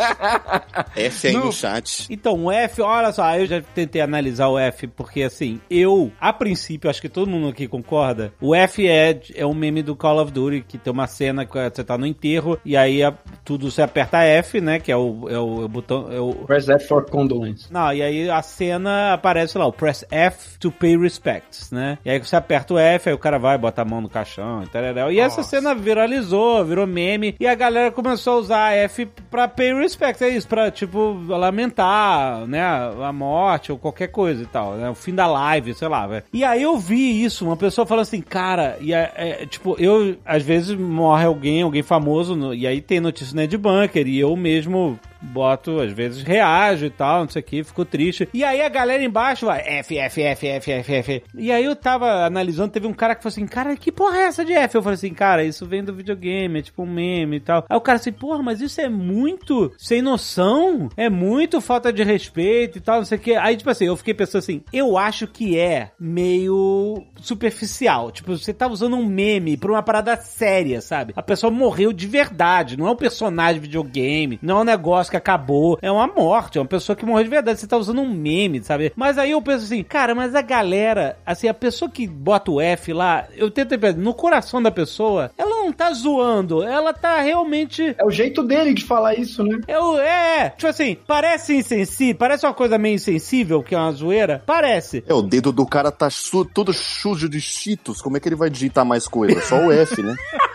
F 0.95 1.27
aí 1.27 1.33
no 1.33 1.51
chat. 1.51 2.07
Então, 2.09 2.45
o 2.45 2.51
F, 2.51 2.81
olha 2.81 3.11
só, 3.11 3.35
eu 3.37 3.45
já 3.45 3.61
tentei 3.73 4.01
analisar 4.01 4.47
o 4.47 4.57
F, 4.57 4.87
porque 4.87 5.23
assim, 5.23 5.59
eu, 5.69 6.11
a 6.19 6.31
princípio, 6.33 6.89
acho 6.89 7.01
que 7.01 7.09
todo 7.09 7.29
mundo 7.29 7.49
aqui 7.49 7.67
concorda, 7.67 8.33
o 8.41 8.53
F 8.55 8.87
é, 8.87 9.19
é 9.35 9.45
um 9.45 9.53
meme 9.53 9.81
do 9.81 9.95
Call 9.95 10.21
of 10.21 10.31
Duty, 10.31 10.65
que 10.67 10.77
tem 10.77 10.91
uma 10.91 11.07
cena 11.07 11.45
que 11.45 11.53
você 11.53 11.83
tá 11.83 11.97
no 11.97 12.05
enterro, 12.05 12.59
e 12.65 12.75
aí 12.75 13.03
a- 13.03 13.13
tudo 13.43 13.69
você 13.71 13.81
aperta 13.81 14.23
F, 14.23 14.59
né, 14.61 14.79
que 14.79 14.91
é 14.91 14.97
o, 14.97 15.27
é 15.29 15.37
o, 15.37 15.61
é 15.61 15.65
o 15.65 15.67
botão, 15.67 16.11
é 16.11 16.19
o... 16.19 16.33
Press 16.45 16.67
F 16.69 16.87
for 16.87 17.05
condolence. 17.09 17.71
Não, 17.71 17.93
e 17.93 18.01
aí 18.01 18.29
a 18.29 18.41
cena 18.41 19.13
aparece 19.13 19.57
lá, 19.57 19.65
o 19.65 19.73
press 19.73 20.05
F 20.09 20.57
to 20.59 20.71
pay 20.71 20.97
respects, 20.97 21.71
né? 21.71 21.97
E 22.03 22.09
aí 22.09 22.19
você 22.19 22.35
aperta 22.35 22.73
o 22.73 22.77
F, 22.77 23.09
aí 23.09 23.15
o 23.15 23.19
cara 23.19 23.37
vai, 23.37 23.57
bota 23.57 23.81
a 23.81 23.85
mão 23.85 24.01
no 24.01 24.09
caixão 24.09 24.63
e 24.63 24.67
tal. 24.67 25.11
E 25.11 25.19
essa 25.19 25.37
Nossa. 25.37 25.49
cena 25.49 25.75
viralizou, 25.75 26.65
virou 26.65 26.87
meme, 26.87 27.35
e 27.39 27.47
a 27.47 27.53
galera 27.55 27.91
começou 27.91 28.33
a 28.33 28.37
usar 28.37 28.73
F 28.73 28.90
pra 29.29 29.47
pay 29.47 29.73
respects, 29.73 30.21
é 30.21 30.29
isso, 30.29 30.47
pra, 30.47 30.69
tipo, 30.71 31.13
lamentar, 31.27 32.45
né, 32.47 32.61
a 32.61 33.11
morte 33.13 33.71
ou 33.71 33.77
qualquer 33.77 34.07
coisa 34.07 34.43
e 34.43 34.45
tal, 34.45 34.73
né? 34.73 34.89
O 34.89 34.95
fim 34.95 35.13
da 35.13 35.27
live, 35.27 35.73
sei 35.73 35.87
lá, 35.87 36.05
velho. 36.07 36.23
E 36.33 36.43
aí 36.43 36.61
eu 36.61 36.77
vi 36.77 37.23
isso, 37.23 37.45
uma 37.45 37.57
pessoa 37.57 37.85
falando 37.85 38.03
assim, 38.03 38.21
cara, 38.21 38.77
e 38.81 38.93
é, 38.93 39.11
é, 39.15 39.45
tipo, 39.45 39.75
eu, 39.79 40.15
às 40.25 40.43
vezes 40.43 40.75
morre 40.77 41.25
alguém, 41.25 41.61
alguém 41.61 41.83
famoso, 41.83 42.35
no- 42.35 42.53
e 42.53 42.65
aí 42.67 42.81
tem 42.81 42.99
notícia 42.99 43.35
né, 43.35 43.47
de 43.47 43.57
bunker, 43.57 44.07
e 44.07 44.19
eu 44.19 44.35
mesmo 44.35 44.99
boto, 45.21 45.79
às 45.79 45.91
vezes 45.91 46.23
reajo 46.23 46.85
e 46.85 46.89
tal, 46.89 47.21
não 47.21 47.29
sei 47.29 47.41
o 47.41 47.45
que, 47.45 47.63
fico 47.63 47.85
triste. 47.85 48.27
E 48.33 48.43
aí 48.43 48.61
a 48.61 48.69
galera 48.69 49.03
embaixo 49.03 49.45
vai 49.45 49.61
F, 49.61 49.97
F, 49.97 50.21
F, 50.21 50.47
F, 50.47 50.71
F, 50.71 50.93
F. 50.93 51.23
E 51.35 51.51
aí 51.51 51.63
eu 51.63 51.75
tava 51.75 52.25
analisando, 52.25 52.71
teve 52.71 52.87
um 52.87 52.93
cara 52.93 53.15
que 53.15 53.23
falou 53.23 53.33
assim, 53.33 53.45
cara, 53.45 53.75
que 53.75 53.91
porra 53.91 54.17
é 54.17 54.23
essa 54.23 54.45
de 54.45 54.53
F? 54.53 54.75
Eu 54.75 54.83
falei 54.83 54.95
assim, 54.95 55.13
cara, 55.13 55.43
isso 55.43 55.65
vem 55.65 55.83
do 55.83 55.93
videogame, 55.93 56.59
é 56.59 56.61
tipo 56.61 56.83
um 56.83 56.91
meme 56.91 57.37
e 57.37 57.39
tal. 57.39 57.65
Aí 57.69 57.77
o 57.77 57.81
cara 57.81 57.97
assim, 57.97 58.11
porra, 58.11 58.41
mas 58.41 58.61
isso 58.61 58.81
é 58.81 58.89
muito 58.89 59.71
sem 59.77 60.01
noção, 60.01 60.89
é 60.97 61.09
muito 61.09 61.61
falta 61.61 61.91
de 61.91 62.03
respeito 62.03 62.77
e 62.77 62.81
tal, 62.81 62.97
não 62.97 63.05
sei 63.05 63.17
o 63.17 63.21
que. 63.21 63.35
Aí, 63.35 63.55
tipo 63.55 63.69
assim, 63.69 63.85
eu 63.85 63.97
fiquei 63.97 64.13
pensando 64.13 64.39
assim, 64.39 64.63
eu 64.71 64.97
acho 64.97 65.27
que 65.27 65.57
é 65.57 65.91
meio 65.99 67.03
superficial. 67.17 68.11
Tipo, 68.11 68.37
você 68.37 68.53
tá 68.53 68.67
usando 68.67 68.95
um 68.95 69.05
meme 69.05 69.57
pra 69.57 69.71
uma 69.71 69.83
parada 69.83 70.15
séria, 70.17 70.81
sabe? 70.81 71.13
A 71.15 71.21
pessoa 71.21 71.51
morreu 71.51 71.93
de 71.93 72.07
verdade, 72.07 72.77
não 72.77 72.87
é 72.87 72.91
um 72.91 72.95
personagem 72.95 73.55
de 73.55 73.67
videogame, 73.67 74.39
não 74.41 74.59
é 74.59 74.61
um 74.61 74.65
negócio 74.65 75.10
que 75.11 75.17
acabou, 75.17 75.77
é 75.81 75.91
uma 75.91 76.07
morte, 76.07 76.57
é 76.57 76.61
uma 76.61 76.67
pessoa 76.67 76.95
que 76.95 77.05
morreu 77.05 77.23
de 77.25 77.29
verdade. 77.29 77.59
Você 77.59 77.67
tá 77.67 77.77
usando 77.77 78.01
um 78.01 78.09
meme, 78.09 78.63
sabe? 78.63 78.91
Mas 78.95 79.17
aí 79.17 79.31
eu 79.31 79.41
penso 79.41 79.65
assim, 79.65 79.83
cara, 79.83 80.15
mas 80.15 80.33
a 80.33 80.41
galera, 80.41 81.17
assim, 81.25 81.47
a 81.47 81.53
pessoa 81.53 81.89
que 81.91 82.07
bota 82.07 82.49
o 82.51 82.59
F 82.61 82.93
lá, 82.93 83.27
eu 83.35 83.51
tento 83.51 83.71
no 83.97 84.13
coração 84.13 84.61
da 84.61 84.71
pessoa, 84.71 85.31
ela 85.37 85.49
não 85.63 85.71
tá 85.71 85.91
zoando, 85.93 86.63
ela 86.63 86.93
tá 86.93 87.21
realmente. 87.21 87.95
É 87.97 88.05
o 88.05 88.09
jeito 88.11 88.41
dele 88.43 88.73
de 88.73 88.83
falar 88.83 89.15
isso, 89.15 89.43
né? 89.43 89.59
É, 89.67 89.79
o- 89.79 89.97
é, 89.99 90.49
tipo 90.51 90.67
assim, 90.67 90.97
parece 91.05 91.55
insensível, 91.55 92.15
parece 92.15 92.45
uma 92.45 92.53
coisa 92.53 92.77
meio 92.77 92.95
insensível, 92.95 93.61
que 93.61 93.75
é 93.75 93.77
uma 93.77 93.91
zoeira, 93.91 94.41
parece. 94.45 95.03
É, 95.07 95.13
o 95.13 95.21
dedo 95.21 95.51
do 95.51 95.65
cara 95.65 95.91
tá 95.91 96.09
su- 96.09 96.45
todo 96.45 96.71
sujo 96.73 97.27
de 97.29 97.39
cheetos. 97.41 98.01
Como 98.01 98.17
é 98.17 98.19
que 98.19 98.27
ele 98.29 98.35
vai 98.35 98.49
digitar 98.49 98.85
mais 98.85 99.07
coisa? 99.07 99.39
Só 99.41 99.57
o 99.57 99.71
F, 99.71 100.01
né? 100.01 100.15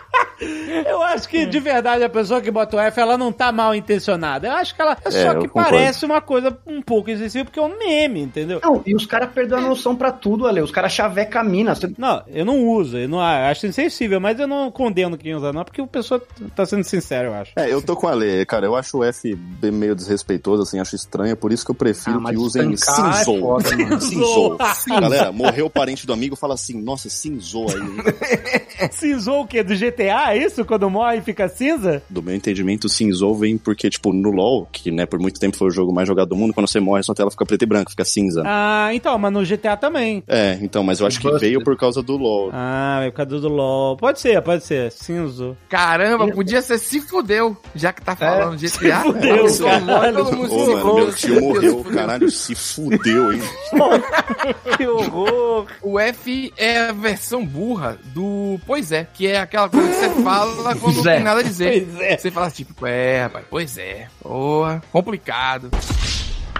Eu 0.85 1.01
acho 1.01 1.27
que 1.27 1.45
de 1.45 1.59
verdade 1.59 2.03
a 2.03 2.09
pessoa 2.09 2.41
que 2.41 2.51
bota 2.51 2.77
o 2.77 2.79
F, 2.79 2.99
ela 2.99 3.17
não 3.17 3.31
tá 3.31 3.51
mal 3.51 3.73
intencionada. 3.73 4.47
Eu 4.47 4.53
acho 4.53 4.75
que 4.75 4.81
ela 4.81 4.95
é 5.03 5.11
só 5.11 5.33
eu 5.33 5.39
que 5.39 5.47
parece 5.47 6.05
uma 6.05 6.21
coisa 6.21 6.55
um 6.65 6.81
pouco 6.81 7.09
insensível, 7.09 7.45
porque 7.45 7.59
é 7.59 7.63
um 7.63 7.77
meme, 7.77 8.21
entendeu? 8.21 8.59
Não, 8.63 8.81
e 8.85 8.95
os 8.95 9.05
caras 9.05 9.31
perderam 9.31 9.63
a 9.63 9.67
noção 9.69 9.95
pra 9.95 10.11
tudo, 10.11 10.45
Ale. 10.47 10.61
Os 10.61 10.71
caras 10.71 10.91
chavecam 10.91 11.41
a 11.41 11.43
mina. 11.43 11.73
Você- 11.75 11.91
Não, 11.97 12.21
eu 12.27 12.45
não 12.45 12.63
uso, 12.67 12.97
eu 12.97 13.09
não 13.09 13.19
acho 13.19 13.65
insensível, 13.67 14.19
mas 14.19 14.39
eu 14.39 14.47
não 14.47 14.69
condeno 14.71 15.17
quem 15.17 15.33
usa, 15.35 15.51
não, 15.51 15.63
porque 15.63 15.81
o 15.81 15.87
pessoa 15.87 16.21
tá 16.55 16.65
sendo 16.65 16.83
sincero, 16.83 17.29
eu 17.29 17.33
acho. 17.33 17.51
É, 17.55 17.71
eu 17.71 17.81
tô 17.81 17.95
com 17.95 18.07
a 18.07 18.13
Lê, 18.13 18.45
cara. 18.45 18.65
Eu 18.65 18.75
acho 18.75 18.97
o 18.99 19.03
F 19.03 19.33
bem 19.35 19.71
meio 19.71 19.95
desrespeitoso, 19.95 20.63
assim, 20.63 20.79
acho 20.79 20.95
estranho. 20.95 21.35
Por 21.35 21.51
isso 21.51 21.65
que 21.65 21.71
eu 21.71 21.75
prefiro 21.75 22.21
Ah, 22.25 22.29
que 22.29 22.37
usem 22.37 22.71
estancar 22.73 23.09
é 23.21 23.23
cinzou. 23.23 23.59
cinzou. 24.01 24.57
Galera, 25.01 25.31
morreu 25.31 25.65
o 25.65 25.69
parente 25.69 26.05
do 26.05 26.13
amigo, 26.13 26.35
fala 26.35 26.53
assim, 26.53 26.79
nossa, 26.81 27.09
cinzou 27.09 27.67
aí. 27.69 28.87
Cinzou 28.91 29.41
o 29.41 29.47
quê? 29.47 29.63
Do 29.63 29.75
GTA, 29.75 30.26
é 30.33 30.37
isso? 30.37 30.65
Quando 30.65 30.89
morre 30.89 31.17
e 31.17 31.21
fica 31.21 31.47
cinza? 31.47 32.01
Do 32.09 32.21
meu 32.21 32.35
entendimento, 32.35 32.89
cinzou 32.89 33.35
vem 33.35 33.57
porque, 33.57 33.89
tipo, 33.89 34.13
no 34.13 34.31
LoL, 34.31 34.67
que, 34.71 34.91
né, 34.91 35.05
por 35.05 35.19
muito 35.19 35.39
tempo 35.39 35.57
foi 35.57 35.67
o 35.67 35.71
jogo 35.71 35.93
mais 35.93 36.07
jogado 36.07 36.29
do 36.29 36.35
mundo, 36.35 36.53
quando 36.53 36.67
você 36.67 36.79
morre, 36.79 37.03
sua 37.03 37.15
tela 37.15 37.31
fica 37.31 37.45
preta 37.45 37.63
e 37.63 37.67
branca, 37.67 37.89
fica 37.89 38.05
cinza. 38.05 38.43
Ah, 38.45 38.89
então, 38.93 39.17
mas 39.17 39.31
no 39.31 39.43
GTA 39.43 39.77
também. 39.77 40.23
É, 40.27 40.57
então, 40.61 40.83
mas 40.83 40.99
eu 40.99 41.07
acho 41.07 41.19
que 41.19 41.31
veio 41.37 41.63
por 41.63 41.77
causa 41.77 42.01
do 42.01 42.17
LoL. 42.17 42.49
Ah, 42.53 43.01
é 43.03 43.09
por 43.11 43.17
causa 43.17 43.39
do 43.39 43.49
LOL. 43.49 43.97
Pode 43.97 44.19
ser, 44.19 44.41
pode 44.41 44.63
ser. 44.63 44.91
Cinzo. 44.91 45.57
Caramba, 45.69 46.27
podia 46.29 46.61
ser 46.61 46.77
se 46.77 47.01
fudeu, 47.01 47.57
já 47.75 47.91
que 47.93 48.01
tá 48.01 48.15
falando 48.15 48.57
de 48.57 48.67
GTA. 48.67 49.01
fudeu, 49.01 49.35
A 49.35 49.43
pessoa 49.43 49.79
morre, 49.79 50.11
todo 50.11 50.35
mundo 50.35 50.53
Ô, 50.53 50.65
se 50.65 50.71
mano, 50.73 50.95
meu 50.95 51.11
se 51.11 51.17
tio 51.17 51.41
morreu, 51.41 51.83
se 51.85 51.93
caralho, 51.93 52.31
se 52.31 52.55
fudeu, 52.55 53.33
hein? 53.33 53.41
que 54.77 54.87
horror. 54.87 55.65
O 55.81 55.99
F 55.99 56.53
é 56.57 56.79
a 56.89 56.91
versão 56.91 57.45
burra 57.45 57.97
do 58.13 58.59
pois 58.65 58.91
é, 58.91 59.07
que 59.13 59.27
é 59.27 59.39
aquela 59.39 59.69
coisa 59.69 59.87
que 59.87 59.95
você 59.95 60.16
fala 60.23 60.75
quando 60.75 60.75
não 60.75 60.93
Pois 60.93 61.05
é. 61.05 61.15
tem 61.15 61.23
nada 61.23 61.39
a 61.39 61.43
dizer. 61.43 61.85
Pois 61.87 62.01
é. 62.01 62.17
Você 62.17 62.31
fala 62.31 62.51
tipo, 62.51 62.85
é, 62.85 63.23
rapaz, 63.23 63.45
pois 63.49 63.77
é. 63.77 64.07
Porra, 64.21 64.81
complicado. 64.91 65.69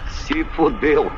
Se 0.10 0.44
fudeu. 0.56 1.12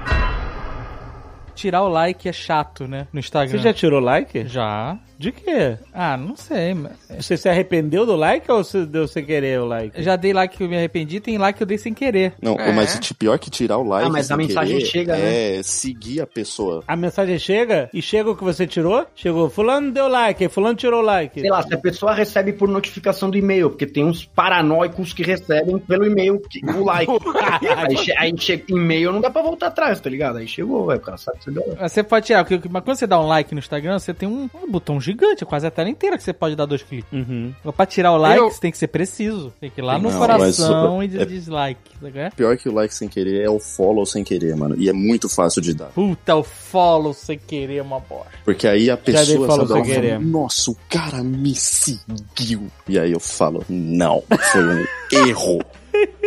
Tirar 1.56 1.82
o 1.84 1.90
like 1.90 2.28
é 2.30 2.34
chato, 2.34 2.88
né? 2.88 3.08
No 3.12 3.20
Instagram. 3.20 3.58
Você 3.58 3.64
já 3.64 3.74
tirou 3.74 4.00
like? 4.00 4.48
Já. 4.48 4.98
De 5.20 5.34
quê? 5.34 5.78
Ah, 5.94 6.16
não 6.16 6.38
sei, 6.38 6.74
mas... 6.74 6.94
Você 7.20 7.36
se 7.36 7.50
arrependeu 7.50 8.06
do 8.06 8.16
like 8.16 8.50
ou 8.50 8.64
você 8.64 8.86
deu 8.86 9.06
sem 9.06 9.26
querer 9.26 9.60
o 9.60 9.66
like? 9.66 10.02
Já 10.02 10.16
dei 10.16 10.32
like 10.32 10.56
que 10.56 10.64
eu 10.64 10.70
me 10.70 10.78
arrependi, 10.78 11.20
tem 11.20 11.38
like 11.38 11.58
que 11.58 11.64
eu 11.64 11.68
dei 11.68 11.78
sem 11.78 11.94
querer. 11.94 12.36
Não, 12.42 12.54
É. 12.54 12.72
mas 12.72 12.98
pior 13.20 13.38
que 13.38 13.50
tirar 13.50 13.78
o 13.80 13.84
like. 13.84 14.08
Ah, 14.08 14.10
mas 14.10 14.28
sem 14.28 14.34
a 14.34 14.38
mensagem 14.38 14.78
querer, 14.78 14.90
chega, 14.90 15.18
né? 15.18 15.58
É 15.58 15.62
seguir 15.62 16.22
a 16.22 16.26
pessoa. 16.26 16.86
A 16.88 16.96
mensagem 16.96 17.38
chega 17.38 17.90
e 17.94 18.02
chega 18.02 18.32
o 18.32 18.36
que 18.36 18.46
você 18.46 18.66
tirou? 18.66 19.06
Chegou, 19.14 19.50
fulano 19.50 19.92
deu 19.92 20.08
like, 20.08 20.48
fulano 20.48 20.76
tirou 20.76 21.02
like. 21.02 21.42
Sei 21.42 21.50
lá, 21.50 21.64
se 21.64 21.74
a 21.74 21.78
pessoa 21.78 22.14
recebe 22.14 22.54
por 22.54 22.70
notificação 22.70 23.30
do 23.30 23.38
e-mail, 23.38 23.72
porque 23.72 23.86
tem 23.86 24.06
uns 24.06 24.24
paranoicos 24.24 25.12
que 25.12 25.22
recebem 25.22 25.80
pelo 25.80 26.06
e-mail 26.06 26.42
o 26.78 26.86
like. 26.86 27.12
aí, 27.76 27.98
che 27.98 28.14
aí 28.18 28.34
chega 28.38 28.64
e-mail, 28.70 29.12
não 29.12 29.20
dá 29.20 29.30
pra 29.30 29.42
voltar 29.42 29.68
atrás, 29.68 30.00
tá 30.00 30.10
ligado? 30.10 30.38
Aí 30.38 30.48
chegou, 30.48 30.90
aí 30.90 30.98
o 30.98 31.02
cara 31.02 31.18
sabe 31.18 31.40
que 31.40 31.44
você 31.44 31.52
deu 31.52 31.64
like. 31.68 31.82
Mas 31.82 31.92
Você 31.92 32.04
pode 32.04 32.26
tirar, 32.26 32.48
mas 32.70 32.84
quando 32.86 32.96
você 32.98 33.06
dá 33.06 33.20
um 33.20 33.28
like 33.28 33.54
no 33.54 33.60
Instagram, 33.60 34.00
você 34.00 34.14
tem 34.14 34.30
um, 34.30 34.50
um 34.64 34.72
botão 34.72 34.98
gigante, 35.12 35.46
quase 35.46 35.66
a 35.68 35.72
tela 35.72 35.90
inteira 35.90 36.18
que 36.18 36.24
você 36.24 36.34
pode 36.34 36.56
dar 36.56 36.66
dois 36.66 36.82
cliques. 36.84 37.12
Uhum. 37.12 37.54
Pra 37.76 37.86
tirar 37.86 38.12
o 38.14 38.18
like, 38.18 38.38
Eu- 38.40 38.50
você 38.52 38.60
tem 38.60 38.72
que 38.72 38.78
ser 38.78 38.88
preciso. 38.88 39.54
Tem 39.60 39.70
que 39.70 39.82
ir 39.82 39.84
lá 39.84 39.98
no 39.98 40.10
Não, 40.12 40.18
coração 40.20 41.04
e 41.04 41.08
diz 41.08 41.22
é- 41.22 41.26
dislike. 41.26 41.80
é? 42.16 42.30
Pior 42.32 42.56
que 42.58 42.70
o 42.70 42.74
like 42.74 42.94
sem 42.94 43.08
querer 43.08 43.44
é 43.44 43.50
o 43.50 43.60
follow 43.60 44.06
sem 44.06 44.24
querer, 44.24 44.56
mano. 44.56 44.76
E 44.78 44.90
é 44.90 44.94
muito 44.94 45.28
fácil 45.30 45.62
de 45.62 45.74
dar. 45.74 45.88
Puta, 45.88 46.36
o 46.36 46.44
follow 46.44 47.14
sem 47.14 47.38
querer 47.38 47.78
é 47.78 47.82
uma 47.82 48.00
bosta. 48.00 48.30
Porque 48.46 48.68
aí 48.68 48.90
a 48.90 48.98
pessoa 48.98 49.48
follow 49.48 49.68
sabe, 49.68 49.80
sem 49.86 49.94
fala, 49.94 50.02
querer. 50.02 50.20
nossa, 50.20 50.72
o 50.72 50.78
cara 50.90 51.24
me 51.24 51.54
seguiu. 51.56 52.68
E 52.88 52.98
aí 53.00 53.12
eu 53.12 53.20
falo, 53.20 53.64
não, 53.70 54.24
foi 54.52 54.62
um 54.64 54.86
erro. 55.28 55.60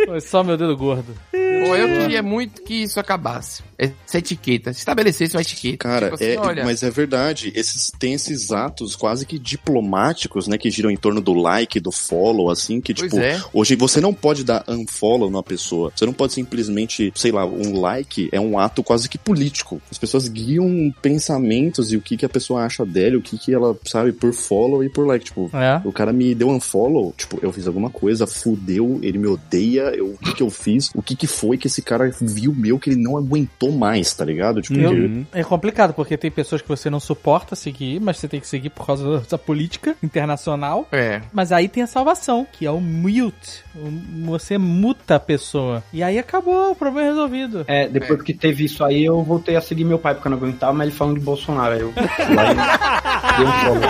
Foi 0.05 0.21
só 0.21 0.43
meu 0.43 0.57
dedo 0.57 0.75
gordo. 0.75 1.13
Pô, 1.31 1.75
eu 1.75 2.01
queria 2.01 2.21
muito 2.21 2.61
que 2.63 2.83
isso 2.83 2.99
acabasse. 2.99 3.63
Essa 3.77 4.17
etiqueta. 4.17 4.73
Se 4.73 4.79
estabelecesse 4.79 5.35
uma 5.35 5.41
etiqueta. 5.41 5.77
Cara, 5.77 6.05
Tipo 6.11 6.15
assim, 6.15 6.25
é, 6.33 6.39
olha, 6.39 6.63
mas 6.65 6.83
é 6.83 6.89
verdade. 6.89 7.51
Esses, 7.55 7.91
tem 7.97 8.13
esses 8.13 8.51
atos 8.51 8.95
quase 8.95 9.25
que 9.25 9.39
diplomáticos, 9.39 10.47
né? 10.47 10.57
Que 10.57 10.69
giram 10.69 10.91
em 10.91 10.97
torno 10.97 11.21
do 11.21 11.33
like, 11.33 11.79
do 11.79 11.91
follow, 11.91 12.49
assim, 12.49 12.81
que, 12.81 12.93
Pois 12.93 13.09
tipo, 13.11 13.21
é. 13.21 13.41
hoje 13.53 13.75
você 13.75 14.01
não 14.01 14.13
pode 14.13 14.43
dar 14.43 14.63
unfollow 14.67 15.29
numa 15.29 15.43
pessoa. 15.43 15.91
Você 15.95 16.05
não 16.05 16.13
pode 16.13 16.33
simplesmente, 16.33 17.11
sei 17.15 17.31
lá, 17.31 17.45
um 17.45 17.79
like 17.79 18.29
é 18.31 18.39
um 18.39 18.57
ato 18.59 18.83
quase 18.83 19.07
que 19.07 19.17
político. 19.17 19.81
As 19.89 19.97
pessoas 19.97 20.27
guiam 20.27 20.93
pensamentos 21.01 21.91
e 21.91 21.97
o 21.97 22.01
que, 22.01 22.17
que 22.17 22.25
a 22.25 22.29
pessoa 22.29 22.63
acha 22.63 22.85
dela, 22.85 23.17
o 23.17 23.21
que, 23.21 23.37
que 23.37 23.53
ela, 23.53 23.75
sabe, 23.85 24.11
por 24.11 24.33
follow 24.33 24.83
e 24.83 24.89
por 24.89 25.05
like. 25.07 25.25
Tipo, 25.25 25.49
É. 25.53 25.81
o 25.85 25.91
cara 25.91 26.11
me 26.11 26.33
deu 26.35 26.49
unfollow, 26.49 27.13
tipo, 27.17 27.39
eu 27.41 27.51
fiz 27.51 27.67
alguma 27.67 27.89
coisa, 27.89 28.27
fudeu, 28.27 28.99
ele 29.01 29.17
me 29.17 29.27
odeia 29.27 29.62
eu, 29.71 30.07
o 30.13 30.17
que, 30.17 30.33
que 30.33 30.43
eu 30.43 30.49
fiz? 30.49 30.91
O 30.95 31.01
que, 31.01 31.15
que 31.15 31.27
foi 31.27 31.57
que 31.57 31.67
esse 31.67 31.81
cara 31.81 32.09
viu 32.21 32.53
meu 32.53 32.77
que 32.79 32.89
ele 32.89 33.01
não 33.01 33.17
aguentou 33.17 33.71
mais, 33.71 34.13
tá 34.13 34.23
ligado? 34.25 34.61
Tipo, 34.61 34.79
Eu- 34.79 34.93
ele- 34.93 35.27
É 35.33 35.43
complicado, 35.43 35.93
porque 35.93 36.17
tem 36.17 36.29
pessoas 36.31 36.61
que 36.61 36.67
você 36.67 36.89
não 36.89 36.99
suporta 36.99 37.55
seguir, 37.55 37.99
mas 38.01 38.17
você 38.17 38.27
tem 38.27 38.39
que 38.39 38.47
seguir 38.47 38.69
por 38.69 38.85
causa 38.85 39.21
da 39.29 39.37
política 39.37 39.95
internacional. 40.03 40.87
É. 40.91 41.21
Mas 41.31 41.51
aí 41.51 41.67
tem 41.67 41.83
a 41.83 41.87
salvação, 41.87 42.45
que 42.51 42.65
é 42.65 42.71
o 42.71 42.79
mute. 42.81 43.63
O- 43.75 44.31
Você 44.31 44.57
muta 44.57 45.15
a 45.15 45.19
pessoa. 45.19 45.83
E 45.93 46.01
aí 46.03 46.17
acabou, 46.19 46.71
o 46.71 46.75
problema 46.75 47.07
é 47.07 47.11
resolvido. 47.11 47.63
É, 47.67 47.87
depois 47.87 48.21
que 48.21 48.33
teve 48.33 48.65
isso 48.65 48.83
aí, 48.83 49.03
eu 49.05 49.21
voltei 49.23 49.55
a 49.55 49.61
seguir 49.61 49.83
meu 49.85 49.99
pai, 49.99 50.13
porque 50.15 50.27
eu 50.27 50.31
não 50.31 50.37
aguentava, 50.37 50.73
mas 50.73 50.87
ele 50.87 50.95
falando 50.95 51.19
de 51.19 51.25
Bolsonaro. 51.25 51.73
Aí 51.73 51.81
eu 51.81 51.93
dei 51.93 53.45
um 53.45 53.51
follow. 53.63 53.81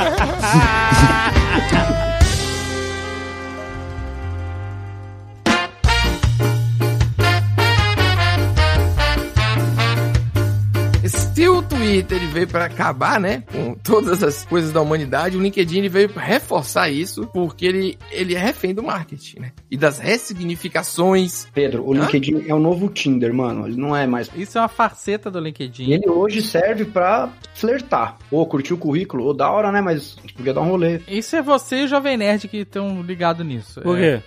Twitter 11.84 12.18
ele 12.18 12.28
veio 12.28 12.48
pra 12.48 12.66
acabar, 12.66 13.20
né, 13.20 13.44
com 13.52 13.76
todas 13.76 14.24
as 14.24 14.46
coisas 14.46 14.72
da 14.72 14.80
humanidade, 14.80 15.36
o 15.36 15.42
LinkedIn 15.42 15.80
ele 15.80 15.90
veio 15.90 16.10
reforçar 16.16 16.90
isso, 16.90 17.28
porque 17.34 17.66
ele, 17.66 17.98
ele 18.10 18.36
é 18.36 18.40
refém 18.40 18.74
do 18.74 18.82
marketing, 18.82 19.42
né? 19.42 19.52
E 19.70 19.76
das 19.76 20.00
ressignificações. 20.00 21.46
Pedro, 21.54 21.86
o 21.86 21.94
Hã? 21.94 22.06
LinkedIn 22.06 22.46
é 22.48 22.54
o 22.54 22.60
novo 22.60 22.88
Tinder, 22.88 23.34
mano. 23.34 23.68
Ele 23.68 23.76
não 23.76 23.94
é 23.94 24.08
mais. 24.08 24.30
Isso 24.34 24.58
é 24.58 24.62
uma 24.62 24.70
faceta 24.70 25.30
do 25.30 25.40
LinkedIn. 25.40 25.90
E 25.90 25.94
ele 25.94 26.10
hoje 26.10 26.42
serve 26.42 26.86
pra 26.86 27.30
flertar. 27.54 28.18
Ô, 28.32 28.46
curtiu 28.46 28.78
o 28.78 28.80
currículo? 28.80 29.28
Ô, 29.28 29.34
da 29.34 29.52
hora, 29.52 29.70
né? 29.72 29.82
Mas 29.82 30.16
a 30.18 30.22
gente 30.22 30.34
podia 30.36 30.54
dar 30.54 30.62
um 30.62 30.70
rolê. 30.70 31.02
Isso 31.08 31.36
é 31.36 31.42
você 31.42 31.82
e 31.82 31.84
o 31.84 31.88
Jovem 31.88 32.16
Nerd 32.16 32.48
que 32.48 32.58
estão 32.58 33.02
ligados 33.02 33.46
nisso. 33.46 33.82
Por 33.82 34.00
É. 34.00 34.24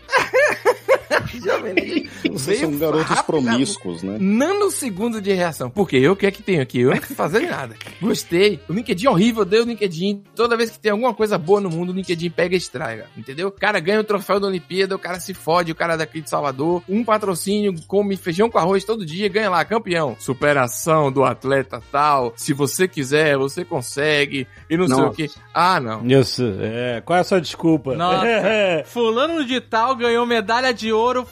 Jovem 1.44 1.74
Nerd 1.74 2.10
Vocês 2.30 2.60
são 2.60 2.76
garotos 2.76 3.20
promíscuos, 3.22 4.02
né? 4.02 4.16
Nanosegundo 4.20 5.20
de 5.20 5.32
reação. 5.32 5.70
Porque 5.70 5.96
eu 5.96 6.16
o 6.16 6.18
que 6.18 6.26
é 6.26 6.30
que 6.30 6.42
tenho 6.42 6.62
aqui? 6.62 6.80
Eu 6.80 6.90
não 6.90 7.02
fui 7.02 7.14
fazer 7.14 7.40
nada. 7.40 7.76
Gostei. 8.00 8.58
O 8.68 8.72
LinkedIn 8.72 9.06
é 9.06 9.10
horrível, 9.10 9.42
eu 9.42 9.46
dei 9.46 9.60
o 9.60 9.64
LinkedIn. 9.64 10.22
Toda 10.34 10.56
vez 10.56 10.70
que 10.70 10.78
tem 10.78 10.90
alguma 10.90 11.12
coisa 11.12 11.36
boa 11.36 11.60
no 11.60 11.68
mundo, 11.68 11.92
o 11.92 11.94
LinkedIn 11.94 12.30
pega 12.30 12.54
e 12.54 12.58
estraga. 12.58 13.06
Entendeu? 13.16 13.48
O 13.48 13.52
cara 13.52 13.78
ganha 13.78 14.00
o 14.00 14.04
troféu 14.04 14.40
da 14.40 14.46
Olimpíada, 14.46 14.96
o 14.96 14.98
cara 14.98 15.20
se 15.20 15.34
fode, 15.34 15.72
o 15.72 15.74
cara 15.74 15.96
daqui 15.96 16.22
de 16.22 16.30
Salvador. 16.30 16.82
Um 16.88 17.04
patrocínio, 17.04 17.74
come 17.86 18.16
feijão 18.16 18.48
com 18.48 18.58
arroz 18.58 18.84
todo 18.84 19.04
dia, 19.04 19.28
ganha 19.28 19.50
lá, 19.50 19.64
campeão. 19.64 20.16
Superação 20.18 21.12
do 21.12 21.22
atleta 21.22 21.82
tal. 21.92 22.32
Se 22.36 22.54
você 22.54 22.88
quiser, 22.88 23.36
você 23.36 23.64
consegue. 23.64 24.46
E 24.70 24.76
não 24.76 24.88
sei 24.88 25.04
o 25.04 25.10
que. 25.10 25.30
Ah, 25.52 25.78
não. 25.78 26.06
Isso, 26.06 26.42
é. 26.60 27.02
Qual 27.04 27.16
é 27.16 27.20
a 27.20 27.24
sua 27.24 27.40
desculpa? 27.40 27.94
Nossa, 27.94 28.26
fulano 28.86 29.44
de 29.44 29.60
tal 29.60 29.94
ganhou 29.94 30.24
medalha 30.24 30.72
de 30.72 30.92
ouro 30.96 31.26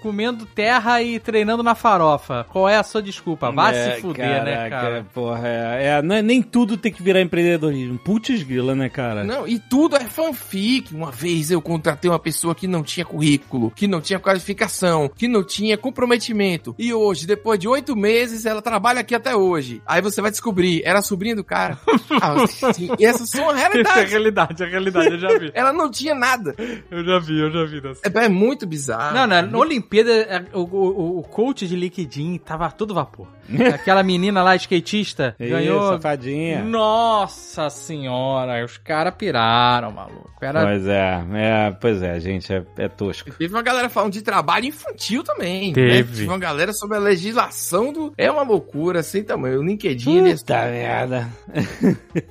comendo 0.00 0.46
terra 0.46 1.02
e 1.02 1.18
treinando 1.18 1.62
na 1.62 1.74
farofa. 1.74 2.44
Qual 2.50 2.68
é 2.68 2.76
a 2.76 2.82
sua 2.82 3.02
desculpa? 3.02 3.50
Vai 3.50 3.74
É, 3.76 3.94
se 3.96 4.00
fuder, 4.00 4.44
né, 4.44 4.70
cara? 4.70 5.06
Porra, 5.12 5.46
é, 5.48 5.86
é, 5.98 6.02
não 6.02 6.16
é- 6.16 6.22
nem 6.22 6.42
tudo 6.42 6.76
tem 6.76 6.92
que 6.92 7.02
virar 7.02 7.20
empreendedorismo. 7.20 7.98
Putz 7.98 8.42
grila, 8.42 8.74
né, 8.74 8.88
cara? 8.88 9.24
Não, 9.24 9.46
e 9.46 9.58
tudo 9.58 9.96
é 9.96 10.00
fanfic. 10.04 10.94
Uma 10.94 11.10
vez 11.10 11.50
eu 11.50 11.60
contratei 11.62 12.10
uma 12.10 12.18
pessoa 12.18 12.54
que 12.54 12.66
não 12.66 12.82
tinha 12.82 13.04
currículo, 13.04 13.70
que 13.70 13.86
não 13.86 14.00
tinha 14.00 14.18
qualificação, 14.18 15.08
que 15.08 15.26
não 15.28 15.44
tinha 15.44 15.76
comprometimento. 15.76 16.74
E 16.78 16.92
hoje, 16.92 17.26
depois 17.26 17.58
de 17.58 17.68
oito 17.68 17.96
meses, 17.96 18.46
ela 18.46 18.62
trabalha 18.62 19.00
aqui 19.00 19.14
até 19.14 19.34
hoje. 19.34 19.82
Aí 19.86 20.00
você 20.00 20.20
vai 20.20 20.30
descobrir, 20.30 20.82
era 20.84 21.02
sobrinha 21.02 21.36
do 21.36 21.44
cara. 21.44 21.78
Ah, 22.22 22.46
sim, 22.72 22.88
e 22.98 23.04
essas 23.04 23.28
são 23.28 23.50
a 23.50 23.52
Isso 23.52 23.60
é 23.62 23.66
a 23.66 23.68
realidade. 23.68 24.10
realidade, 24.10 24.62
a 24.64 24.66
realidade, 24.66 25.08
eu 25.14 25.18
já 25.18 25.38
vi. 25.38 25.50
Ela 25.54 25.72
não 25.72 25.90
tinha 25.90 26.14
nada. 26.14 26.54
Eu 26.90 27.04
já 27.04 27.18
vi, 27.18 27.38
eu 27.38 27.50
já 27.50 27.64
vi. 27.64 27.80
Dessa. 27.80 28.00
É, 28.04 28.24
é 28.24 28.28
muito 28.28 28.66
bizarro. 28.66 29.05
Não, 29.12 29.26
não, 29.26 29.42
na 29.42 29.58
Olimpíada, 29.58 30.12
é, 30.12 30.44
o, 30.52 30.60
o, 30.60 31.18
o 31.18 31.22
coach 31.22 31.66
de 31.66 31.76
LinkedIn 31.76 32.38
tava 32.38 32.70
todo 32.70 32.94
vapor. 32.94 33.28
Aquela 33.74 34.02
menina 34.02 34.42
lá, 34.42 34.56
skatista, 34.56 35.36
Isso, 35.38 35.50
ganhou. 35.50 35.92
safadinha. 35.92 36.64
Nossa 36.64 37.70
senhora, 37.70 38.64
os 38.64 38.76
caras 38.76 39.14
piraram, 39.14 39.92
maluco. 39.92 40.30
Era... 40.40 40.62
Pois 40.64 40.86
é, 40.86 41.24
é, 41.34 41.70
pois 41.80 42.02
é, 42.02 42.20
gente, 42.20 42.52
é, 42.52 42.64
é 42.76 42.88
tosco. 42.88 43.30
Teve 43.32 43.54
uma 43.54 43.62
galera 43.62 43.88
falando 43.88 44.12
de 44.12 44.22
trabalho 44.22 44.66
infantil 44.66 45.22
também. 45.22 45.72
Teve. 45.72 45.88
Né? 45.88 46.02
Teve 46.02 46.26
uma 46.26 46.38
galera 46.38 46.72
sobre 46.72 46.96
a 46.96 47.00
legislação 47.00 47.92
do. 47.92 48.12
É 48.18 48.30
uma 48.30 48.42
loucura 48.42 49.02
sem 49.02 49.24
tamanho. 49.24 49.60
O 49.60 49.64
LinkedIn, 49.64 50.18
ele 50.18 50.36
Puta 50.36 50.66
merda. 50.66 51.28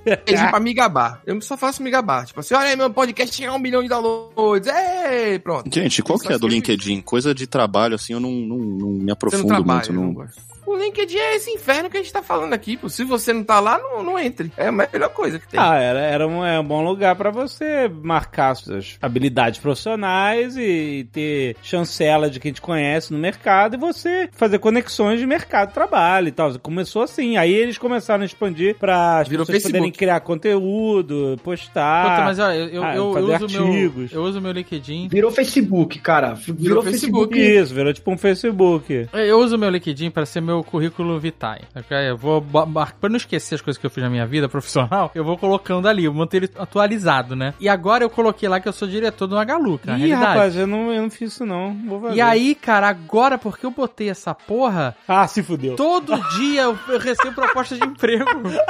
LinkedIn 0.06 0.50
pra 0.50 0.60
me 0.60 0.74
gabar. 0.74 1.22
Eu 1.26 1.42
só 1.42 1.58
faço 1.58 1.82
me 1.82 1.90
gabar. 1.90 2.26
Tipo 2.26 2.40
assim, 2.40 2.54
olha 2.54 2.70
aí, 2.70 2.76
meu 2.76 2.90
podcast 2.90 3.36
chega 3.36 3.52
a 3.52 3.56
um 3.56 3.60
milhão 3.60 3.82
de 3.82 3.90
downloads. 3.90 4.70
Ei, 4.70 5.40
pronto. 5.40 5.74
Gente, 5.74 6.02
qual 6.04 6.20
que 6.20 6.32
é 6.32 6.38
do 6.38 6.48
LinkedIn? 6.48 6.65
Coisa 7.02 7.34
de 7.34 7.48
trabalho, 7.48 7.96
assim, 7.96 8.14
eu 8.14 8.20
não, 8.20 8.32
não, 8.32 8.58
não 8.58 8.90
me 8.90 9.12
aprofundo 9.12 9.44
não 9.44 9.50
trabalha, 9.50 9.92
muito. 9.92 10.18
não 10.18 10.26
Não... 10.26 10.55
O 10.66 10.76
LinkedIn 10.76 11.18
é 11.18 11.36
esse 11.36 11.52
inferno 11.52 11.90
que 11.90 11.98
a 11.98 12.02
gente 12.02 12.12
tá 12.12 12.22
falando 12.22 12.54
aqui, 12.54 12.76
pô. 12.78 12.90
Se 12.90 13.04
você 13.04 13.32
não 13.34 13.44
tá 13.44 13.60
lá, 13.60 13.78
não, 13.78 14.04
não 14.04 14.20
entre. 14.20 14.52
É 14.58 14.68
a 14.68 14.72
melhor 14.72 15.10
coisa 15.10 15.40
que 15.40 15.48
tem. 15.48 15.60
Ah, 15.60 15.76
era, 15.76 16.00
era 16.00 16.28
um, 16.28 16.44
é 16.46 16.60
um 16.60 16.64
bom 16.64 16.84
lugar 16.84 17.16
pra 17.16 17.30
você 17.32 17.90
marcar 18.02 18.56
suas 18.56 18.98
habilidades 19.02 19.60
profissionais 19.60 20.58
e 20.58 21.08
ter 21.12 21.56
chancela 21.62 22.30
de 22.30 22.40
quem 22.40 22.52
te 22.52 22.62
conhece 22.62 23.14
no 23.14 23.20
mercado 23.20 23.76
e 23.76 23.80
você 23.80 24.30
fazer 24.34 24.60
conexões 24.60 25.20
de 25.20 25.26
mercado, 25.26 25.74
trabalho 25.74 26.28
e 26.28 26.32
tal. 26.32 26.58
Começou 26.60 27.04
assim, 27.04 27.38
aí 27.38 27.54
eles 27.54 27.78
começaram 27.78 28.24
a 28.24 28.26
expandir 28.26 28.76
pra 28.76 29.20
as 29.20 29.28
Virou 29.28 29.46
pessoas 29.46 29.64
poderem 29.64 29.84
Facebook. 29.84 29.98
criar 29.98 30.20
conteúdo, 30.22 31.40
postar. 31.44 32.12
Puta, 32.12 32.26
mas 32.26 32.40
olha, 32.40 32.56
eu, 32.56 32.68
eu, 32.70 32.84
ah, 32.84 32.96
eu 32.96 33.14
fazer 33.14 33.46
uso 33.46 33.62
meu, 33.62 34.08
eu 34.12 34.24
uso 34.24 34.42
meu 34.42 34.52
LinkedIn. 34.52 35.08
Virou 35.10 35.32
Facebook, 35.32 36.00
cara. 36.00 36.34
Virou, 36.34 36.82
Facebook. 36.84 37.40
Isso, 37.40 37.74
virou 37.74 37.94
tipo 37.94 38.12
um 38.12 38.18
Facebook. 38.18 39.08
Eu 39.14 39.40
uso 39.40 39.58
meu 39.58 39.70
LinkedIn 39.70 40.10
para 40.12 40.26
ser 40.26 40.42
meu 40.42 40.55
currículo 40.64 41.20
vitae. 41.20 41.62
ok? 41.76 41.98
Eu 42.10 42.18
vou 42.18 42.42
pra 42.42 43.10
não 43.10 43.18
esquecer 43.18 43.56
as 43.56 43.62
coisas 43.62 43.80
que 43.80 43.86
eu 43.86 43.90
fiz 43.90 44.04
na 44.04 44.10
minha 44.10 44.26
vida 44.26 44.48
profissional, 44.50 45.12
eu 45.16 45.24
vou 45.24 45.38
colocando 45.38 45.88
ali, 45.88 46.06
eu 46.06 46.14
manter 46.14 46.38
ele 46.44 46.50
atualizado, 46.58 47.36
né? 47.36 47.54
E 47.60 47.68
agora 47.70 48.04
eu 48.04 48.10
coloquei 48.10 48.48
lá 48.50 48.60
que 48.60 48.68
eu 48.68 48.74
sou 48.74 48.88
diretor 48.88 49.28
do 49.28 49.36
Magaluca, 49.36 49.92
na 49.92 49.98
Ih, 49.98 50.08
realidade. 50.08 50.26
rapaz, 50.26 50.56
eu 50.56 50.68
não, 50.68 50.92
eu 50.92 51.02
não 51.04 51.10
fiz 51.10 51.34
isso 51.34 51.46
não. 51.46 51.74
Vou 51.88 52.02
fazer. 52.02 52.16
E 52.16 52.22
aí, 52.22 52.56
cara, 52.56 52.88
agora 52.90 53.38
porque 53.38 53.66
eu 53.66 53.72
botei 53.72 54.10
essa 54.10 54.34
porra, 54.34 54.96
Ah, 55.08 55.28
se 55.28 55.42
fudeu. 55.44 55.76
todo 55.76 56.16
dia 56.38 56.64
eu, 56.64 56.78
eu 56.88 57.00
recebo 57.00 57.34
proposta 57.34 57.76
de 57.78 57.84
emprego. 57.86 58.26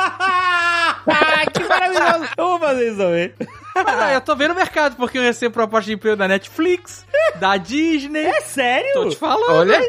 Ah, 1.07 1.43
que 1.51 1.63
maravilhoso. 1.67 2.31
Eu 2.37 2.47
vou 2.47 2.59
fazer 2.59 2.87
isso 2.89 2.97
também. 2.97 3.33
Mas, 3.75 3.97
não, 3.97 4.09
eu 4.09 4.21
tô 4.21 4.35
vendo 4.35 4.51
o 4.51 4.55
mercado 4.55 4.95
porque 4.95 5.17
eu 5.17 5.21
recebo 5.21 5.53
proposta 5.53 5.87
de 5.87 5.93
emprego 5.93 6.15
da 6.15 6.27
Netflix, 6.27 7.05
da 7.39 7.57
Disney. 7.57 8.25
É 8.25 8.41
sério? 8.41 8.93
Tô 8.93 9.09
te 9.09 9.17
falando. 9.17 9.51
Olha. 9.51 9.79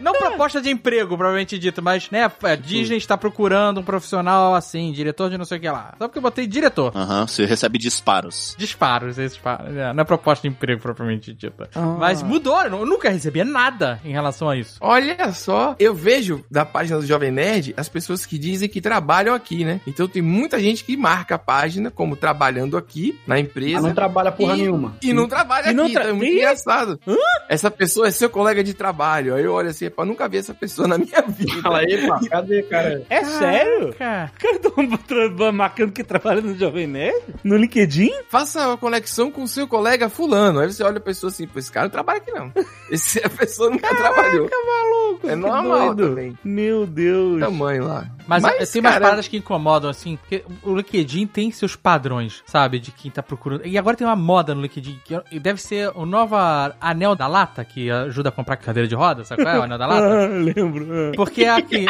Não 0.00 0.12
proposta 0.12 0.60
de 0.60 0.70
emprego, 0.70 1.16
provavelmente 1.16 1.58
dito, 1.58 1.82
mas, 1.82 2.10
né, 2.10 2.30
a 2.42 2.54
Disney 2.54 2.96
está 2.96 3.16
procurando 3.18 3.80
um 3.80 3.82
profissional 3.82 4.54
assim, 4.54 4.92
diretor 4.92 5.28
de 5.28 5.36
não 5.36 5.44
sei 5.44 5.58
o 5.58 5.60
que 5.60 5.68
lá. 5.68 5.94
Só 5.98 6.08
porque 6.08 6.18
eu 6.18 6.22
botei 6.22 6.46
diretor. 6.46 6.92
Aham, 6.94 7.26
você 7.26 7.44
recebe 7.44 7.78
disparos. 7.78 8.54
Disparos, 8.58 9.18
esses 9.18 9.32
disparos. 9.32 9.76
É, 9.76 9.92
não 9.92 10.02
é 10.02 10.04
proposta 10.04 10.42
de 10.42 10.48
emprego 10.48 10.80
propriamente 10.80 11.32
dita. 11.34 11.68
Mas 11.98 12.22
mudou, 12.22 12.60
eu 12.62 12.86
nunca 12.86 13.10
recebia 13.10 13.44
nada 13.44 14.00
em 14.04 14.12
relação 14.12 14.48
a 14.48 14.56
isso. 14.56 14.76
Olha 14.80 15.32
só, 15.32 15.76
eu 15.78 15.94
vejo 15.94 16.44
da 16.50 16.64
página 16.64 16.98
do 16.98 17.06
Jovem 17.06 17.30
Nerd 17.30 17.74
as 17.76 17.88
pessoas 17.88 18.24
que 18.24 18.38
dizem 18.38 18.68
que 18.68 18.80
trabalham 18.80 19.34
aqui, 19.34 19.64
né? 19.64 19.80
Então 19.86 20.08
tem 20.08 20.22
muita 20.22 20.58
gente 20.58 20.82
que 20.82 20.96
marca 20.96 21.34
a 21.34 21.38
página 21.38 21.90
como 21.90 22.16
trabalhando 22.16 22.76
aqui 22.76 22.89
na 23.26 23.34
Ah, 23.36 23.40
empresa. 23.40 23.80
não 23.80 23.94
trabalha 23.94 24.32
porra 24.32 24.54
E- 24.54 24.58
nenhuma. 24.62 24.96
E 25.02 25.12
não 25.12 25.28
trabalha 25.28 25.70
E 25.70 25.74
não 25.74 25.84
aqui, 25.84 25.92
tra- 25.94 26.02
então 26.02 26.14
é 26.14 26.18
muito 26.18 26.32
Ih! 26.32 26.36
engraçado. 26.38 27.00
Essa 27.48 27.70
pessoa 27.70 28.08
é 28.08 28.10
seu 28.10 28.28
colega 28.30 28.62
de 28.64 28.74
trabalho. 28.74 29.34
Aí 29.34 29.44
eu 29.44 29.52
olho 29.52 29.68
assim, 29.70 29.88
pá, 29.90 30.04
nunca 30.04 30.28
vi 30.28 30.38
essa 30.38 30.54
pessoa 30.54 30.86
na 30.88 30.98
minha 30.98 31.22
vida. 31.22 31.62
Fala 31.62 31.78
aí, 31.80 32.06
pá, 32.06 32.20
cadê, 32.28 32.62
cara? 32.62 33.02
É 33.10 33.24
sério? 33.24 33.94
Cara, 33.98 34.32
Cara, 34.38 34.56
estão 34.56 35.52
marcando 35.52 35.92
que 35.92 36.02
trabalha 36.04 36.40
no 36.40 36.56
Jovem 36.56 36.86
Nerd? 36.86 37.20
No 37.44 37.56
LinkedIn? 37.56 38.10
Faça 38.28 38.72
a 38.72 38.76
conexão 38.76 39.30
com 39.30 39.42
o 39.42 39.48
seu 39.48 39.66
colega 39.66 40.08
fulano. 40.08 40.60
Aí 40.60 40.72
você 40.72 40.82
olha 40.82 40.98
a 40.98 41.00
pessoa 41.00 41.30
assim, 41.30 41.46
pô, 41.46 41.58
esse 41.58 41.70
cara 41.70 41.84
não 41.86 41.90
trabalha 41.90 42.18
aqui 42.18 42.30
não. 42.32 42.52
Esse, 42.90 43.18
a 43.24 43.28
pessoa 43.30 43.70
nunca 43.70 43.94
trabalhou. 43.94 44.48
maluco. 44.50 45.28
É 45.28 45.36
normal 45.36 45.94
doido. 45.94 46.08
também. 46.10 46.38
Meu 46.44 46.86
Deus. 46.86 47.38
Tamanho 47.40 47.86
lá. 47.86 48.06
Mas, 48.30 48.44
é, 48.44 48.66
tem 48.66 48.80
umas 48.80 48.92
cara, 48.92 49.04
paradas 49.04 49.28
que 49.28 49.36
incomodam, 49.36 49.90
assim, 49.90 50.16
porque 50.16 50.44
o 50.62 50.76
LinkedIn 50.76 51.26
tem 51.26 51.50
seus 51.50 51.74
padrões, 51.74 52.42
sabe, 52.46 52.78
de 52.78 52.92
quem 52.92 53.10
tá 53.10 53.22
procurando. 53.22 53.66
E 53.66 53.76
agora 53.76 53.96
tem 53.96 54.06
uma 54.06 54.14
moda 54.14 54.54
no 54.54 54.62
LinkedIn, 54.62 55.00
que 55.04 55.40
deve 55.40 55.60
ser 55.60 55.90
o 55.96 56.06
novo 56.06 56.36
anel 56.80 57.16
da 57.16 57.26
lata, 57.26 57.64
que 57.64 57.90
ajuda 57.90 58.28
a 58.28 58.32
comprar 58.32 58.56
cadeira 58.56 58.88
de 58.88 58.94
roda, 58.94 59.24
sabe 59.24 59.42
qual 59.42 59.56
é 59.56 59.58
o 59.58 59.62
anel 59.62 59.78
da 59.78 59.86
lata? 59.86 60.06
Ah, 60.06 60.26
lembro. 60.30 60.86
ah. 60.90 61.12
Porque 61.16 61.44
aqui. 61.44 61.86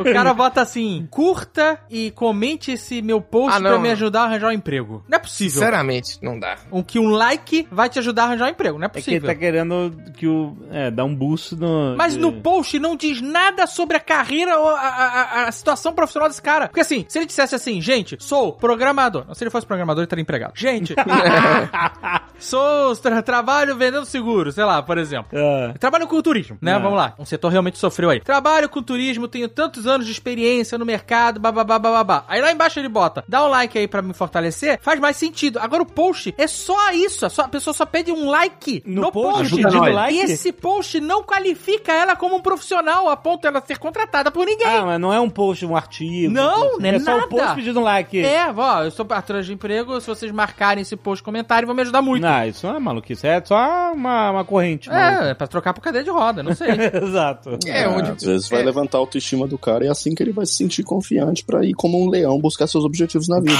O 0.00 0.04
cara 0.12 0.32
bota 0.34 0.60
assim, 0.60 1.06
curta 1.10 1.78
e 1.90 2.10
comente 2.12 2.72
esse 2.72 3.00
meu 3.02 3.20
post 3.20 3.56
Ah, 3.56 3.60
não. 3.60 3.70
pra 3.70 3.78
me 3.78 3.90
ajudar 3.90 4.22
a 4.22 4.24
arranjar 4.24 4.48
um 4.48 4.52
emprego. 4.52 5.04
Não 5.08 5.16
é 5.16 5.18
possível. 5.20 5.52
Sinceramente, 5.52 6.18
não 6.22 6.38
dá. 6.38 6.56
Um, 6.72 6.82
que 6.82 6.98
um 6.98 7.08
like 7.10 7.66
vai 7.70 7.88
te 7.88 7.98
ajudar 7.98 8.22
a 8.22 8.26
arranjar 8.26 8.46
um 8.46 8.50
emprego. 8.50 8.78
Não 8.78 8.84
é 8.84 8.86
É 8.86 8.90
que 8.90 8.98
ele 8.98 9.04
possível. 9.20 9.28
tá 9.28 9.34
querendo 9.34 9.92
que 10.16 10.26
o. 10.26 10.56
É, 10.70 10.90
dar 10.90 11.04
um 11.04 11.14
boost 11.14 11.54
no. 11.56 11.96
Mas 11.96 12.16
no 12.16 12.32
post 12.32 12.78
não 12.78 12.96
diz 12.96 13.20
nada 13.20 13.66
sobre 13.66 13.96
a 13.96 14.00
carreira 14.00 14.58
ou 14.58 14.68
a, 14.68 14.80
a- 14.80 15.48
a- 15.48 15.52
situação 15.52 15.92
profissional 15.92 16.28
desse 16.28 16.42
cara. 16.42 16.68
Porque 16.68 16.80
assim, 16.80 17.04
se 17.08 17.18
ele 17.18 17.26
dissesse 17.26 17.54
assim, 17.54 17.80
gente, 17.80 18.16
sou 18.20 18.52
programador. 18.52 19.24
Não, 19.26 19.34
se 19.34 19.44
ele 19.44 19.50
fosse 19.50 19.66
programador, 19.66 20.00
ele 20.02 20.06
estaria 20.06 20.22
empregado. 20.22 20.52
Gente, 20.56 20.94
sou, 22.38 22.94
tra- 22.96 23.22
trabalho 23.22 23.76
vendendo 23.76 24.04
seguro, 24.06 24.52
sei 24.52 24.64
lá, 24.64 24.82
por 24.82 24.98
exemplo. 24.98 25.38
Ah, 25.38 25.74
Trabalho 25.78 26.06
com 26.06 26.20
turismo, 26.20 26.58
né? 26.60 26.72
É. 26.72 26.78
Vamos 26.78 26.96
lá. 26.98 27.14
Um 27.18 27.24
setor 27.24 27.48
realmente 27.50 27.78
sofreu 27.78 28.10
aí. 28.10 28.20
Trabalho 28.20 28.68
com 28.68 28.82
turismo, 28.82 29.28
tenho 29.28 29.48
tantos 29.48 29.83
anos 29.86 30.06
de 30.06 30.12
experiência 30.12 30.78
no 30.78 30.84
mercado, 30.84 31.40
bababá, 31.40 31.78
bababá. 31.78 32.24
Aí 32.28 32.40
lá 32.40 32.50
embaixo 32.52 32.78
ele 32.78 32.88
bota, 32.88 33.24
dá 33.28 33.44
um 33.44 33.48
like 33.48 33.76
aí 33.78 33.86
pra 33.88 34.02
me 34.02 34.12
fortalecer, 34.14 34.78
faz 34.82 34.98
mais 35.00 35.16
sentido. 35.16 35.58
Agora 35.58 35.82
o 35.82 35.86
post 35.86 36.34
é 36.38 36.46
só 36.46 36.92
isso, 36.92 37.24
é 37.26 37.28
só- 37.28 37.42
a 37.42 37.48
pessoa 37.48 37.74
só 37.74 37.84
pede 37.86 38.10
um 38.12 38.28
like 38.28 38.82
no, 38.86 39.02
No 39.02 39.12
post, 39.12 39.50
post. 39.50 39.66
ajuda 39.66 39.76
nós. 39.78 39.94
like? 39.94 40.18
E 40.18 40.20
esse 40.22 40.52
post 40.52 41.00
não 41.00 41.22
qualifica 41.22 41.92
ela 41.92 42.16
como 42.16 42.36
um 42.36 42.40
profissional 42.40 43.08
a 43.08 43.16
ponto 43.16 43.42
dela 43.42 43.62
ser 43.66 43.78
contratada 43.78 44.30
por 44.30 44.46
ninguém. 44.46 44.66
Ah, 44.66 44.84
mas 44.84 45.00
não 45.00 45.12
é 45.12 45.20
um 45.20 45.30
post, 45.30 45.64
um 45.66 45.76
artigo. 45.76 46.32
Não, 46.32 46.78
não 46.78 46.86
é 46.88 46.94
É 46.94 46.98
só 46.98 47.12
nada. 47.12 47.26
um 47.26 47.28
post 47.28 47.54
pedindo 47.54 47.80
like. 47.80 48.18
É, 48.24 48.46
ó, 48.56 48.82
eu 48.84 48.90
sou 48.90 49.06
atrás 49.10 49.46
de 49.46 49.52
emprego, 49.52 50.00
se 50.00 50.06
vocês 50.06 50.30
marcarem 50.32 50.82
esse 50.82 50.96
post 50.96 51.22
comentário, 51.22 51.66
vão 51.66 51.74
me 51.74 51.82
ajudar 51.82 52.02
muito. 52.02 52.22
Não, 52.22 52.44
isso 52.46 52.66
não 52.66 52.76
é 52.76 52.78
maluquice. 52.78 53.26
É 53.26 53.42
só 53.44 53.92
uma, 53.92 54.30
uma 54.30 54.44
corrente. 54.44 54.90
É, 54.90 55.30
é 55.30 55.34
pra 55.34 55.46
trocar 55.46 55.72
por 55.74 55.80
cadeira 55.80 56.04
de 56.04 56.10
roda, 56.10 56.42
não 56.42 56.54
sei. 56.54 56.68
Exato. 57.02 57.58
É, 57.66 57.88
onde. 57.88 58.10
Às 58.10 58.22
vezes 58.22 58.48
vai 58.48 58.60
é, 58.60 58.64
levantar 58.64 58.98
a 58.98 59.00
autoestima 59.00 59.46
do 59.46 59.58
cara 59.58 59.73
e 59.82 59.86
é 59.86 59.90
assim 59.90 60.14
que 60.14 60.22
ele 60.22 60.32
vai 60.32 60.44
se 60.46 60.54
sentir 60.54 60.82
confiante 60.82 61.44
pra 61.44 61.64
ir 61.64 61.72
como 61.74 62.02
um 62.02 62.08
leão 62.08 62.38
buscar 62.40 62.66
seus 62.66 62.84
objetivos 62.84 63.28
na 63.28 63.40
vida. 63.40 63.58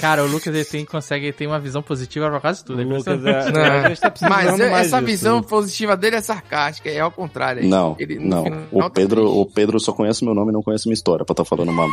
Cara, 0.00 0.24
o 0.24 0.26
Lucas 0.26 0.54
ele 0.54 0.64
tem, 0.64 0.84
consegue, 0.84 1.26
ele 1.26 1.32
tem 1.32 1.46
uma 1.46 1.60
visão 1.60 1.82
positiva 1.82 2.28
pra 2.28 2.40
quase 2.40 2.64
tudo. 2.64 2.82
é 2.82 2.84
O 2.84 2.88
Lucas 2.96 3.24
é, 3.24 3.94
tá 3.94 4.28
Mas 4.28 4.58
é- 4.60 4.72
essa 4.80 4.96
disso. 4.98 5.06
visão 5.06 5.42
positiva 5.42 5.96
dele 5.96 6.16
é 6.16 6.20
sarcástica, 6.20 6.88
é 6.90 7.00
ao 7.00 7.10
contrário. 7.10 7.62
aí. 7.62 7.68
Não, 7.68 7.94
Ele, 7.98 8.18
não. 8.18 8.44
final, 8.44 8.60
O 8.72 8.78
tá 8.80 8.90
Pedro, 8.90 9.20
triste. 9.22 9.38
o 9.38 9.46
Pedro 9.46 9.80
só 9.80 9.92
conhece 9.92 10.24
meu 10.24 10.34
nome 10.34 10.50
e 10.50 10.52
não 10.54 10.62
conhece 10.62 10.86
minha 10.88 10.94
história 10.94 11.24
pra 11.24 11.32
estar 11.32 11.44
falando 11.44 11.70
uma 11.70 11.86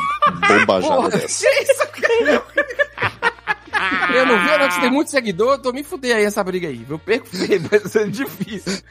bobajada 0.48 0.95
Porra, 0.95 1.10
dessa. 1.10 1.45
que 1.45 1.61
isso, 1.64 1.88
cara? 1.91 2.44
Eu 4.14 4.26
não 4.26 4.39
vi, 4.43 4.49
eu 4.49 4.60
não 4.60 4.81
tem 4.81 4.91
muito 4.91 5.10
seguidor, 5.11 5.53
eu 5.53 5.60
tô 5.60 5.72
me 5.72 5.84
fuder 5.84 6.15
aí 6.18 6.23
essa 6.23 6.43
briga 6.43 6.68
aí. 6.68 6.85
Eu 6.89 6.99
perco 6.99 7.27
vai 7.69 7.80
ser 7.88 8.10
difícil. 8.10 8.81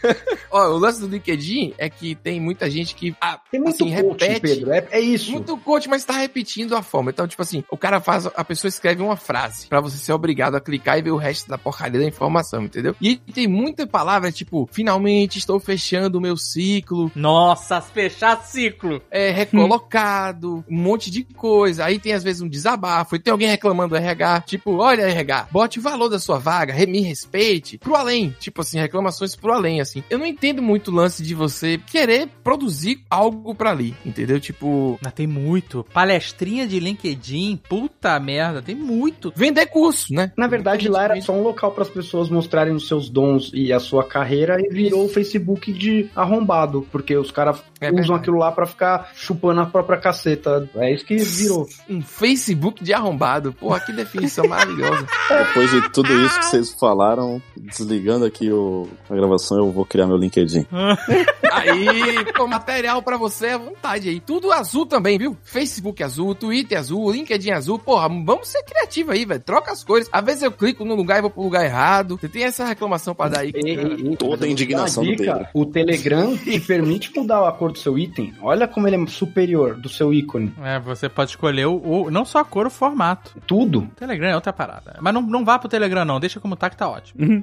Ó, 0.51 0.69
o 0.69 0.78
lance 0.78 1.01
do 1.01 1.09
LinkedIn 1.09 1.74
é 1.78 1.89
que 1.90 2.15
tem 2.15 2.40
muita 2.40 2.70
gente 2.70 2.94
que 2.94 3.15
ah, 3.20 3.39
Tem 3.51 3.60
muito 3.60 3.74
assim, 3.74 4.02
coach, 4.02 4.24
repete. 4.24 4.40
Pedro. 4.56 4.73
É, 4.73 4.86
é 4.90 5.01
isso. 5.01 5.31
Muito 5.32 5.56
coach, 5.59 5.89
mas 5.89 6.05
tá 6.05 6.15
repetindo 6.15 6.74
a 6.77 6.82
forma. 6.82 7.10
Então, 7.10 7.27
tipo 7.27 7.43
assim, 7.43 7.65
o 7.70 7.77
cara 7.77 8.01
faz, 8.01 8.27
a 8.27 8.44
pessoa 8.44 8.69
escreve 8.69 9.02
uma 9.02 9.16
frase 9.16 9.66
pra 9.66 9.81
você 9.81 9.97
ser 9.97 10.12
obrigado 10.12 10.55
a 10.55 10.60
clicar 10.60 10.98
e 10.98 11.02
ver 11.02 11.10
o 11.10 11.16
resto 11.16 11.48
da 11.48 11.59
porcaria 11.59 12.01
da 12.01 12.06
informação, 12.06 12.62
entendeu? 12.62 12.94
E 13.01 13.16
tem 13.16 13.47
muita 13.47 13.86
palavra, 13.86 14.32
tipo, 14.32 14.69
finalmente 14.73 15.39
estou 15.39 15.59
fechando 15.60 16.19
o 16.19 16.20
meu 16.20 16.36
ciclo, 16.36 17.10
Nossa, 17.15 17.81
fechar 17.81 18.43
ciclo. 18.43 19.02
é, 19.10 19.31
recolocado, 19.31 20.65
um 20.69 20.77
monte 20.77 21.10
de 21.10 21.24
coisa. 21.24 21.85
Aí 21.85 21.98
tem 21.98 22.12
às 22.12 22.23
vezes 22.23 22.40
um 22.43 22.48
desabafo, 22.48 23.16
e 23.16 23.19
tem 23.19 23.31
alguém 23.32 23.48
reclamando 23.48 23.90
do 23.90 23.97
RH, 23.97 24.40
tipo, 24.43 24.77
olha 24.80 25.09
RH, 25.09 25.48
bote 25.50 25.78
o 25.78 25.82
valor 25.82 26.09
da 26.09 26.18
sua 26.18 26.38
vaga, 26.38 26.74
me 26.86 27.00
respeite, 27.00 27.78
pro 27.78 27.94
além. 27.94 28.34
Tipo 28.38 28.62
assim, 28.62 28.78
reclamações 28.78 29.36
pro 29.36 29.52
além, 29.52 29.80
assim. 29.80 30.02
Eu 30.09 30.18
não 30.18 30.26
entendo 30.26 30.62
muito 30.62 30.90
o 30.90 30.94
lance 30.94 31.22
de 31.22 31.34
você 31.34 31.78
querer 31.78 32.28
produzir 32.42 33.02
algo 33.10 33.55
pra 33.55 33.70
ali, 33.70 33.94
entendeu? 34.05 34.40
Tipo, 34.40 34.98
Mas 35.02 35.12
tem 35.12 35.26
muito. 35.26 35.84
Palestrinha 35.92 36.66
de 36.66 36.80
LinkedIn, 36.80 37.60
puta 37.68 38.18
merda, 38.18 38.62
tem 38.62 38.74
muito. 38.74 39.32
vender 39.36 39.66
curso, 39.66 40.12
né? 40.12 40.32
Na 40.36 40.46
verdade, 40.46 40.88
lá 40.88 41.05
era 41.05 41.20
só 41.20 41.32
um 41.32 41.42
local 41.42 41.72
para 41.72 41.82
as 41.82 41.90
pessoas 41.90 42.28
mostrarem 42.28 42.74
os 42.74 42.88
seus 42.88 43.09
dons 43.09 43.50
e 43.55 43.72
a 43.72 43.80
sua 43.80 44.05
carreira 44.05 44.56
e 44.60 44.68
virou 44.68 45.05
o 45.05 45.09
Facebook 45.09 45.72
de 45.72 46.09
arrombado, 46.14 46.86
porque 46.90 47.16
os 47.16 47.30
caras 47.30 47.62
É 47.80 47.90
usam 47.92 48.16
aquilo 48.16 48.38
lá 48.38 48.50
para 48.52 48.66
ficar 48.66 49.10
chupando 49.14 49.60
a 49.60 49.66
própria 49.66 49.98
caceta. 49.98 50.68
É 50.76 50.92
isso 50.92 51.05
que 51.05 51.16
virou. 51.16 51.66
Um 51.88 52.00
Facebook 52.00 52.82
de 52.82 52.92
arrombado. 52.92 53.52
Porra, 53.52 53.80
que 53.80 53.92
definição 53.92 54.46
maravilhosa. 54.48 54.68
Depois 54.77 55.70
de 55.70 55.89
tudo 55.90 56.12
isso 56.20 56.39
que 56.39 56.47
vocês 56.47 56.73
falaram, 56.74 57.40
desligando 57.57 58.24
aqui 58.24 58.51
o- 58.53 58.86
a 59.09 59.15
gravação, 59.15 59.59
eu 59.59 59.70
vou 59.70 59.85
criar 59.85 60.07
meu 60.07 60.16
LinkedIn. 60.16 60.66
Aí, 61.51 62.24
pô, 62.36 62.47
material 62.47 63.03
pra 63.03 63.16
você 63.16 63.49
à 63.49 63.59
vontade 63.59 64.09
aí. 64.09 64.20
Tudo 64.20 64.53
azul 64.53 64.86
também, 64.86 65.19
viu? 65.19 65.36
Facebook 65.43 66.03
azul, 66.03 66.35
Twitter 66.35 66.78
azul, 66.78 67.11
LinkedIn 67.11 67.51
azul. 67.51 67.78
Porra, 67.78 68.09
vamos 68.09 68.49
ser 68.49 68.62
criativos 68.65 69.15
aí, 69.15 69.24
velho. 69.24 69.40
Troca 69.40 69.73
as 69.73 69.82
cores. 69.82 70.09
Às 70.12 70.24
vezes 70.24 70.43
eu 70.43 70.53
clico 70.53 70.85
no 70.85 70.95
lugar 70.95 71.19
e 71.19 71.23
vou 71.23 71.31
pro 71.31 71.43
lugar 71.43 71.65
errado. 71.65 72.19
Você 72.20 72.28
tem 72.28 72.45
essa 72.45 72.65
reclamação 72.66 73.15
pra 73.15 73.28
dar 73.28 73.40
aí. 73.40 73.53
E- 73.55 73.61
e- 73.74 74.12
e- 74.12 74.16
Toda 74.16 74.45
a 74.45 74.49
indignação 74.49 75.03
uma 75.03 75.11
do 75.12 75.16
dica, 75.16 75.35
Pedro. 75.35 75.49
O 75.55 75.66
Telegram 75.66 76.36
te 76.36 76.61
permite 76.61 77.11
mudar 77.16 77.49
a 77.49 77.53
cor 77.53 77.73
do 77.73 77.78
seu 77.78 77.99
item. 77.99 78.35
Olha 78.43 78.69
como 78.69 78.86
ele 78.86 78.97
é 79.03 79.07
superior 79.07 79.74
do 79.74 79.89
seu 79.89 80.12
ícone. 80.12 80.53
É, 80.62 80.78
você 80.78 81.09
pode 81.09 81.31
escolher 81.31 81.66
o, 81.66 81.77
o- 82.05 82.11
não 82.11 82.24
só 82.24 82.40
a 82.40 82.45
cor, 82.45 82.66
o 82.66 82.70
formato. 82.70 83.35
Tudo. 83.47 83.89
Telegram 83.97 84.28
é 84.28 84.35
outra 84.35 84.53
parada. 84.59 84.97
Mas 85.01 85.14
não, 85.14 85.22
não 85.22 85.44
vá 85.44 85.59
pro 85.59 85.68
Telegram, 85.68 86.05
não. 86.05 86.18
Deixa 86.20 86.40
como 86.40 86.56
tá 86.56 86.68
que 86.68 86.76
tá 86.76 86.89
ótimo. 86.90 87.43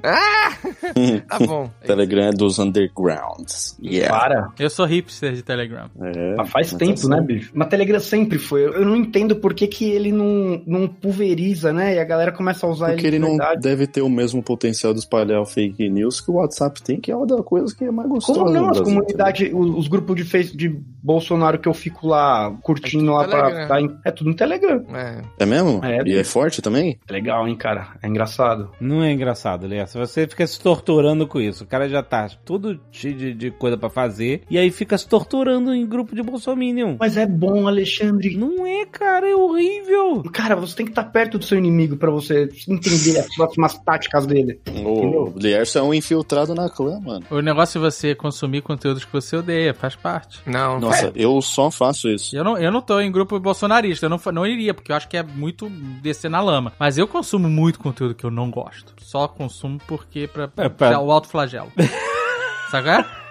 Tá 1.28 1.38
bom. 1.38 1.70
Telegram 1.84 2.26
é 2.28 2.30
dos 2.30 2.58
undergrounds. 2.58 3.76
Yeah. 3.82 4.16
Para. 4.16 4.48
Eu 4.58 4.70
sou 4.70 4.86
hipster 4.86 5.32
de 5.32 5.42
Telegram. 5.42 5.88
É, 6.00 6.34
Mas 6.36 6.50
faz 6.50 6.72
mas 6.72 6.78
tempo, 6.78 7.08
tá 7.08 7.16
né, 7.16 7.22
bicho? 7.22 7.50
Mas 7.54 7.68
Telegram 7.68 8.00
sempre 8.00 8.38
foi. 8.38 8.64
Eu 8.64 8.84
não 8.84 8.96
entendo 8.96 9.36
por 9.36 9.54
que, 9.54 9.66
que 9.66 9.84
ele 9.90 10.12
não, 10.12 10.62
não 10.66 10.86
pulveriza, 10.88 11.72
né? 11.72 11.94
E 11.94 11.98
a 11.98 12.04
galera 12.04 12.32
começa 12.32 12.66
a 12.66 12.70
usar 12.70 12.88
Porque 12.92 13.06
ele 13.06 13.16
de 13.16 13.22
não 13.22 13.30
verdade. 13.36 13.60
deve 13.60 13.86
ter 13.86 14.02
o 14.02 14.08
mesmo 14.08 14.42
potencial 14.42 14.92
de 14.92 15.00
espalhar 15.00 15.44
fake 15.46 15.88
news 15.88 16.20
que 16.20 16.30
o 16.30 16.34
WhatsApp 16.34 16.82
tem, 16.82 17.00
que 17.00 17.10
é 17.10 17.16
uma 17.16 17.26
das 17.26 17.40
coisas 17.44 17.72
que 17.72 17.84
é 17.84 17.90
mais 17.90 18.08
gostosa. 18.08 18.38
Como 18.38 18.50
não? 18.52 18.70
As 18.70 18.80
comunidades, 18.80 19.50
os, 19.52 19.78
os 19.78 19.88
grupos 19.88 20.16
de 20.16 20.24
face 20.24 20.56
de 20.56 20.68
Bolsonaro 21.02 21.58
que 21.58 21.68
eu 21.68 21.74
fico 21.74 22.06
lá 22.08 22.52
curtindo 22.62 23.12
lá 23.12 23.26
pra. 23.26 23.66
Tá 23.66 23.80
em- 23.80 23.96
é 24.04 24.10
tudo 24.10 24.30
no 24.30 24.36
Telegram. 24.36 24.84
É. 24.94 25.22
É 25.40 25.46
mesmo? 25.46 25.84
É, 25.84 26.02
e 26.06 26.16
é 26.16 26.24
forte 26.24 26.60
também? 26.62 26.98
É 27.08 27.12
legal, 27.12 27.46
hein, 27.46 27.56
cara? 27.56 27.88
É 28.02 28.08
engraçado. 28.08 28.70
Não 28.80 29.02
é 29.02 29.12
engraçado, 29.12 29.66
Léo. 29.66 29.86
Se 29.86 29.96
você 29.96 30.26
fica 30.26 30.46
se 30.46 30.60
torturando 30.60 31.26
com 31.26 31.40
isso, 31.40 31.64
o 31.64 31.66
cara 31.66 31.88
já 31.88 32.02
tá 32.02 32.28
tudo 32.44 32.80
cheio 32.90 33.14
de, 33.14 33.34
de 33.34 33.50
coisa 33.50 33.76
pra 33.76 33.88
fazer, 33.88 34.42
e 34.50 34.58
aí 34.58 34.70
fica 34.70 34.98
se 34.98 35.08
torturando 35.08 35.72
em 35.72 35.86
grupo 35.86 36.14
de 36.14 36.22
Bolsominion. 36.22 36.96
Mas 36.98 37.16
é 37.16 37.26
bom, 37.26 37.68
Alexandre. 37.68 38.36
Não 38.36 38.66
é, 38.66 38.84
cara, 38.86 39.28
é 39.28 39.34
horrível. 39.34 40.22
Cara, 40.32 40.56
você 40.56 40.74
tem 40.76 40.86
que 40.86 40.92
estar 40.92 41.04
perto 41.04 41.38
do 41.38 41.44
seu 41.44 41.58
inimigo 41.58 41.96
pra 41.96 42.10
você 42.10 42.48
entender 42.68 43.18
as 43.18 43.34
próximas 43.34 43.78
táticas 43.78 44.26
dele. 44.26 44.60
O 44.84 45.32
Lierson 45.36 45.78
é 45.78 45.82
um 45.82 45.94
infiltrado 45.94 46.54
na 46.54 46.68
clã, 46.68 47.00
mano. 47.00 47.24
O 47.30 47.40
negócio 47.40 47.78
é 47.78 47.80
você 47.80 48.14
consumir 48.14 48.62
conteúdos 48.62 49.04
que 49.04 49.12
você 49.12 49.36
odeia, 49.36 49.72
faz 49.72 49.94
parte. 49.94 50.40
Não, 50.46 50.80
Nossa, 50.80 51.12
eu 51.14 51.40
só 51.40 51.70
faço 51.70 52.08
isso. 52.08 52.36
Eu 52.36 52.42
não, 52.42 52.58
eu 52.58 52.72
não 52.72 52.80
tô 52.80 52.98
em 53.00 53.10
grupo 53.10 53.38
bolsonarista, 53.38 54.06
eu 54.06 54.10
não, 54.10 54.20
não 54.32 54.46
iria, 54.46 54.74
porque 54.74 54.90
eu 54.90 54.96
acho 54.96 55.08
que 55.08 55.16
é 55.16 55.22
muito 55.22 55.68
descer 56.02 56.30
na 56.30 56.40
lama. 56.40 56.72
Mas 56.78 56.95
eu 56.98 57.08
consumo 57.08 57.48
muito 57.48 57.78
conteúdo 57.78 58.14
que 58.14 58.24
eu 58.24 58.30
não 58.30 58.50
gosto. 58.50 58.92
Só 59.00 59.26
consumo 59.28 59.80
porque 59.86 60.26
pra, 60.28 60.50
É, 60.56 60.68
pra- 60.68 60.98
o 61.00 61.10
alto 61.10 61.28
flagelo. 61.28 61.70
Sabe? 62.70 62.84
qual 62.88 62.98
é? 63.00 63.26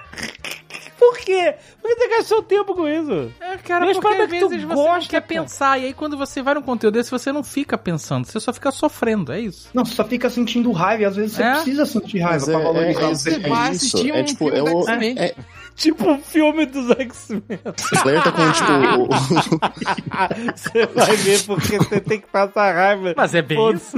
Por 0.97 1.17
quê? 1.17 1.55
Por 1.81 1.89
que 1.89 1.95
você 2.01 2.07
gastou 2.17 2.41
tempo 2.41 2.73
com 2.73 2.87
isso? 2.87 3.31
É, 3.39 3.57
cara, 3.57 3.85
Mas 3.85 3.97
porque 3.97 4.15
para 4.15 4.23
às 4.23 4.29
vezes 4.31 4.49
você 4.63 4.65
gosta, 4.75 4.91
não 4.93 4.99
quer 5.01 5.07
cara. 5.21 5.25
pensar. 5.27 5.79
E 5.79 5.85
aí 5.85 5.93
quando 5.93 6.17
você 6.17 6.41
vai 6.41 6.53
num 6.53 6.61
conteúdo 6.61 6.93
desse, 6.95 7.11
você 7.11 7.31
não 7.31 7.43
fica 7.43 7.77
pensando, 7.77 8.25
você 8.25 8.39
só 8.39 8.51
fica 8.53 8.71
sofrendo, 8.71 9.31
é 9.31 9.39
isso. 9.41 9.69
Não, 9.73 9.83
você 9.85 9.93
só 9.93 10.03
fica 10.05 10.29
sentindo 10.29 10.71
raiva 10.71 11.03
e 11.03 11.05
às 11.05 11.15
vezes 11.15 11.33
você 11.35 11.43
É? 11.43 11.51
precisa 11.55 11.85
sentir 11.85 12.19
raiva 12.19 12.37
Mas 12.37 12.45
pra 12.45 12.59
é- 12.59 12.63
valorizar 12.63 12.89
é- 12.89 12.93
o 12.93 12.97
que 12.97 13.03
é- 13.03 13.15
você 13.15 13.39
vai 13.39 13.71
isso, 13.71 13.85
assistir 13.97 14.11
um 14.13 14.15
é 14.15 14.23
tipo, 14.23 14.49
é 14.49 14.63
o-. 14.63 14.89
É, 14.89 15.35
Tipo 15.75 16.09
um 16.09 16.19
filme 16.21 16.65
dos 16.65 16.89
X-Men. 16.91 17.41
o 17.65 17.95
Slayer 17.95 18.23
tá 18.23 18.31
com, 18.31 18.51
tipo, 18.51 18.71
o- 19.03 19.09
você 20.55 20.85
vai 20.87 21.15
ver 21.17 21.43
porque 21.45 21.77
você 21.77 21.99
tem 21.99 22.19
que 22.21 22.27
passar 22.27 22.73
raiva. 22.73 23.13
Mas 23.15 23.35
é 23.35 23.41
bem 23.41 23.57
Foda-se. 23.57 23.97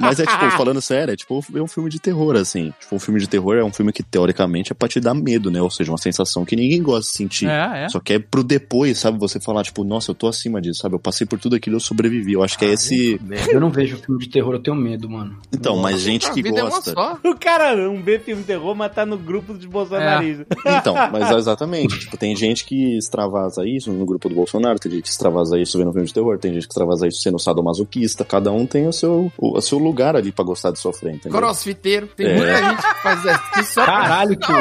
Mas 0.00 0.18
é 0.20 0.26
tipo, 0.26 0.50
falando 0.56 0.80
sério, 0.80 1.12
é 1.12 1.16
tipo 1.16 1.44
é 1.54 1.60
um 1.60 1.66
filme 1.66 1.90
de 1.90 1.98
terror, 2.00 2.36
assim. 2.36 2.72
Tipo, 2.80 2.96
um 2.96 2.98
filme 2.98 3.20
de 3.20 3.28
terror 3.28 3.56
é 3.56 3.64
um 3.64 3.72
filme 3.72 3.92
que, 3.92 4.02
teoricamente, 4.02 4.72
é 4.72 4.74
pra 4.74 4.88
te 4.88 4.98
dar 5.00 5.14
medo, 5.14 5.50
né? 5.50 5.60
Ou 5.60 5.70
seja, 5.70 5.90
uma 5.90 5.98
sensação 5.98 6.44
que 6.44 6.56
ninguém 6.56 6.82
gosta 6.82 7.10
de 7.10 7.16
sentir. 7.16 7.48
É, 7.48 7.84
é. 7.84 7.88
Só 7.88 8.00
que 8.00 8.14
é 8.14 8.18
pro 8.18 8.42
depois, 8.42 8.98
sabe? 8.98 9.18
Você 9.18 9.38
falar, 9.40 9.62
tipo, 9.62 9.84
nossa, 9.84 10.10
eu 10.10 10.14
tô 10.14 10.26
acima 10.26 10.60
disso, 10.60 10.80
sabe? 10.80 10.94
Eu 10.94 10.98
passei 11.00 11.26
por 11.26 11.38
tudo 11.38 11.54
aquilo, 11.56 11.76
eu 11.76 11.80
sobrevivi. 11.80 12.32
Eu 12.32 12.42
acho 12.42 12.58
que 12.58 12.64
é 12.64 12.68
esse. 12.72 13.20
Eu 13.52 13.60
não 13.60 13.70
vejo 13.70 13.96
filme 13.98 14.20
de 14.20 14.28
terror, 14.30 14.54
eu 14.54 14.60
tenho 14.62 14.76
medo, 14.76 15.08
mano. 15.08 15.36
Então, 15.52 15.76
mas 15.76 16.00
gente 16.00 16.26
A 16.26 16.32
que 16.32 16.42
vida 16.42 16.60
é 16.60 16.62
uma 16.62 16.70
gosta. 16.70 16.92
só. 16.92 17.18
O 17.24 17.34
cara 17.38 17.76
não 17.76 18.02
vê 18.02 18.18
filme 18.18 18.40
de 18.42 18.46
terror, 18.46 18.74
mas 18.74 18.92
tá 18.92 19.04
no 19.04 19.18
grupo 19.18 19.52
dos 19.54 19.64
bolsonaristas. 19.66 20.46
Então, 20.66 20.93
mas 21.12 21.30
é 21.30 21.34
exatamente. 21.34 21.98
tipo, 22.00 22.16
tem 22.16 22.34
gente 22.36 22.64
que 22.64 22.96
extravasa 22.96 23.66
isso 23.66 23.92
no 23.92 24.04
grupo 24.06 24.28
do 24.28 24.34
Bolsonaro, 24.34 24.78
tem 24.78 24.92
gente 24.92 25.02
que 25.02 25.08
extravasa 25.08 25.58
isso 25.58 25.76
vendo 25.78 25.92
filme 25.92 26.06
de 26.06 26.14
terror, 26.14 26.38
tem 26.38 26.52
gente 26.52 26.66
que 26.66 26.72
extravasa 26.72 27.06
isso 27.06 27.20
sendo 27.20 27.38
sadomasoquista. 27.38 28.24
Cada 28.24 28.50
um 28.52 28.66
tem 28.66 28.86
o 28.86 28.92
seu, 28.92 29.30
o, 29.38 29.58
o 29.58 29.60
seu 29.60 29.78
lugar 29.78 30.16
ali 30.16 30.32
pra 30.32 30.44
gostar 30.44 30.70
de 30.70 30.78
sofrer, 30.78 31.14
entendeu? 31.14 31.38
Crossfiteiro. 31.38 32.06
Tem 32.16 32.26
É. 32.26 32.36
muita 32.36 32.56
gente 32.56 32.82
que 32.82 33.02
faz 33.02 33.20
isso 33.60 33.74
Caralho, 33.76 34.36
tio. 34.36 34.54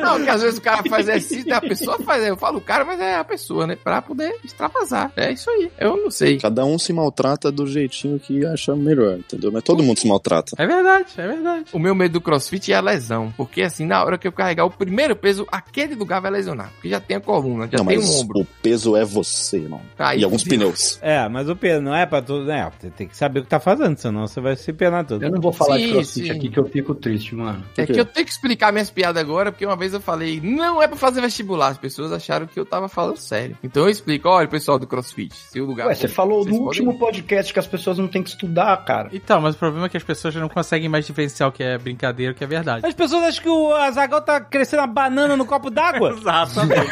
Não, 0.00 0.22
que 0.22 0.30
às 0.30 0.42
vezes 0.42 0.58
o 0.58 0.62
cara 0.62 0.82
faz 0.88 1.08
exercício, 1.08 1.54
a 1.54 1.60
pessoa 1.60 1.98
faz. 2.00 2.24
Eu 2.24 2.36
falo 2.36 2.58
o 2.58 2.60
cara, 2.60 2.84
mas 2.84 3.00
é 3.00 3.16
a 3.16 3.24
pessoa, 3.24 3.66
né? 3.66 3.76
Pra 3.76 4.02
poder 4.02 4.34
extravasar. 4.44 5.12
É 5.16 5.32
isso 5.32 5.48
aí. 5.50 5.70
Eu 5.78 5.96
não 5.96 6.10
sei. 6.10 6.38
Cada 6.38 6.64
um 6.64 6.78
se 6.78 6.92
maltrata 6.92 7.50
do 7.50 7.66
jeitinho 7.66 8.18
que 8.18 8.44
acha 8.44 8.74
melhor, 8.74 9.18
entendeu? 9.18 9.50
Mas 9.52 9.62
todo 9.62 9.82
mundo 9.82 9.98
se 9.98 10.06
maltrata. 10.06 10.54
É 10.58 10.66
verdade, 10.66 11.06
é 11.16 11.26
verdade. 11.26 11.64
O 11.72 11.78
meu 11.78 11.94
medo 11.94 12.12
do 12.12 12.20
crossfit 12.20 12.72
é 12.72 12.76
a 12.76 12.80
lesão. 12.80 13.32
Porque 13.36 13.62
assim, 13.62 13.86
na 13.86 14.02
hora 14.04 14.18
que 14.18 14.26
eu 14.26 14.32
carregar 14.32 14.64
o 14.64 14.70
primeiro 14.70 15.14
peso, 15.16 15.46
aquele 15.50 15.94
lugar 15.94 16.20
vai 16.20 16.30
lesionar. 16.30 16.70
Porque 16.74 16.88
já 16.88 17.00
tem 17.00 17.16
a 17.16 17.20
coluna, 17.20 17.68
já 17.70 17.78
não, 17.78 17.86
tem 17.86 17.98
mas 17.98 18.08
um 18.08 18.20
ombro. 18.20 18.40
o 18.40 18.46
peso 18.62 18.96
é 18.96 19.04
você, 19.04 19.58
irmão. 19.58 19.80
Aí, 19.98 20.20
e 20.20 20.24
alguns 20.24 20.44
pneus. 20.44 20.98
É, 21.02 21.28
mas 21.28 21.48
o 21.48 21.56
peso 21.56 21.80
não 21.82 21.94
é 21.94 22.06
pra 22.06 22.22
tudo. 22.22 22.50
É, 22.50 22.70
você 22.78 22.90
tem 22.90 23.08
que 23.08 23.16
saber 23.16 23.40
o 23.40 23.42
que 23.42 23.48
tá 23.48 23.60
fazendo, 23.60 23.96
senão 23.96 24.26
você 24.26 24.40
vai 24.40 24.56
se 24.56 24.72
penar 24.72 25.04
tudo. 25.04 25.24
Eu 25.24 25.30
não 25.30 25.40
vou 25.40 25.52
falar 25.52 25.78
Sim, 25.78 25.86
de 25.86 25.92
crossfit 25.92 26.26
sim. 26.26 26.30
aqui 26.30 26.48
que 26.48 26.58
eu 26.58 26.64
fico 26.66 26.94
triste, 26.94 27.34
mano. 27.34 27.64
É 27.76 27.86
que 27.86 27.98
eu 27.98 28.04
tenho 28.04 28.26
que 28.26 28.32
explicar 28.32 28.72
minhas 28.72 28.90
piadas 28.90 29.20
agora, 29.22 29.50
porque 29.52 29.64
uma 29.66 29.76
vez 29.76 29.85
eu 29.92 30.00
falei, 30.00 30.40
não 30.40 30.82
é 30.82 30.88
pra 30.88 30.96
fazer 30.96 31.20
vestibular. 31.20 31.68
As 31.68 31.78
pessoas 31.78 32.12
acharam 32.12 32.46
que 32.46 32.58
eu 32.58 32.64
tava 32.64 32.88
falando 32.88 33.16
sério. 33.16 33.56
Então 33.62 33.84
eu 33.84 33.88
explico, 33.88 34.28
olha, 34.28 34.48
pessoal 34.48 34.78
do 34.78 34.86
CrossFit, 34.86 35.34
se 35.34 35.60
o 35.60 35.66
lugar. 35.66 35.86
Ué, 35.88 35.94
você 35.94 36.08
falou 36.08 36.44
no 36.44 36.54
último 36.56 36.92
ir. 36.92 36.98
podcast 36.98 37.52
que 37.52 37.58
as 37.58 37.66
pessoas 37.66 37.98
não 37.98 38.08
têm 38.08 38.22
que 38.22 38.30
estudar, 38.30 38.76
cara. 38.84 39.08
Então, 39.12 39.40
mas 39.40 39.54
o 39.54 39.58
problema 39.58 39.86
é 39.86 39.88
que 39.88 39.96
as 39.96 40.02
pessoas 40.02 40.34
já 40.34 40.40
não 40.40 40.48
conseguem 40.48 40.88
mais 40.88 41.06
diferenciar 41.06 41.48
o 41.48 41.52
que 41.52 41.62
é 41.62 41.78
brincadeira 41.78 42.32
e 42.32 42.34
o 42.34 42.36
que 42.36 42.44
é 42.44 42.46
verdade. 42.46 42.86
As 42.86 42.94
pessoas 42.94 43.22
acham 43.24 43.42
que 43.42 43.48
o 43.48 43.72
Azagal 43.74 44.22
tá 44.22 44.40
crescendo 44.40 44.80
uma 44.80 44.86
banana 44.86 45.36
no 45.36 45.44
copo 45.46 45.70
d'água? 45.70 46.10
Exatamente. 46.18 46.90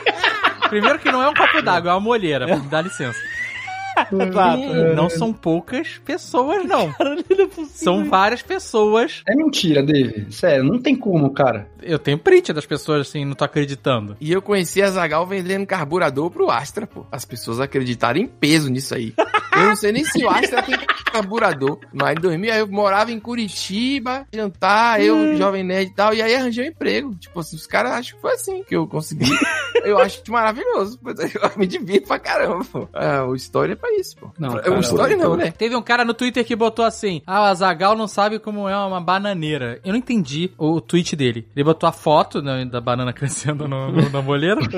Primeiro 0.68 0.98
que 1.00 1.10
não 1.10 1.22
é 1.22 1.28
um 1.28 1.34
copo 1.34 1.60
d'água, 1.62 1.90
é 1.90 1.94
uma 1.94 2.00
molheira. 2.00 2.46
Dá 2.70 2.80
licença. 2.80 3.18
Exato. 4.12 4.94
Não 4.94 5.10
são 5.10 5.32
poucas 5.32 6.00
pessoas, 6.04 6.64
não. 6.64 6.92
São 7.70 8.04
várias 8.04 8.42
pessoas. 8.42 9.22
É 9.28 9.34
mentira, 9.34 9.82
Dave. 9.82 10.26
Sério, 10.30 10.64
não 10.64 10.78
tem 10.78 10.94
como, 10.94 11.30
cara. 11.32 11.68
Eu 11.82 11.98
tenho 11.98 12.18
print 12.18 12.52
das 12.52 12.66
pessoas 12.66 13.08
assim, 13.08 13.24
não 13.24 13.34
tô 13.34 13.44
acreditando. 13.44 14.16
E 14.20 14.32
eu 14.32 14.42
conheci 14.42 14.82
a 14.82 14.90
Zagal 14.90 15.26
vendendo 15.26 15.66
carburador 15.66 16.30
pro 16.30 16.50
Astra, 16.50 16.86
pô. 16.86 17.06
As 17.10 17.24
pessoas 17.24 17.60
acreditaram 17.60 18.20
em 18.20 18.26
peso 18.26 18.70
nisso 18.70 18.94
aí. 18.94 19.14
Eu 19.52 19.66
não 19.66 19.76
sei 19.76 19.92
nem 19.92 20.04
se 20.04 20.22
o 20.24 20.28
Astra 20.28 20.62
tem 20.62 20.76
carburador. 21.10 21.78
Mas 21.92 22.16
em 22.16 22.20
2000 22.20 22.54
eu 22.54 22.68
morava 22.68 23.10
em 23.12 23.20
Curitiba, 23.20 24.26
jantar, 24.32 25.02
eu, 25.02 25.36
jovem 25.36 25.64
nerd 25.64 25.90
e 25.90 25.94
tal, 25.94 26.14
e 26.14 26.22
aí 26.22 26.34
arranjei 26.34 26.66
um 26.66 26.68
emprego. 26.68 27.14
Tipo 27.14 27.40
assim, 27.40 27.56
os 27.56 27.66
caras 27.66 27.92
acham 27.92 28.16
que 28.16 28.20
foi 28.20 28.32
assim 28.32 28.62
que 28.64 28.76
eu 28.76 28.86
consegui. 28.86 29.30
Eu 29.84 29.98
acho 29.98 30.22
maravilhoso. 30.28 30.98
Eu 31.04 31.50
me 31.58 31.66
divirto 31.66 32.08
pra 32.08 32.18
caramba, 32.18 32.64
pô. 32.64 32.88
Ah, 32.92 33.24
o 33.24 33.34
Story 33.34 33.72
é 33.72 33.76
pra 33.76 33.89
isso, 33.98 34.16
pô. 34.16 34.30
Não, 34.38 34.54
cara, 34.54 34.72
o 34.76 34.80
Story 34.80 35.16
não, 35.16 35.36
né? 35.36 35.50
Teve 35.50 35.74
um 35.76 35.82
cara 35.82 36.04
no 36.04 36.14
Twitter 36.14 36.44
que 36.44 36.54
botou 36.56 36.84
assim: 36.84 37.22
Ah, 37.26 37.40
o 37.42 37.44
Azagal 37.44 37.96
não 37.96 38.06
sabe 38.06 38.38
como 38.38 38.68
é 38.68 38.76
uma 38.76 39.00
bananeira. 39.00 39.80
Eu 39.84 39.92
não 39.92 39.98
entendi 39.98 40.50
o 40.58 40.80
tweet 40.80 41.14
dele. 41.16 41.46
Ele 41.54 41.64
botou 41.64 41.88
a 41.88 41.92
foto 41.92 42.40
né, 42.42 42.64
da 42.64 42.80
banana 42.80 43.12
crescendo 43.14 43.66
no, 43.68 43.90
no- 43.90 44.10
na 44.10 44.22
molheira. 44.22 44.60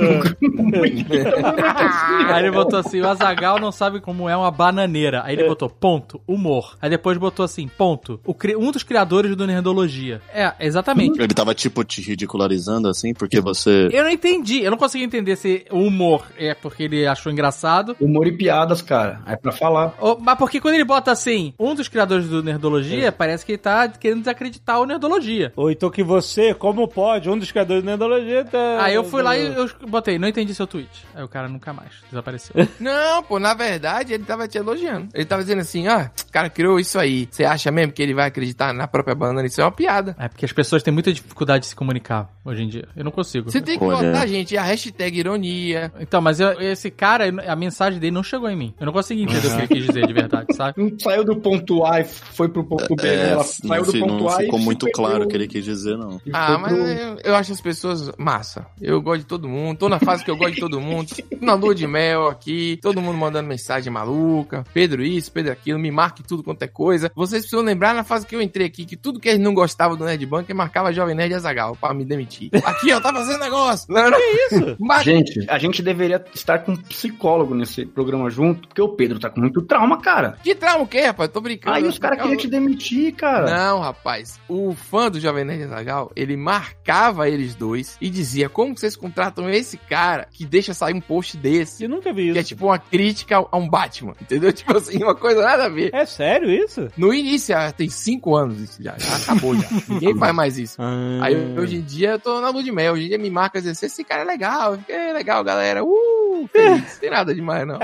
Aí 2.33 2.43
ele 2.43 2.51
botou 2.51 2.79
assim: 2.79 3.01
o 3.01 3.09
Azagal 3.09 3.59
não 3.59 3.73
sabe 3.73 4.01
como 4.01 4.29
é 4.29 4.37
uma 4.37 4.51
bananeira. 4.51 5.23
Aí 5.25 5.35
ele 5.35 5.49
botou 5.49 5.69
ponto, 5.69 6.21
humor. 6.27 6.77
Aí 6.81 6.89
depois 6.91 7.17
botou 7.19 7.45
assim, 7.45 7.69
ponto. 7.69 8.21
O 8.25 8.35
cri- 8.35 8.57
um 8.57 8.71
dos 8.71 8.83
criadores 8.83 9.35
do 9.37 9.47
Nerdologia. 9.47 10.21
É, 10.33 10.53
exatamente. 10.61 11.21
Ele 11.21 11.35
tava, 11.35 11.55
tipo, 11.55 11.85
te 11.85 12.01
ridicularizando, 12.01 12.89
assim, 12.89 13.13
porque 13.15 13.41
você... 13.41 13.89
Eu 13.93 14.05
não 14.05 14.11
entendi, 14.11 14.63
eu 14.63 14.71
não 14.71 14.79
consegui 14.79 15.05
entender 15.05 15.37
se 15.37 15.65
o 15.71 15.79
humor 15.81 16.25
é 16.39 16.55
porque 16.55 16.85
ele 16.85 17.07
achou 17.07 17.31
engraçado. 17.33 17.97
Humor 18.01 18.27
e 18.27 18.33
piadas, 18.33 18.83
cara. 18.83 19.02
É 19.27 19.37
pra 19.37 19.53
falar. 19.53 19.95
ou- 20.01 20.19
mas 20.21 20.37
porque 20.39 20.61
quando 20.61 20.75
ele 20.75 20.85
bota 20.85 21.11
assim, 21.11 21.55
um 21.59 21.75
dos 21.75 21.89
criadores 21.89 22.29
do 22.29 22.43
Nerdologia, 22.43 23.11
parece 23.13 23.45
que 23.45 23.53
ele 23.53 23.59
tá 23.59 23.89
querendo 23.89 24.21
desacreditar 24.21 24.81
o 24.81 24.87
Nerdologia. 24.87 25.53
Ou 25.57 25.71
então 25.71 25.91
que 25.91 26.03
você, 26.03 26.55
como 26.55 26.87
pode, 26.89 27.29
um 27.29 27.39
dos 27.39 27.51
criadores 27.51 27.83
da 27.83 27.91
Nerdologia, 27.91 28.45
tá... 28.45 28.83
Aí 28.85 28.95
eu 28.95 29.05
fui 29.05 29.23
lá 29.23 29.37
e 29.37 29.47
eu 29.55 29.69
botei, 29.89 30.19
não 30.19 30.29
entendi 30.29 30.55
seu 30.55 30.67
tweet. 30.67 30.89
Aí 31.15 31.23
o 31.23 31.29
cara 31.29 31.49
nunca 31.49 31.73
mais 31.73 31.91
desapareceu. 32.11 32.55
Não, 32.81 33.23
pô, 33.23 33.39
na 33.39 33.55
verdade 33.55 34.13
ele 34.13 34.25
tava 34.25 34.47
te 34.49 34.59
elogiando. 34.59 35.09
Ele 35.15 35.25
tava 35.25 35.43
dizendo 35.43 35.61
assim, 35.61 35.87
ah, 35.89 36.11
o 36.29 36.33
cara 36.33 36.49
criou 36.51 36.79
isso 36.81 36.99
aí. 36.99 37.29
Você 37.31 37.45
acha 37.45 37.71
mesmo 37.71 37.93
que 37.93 38.03
ele 38.03 38.15
vai 38.15 38.27
acreditar 38.29 38.73
na 38.73 38.87
própria 38.89 39.15
banana? 39.15 39.47
Isso 39.47 39.61
é 39.61 39.65
uma 39.65 39.71
piada. 39.73 40.17
É 40.19 40.29
porque 40.29 40.45
as 40.45 40.53
pessoas 40.53 40.83
têm 40.83 40.93
muita 40.93 41.13
dificuldade 41.13 41.63
de 41.63 41.67
se 41.69 41.77
comunicar 41.77 42.29
hoje 42.45 42.63
em 42.63 42.69
dia. 42.69 42.89
Eu 42.97 43.05
não 43.05 43.11
consigo. 43.11 43.51
Você 43.51 43.61
tem 43.61 43.79
que 43.79 43.85
Olha. 43.85 44.13
botar, 44.13 44.27
gente, 44.27 44.57
a 44.57 44.63
hashtag 44.63 45.19
ironia. 45.19 45.93
Então, 46.01 46.21
mas 46.21 46.41
eu- 46.41 46.61
esse 46.61 46.91
cara, 46.91 47.25
a 47.47 47.57
mensagem 47.57 47.99
dele 48.01 48.13
não 48.13 48.23
chegou 48.23 48.49
em 48.49 48.57
mim. 48.57 48.75
Eu 48.83 48.87
não 48.87 48.93
consegui 48.93 49.23
entender 49.23 49.47
o 49.47 49.51
que 49.51 49.57
ele 49.59 49.69
quis 49.69 49.87
dizer 49.87 50.07
de 50.09 50.13
verdade, 50.13 50.47
sabe? 50.57 50.83
Não 50.83 50.99
saiu 50.99 51.23
do 51.25 51.37
ponto 51.37 51.85
A 51.85 52.01
e 52.01 52.05
foi 52.05 52.49
pro 52.49 52.65
ponto 52.65 52.97
B. 52.97 53.07
É, 53.07 53.29
Ela 53.29 53.37
não, 53.37 53.43
saiu 53.45 53.85
do 53.85 53.93
fi- 53.93 54.01
ponto 54.01 54.15
não 54.15 54.29
A 54.29 54.43
e 54.43 54.45
ficou 54.47 54.59
muito 54.59 54.87
foi 54.87 54.91
claro 54.93 55.25
o 55.25 55.29
que 55.29 55.37
ele 55.37 55.47
quis 55.47 55.65
dizer, 55.65 55.97
não. 55.97 56.21
e 56.27 56.31
Ah, 56.33 56.59
mas 56.59 56.73
pro- 56.73 56.83
eu, 56.85 57.17
eu 57.23 57.35
acho 57.37 57.53
as 57.53 57.61
pessoas 57.61 58.11
massa. 58.19 58.67
Eu 58.81 59.01
gosto 59.01 59.21
de 59.21 59.27
todo 59.27 59.49
mundo. 59.49 59.79
Tô 59.79 59.89
na 59.89 60.01
fase 60.01 60.25
que 60.25 60.31
eu 60.33 60.37
gosto 60.37 60.55
de 60.55 60.61
todo 60.61 60.81
mundo. 60.81 61.09
Na 61.41 61.55
lua 61.55 61.75
de 61.77 61.87
mel 61.87 62.27
aqui. 62.27 62.77
Todo 62.83 63.01
mundo 63.01 63.17
mandando 63.17 63.49
mensagem 63.49 63.93
maluca. 63.93 64.65
Pedro 64.75 65.03
isso, 65.05 65.31
Pedro 65.31 65.53
aquilo. 65.53 65.79
Me 65.79 65.93
marque 65.93 66.25
tudo 66.25 66.43
quanto 66.43 66.63
é 66.65 66.67
coisa. 66.67 67.09
Vocês 67.15 67.43
precisam 67.43 67.65
lembrar 67.65 67.95
na 67.95 68.03
fase 68.03 68.27
que 68.27 68.35
eu 68.35 68.43
entrei 68.43 68.67
aqui 68.67 68.85
que 68.85 68.97
tudo 68.97 69.21
que 69.21 69.29
eles 69.29 69.41
não 69.41 69.55
gostavam 69.55 69.97
do 69.97 70.05
Nerd 70.05 70.27
Bunker 70.27 70.57
marcava 70.57 70.93
Jovem 70.93 71.15
Nerd 71.15 71.31
e 71.33 71.35
Azagal 71.37 71.77
pra 71.81 71.95
me 71.95 72.05
demitir. 72.05 72.51
Aqui, 72.65 72.93
ó, 72.93 73.01
tá 73.01 73.13
fazendo 73.13 73.39
negócio. 73.39 73.87
Não, 73.89 74.11
não 74.11 74.19
é 74.19 74.47
isso. 74.47 74.77
Mas 74.81 75.05
Gente, 75.05 75.45
a 75.49 75.59
gente 75.59 75.83
deveria 75.83 76.25
estar 76.35 76.59
com 76.61 76.73
um 76.73 76.77
psicólogo 76.77 77.55
nesse 77.55 77.85
programa 77.87 78.29
junto, 78.31 78.69
porque 78.73 78.81
o 78.81 78.89
Pedro 78.89 79.19
tá 79.19 79.29
com 79.29 79.41
muito 79.41 79.61
trauma, 79.61 80.01
cara. 80.01 80.39
que 80.43 80.55
trauma 80.55 80.85
o 80.85 80.87
quê, 80.87 81.03
rapaz? 81.03 81.31
Tô 81.31 81.43
brincando. 81.43 81.77
Aí 81.77 81.85
os 81.85 81.99
caras 81.99 82.19
queriam 82.21 82.39
te 82.39 82.49
demitir, 82.49 83.15
cara. 83.15 83.51
Não, 83.55 83.81
rapaz. 83.81 84.41
O 84.49 84.75
fã 84.75 85.11
do 85.11 85.21
Jovem 85.21 85.45
Nerd 85.45 85.65
Azagal, 85.65 86.11
ele 86.17 86.37
marcava 86.37 87.29
eles 87.29 87.55
dois 87.55 87.99
e 88.01 88.09
dizia: 88.09 88.49
Como 88.49 88.77
vocês 88.77 88.97
contratam 88.97 89.49
esse 89.51 89.77
cara 89.77 90.27
que 90.31 90.47
deixa 90.47 90.73
sair 90.73 90.95
um 90.95 91.01
post 91.01 91.37
desse? 91.37 91.85
Eu 91.85 91.91
nunca 91.91 92.13
vi 92.15 92.33
Que 92.33 92.39
é 92.39 92.41
isso. 92.41 92.49
tipo 92.49 92.67
uma 92.67 92.79
crítica 92.79 93.45
a 93.51 93.57
um 93.59 93.69
Batman, 93.69 94.15
entendeu? 94.21 94.51
Tipo 94.63 94.77
assim, 94.77 95.03
uma 95.03 95.15
coisa 95.15 95.43
nada 95.43 95.65
a 95.65 95.69
ver. 95.69 95.91
É 95.93 96.07
sério 96.07 96.51
isso? 96.51 96.89
No 96.97 97.13
início, 97.13 97.57
ah, 97.57 97.73
tem 97.73 97.89
cinco 97.91 98.35
anos 98.37 98.59
isso 98.61 98.83
já, 98.83 98.95
já 98.97 99.17
acabou 99.17 99.55
já. 99.55 99.69
Ninguém 99.89 100.17
faz 100.17 100.35
mais 100.35 100.57
isso. 100.57 100.77
Ah. 100.81 101.19
Aí 101.23 101.37
hoje 101.59 101.77
em 101.77 101.83
dia 101.83 102.13
eu 102.13 102.19
tô 102.19 102.41
na 102.41 102.49
lua 102.49 102.63
de 102.63 102.73
mel, 102.73 102.95
hoje 102.95 103.05
em 103.05 103.09
dia 103.09 103.19
me 103.19 103.29
marca 103.29 103.59
e 103.59 103.63
diz, 103.63 103.83
esse 103.83 104.03
cara 104.05 104.23
é 104.23 104.25
legal, 104.25 104.79
é 104.89 105.13
legal, 105.13 105.45
galera. 105.45 105.85
Uh, 105.85 106.49
feliz. 106.51 106.97
Tem 107.03 107.11
nada 107.11 107.35
demais, 107.35 107.67
não. 107.67 107.79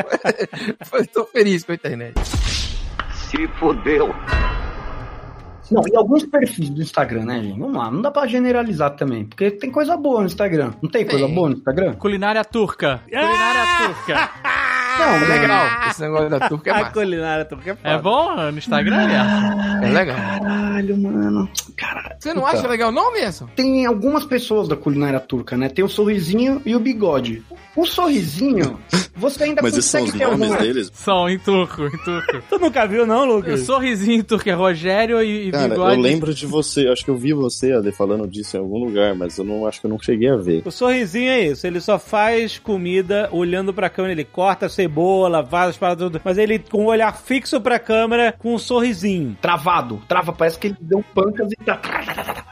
tô 1.13 1.25
feliz 1.27 1.65
com 1.65 1.73
a 1.73 1.75
internet. 1.75 2.15
Se 3.13 3.49
fudeu. 3.59 4.15
Não, 5.71 5.83
e 5.87 5.97
alguns 5.97 6.25
perfis 6.25 6.71
do 6.71 6.81
Instagram, 6.81 7.27
né, 7.27 7.43
gente? 7.43 7.59
Vamos 7.59 7.77
lá, 7.77 7.91
não 7.91 8.01
dá 8.01 8.11
pra 8.11 8.27
generalizar 8.27 8.97
também, 8.97 9.27
porque 9.27 9.51
tem 9.51 9.71
coisa 9.71 9.97
boa 9.97 10.21
no 10.21 10.27
Instagram. 10.27 10.73
Não 10.83 10.91
tem 10.91 11.07
coisa 11.07 11.29
boa 11.29 11.51
no 11.51 11.57
Instagram? 11.57 11.95
Culinária 11.95 12.43
turca. 12.45 13.03
Culinária 13.05 13.87
turca. 13.87 14.31
Não, 14.99 15.15
É 15.15 15.39
legal. 15.41 15.67
Esse 15.91 16.01
negócio 16.03 16.31
da 16.31 16.49
turca 16.49 16.71
é 16.71 16.73
A 16.75 16.79
massa. 16.81 16.93
culinária 16.93 17.45
turca 17.45 17.71
é 17.71 17.75
foda. 17.77 17.89
É 17.95 17.99
bom 17.99 18.51
no 18.53 18.59
Instagram, 18.59 18.97
aliás? 18.97 19.83
É 19.85 19.89
legal. 19.93 20.17
Caralho, 20.17 20.97
mano. 20.99 21.51
Caralho. 21.77 22.17
Você 22.19 22.35
não 22.35 22.43
Puta. 22.43 22.57
acha 22.59 22.69
legal 22.69 22.93
não, 22.93 23.11
Anderson? 23.11 23.47
Tem 23.55 23.87
algumas 23.87 24.25
pessoas 24.25 24.69
da 24.69 24.77
culinária 24.77 25.21
turca, 25.21 25.57
né? 25.57 25.69
Tem 25.69 25.85
o 25.85 25.89
sorrisinho 25.89 26.61
e 26.67 26.75
o 26.75 26.81
bigode. 26.81 27.43
O 27.77 27.85
sorrisinho, 27.87 28.77
você 29.15 29.45
ainda 29.45 29.63
Mas 29.63 29.77
esses 29.77 29.89
são 29.91 30.01
consegue 30.01 30.25
os 30.25 30.31
nomes 30.31 30.43
alguma... 30.51 30.61
deles? 30.67 30.91
São 30.93 31.29
em 31.29 31.39
turco, 31.39 31.85
em 31.87 31.97
turco. 31.99 32.43
Tu 32.49 32.59
nunca 32.59 32.87
viu, 32.87 33.07
não, 33.07 33.21
O 33.23 33.37
Lucas? 33.37 33.61
sorrisinho 33.61 34.19
em 34.19 34.23
turco 34.23 34.49
é 34.49 34.53
Rogério 34.53 35.23
e, 35.23 35.49
e 35.49 35.51
Cara, 35.53 35.69
bigode. 35.69 35.95
eu 35.97 36.01
lembro 36.01 36.35
de 36.35 36.45
você, 36.45 36.89
acho 36.89 37.05
que 37.05 37.11
eu 37.11 37.17
vi 37.17 37.33
você, 37.33 37.73
Ale, 37.73 37.93
falando 37.93 38.27
disso 38.27 38.57
em 38.57 38.61
algum 38.61 38.79
lugar, 38.79 39.15
mas 39.15 39.39
eu 39.39 39.45
não 39.45 39.65
acho 39.67 39.81
que 39.81 39.87
eu 39.87 39.91
não 39.91 39.99
cheguei 40.01 40.29
a 40.29 40.37
ver. 40.37 40.63
O 40.65 40.73
sorrisinho 40.73 41.31
é 41.31 41.41
isso, 41.47 41.67
ele 41.69 41.81
só 41.81 42.01
faz 42.01 42.59
comida 42.59 43.29
olhando 43.31 43.73
pra 43.73 43.89
câmera, 43.89 44.13
ele 44.13 44.25
corta 44.25 44.67
a 44.67 44.69
cebola, 44.89 45.47
faz 45.47 45.71
as 45.71 45.77
paradas 45.77 46.05
tudo, 46.05 46.21
mas 46.25 46.39
ele 46.39 46.59
com 46.59 46.85
o 46.85 46.89
olhar 46.89 47.15
fixo 47.17 47.61
pra 47.61 47.79
câmera 47.79 48.35
com 48.39 48.55
um 48.55 48.59
sorrisinho. 48.59 49.37
Travado. 49.41 50.03
Trava, 50.09 50.33
parece 50.33 50.59
que 50.59 50.69
ele 50.69 50.77
deu 50.81 51.05
pancas 51.15 51.53
e 51.53 51.57
tá... 51.65 51.81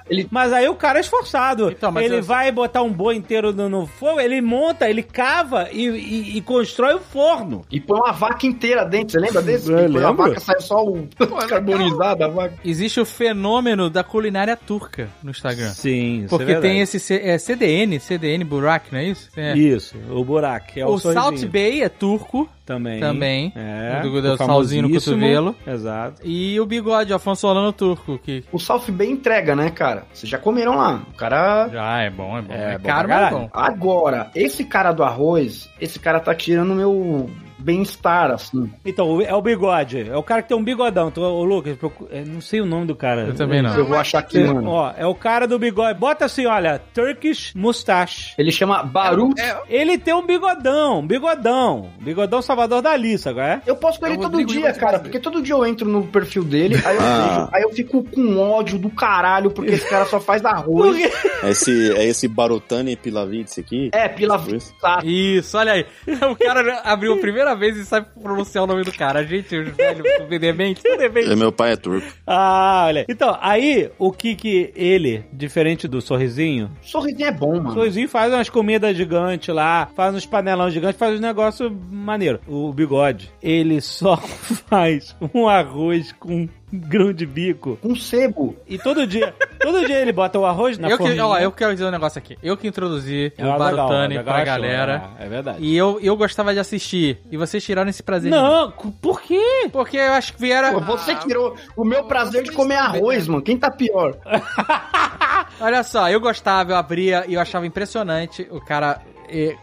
Ele... 0.08 0.26
Mas 0.30 0.52
aí 0.52 0.68
o 0.68 0.74
cara 0.74 0.98
é 0.98 1.00
esforçado. 1.00 1.70
Então, 1.70 1.90
mas 1.90 2.04
ele 2.04 2.16
eu- 2.18 2.22
vai 2.22 2.50
botar 2.52 2.82
um 2.82 2.92
boi 2.92 3.16
inteiro 3.16 3.52
no, 3.52 3.68
no 3.68 3.86
fogo, 3.86 4.20
ele 4.20 4.40
monta, 4.40 4.88
ele 4.88 5.02
cava 5.02 5.68
e, 5.72 5.86
e- 5.88 6.36
e 6.36 6.40
constrói 6.42 6.94
o 6.94 7.00
forno. 7.00 7.62
E 7.70 7.80
põe 7.80 7.98
uma 7.98 8.12
vaca 8.12 8.46
inteira 8.46 8.84
dentro, 8.84 9.10
você 9.12 9.18
lembra 9.18 9.42
desse? 9.42 9.72
A 9.72 10.12
vaca, 10.12 10.40
sai 10.40 10.60
só 10.60 10.84
o 10.84 11.08
carbonizado, 11.48 12.24
a 12.24 12.28
vaca. 12.28 12.54
Existe 12.64 13.00
o 13.00 13.04
fenômeno 13.04 13.90
da 13.90 14.04
culinária 14.04 14.56
turca 14.56 15.08
no 15.22 15.30
Instagram. 15.30 15.68
Sim, 15.70 16.24
isso 16.24 16.36
Porque 16.36 16.52
é 16.52 16.60
tem 16.60 16.80
esse 16.80 16.98
C- 17.00 17.20
é, 17.22 17.38
CDN, 17.38 17.98
CDN 17.98 18.44
Burak, 18.44 18.92
não 18.92 18.98
é 18.98 19.04
isso? 19.04 19.28
É. 19.36 19.56
Isso, 19.56 19.96
o 20.10 20.24
buraco. 20.24 20.66
É 20.76 20.84
o, 20.86 20.90
o 20.90 20.98
Salt. 20.98 21.44
Bay 21.46 21.82
é 21.82 21.88
turco 21.88 22.48
também. 22.66 23.00
também. 23.00 23.52
É. 23.56 24.00
Do- 24.02 24.20
do 24.20 24.32
o 24.34 24.36
salzinho 24.36 24.82
no 24.82 24.90
cotovelo. 24.90 25.54
Exato. 25.66 26.20
e 26.24 26.58
o 26.60 26.66
bigode, 26.66 27.12
Afonso 27.14 27.42
Solano 27.42 27.72
turco, 27.72 28.18
que 28.18 28.44
O 28.52 28.58
South 28.58 28.82
Bay 28.90 29.08
entrega, 29.08 29.54
né, 29.56 29.70
cara? 29.70 30.04
Vocês 30.12 30.28
já 30.28 30.36
comeram 30.38 30.76
lá. 30.76 31.02
O 31.10 31.16
cara... 31.16 31.68
já 31.68 32.00
é 32.02 32.10
bom, 32.10 32.36
é 32.36 32.42
bom. 32.42 32.52
É 32.52 32.74
É, 32.74 32.78
bom 32.78 32.88
caro, 32.88 33.08
mas 33.08 33.26
é 33.28 33.30
bom. 33.30 33.48
Agora, 33.52 34.30
esse 34.34 34.64
cara 34.64 34.92
do 34.92 35.04
arroz, 35.04 35.70
esse 35.80 35.98
cara 35.98 36.18
tá 36.20 36.34
tirando 36.34 36.74
meu 36.74 37.30
bem-estar, 37.58 38.30
assim. 38.30 38.70
Então, 38.84 39.08
o- 39.16 39.22
é 39.22 39.34
o 39.34 39.42
bigode. 39.42 40.08
É 40.08 40.16
o 40.16 40.22
cara 40.22 40.42
que 40.42 40.48
tem 40.48 40.56
um 40.56 40.62
bigodão. 40.64 41.10
Tu, 41.10 41.20
o 41.20 41.44
Lucas, 41.44 41.76
procu- 41.76 42.08
eu 42.10 42.24
não 42.26 42.40
sei 42.40 42.60
o 42.60 42.66
nome 42.66 42.86
do 42.86 42.94
cara. 42.94 43.22
Eu 43.26 43.34
também 43.34 43.62
não. 43.62 43.74
Eu 43.74 43.84
vou 43.86 43.96
achar 43.96 44.18
aqui, 44.20 44.38
É, 44.38 44.46
mano. 44.52 44.70
Ó, 44.70 44.92
é 44.96 45.06
o 45.06 45.14
cara 45.14 45.46
do 45.46 45.58
bigode. 45.58 45.98
Bota 45.98 46.24
assim, 46.24 46.46
olha, 46.46 46.80
Turkish 46.92 47.52
Mustache. 47.54 48.34
Ele 48.38 48.50
chama 48.52 48.82
Baru. 48.82 49.30
Ele 49.68 49.98
tem 49.98 50.14
um 50.14 50.24
bigodão, 50.26 51.00
um 51.00 51.06
bigodão. 51.06 51.90
Bigodão 52.00 52.40
Salvador 52.42 52.82
da 52.82 52.90
Alice, 52.92 53.28
agora 53.28 53.46
é? 53.54 53.60
Eu 53.66 53.76
posto 53.76 54.00
com 54.00 54.06
É 54.06 54.10
ele 54.10 54.18
o 54.18 54.20
todo 54.22 54.32
Rodrigo 54.38 54.50
dia, 54.50 54.72
cara, 54.72 54.98
porque 54.98 55.18
todo 55.18 55.42
dia 55.42 55.54
eu 55.54 55.64
entro 55.66 55.88
no 55.88 56.04
perfil 56.06 56.44
dele, 56.44 56.76
aí 56.84 56.96
eu, 56.96 57.02
Ah. 57.02 57.28
vejo, 57.28 57.48
aí 57.52 57.62
eu 57.62 57.70
fico 57.72 58.02
com 58.04 58.38
ódio 58.38 58.78
do 58.78 58.90
caralho, 58.90 59.50
porque 59.50 59.72
esse 59.72 59.88
cara 59.88 60.04
só 60.06 60.18
faz 60.20 60.44
arroz. 60.44 60.96
É 61.42 61.50
esse, 61.50 61.92
é 61.96 62.04
esse 62.04 62.26
Barotani 62.28 62.96
Pilavitz 62.96 63.58
aqui? 63.58 63.90
É, 63.92 64.08
pila 64.08 64.36
Isso. 64.48 64.74
tá. 64.80 65.00
Isso, 65.04 65.56
olha 65.58 65.72
aí. 65.72 65.86
O 66.30 66.36
cara 66.36 66.80
abriu 66.84 67.14
a 67.14 67.16
primeira 67.46 67.54
vez 67.54 67.76
e 67.76 67.84
sabe 67.84 68.08
pronunciar 68.20 68.64
o 68.64 68.66
nome 68.66 68.82
do 68.82 68.92
cara. 68.92 69.20
A 69.20 69.22
gente, 69.22 69.56
os 69.56 69.68
velhos, 69.70 70.02
tudo 70.18 70.38
demente, 70.38 70.82
demente. 70.82 71.30
É, 71.30 71.36
meu 71.36 71.52
pai 71.52 71.72
é 71.72 71.76
turco. 71.76 72.06
Ah, 72.26 72.84
olha. 72.86 73.00
aí. 73.00 73.06
Então, 73.08 73.38
aí, 73.40 73.90
o 73.98 74.10
que 74.10 74.34
que 74.34 74.72
ele, 74.74 75.24
diferente 75.32 75.86
do 75.86 76.00
Sorrisinho, 76.00 76.70
Sorrisinho 76.82 77.28
é 77.28 77.32
bom, 77.32 77.58
o 77.58 77.62
mano. 77.62 77.72
Sorrisinho 77.72 78.08
faz 78.08 78.32
umas 78.32 78.48
comidas 78.48 78.96
gigantes 78.96 79.54
lá, 79.54 79.88
faz 79.94 80.14
uns 80.14 80.26
panelão 80.26 80.70
gigantes, 80.70 80.98
faz 80.98 81.14
uns 81.14 81.20
negócios 81.20 81.70
maneiro. 81.90 82.40
O 82.46 82.72
bigode, 82.72 83.30
ele 83.42 83.80
só 83.80 84.16
faz 84.68 85.14
um 85.32 85.48
arroz 85.48 86.12
com 86.12 86.48
grão 86.72 87.12
de 87.12 87.26
bico. 87.26 87.78
Com 87.80 87.94
sebo. 87.94 88.56
E 88.66 88.78
todo 88.78 89.06
dia, 89.06 89.34
todo 89.72 89.86
dia 89.86 90.00
ele 90.00 90.12
bota 90.12 90.38
o 90.38 90.46
arroz 90.46 90.78
na 90.78 90.88
Eu, 90.88 90.98
que, 90.98 91.20
ó, 91.20 91.38
eu 91.38 91.52
quero 91.52 91.72
dizer 91.72 91.86
um 91.86 91.90
negócio 91.90 92.18
aqui. 92.18 92.38
Eu 92.42 92.56
que 92.56 92.68
introduzi 92.68 93.32
É 93.36 93.46
o 93.46 93.58
Barutani 93.58 94.22
pra 94.22 94.34
achou, 94.34 94.46
galera. 94.46 95.10
É, 95.18 95.26
é 95.26 95.28
verdade. 95.28 95.58
E 95.60 95.76
eu, 95.76 95.98
eu 96.02 96.16
gostava 96.16 96.52
de 96.52 96.60
assistir. 96.60 97.18
E 97.30 97.36
vocês 97.36 97.62
tiraram 97.62 97.90
esse 97.90 98.02
prazer. 98.02 98.30
Não, 98.30 98.70
por 98.70 99.20
quê? 99.20 99.68
Porque 99.72 99.96
eu 99.96 100.12
acho 100.12 100.34
que 100.34 100.40
vieram. 100.40 100.74
Pô, 100.74 100.96
você 100.96 101.14
tirou 101.16 101.56
o 101.76 101.84
meu 101.84 102.04
prazer 102.04 102.42
de 102.42 102.52
comer 102.52 102.76
arroz, 102.76 103.26
mano. 103.26 103.42
Quem 103.42 103.56
tá 103.56 103.70
pior? 103.70 104.16
Olha 105.60 105.82
só, 105.82 106.08
eu 106.10 106.20
gostava, 106.20 106.72
eu 106.72 106.76
abria 106.76 107.24
e 107.26 107.34
eu 107.34 107.40
achava 107.40 107.66
impressionante 107.66 108.46
o 108.50 108.60
cara 108.60 109.00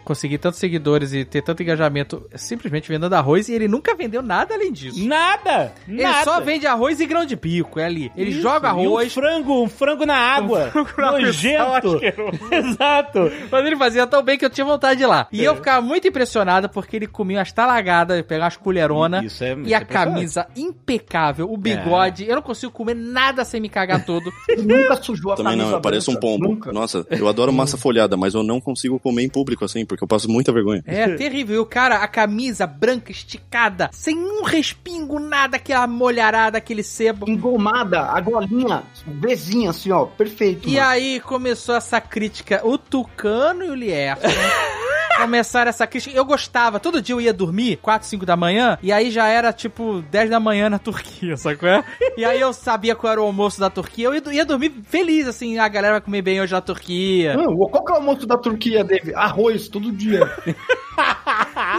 conseguir 0.04 0.38
tantos 0.38 0.60
seguidores 0.60 1.14
e 1.14 1.24
ter 1.26 1.42
tanto 1.42 1.62
engajamento 1.64 2.28
simplesmente 2.36 2.88
vendendo 2.90 3.14
arroz 3.14 3.50
e 3.50 3.54
ele 3.54 3.68
nunca 3.68 3.96
vendeu 3.96 4.22
nada 4.22 4.54
além 4.54 4.72
disso. 4.72 5.06
Nada! 5.06 5.74
Ele 5.88 6.04
nada. 6.04 6.24
só 6.24 6.40
vende 6.40 6.66
arroz 6.68 7.00
e 7.00 7.06
grão 7.06 7.26
de 7.26 7.36
bico, 7.36 7.80
é 7.80 7.86
ali. 7.86 8.12
Ele 8.16 8.32
Isso, 8.32 8.42
joga 8.42 8.70
e 8.70 8.72
Um 8.74 8.80
arroz. 8.98 9.14
frango, 9.14 9.64
um 9.64 9.70
frango 9.70 10.06
na 10.06 10.16
água. 10.18 10.70
frango 10.72 10.90
na 10.98 11.12
Nojento. 11.14 12.00
Exato. 12.52 13.32
Mas 13.52 13.66
ele 13.66 13.76
fazia 13.76 14.08
tão 14.08 14.22
bem 14.24 14.38
que 14.38 14.46
eu 14.46 14.50
tinha 14.50 14.66
vontade 14.66 14.98
de 14.98 15.04
ir 15.04 15.08
lá. 15.08 15.28
E 15.32 15.44
eu 15.44 15.56
ficava 15.56 15.82
muito 15.82 16.08
impressionado 16.08 16.70
porque 16.70 16.96
ele 16.96 17.08
comia 17.08 17.40
umas 17.40 17.52
talagadas, 17.52 18.22
pegava 18.24 18.46
umas 18.46 18.58
colheronas. 18.58 19.24
Isso 19.26 19.44
é- 19.44 19.58
E 19.66 19.74
a 19.74 19.78
é 19.80 19.86
camisa 19.86 20.48
impecável, 20.56 21.52
o 21.52 21.58
bigode. 21.58 22.26
Eu 22.28 22.36
não 22.36 22.42
consigo 22.42 22.72
comer 22.72 22.96
nada 22.96 23.44
sem 23.46 23.60
me 23.62 23.70
cagar 23.70 24.06
todo. 24.06 24.32
Ele 24.50 24.62
nunca 24.64 24.96
sujou 25.02 25.32
a 25.32 25.36
Também 25.36 25.54
camisa 25.54 25.70
não, 25.70 25.78
eu 25.78 25.82
pareço 25.82 26.12
um 26.12 26.16
pombo. 26.16 26.48
Nunca. 26.48 26.72
Nossa, 26.72 27.06
eu 27.10 27.28
adoro 27.28 27.52
massa 27.54 27.78
folhada, 27.78 28.18
mas 28.18 28.34
eu 28.34 28.44
não 28.44 28.60
consigo 28.60 29.00
comer 29.00 29.24
em 29.24 29.30
público 29.30 29.53
assim, 29.62 29.86
porque 29.86 30.04
eu 30.04 30.08
passo 30.08 30.30
muita 30.30 30.52
vergonha. 30.52 30.84
É 30.86 31.10
terrível. 31.16 31.56
E 31.56 31.60
o 31.60 31.66
cara, 31.66 31.98
a 31.98 32.08
camisa 32.08 32.66
branca, 32.66 33.12
esticada, 33.12 33.90
sem 33.92 34.18
um 34.18 34.44
respingo, 34.44 35.20
nada, 35.20 35.58
aquela 35.58 35.88
molharada, 35.88 36.58
aquele 36.58 36.84
sebo. 36.84 37.30
Engomada, 37.30 38.02
a 38.02 38.20
golinha, 38.20 38.84
bezinha, 39.06 39.70
assim, 39.70 39.92
ó. 39.92 40.06
Perfeito. 40.06 40.68
E 40.68 40.76
mano. 40.76 40.88
aí 40.88 41.20
começou 41.20 41.76
essa 41.76 42.00
crítica. 42.00 42.62
O 42.64 42.78
Tucano 42.78 43.64
e 43.64 43.70
o 43.70 43.76
Lierson. 43.76 44.28
Começaram 45.18 45.70
essa 45.70 45.86
crítica. 45.88 46.16
Eu 46.16 46.26
gostava. 46.26 46.80
Todo 46.80 47.02
dia 47.02 47.16
eu 47.16 47.22
ia 47.22 47.34
dormir, 47.34 47.78
4, 47.78 48.08
5 48.08 48.26
da 48.26 48.36
manhã. 48.36 48.78
E 48.82 48.92
aí 48.92 49.12
já 49.12 49.28
era 49.28 49.54
tipo 49.54 50.02
10 50.10 50.30
da 50.30 50.40
manhã 50.40 50.70
na 50.70 50.80
Turquia, 50.80 51.36
sabe 51.38 51.58
qual 51.58 51.72
é? 51.72 51.84
E 52.18 52.24
aí 52.24 52.40
eu 52.40 52.54
sabia 52.54 52.96
qual 52.96 53.12
era 53.12 53.22
o 53.22 53.26
almoço 53.26 53.60
da 53.60 53.70
Turquia. 53.70 54.06
Eu 54.06 54.32
ia, 54.32 54.46
dormir 54.46 54.72
feliz, 54.84 55.28
assim. 55.28 55.58
A 55.58 55.68
galera 55.68 55.96
vai 55.96 56.02
comer 56.02 56.22
bem 56.22 56.42
hoje 56.42 56.54
na 56.54 56.62
Turquia. 56.62 57.36
Não, 57.36 57.56
qual 57.70 57.84
que 57.84 57.92
é 57.92 57.96
o 57.96 57.98
almoço 57.98 58.28
da 58.28 58.38
Turquia, 58.38 58.84
Dave? 58.84 59.14
Arroz, 59.16 59.68
todo 59.68 59.92
dia. 59.92 60.32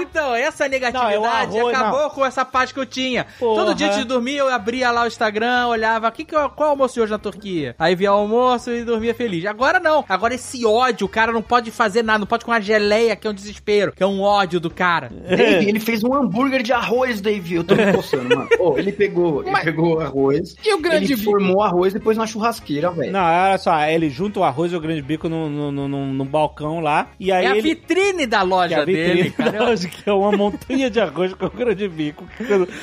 Então, 0.01 0.35
essa 0.35 0.69
negatividade 0.69 1.17
Não, 1.17 1.71
é 1.71 1.75
arroz, 1.75 1.77
acabou 1.77 2.11
com 2.11 2.25
essa 2.25 2.45
paz 2.45 2.73
que 2.73 2.79
eu 2.79 2.87
tinha. 2.87 3.27
Porra. 3.39 3.65
Todo 3.65 3.75
dia 3.75 3.87
antes 3.87 3.99
de 3.99 4.05
dormir, 4.05 4.37
eu 4.37 4.49
abria 4.49 4.91
lá 4.91 5.05
o 5.05 5.07
Instagram, 5.07 5.69
olhava, 5.69 6.11
que 6.11 6.25
que 6.25 6.35
eu, 6.35 6.51
qual 6.51 6.71
almoço 6.71 7.01
hoje 7.01 7.13
na 7.13 7.19
Turquia? 7.19 7.75
Aí 7.79 7.95
via 7.95 8.13
o 8.13 8.17
almoço 8.17 8.71
e 8.71 8.85
dormia 8.85 9.15
feliz. 9.15 9.45
Agora 9.47 9.79
não. 9.79 10.05
Agora 10.09 10.35
esse 10.35 10.65
ódio, 10.67 11.07
o 11.07 11.11
cara 11.11 11.33
não 11.33 11.43
pode 11.43 11.71
fazer 11.71 12.03
nada, 12.03 12.21
não 12.21 12.27
pode 12.27 12.45
com 12.45 12.53
a 12.53 12.61
geleia, 12.61 13.17
que 13.25 13.29
é 13.29 13.31
um 13.31 13.35
desespero, 13.35 13.91
que 13.93 14.03
é 14.03 14.07
um 14.07 14.21
ódio 14.21 14.61
do 14.61 14.69
cara. 14.69 15.09
Dave, 15.09 15.67
ele 15.67 15.81
fez 15.81 16.05
um 16.05 16.13
hambúrguer 16.13 16.63
de 16.63 16.75
arroz, 16.75 17.23
Dave. 17.23 17.55
Eu 17.55 17.65
tô 17.65 17.75
me 17.75 17.91
coçando, 17.91 18.29
mano. 18.37 18.47
Pô, 18.59 18.77
ele 18.77 18.93
pegou, 18.93 19.43
ele 19.43 19.57
pegou 19.63 19.99
arroz. 19.99 20.55
E 20.63 20.75
o 20.75 20.79
grande 20.79 21.07
ele 21.07 21.17
bico? 21.17 21.31
formou 21.31 21.63
arroz 21.63 21.95
depois 21.95 22.19
na 22.19 22.27
churrasqueira, 22.27 22.91
velho. 22.91 23.11
Não, 23.11 23.21
olha 23.25 23.57
só, 23.57 23.83
ele 23.87 24.11
junta 24.11 24.41
o 24.41 24.45
arroz 24.45 24.73
e 24.73 24.77
o 24.77 24.81
grande 24.81 25.01
bico 25.01 25.27
no, 25.27 25.49
no, 25.49 25.73
no, 25.73 25.89
no- 25.89 26.13
no 26.13 26.25
balcão 26.27 26.81
lá. 26.81 27.09
E 27.19 27.33
aí 27.33 27.47
É 27.47 27.49
a 27.49 27.53
ele. 27.53 27.63
vitrine 27.63 28.27
da 28.27 28.41
que 28.41 28.45
é 28.45 28.47
loja 28.47 28.77
a 28.83 28.85
vitrine 28.85 29.15
dele, 29.15 29.31
cara. 29.31 29.53
da 29.53 29.65
loja, 29.71 29.89
que 29.89 30.11
é 30.11 30.13
uma 30.13 30.33
montanha 30.33 30.91
de 30.91 31.01
arroz 31.01 31.33
com 31.33 31.47
o 31.47 31.51
grande 31.51 31.89
bico. 31.89 32.27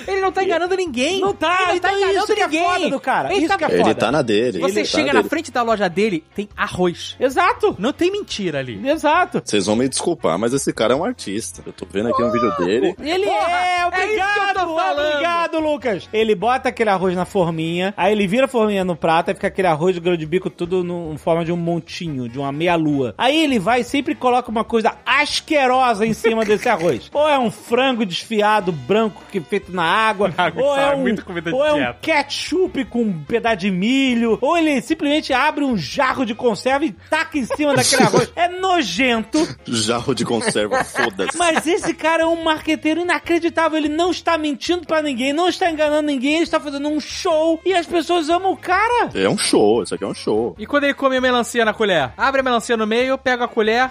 Ele 0.07 0.21
não 0.21 0.31
tá 0.31 0.43
enganando 0.43 0.75
ninguém. 0.75 1.21
Não 1.21 1.33
tá, 1.35 1.55
ele 1.69 1.73
não 1.73 1.79
tá 1.79 1.89
então 1.89 1.97
enganando 1.99 2.17
isso 2.25 2.33
que 2.35 2.41
é 2.41 2.45
ninguém. 2.47 2.63
foda 2.63 2.89
do 2.89 2.99
cara, 2.99 3.29
Ele 3.31 3.39
isso 3.39 3.47
tá- 3.47 3.57
que 3.59 3.63
é 3.65 3.69
foda. 3.69 3.81
Ele 3.91 3.93
tá 3.95 4.11
na 4.11 4.21
dele. 4.23 4.59
Você 4.59 4.79
ele 4.79 4.87
tá 4.87 4.97
chega 4.97 5.07
na 5.07 5.13
na 5.13 5.19
dele. 5.19 5.29
frente 5.29 5.51
da 5.51 5.61
loja 5.61 5.87
dele, 5.87 6.23
tem 6.35 6.49
arroz. 6.57 7.15
Exato, 7.19 7.75
Não 7.77 7.93
tem 7.93 8.11
mentira 8.11 8.57
ali. 8.59 8.81
exato. 8.89 9.41
Vocês 9.43 9.65
vão 9.67 9.75
me 9.75 9.87
desculpar, 9.87 10.30
mas 10.37 10.53
esse 10.53 10.71
cara 10.73 10.93
é 10.93 10.95
um 10.95 11.03
artista. 11.03 11.61
Eu 11.65 11.73
tô 11.73 11.85
vendo 11.89 12.09
aqui 12.09 12.23
um 12.23 12.31
vídeo 12.31 12.51
dele. 12.57 12.95
Ele 12.99 13.25
Porra, 13.25 13.51
é, 13.51 13.81
é 13.81 13.81
isso 13.81 13.91
que 13.91 13.93
eu 13.93 14.03
obrigado, 14.03 14.53
tô 14.53 14.75
falando. 14.75 15.07
obrigado, 15.07 15.59
Lucas. 15.59 16.09
Ele 16.13 16.35
bota 16.35 16.69
aquele 16.69 16.89
arroz 16.89 17.15
na 17.15 17.25
forminha, 17.25 17.93
aí 17.97 18.11
ele 18.11 18.27
vira 18.27 18.45
a 18.45 18.47
forminha 18.47 18.83
no 18.83 18.95
prato, 18.95 19.29
aí 19.29 19.35
fica 19.35 19.47
aquele 19.47 19.67
arroz 19.67 19.95
de 19.95 20.01
grão 20.01 20.15
de 20.17 20.25
bico 20.25 20.49
tudo 20.49 20.83
no, 20.83 21.13
em 21.13 21.17
forma 21.17 21.43
de 21.45 21.51
um 21.51 21.57
montinho, 21.57 22.27
de 22.29 22.39
uma 22.39 22.51
meia-lua. 22.51 23.13
Aí 23.17 23.43
ele 23.43 23.59
vai 23.59 23.81
e 23.81 23.83
sempre 23.83 24.15
coloca 24.15 24.49
uma 24.49 24.63
coisa 24.63 24.95
asquerosa 25.05 26.05
em 26.05 26.13
cima 26.13 26.45
desse 26.45 26.69
arroz. 26.69 27.09
Ou 27.13 27.27
é 27.27 27.37
um 27.37 27.51
frango 27.51 28.05
desfiado 28.05 28.71
branco 28.71 29.21
que 29.31 29.37
é 29.37 29.41
feito 29.41 29.71
na 29.71 29.83
água, 29.83 30.33
Água, 30.37 30.63
ou 30.63 30.77
é 30.77 30.95
um, 30.95 31.01
muita 31.01 31.21
comida 31.21 31.49
de 31.49 31.55
ou 31.55 31.65
é 31.65 31.73
um 31.89 31.93
ketchup 32.01 32.85
com 32.85 33.01
um 33.01 33.23
pedaço 33.23 33.57
de 33.57 33.71
milho, 33.71 34.37
ou 34.41 34.57
ele 34.57 34.81
simplesmente 34.81 35.33
abre 35.33 35.63
um 35.63 35.77
jarro 35.77 36.25
de 36.25 36.33
conserva 36.33 36.85
e 36.85 36.91
taca 37.09 37.37
em 37.37 37.45
cima 37.45 37.73
daquele 37.73 38.03
arroz. 38.03 38.31
É 38.35 38.47
nojento. 38.47 39.47
Jarro 39.65 40.13
de 40.13 40.20
conserva, 40.25 40.83
foda-se. 40.85 41.37
Mas 41.37 41.65
esse 41.67 41.93
cara 41.93 42.23
é 42.23 42.25
um 42.25 42.43
marqueteiro 42.43 43.01
inacreditável. 43.01 43.77
Ele 43.77 43.89
não 43.89 44.11
está 44.11 44.37
mentindo 44.37 44.85
pra 44.85 45.01
ninguém, 45.01 45.33
não 45.33 45.47
está 45.47 45.69
enganando 45.69 46.07
ninguém, 46.07 46.35
ele 46.35 46.43
está 46.43 46.59
fazendo 46.59 46.87
um 46.87 46.99
show 46.99 47.59
e 47.65 47.73
as 47.73 47.85
pessoas 47.85 48.29
amam 48.29 48.51
o 48.53 48.57
cara. 48.57 49.09
É 49.13 49.27
um 49.29 49.37
show, 49.37 49.83
isso 49.83 49.95
aqui 49.95 50.03
é 50.03 50.07
um 50.07 50.13
show. 50.13 50.55
E 50.57 50.65
quando 50.65 50.85
ele 50.85 50.93
come 50.93 51.17
a 51.17 51.21
melancia 51.21 51.65
na 51.65 51.73
colher? 51.73 52.11
Abre 52.17 52.41
a 52.41 52.43
melancia 52.43 52.75
no 52.77 52.87
meio, 52.87 53.17
pega 53.17 53.45
a 53.45 53.47
colher, 53.47 53.89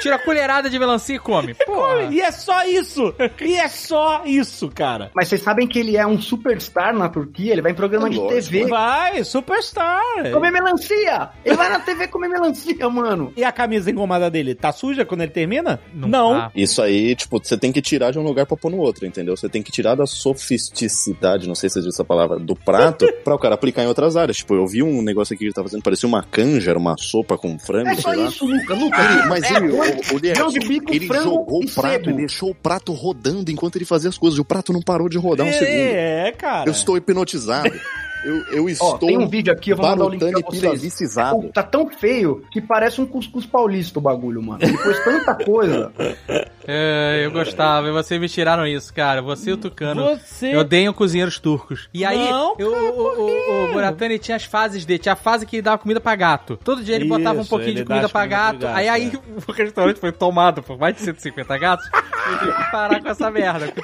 tira 0.00 0.16
a 0.16 0.18
colherada 0.18 0.68
de 0.68 0.78
melancia 0.78 1.16
e 1.16 1.18
come. 1.18 1.54
Porra. 1.66 2.04
E 2.10 2.20
é 2.20 2.30
só 2.30 2.64
isso. 2.64 3.14
E 3.40 3.54
é 3.54 3.68
só 3.68 4.22
isso, 4.24 4.68
cara. 4.68 5.10
Mas 5.14 5.28
vocês 5.28 5.42
sabem 5.42 5.66
que 5.66 5.78
ele 5.78 5.96
é 5.96 6.06
um 6.06 6.20
superstar 6.20 6.94
na 6.94 7.08
Turquia? 7.08 7.52
Ele 7.52 7.62
vai 7.62 7.72
em 7.72 7.74
programa 7.74 8.06
É 8.08 8.10
de 8.10 8.18
lógico, 8.18 8.50
TV. 8.50 8.66
Vai, 8.66 9.24
superstar. 9.24 10.00
Comer 10.32 10.50
melancia! 10.50 11.30
Ele 11.44 11.56
vai 11.56 11.68
na 11.68 11.80
TV 11.80 12.08
comer 12.08 12.28
melancia, 12.28 12.88
mano. 12.88 13.32
E 13.36 13.44
a 13.44 13.52
camisa 13.52 13.90
engomada 13.90 14.30
dele 14.30 14.54
tá 14.54 14.72
suja 14.72 15.04
quando 15.04 15.22
ele 15.22 15.32
termina? 15.32 15.51
Não 15.94 16.08
tá. 16.34 16.50
Isso 16.54 16.80
aí, 16.80 17.14
tipo, 17.14 17.38
você 17.42 17.56
tem 17.58 17.72
que 17.72 17.82
tirar 17.82 18.10
de 18.12 18.18
um 18.18 18.22
lugar 18.22 18.46
pra 18.46 18.56
pôr 18.56 18.70
no 18.70 18.78
outro, 18.78 19.04
entendeu? 19.06 19.36
Você 19.36 19.48
tem 19.48 19.62
que 19.62 19.70
tirar 19.72 19.94
da 19.94 20.06
sofisticidade, 20.06 21.46
não 21.48 21.54
sei 21.54 21.68
se 21.68 21.78
existe 21.78 21.94
essa 21.96 22.04
palavra, 22.04 22.38
do 22.38 22.54
prato, 22.56 23.06
pra 23.24 23.34
o 23.34 23.38
cara 23.38 23.54
aplicar 23.54 23.82
em 23.82 23.86
outras 23.86 24.16
áreas. 24.16 24.38
Tipo, 24.38 24.54
eu 24.54 24.66
vi 24.66 24.82
um 24.82 25.02
negócio 25.02 25.34
aqui 25.34 25.40
que 25.40 25.44
ele 25.46 25.52
tá 25.54 25.62
fazendo, 25.62 25.82
parecia 25.82 26.08
uma 26.08 26.22
canja, 26.22 26.70
era 26.70 26.78
uma 26.78 26.96
sopa 26.96 27.36
com 27.36 27.58
frango, 27.58 27.90
É 27.90 27.94
só 27.96 28.14
isso, 28.14 28.46
Luca. 28.46 28.74
Luca, 28.74 29.02
Ele- 29.02 29.26
mas 29.28 29.42
é 29.44 29.56
ele, 29.56 29.72
o, 29.72 29.80
o 29.80 30.92
ele 30.94 31.06
frango 31.06 31.24
jogou 31.24 31.62
o 31.62 31.70
prato, 31.74 32.10
ele 32.10 32.16
deixou 32.18 32.50
o 32.50 32.54
prato 32.54 32.92
rodando 32.92 33.50
enquanto 33.50 33.76
ele 33.76 33.84
fazia 33.84 34.08
as 34.08 34.18
coisas. 34.18 34.38
E 34.38 34.40
o 34.40 34.44
prato 34.44 34.72
não 34.72 34.80
parou 34.80 35.08
de 35.08 35.18
rodar 35.18 35.46
um 35.46 35.52
segundo. 35.52 35.66
É, 35.68 36.32
cara. 36.32 36.68
Eu 36.68 36.72
estou 36.72 36.96
hipnotizado. 36.96 37.70
Eu, 38.24 38.36
eu 38.52 38.64
Ó, 38.64 38.68
estou 38.68 38.98
tem 39.00 39.18
um 39.18 39.26
vídeo 39.28 39.52
aqui, 39.52 39.70
eu 39.70 39.76
vou 39.76 39.86
mandar 39.86 40.04
o 40.04 40.08
link 40.08 40.20
pra 40.20 40.40
vocês. 40.42 41.14
Pô, 41.14 41.50
Tá 41.52 41.62
tão 41.62 41.88
feio 41.90 42.44
que 42.52 42.60
parece 42.60 43.00
um 43.00 43.06
cuscuz 43.06 43.44
paulista 43.44 43.98
o 43.98 44.02
bagulho, 44.02 44.42
mano. 44.42 44.62
Ele 44.62 44.76
pôs 44.78 45.02
tanta 45.04 45.34
coisa. 45.34 45.92
É, 46.64 47.22
eu 47.24 47.32
gostava, 47.32 47.88
e 47.88 47.90
vocês 47.90 48.20
me 48.20 48.28
tiraram 48.28 48.64
isso, 48.64 48.94
cara. 48.94 49.20
Você 49.20 49.50
e 49.50 49.52
o 49.52 49.56
Tucano. 49.56 50.04
Você- 50.16 50.54
Eu 50.54 50.60
odeio 50.60 50.94
cozinheiros 50.94 51.40
turcos. 51.40 51.88
E 51.92 52.04
aí, 52.04 52.30
Não, 52.30 52.54
eu- 52.56 52.70
o, 52.72 53.00
o, 53.00 53.64
o, 53.64 53.64
o 53.64 53.72
Muratani 53.72 54.16
tinha 54.16 54.36
as 54.36 54.44
fases 54.44 54.84
dele. 54.84 55.00
Tinha 55.00 55.14
a 55.14 55.16
fase 55.16 55.44
que 55.44 55.56
ele 55.56 55.62
dava 55.62 55.78
comida 55.78 56.00
pra 56.00 56.14
gato. 56.14 56.56
Todo 56.62 56.84
dia 56.84 56.94
ele 56.94 57.06
botava 57.06 57.38
um 57.38 57.40
Isso, 57.40 57.50
pouquinho 57.50 57.74
de 57.74 57.84
comida 57.84 58.08
pra 58.08 58.20
comida 58.20 58.36
gato. 58.36 58.58
gato, 58.60 58.76
aí, 58.76 58.88
aí 58.88 59.12
é. 59.12 59.18
o 59.44 59.52
restaurante 59.52 59.98
foi 59.98 60.12
tomado 60.12 60.62
por 60.62 60.78
mais 60.78 60.94
de 60.94 61.02
150 61.02 61.58
gatos. 61.58 61.90
Eu 61.92 62.38
tive 62.38 62.52
que 62.52 62.70
parar 62.70 63.02
com 63.02 63.08
essa 63.08 63.28
merda. 63.28 63.72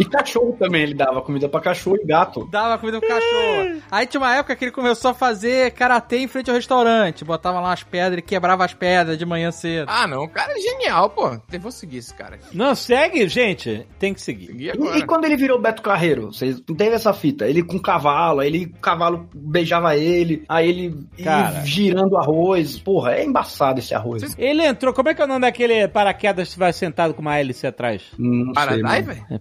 E 0.00 0.04
cachorro 0.04 0.56
também, 0.58 0.82
ele 0.82 0.94
dava 0.94 1.20
comida 1.22 1.48
pra 1.48 1.60
cachorro 1.60 1.96
e 2.02 2.06
gato. 2.06 2.48
Dava 2.50 2.78
comida 2.78 2.98
pro 2.98 3.08
cachorro. 3.08 3.82
Aí 3.90 4.06
tinha 4.06 4.20
uma 4.20 4.34
época 4.34 4.56
que 4.56 4.64
ele 4.64 4.72
começou 4.72 5.10
a 5.10 5.14
fazer 5.14 5.72
karatê 5.72 6.18
em 6.18 6.28
frente 6.28 6.48
ao 6.50 6.56
restaurante. 6.56 7.24
Botava 7.24 7.60
lá 7.60 7.72
as 7.72 7.82
pedras 7.82 8.18
e 8.18 8.22
quebrava 8.22 8.64
as 8.64 8.72
pedras 8.74 9.18
de 9.18 9.26
manhã 9.26 9.50
cedo. 9.50 9.86
Ah, 9.88 10.06
não, 10.06 10.24
o 10.24 10.28
cara 10.28 10.52
é 10.56 10.60
genial, 10.60 11.10
pô. 11.10 11.38
Eu 11.52 11.60
vou 11.60 11.70
seguir 11.70 11.98
esse 11.98 12.14
cara 12.14 12.36
aqui. 12.36 12.56
Não, 12.56 12.74
segue, 12.74 13.28
gente. 13.28 13.86
Tem 13.98 14.14
que 14.14 14.20
seguir. 14.20 14.46
Seguir 14.46 14.64
E, 14.66 14.70
agora. 14.70 14.98
e 14.98 15.02
quando 15.06 15.24
ele 15.26 15.36
virou 15.36 15.60
Beto 15.60 15.82
Carreiro? 15.82 16.32
Vocês 16.32 16.62
não 16.66 16.74
teve 16.76 16.94
essa 16.96 17.12
fita? 17.12 17.46
Ele 17.46 17.62
com 17.62 17.78
cavalo, 17.78 18.40
aí 18.40 18.48
ele, 18.48 18.64
o 18.66 18.78
cavalo 18.80 19.28
beijava 19.34 19.96
ele, 19.96 20.44
aí 20.48 20.68
ele 20.68 20.94
ia 21.18 21.24
Cara. 21.24 21.60
girando 21.64 22.16
arroz. 22.16 22.78
Porra, 22.78 23.12
é 23.16 23.24
embaçado 23.24 23.80
esse 23.80 23.94
arroz. 23.94 24.22
Ele 24.38 24.64
entrou. 24.64 24.94
Como 24.94 25.08
é 25.08 25.14
que 25.14 25.20
é 25.20 25.24
o 25.24 25.28
nome 25.28 25.40
daquele 25.42 25.86
paraquedas 25.88 26.52
que 26.52 26.58
vai 26.58 26.72
sentado 26.72 27.12
com 27.12 27.20
uma 27.20 27.38
hélice 27.38 27.66
atrás? 27.66 28.02
Não 28.18 28.52
Para 28.52 28.72
sei, 28.72 28.82
daí, 28.82 29.02
mano. 29.02 29.14
velho? 29.14 29.26
É 29.30 29.38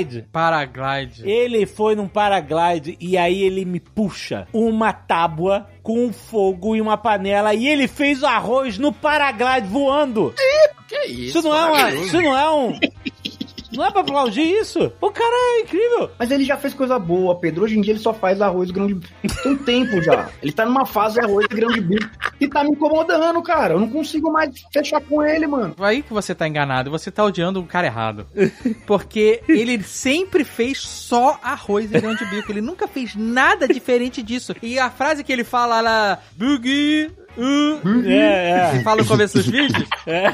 Paraglide? 0.00 0.26
Paraglide. 0.32 1.28
Ele 1.28 1.66
foi 1.66 1.94
num 1.94 2.08
paraglide 2.08 2.96
e 3.00 3.16
aí 3.16 3.42
ele 3.42 3.64
me 3.64 3.80
puxa 3.80 4.46
uma 4.52 4.92
tábua 4.92 5.68
com 5.82 6.12
fogo 6.12 6.76
e 6.76 6.80
uma 6.80 6.96
panela 6.96 7.54
e 7.54 7.66
ele 7.66 7.88
fez 7.88 8.22
o 8.22 8.26
arroz 8.26 8.78
no 8.78 8.92
paraglide 8.92 9.66
voando. 9.68 10.34
Que 10.88 11.06
isso? 11.06 11.38
Isso 11.38 11.42
não 11.42 11.56
é 11.56 11.64
uma, 11.66 11.90
isso 11.94 12.20
não 12.20 12.36
é 12.36 12.50
um 12.50 12.78
Não 13.72 13.84
é 13.84 13.90
pra 13.90 14.00
aplaudir 14.00 14.42
isso? 14.42 14.92
O 15.00 15.10
cara 15.10 15.32
é 15.32 15.60
incrível. 15.62 16.10
Mas 16.18 16.30
ele 16.30 16.44
já 16.44 16.56
fez 16.56 16.74
coisa 16.74 16.98
boa, 16.98 17.38
Pedro. 17.38 17.64
Hoje 17.64 17.78
em 17.78 17.80
dia 17.80 17.92
ele 17.92 18.00
só 18.00 18.12
faz 18.12 18.40
arroz 18.40 18.70
e 18.70 18.72
grão 18.72 18.86
de 18.86 18.94
bico. 18.94 19.42
Tem 19.42 19.52
um 19.52 19.56
tempo 19.56 20.02
já. 20.02 20.28
Ele 20.42 20.52
tá 20.52 20.66
numa 20.66 20.84
fase 20.86 21.14
de 21.14 21.20
arroz 21.20 21.46
e 21.50 21.54
grão 21.54 21.68
de 21.68 21.80
bico. 21.80 22.10
E 22.40 22.48
tá 22.48 22.64
me 22.64 22.70
incomodando, 22.70 23.42
cara. 23.42 23.74
Eu 23.74 23.80
não 23.80 23.88
consigo 23.88 24.32
mais 24.32 24.50
fechar 24.72 25.00
com 25.00 25.22
ele, 25.22 25.46
mano. 25.46 25.74
Aí 25.78 26.02
que 26.02 26.12
você 26.12 26.34
tá 26.34 26.48
enganado, 26.48 26.90
você 26.90 27.10
tá 27.10 27.24
odiando 27.24 27.60
o 27.60 27.66
cara 27.66 27.86
errado. 27.86 28.26
Porque 28.86 29.42
ele 29.48 29.82
sempre 29.82 30.44
fez 30.44 30.80
só 30.80 31.38
arroz 31.42 31.90
e 31.92 32.00
grão 32.00 32.14
de 32.14 32.24
bico. 32.26 32.50
Ele 32.50 32.60
nunca 32.60 32.88
fez 32.88 33.14
nada 33.14 33.68
diferente 33.68 34.22
disso. 34.22 34.54
E 34.62 34.78
a 34.78 34.90
frase 34.90 35.22
que 35.22 35.32
ele 35.32 35.44
fala 35.44 35.80
lá, 35.80 36.18
Boogie, 36.36 37.10
uh, 37.36 38.08
É, 38.08 38.70
que 38.78 38.84
fala 38.84 39.02
no 39.02 39.08
começo 39.08 39.36
dos 39.36 39.46
vídeos, 39.46 39.88
é. 40.06 40.32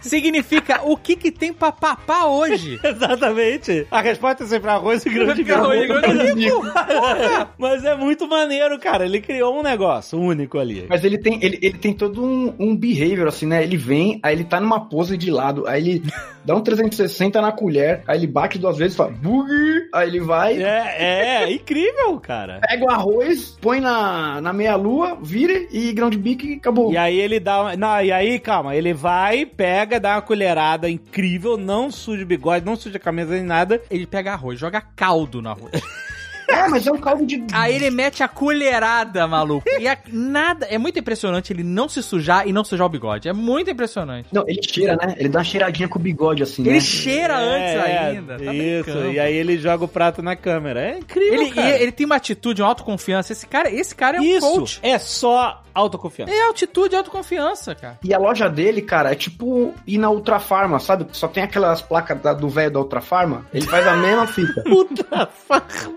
significa 0.00 0.80
o 0.84 0.96
que 0.96 1.16
que 1.16 1.30
tem 1.30 1.52
pra 1.52 1.72
papar 1.72 2.26
hoje. 2.26 2.78
Exatamente. 2.84 3.86
A 3.90 4.00
resposta 4.00 4.44
é 4.44 4.46
sempre 4.46 4.70
arroz 4.70 5.04
e 5.06 5.10
grão 5.10 5.34
de 5.34 5.40
e 5.40 5.44
grão. 5.44 5.70
Mas 7.58 7.84
é 7.84 7.94
muito 7.94 8.28
maneiro, 8.28 8.78
cara. 8.78 9.04
Ele 9.04 9.20
criou 9.20 9.58
um 9.58 9.62
negócio 9.62 10.18
único 10.18 10.58
ali. 10.58 10.86
Mas 10.88 11.04
ele 11.04 11.18
tem, 11.18 11.38
ele, 11.42 11.58
ele 11.62 11.78
tem 11.78 11.92
todo 11.92 12.22
um, 12.24 12.54
um 12.58 12.76
behavior, 12.76 13.28
assim, 13.28 13.46
né? 13.46 13.62
Ele 13.62 13.76
vem, 13.76 14.20
aí 14.22 14.34
ele 14.34 14.44
tá 14.44 14.60
numa 14.60 14.88
pose 14.88 15.16
de 15.16 15.30
lado, 15.30 15.66
aí 15.66 15.88
ele 15.88 16.02
dá 16.44 16.54
um 16.54 16.60
360 16.60 17.40
na 17.40 17.52
colher, 17.52 18.02
aí 18.06 18.18
ele 18.18 18.26
bate 18.26 18.58
duas 18.58 18.76
vezes 18.76 18.94
e 18.94 18.96
fala, 18.96 19.10
boogie, 19.10 19.88
aí 19.92 20.08
ele 20.08 20.20
vai, 20.20 20.62
É, 20.62 21.44
é, 21.44 21.52
incrível, 21.52 22.18
cara. 22.20 22.60
pega 22.60 22.84
o 22.84 22.90
arroz, 22.90 23.56
põe 23.60 23.80
na, 23.80 24.40
na 24.40 24.52
meia-lua, 24.52 25.18
vira 25.22 25.66
e 25.70 25.92
grão 25.92 26.10
de 26.10 26.18
bico 26.24 26.46
e 26.46 26.54
acabou. 26.54 26.92
E 26.92 26.96
aí 26.96 27.20
ele 27.20 27.38
dá 27.38 27.60
uma... 27.60 27.76
Não, 27.76 28.02
e 28.02 28.10
aí, 28.10 28.38
calma, 28.40 28.74
ele 28.74 28.94
vai, 28.94 29.44
pega, 29.44 30.00
dá 30.00 30.16
uma 30.16 30.22
colherada 30.22 30.88
incrível, 30.88 31.56
não 31.56 31.90
suja 31.90 32.22
o 32.22 32.26
bigode, 32.26 32.64
não 32.64 32.76
suja 32.76 32.96
a 32.96 33.00
camisa 33.00 33.34
nem 33.34 33.42
nada. 33.42 33.82
Ele 33.90 34.06
pega 34.06 34.32
arroz, 34.32 34.58
joga 34.58 34.80
caldo 34.80 35.42
no 35.42 35.50
arroz. 35.50 35.70
É, 36.48 36.68
mas 36.68 36.86
é 36.86 36.92
um 36.92 36.98
caldo 36.98 37.24
de. 37.26 37.44
Aí 37.52 37.74
ele 37.74 37.90
mete 37.90 38.22
a 38.22 38.28
colherada, 38.28 39.26
maluco. 39.26 39.68
E 39.78 39.86
a- 39.88 39.98
nada. 40.12 40.66
É 40.66 40.78
muito 40.78 40.98
impressionante 40.98 41.52
ele 41.52 41.62
não 41.62 41.88
se 41.88 42.02
sujar 42.02 42.46
e 42.46 42.52
não 42.52 42.64
sujar 42.64 42.86
o 42.86 42.90
bigode. 42.90 43.28
É 43.28 43.32
muito 43.32 43.70
impressionante. 43.70 44.28
Não, 44.32 44.44
ele 44.46 44.60
cheira, 44.62 44.96
né? 44.96 45.14
Ele 45.18 45.28
dá 45.28 45.38
uma 45.38 45.44
cheiradinha 45.44 45.88
com 45.88 45.98
o 45.98 46.02
bigode, 46.02 46.42
assim, 46.42 46.62
Ele 46.62 46.72
né? 46.74 46.80
cheira 46.80 47.36
antes 47.38 47.70
É, 47.74 47.98
ainda. 47.98 48.36
Tá 48.38 48.52
isso, 48.54 48.84
brincando. 48.84 49.12
e 49.12 49.20
aí 49.20 49.34
ele 49.34 49.56
joga 49.58 49.84
o 49.84 49.88
prato 49.88 50.22
na 50.22 50.36
câmera. 50.36 50.80
É 50.80 50.98
incrível, 50.98 51.34
Ele, 51.42 51.50
cara. 51.50 51.68
e 51.68 51.82
ele 51.82 51.92
tem 51.92 52.06
uma 52.06 52.16
atitude, 52.16 52.62
uma 52.62 52.68
autoconfiança. 52.68 53.32
Esse 53.32 53.46
cara, 53.46 53.70
esse 53.70 53.94
cara 53.94 54.18
é 54.18 54.20
um 54.20 54.24
Isso 54.24 54.40
coach. 54.52 54.80
é 54.82 54.98
só 54.98 55.62
autoconfiança. 55.74 56.32
É 56.32 56.42
altitude 56.46 56.94
e 56.94 56.96
autoconfiança, 56.98 57.74
cara. 57.74 57.98
E 58.04 58.14
a 58.14 58.18
loja 58.18 58.48
dele, 58.48 58.80
cara, 58.82 59.10
é 59.12 59.14
tipo 59.14 59.74
ir 59.86 59.98
na 59.98 60.08
Ultra 60.10 60.38
Farma, 60.38 60.78
sabe? 60.78 61.06
Só 61.12 61.26
tem 61.26 61.42
aquelas 61.42 61.82
placas 61.82 62.20
da- 62.20 62.32
do 62.32 62.48
velho 62.48 62.70
da 62.70 62.78
Ultra 62.80 63.00
Farma. 63.00 63.44
Ele 63.52 63.66
faz 63.66 63.86
a 63.86 63.96
mesma 63.96 64.26
fita. 64.26 64.62
Puta 64.62 65.28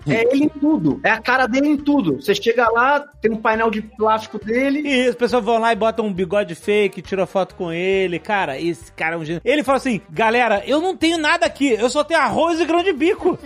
É 0.06 0.22
ele 0.34 0.37
em 0.44 0.48
tudo. 0.48 1.00
É 1.04 1.10
a 1.10 1.20
cara 1.20 1.46
dele 1.46 1.68
em 1.68 1.76
tudo. 1.76 2.16
Você 2.20 2.34
chega 2.34 2.68
lá, 2.70 3.04
tem 3.20 3.32
um 3.32 3.36
painel 3.36 3.70
de 3.70 3.82
plástico 3.82 4.38
dele. 4.44 4.82
E 4.84 5.08
as 5.08 5.14
pessoas 5.14 5.44
vão 5.44 5.58
lá 5.58 5.72
e 5.72 5.76
botam 5.76 6.06
um 6.06 6.12
bigode 6.12 6.54
fake, 6.54 7.02
tiram 7.02 7.26
foto 7.26 7.54
com 7.54 7.72
ele. 7.72 8.18
Cara, 8.18 8.60
esse 8.60 8.92
cara 8.92 9.16
é 9.16 9.18
um 9.18 9.24
gênio. 9.24 9.42
Ele 9.44 9.62
fala 9.62 9.78
assim: 9.78 10.00
galera, 10.10 10.62
eu 10.66 10.80
não 10.80 10.96
tenho 10.96 11.18
nada 11.18 11.46
aqui, 11.46 11.70
eu 11.70 11.88
só 11.88 12.04
tenho 12.04 12.20
arroz 12.20 12.60
e 12.60 12.66
grão 12.66 12.82
de 12.82 12.92
bico. 12.92 13.38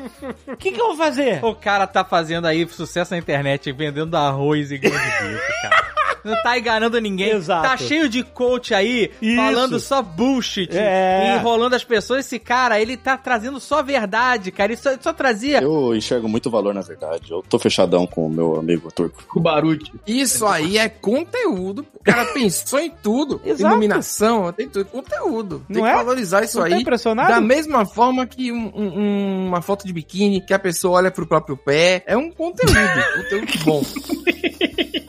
O 0.46 0.56
que, 0.56 0.72
que 0.72 0.80
eu 0.80 0.88
vou 0.88 0.96
fazer? 0.96 1.44
O 1.44 1.54
cara 1.54 1.86
tá 1.86 2.04
fazendo 2.04 2.46
aí 2.46 2.66
sucesso 2.68 3.12
na 3.12 3.18
internet, 3.18 3.70
vendendo 3.72 4.16
arroz 4.16 4.70
e 4.70 4.78
grão 4.78 4.92
de 4.92 5.28
bico, 5.28 5.42
cara. 5.62 5.81
Não 6.24 6.40
tá 6.42 6.58
enganando 6.58 7.00
ninguém. 7.00 7.30
Exato. 7.30 7.62
Tá 7.68 7.76
cheio 7.76 8.08
de 8.08 8.22
coach 8.22 8.72
aí, 8.74 9.10
Isso. 9.20 9.36
falando 9.36 9.80
só 9.80 10.00
bullshit, 10.02 10.68
É. 10.72 11.36
enrolando 11.36 11.74
as 11.74 11.84
pessoas. 11.84 12.26
Esse 12.26 12.38
cara, 12.38 12.80
ele 12.80 12.96
tá 12.96 13.16
trazendo 13.16 13.58
só 13.60 13.82
verdade, 13.82 14.50
cara. 14.52 14.72
Ele 14.72 14.80
só, 14.80 14.90
só 15.00 15.12
trazia. 15.12 15.60
Eu 15.62 15.94
enxergo 15.94 16.28
muito 16.28 16.50
valor, 16.50 16.72
na 16.74 16.80
verdade. 16.82 17.30
Eu 17.32 17.42
tô 17.48 17.58
fechadão 17.58 18.06
com 18.06 18.26
o 18.26 18.30
meu 18.30 18.56
amigo 18.58 18.90
turco. 18.92 19.22
Com 19.28 19.40
o 19.40 19.42
Baruti. 19.42 19.92
Isso 20.06 20.46
aí 20.46 20.78
é 20.78 20.88
conteúdo. 20.88 21.86
O 22.00 22.04
cara 22.04 22.24
pensou 22.26 22.78
em 22.78 22.90
tudo. 23.02 23.40
Exato. 23.46 23.72
Iluminação, 23.72 24.52
tem 24.52 24.68
tudo. 24.68 24.84
Conteúdo. 24.86 25.64
Tem 25.68 25.76
Não 25.78 25.84
que 25.84 25.90
é? 25.90 25.94
valorizar 25.94 26.44
isso 26.44 26.58
Não 26.60 26.68
tá 26.68 26.74
aí. 26.74 26.80
impressionado? 26.82 27.28
Da 27.30 27.40
mesma 27.40 27.84
forma 27.84 28.26
que 28.26 28.52
um- 28.52 28.70
um- 28.74 29.46
uma 29.48 29.60
foto 29.62 29.86
de 29.86 29.92
biquíni 29.92 30.40
que 30.40 30.54
a 30.54 30.58
pessoa 30.58 30.98
olha 30.98 31.10
pro 31.10 31.26
próprio 31.26 31.56
pé. 31.56 32.02
É 32.06 32.16
um 32.16 32.30
conteúdo. 32.30 32.72
conteúdo 33.16 33.64
bom. 33.64 33.82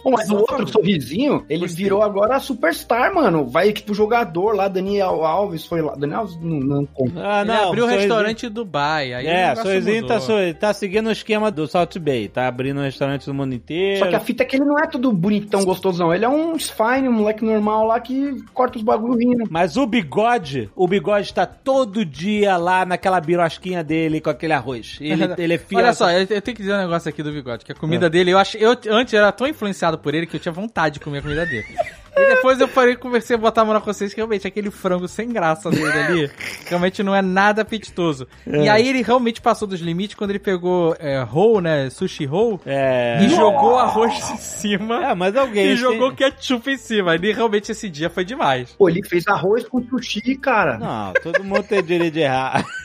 Mas 0.06 0.30
o 0.30 0.36
outro 0.36 0.66
ele 1.50 1.68
virou 1.68 2.02
agora 2.02 2.40
superstar, 2.40 3.14
mano. 3.14 3.46
Vai 3.46 3.72
tipo 3.72 3.94
jogador 3.94 4.56
lá, 4.56 4.68
Daniel 4.68 5.24
Alves 5.26 5.66
foi 5.66 5.82
lá. 5.82 5.96
Daniel 5.96 6.20
Alves 6.22 6.38
não, 6.42 6.60
não 6.60 6.86
conta. 6.86 7.14
Ah, 7.18 7.42
ele 7.42 7.52
abriu 7.52 7.84
Sorrisinho- 7.84 8.00
restaurante 8.00 8.46
em 8.46 8.50
Dubai. 8.50 9.14
Aí 9.14 9.26
o 9.26 9.30
É, 9.30 9.56
Sorrisinho 9.56 10.08
tá, 10.08 10.18
tá 10.60 10.74
seguindo 10.74 11.08
o 11.08 11.12
esquema 11.12 11.50
do 11.52 11.68
Salt 11.68 11.98
Bay. 11.98 12.28
Tá 12.28 12.48
abrindo 12.48 12.80
um 12.80 12.84
restaurante 12.84 13.28
no 13.28 13.34
mundo 13.34 13.54
inteiro. 13.54 14.00
Só 14.00 14.08
que 14.08 14.16
a 14.16 14.20
fita 14.20 14.44
é 14.44 14.46
que 14.46 14.56
ele 14.56 14.66
não 14.66 14.80
é 14.80 14.88
todo 14.88 15.12
bonitão, 15.12 15.64
gostosão. 15.64 16.14
Ele 16.14 16.26
é 16.26 16.30
um 16.30 16.58
fine, 16.58 17.08
um 17.10 17.14
moleque 17.14 17.44
normal 17.44 17.86
lá 17.86 18.00
que 18.00 18.36
corta 18.54 18.78
os 18.78 18.84
bagulho 18.84 19.18
rindo. 19.18 19.46
Mas 19.50 19.78
o 19.78 19.86
bigode, 19.86 20.70
o 20.76 20.88
bigode 20.88 21.34
tá 21.34 21.46
todo 21.46 22.06
dia 22.06 22.58
lá 22.58 22.86
naquela 22.86 23.20
birosquinha 23.20 23.84
dele 23.84 24.22
com 24.22 24.30
aquele 24.30 24.54
arroz. 24.54 24.98
Ele, 25.02 25.24
ele 25.38 25.54
é 25.54 25.58
fiel. 25.58 25.82
Olha 25.82 25.94
só, 25.94 26.10
eu, 26.12 26.20
eu 26.22 26.42
tenho 26.42 26.56
que 26.56 26.62
dizer 26.64 26.74
um 26.74 26.78
negócio 26.78 27.10
aqui 27.10 27.22
do 27.24 27.32
bigode, 27.32 27.66
que 27.66 27.72
a 27.72 27.76
comida 27.76 28.10
dele, 28.10 28.32
eu 28.32 28.38
acho, 28.38 28.58
eu 28.58 28.78
antes 28.90 29.14
era 29.14 29.32
tão 29.32 29.48
influenciado 29.48 29.98
por 29.98 30.14
ele 30.14 30.26
que 30.26 30.36
eu 30.36 30.40
tinha 30.40 30.52
vontade 30.52 30.93
de 30.94 31.00
comer 31.00 31.20
a 31.20 31.22
comida 31.22 31.46
dele. 31.46 31.66
E 32.16 32.26
depois 32.36 32.60
eu 32.60 32.68
parei, 32.68 32.96
comecei 32.96 33.36
a 33.36 33.40
botar 33.40 33.62
a 33.64 33.66
mão 33.66 33.74
na 33.74 33.82
consciência 33.82 34.14
que 34.14 34.22
realmente 34.22 34.46
aquele 34.46 34.70
frango 34.70 35.08
sem 35.08 35.30
graça 35.30 35.72
dele 35.72 35.88
ali, 35.92 36.32
realmente 36.68 37.02
não 37.02 37.16
é 37.16 37.24
nada 37.24 37.64
apetitoso. 37.64 38.28
E 38.46 38.70
aí 38.70 38.88
ele 38.88 39.02
realmente 39.02 39.42
passou 39.42 39.68
dos 39.68 39.80
limites 39.80 40.16
quando 40.16 40.30
ele 40.30 40.38
pegou 40.38 40.96
é, 41.00 41.24
roll, 41.24 41.60
né, 41.60 41.90
sushi 41.90 42.26
roll, 42.26 42.62
É. 42.68 43.18
e 43.24 43.30
jogou 43.30 43.80
arroz 43.80 44.14
em 44.30 44.38
cima. 44.38 45.10
É, 45.10 45.16
mas 45.16 45.36
alguém. 45.36 45.66
E 45.70 45.76
jogou 45.76 46.14
ketchup 46.14 46.70
em 46.70 46.78
cima. 46.78 47.16
E 47.16 47.34
realmente 47.34 47.72
esse 47.72 47.90
dia 47.90 48.12
foi 48.12 48.24
demais. 48.24 48.74
Pô, 48.78 48.88
ele 48.88 49.02
fez 49.08 49.28
arroz 49.28 49.68
com 49.68 49.82
sushi, 49.82 50.36
cara. 50.36 50.78
Não, 50.78 51.14
todo 51.14 51.44
mundo 51.44 51.64
tem 51.64 51.82
direito 51.84 52.14
de 52.14 52.20
errar. 52.20 52.64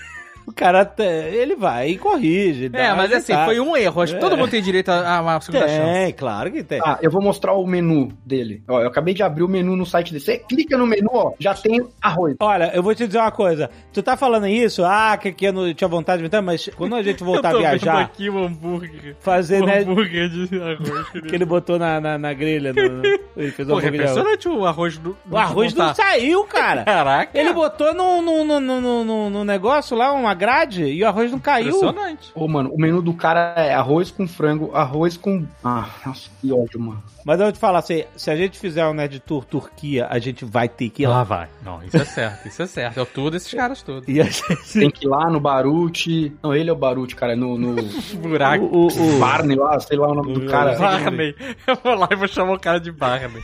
O 0.49 0.53
cara, 0.55 0.85
te- 0.85 1.03
ele 1.03 1.55
vai 1.57 1.91
e 1.91 1.99
corrige. 1.99 2.71
É, 2.73 2.93
mas 2.95 3.13
assim, 3.13 3.33
ajeitada. 3.33 3.45
foi 3.45 3.61
um 3.61 3.77
erro. 3.77 4.01
Acho 4.03 4.15
que 4.15 4.21
todo 4.21 4.35
É. 4.35 4.37
mundo 4.39 4.51
tem 4.51 4.63
direito 4.63 4.89
a 4.89 5.21
uma 5.21 5.41
segunda 5.43 5.69
chance. 5.69 5.93
Tem, 5.93 6.13
claro 6.15 6.51
que 6.51 6.63
tem. 6.63 6.81
Ah, 6.83 6.99
eu 7.03 7.11
vou 7.11 7.21
mostrar 7.23 7.53
o 7.53 7.67
menu 7.67 8.11
dele. 8.25 8.63
Ó, 8.67 8.81
eu 8.81 8.89
acabei 8.89 9.13
de 9.13 9.23
abrir 9.23 9.43
o 9.43 9.49
menu 9.49 9.77
no 9.77 9.85
site 9.85 10.13
dele. 10.13 10.25
Você 10.25 10.39
clica 10.39 10.77
no 10.79 10.87
menu, 10.87 11.11
ó, 11.13 11.33
já 11.39 11.53
tem 11.55 11.85
arroz. 12.01 12.35
Olha, 12.41 12.71
eu 12.75 12.83
vou 12.83 12.95
te 12.95 13.07
dizer 13.07 13.19
uma 13.19 13.31
coisa. 13.31 13.69
Tu 13.93 14.03
tá 14.03 14.17
falando 14.17 14.47
isso, 14.47 14.83
ah, 14.85 15.17
que 15.21 15.29
aqui 15.29 15.45
eu 15.45 15.53
não 15.53 15.73
tinha 15.75 15.87
vontade 15.89 16.19
de 16.19 16.23
inventar, 16.25 16.43
mas 16.43 16.69
quando 16.77 16.95
a 16.97 17.03
gente 17.03 17.23
voltar 17.25 17.49
a 17.49 17.53
eu 17.53 17.57
tô 17.57 17.63
vendo 17.63 17.81
viajar, 17.81 18.01
aqui 18.01 18.31
o 18.31 18.39
hambúrguer. 18.45 19.17
fazer, 19.21 19.63
O 19.63 19.67
né, 19.67 19.81
hambúrguer 19.81 20.29
de 20.31 20.61
arroz. 20.63 21.09
que 21.11 21.19
ele 21.37 21.45
botou 21.45 21.79
na, 21.79 22.01
na, 22.01 22.17
na 22.17 22.33
grelha. 22.33 22.73
No, 22.73 22.89
no, 22.89 23.03
ele 23.37 23.51
fez 23.51 23.69
um 23.69 23.73
Pô, 23.73 23.81
é 23.81 23.87
impressionante 23.89 24.49
o 24.49 24.65
arroz 24.67 24.97
do. 24.99 25.17
O 25.31 25.37
arroz 25.37 25.75
não 25.75 25.95
saiu, 25.95 26.45
cara. 26.45 26.85
Caraca. 26.89 27.39
Ele 27.39 27.53
botou 27.53 27.93
no, 27.95 28.23
no, 28.23 28.45
no, 28.45 28.61
no, 28.61 29.05
no- 29.05 29.31
no 29.31 29.45
negócio 29.45 29.97
lá, 29.97 30.13
uma 30.13 30.33
grade, 30.39 30.85
e 30.85 31.03
o 31.03 31.07
arroz 31.09 31.31
não 31.31 31.39
caiu. 31.39 31.69
Impressionante. 31.69 32.31
Ô, 32.35 32.49
mano, 32.49 32.71
o 32.73 32.81
menu 32.81 33.03
do 33.03 33.13
cara 33.13 33.53
é 33.57 33.75
arroz 33.75 34.11
com 34.11 34.27
frango, 34.27 34.71
arroz 34.75 35.17
com. 35.17 35.45
Ah, 35.63 35.89
nossa, 36.07 36.31
que 36.41 36.53
ódio, 36.53 36.81
mano. 36.81 37.03
Mas 37.25 37.39
eu 37.41 37.47
vou 37.47 37.53
te 37.53 37.59
falar, 37.59 37.83
se, 37.83 38.07
se 38.17 38.31
a 38.31 38.37
gente 38.37 38.59
fizer 38.59 38.87
um 38.87 38.95
Nerd 38.95 39.21
Tour 39.21 39.45
Turquia, 39.45 40.07
a 40.09 40.19
gente 40.19 40.45
vai 40.45 40.69
ter 40.69 40.89
que 40.89 41.03
ir 41.03 41.07
lá. 41.07 41.17
Lá 41.19 41.25
vai. 41.25 41.49
Não, 41.63 41.83
isso 41.83 41.97
é 41.97 42.05
certo, 42.05 42.49
isso 42.49 42.63
é 42.63 42.67
certo. 42.67 43.01
É 43.01 43.05
tudo 43.05 43.37
esses 43.37 43.53
caras 43.53 43.83
todos. 43.83 44.09
E 44.09 44.21
a 44.21 44.25
gente... 44.25 44.73
Tem 44.73 44.91
que 44.91 45.05
ir 45.05 45.09
lá 45.09 45.29
no 45.29 45.39
Baruti. 45.41 46.33
Não, 46.43 46.55
ele 46.55 46.71
é 46.71 46.73
o 46.73 46.77
Baruti, 46.77 47.15
cara. 47.17 47.37
No, 47.37 47.59
no 47.59 47.75
Buraco. 48.23 48.65
O, 48.65 48.87
o, 48.87 49.17
o- 49.17 49.19
Barney 49.19 49.57
lá, 49.57 49.79
sei 49.81 49.99
lá 49.99 50.09
o 50.09 50.15
nome 50.15 50.33
do 50.33 50.47
cara. 50.47 50.79
Barney. 50.79 51.35
Eu 51.67 51.77
vou 51.83 51.95
lá 51.95 52.09
e 52.11 52.17
vou 52.17 52.29
chamar 52.29 52.55
o 52.55 52.61
cara 52.61 52.79
de 52.81 52.91
Barney. 52.93 53.43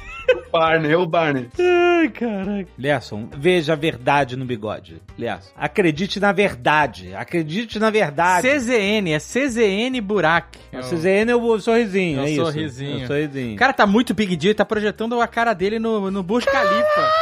Barney, 0.51 0.95
o 0.95 1.05
Barney. 1.07 1.49
Ai, 1.59 2.09
caraca. 2.09 2.69
Lerson, 2.79 3.29
veja 3.37 3.73
a 3.73 3.77
verdade 3.77 4.37
no 4.37 4.45
bigode. 4.45 5.03
Lerson, 5.19 5.51
acredite 5.57 6.19
na 6.21 6.33
verdade. 6.33 6.84
Acredite 7.17 7.79
na 7.79 7.91
verdade. 7.91 8.49
CZN, 8.49 9.13
é 9.13 9.19
CZN 9.19 10.01
Burak. 10.03 10.59
O 10.73 10.81
CZN 10.81 11.31
é 11.31 11.37
o 11.37 11.61
sorrisinho, 11.61 12.21
É 12.21 12.23
o 12.23 12.27
é, 12.27 12.31
isso. 12.31 12.45
sorrisinho. 12.45 13.01
É 13.01 13.05
o 13.05 13.07
sorrisinho. 13.07 13.55
O 13.55 13.59
cara 13.59 13.73
tá 13.73 13.87
muito 13.87 14.15
Big 14.15 14.37
Deal, 14.37 14.55
tá 14.55 14.65
projetando 14.65 15.21
a 15.21 15.27
cara 15.27 15.53
dele 15.53 15.79
no, 15.79 16.11
no 16.11 16.23
Burj 16.23 16.47
Khalifa. 16.47 17.13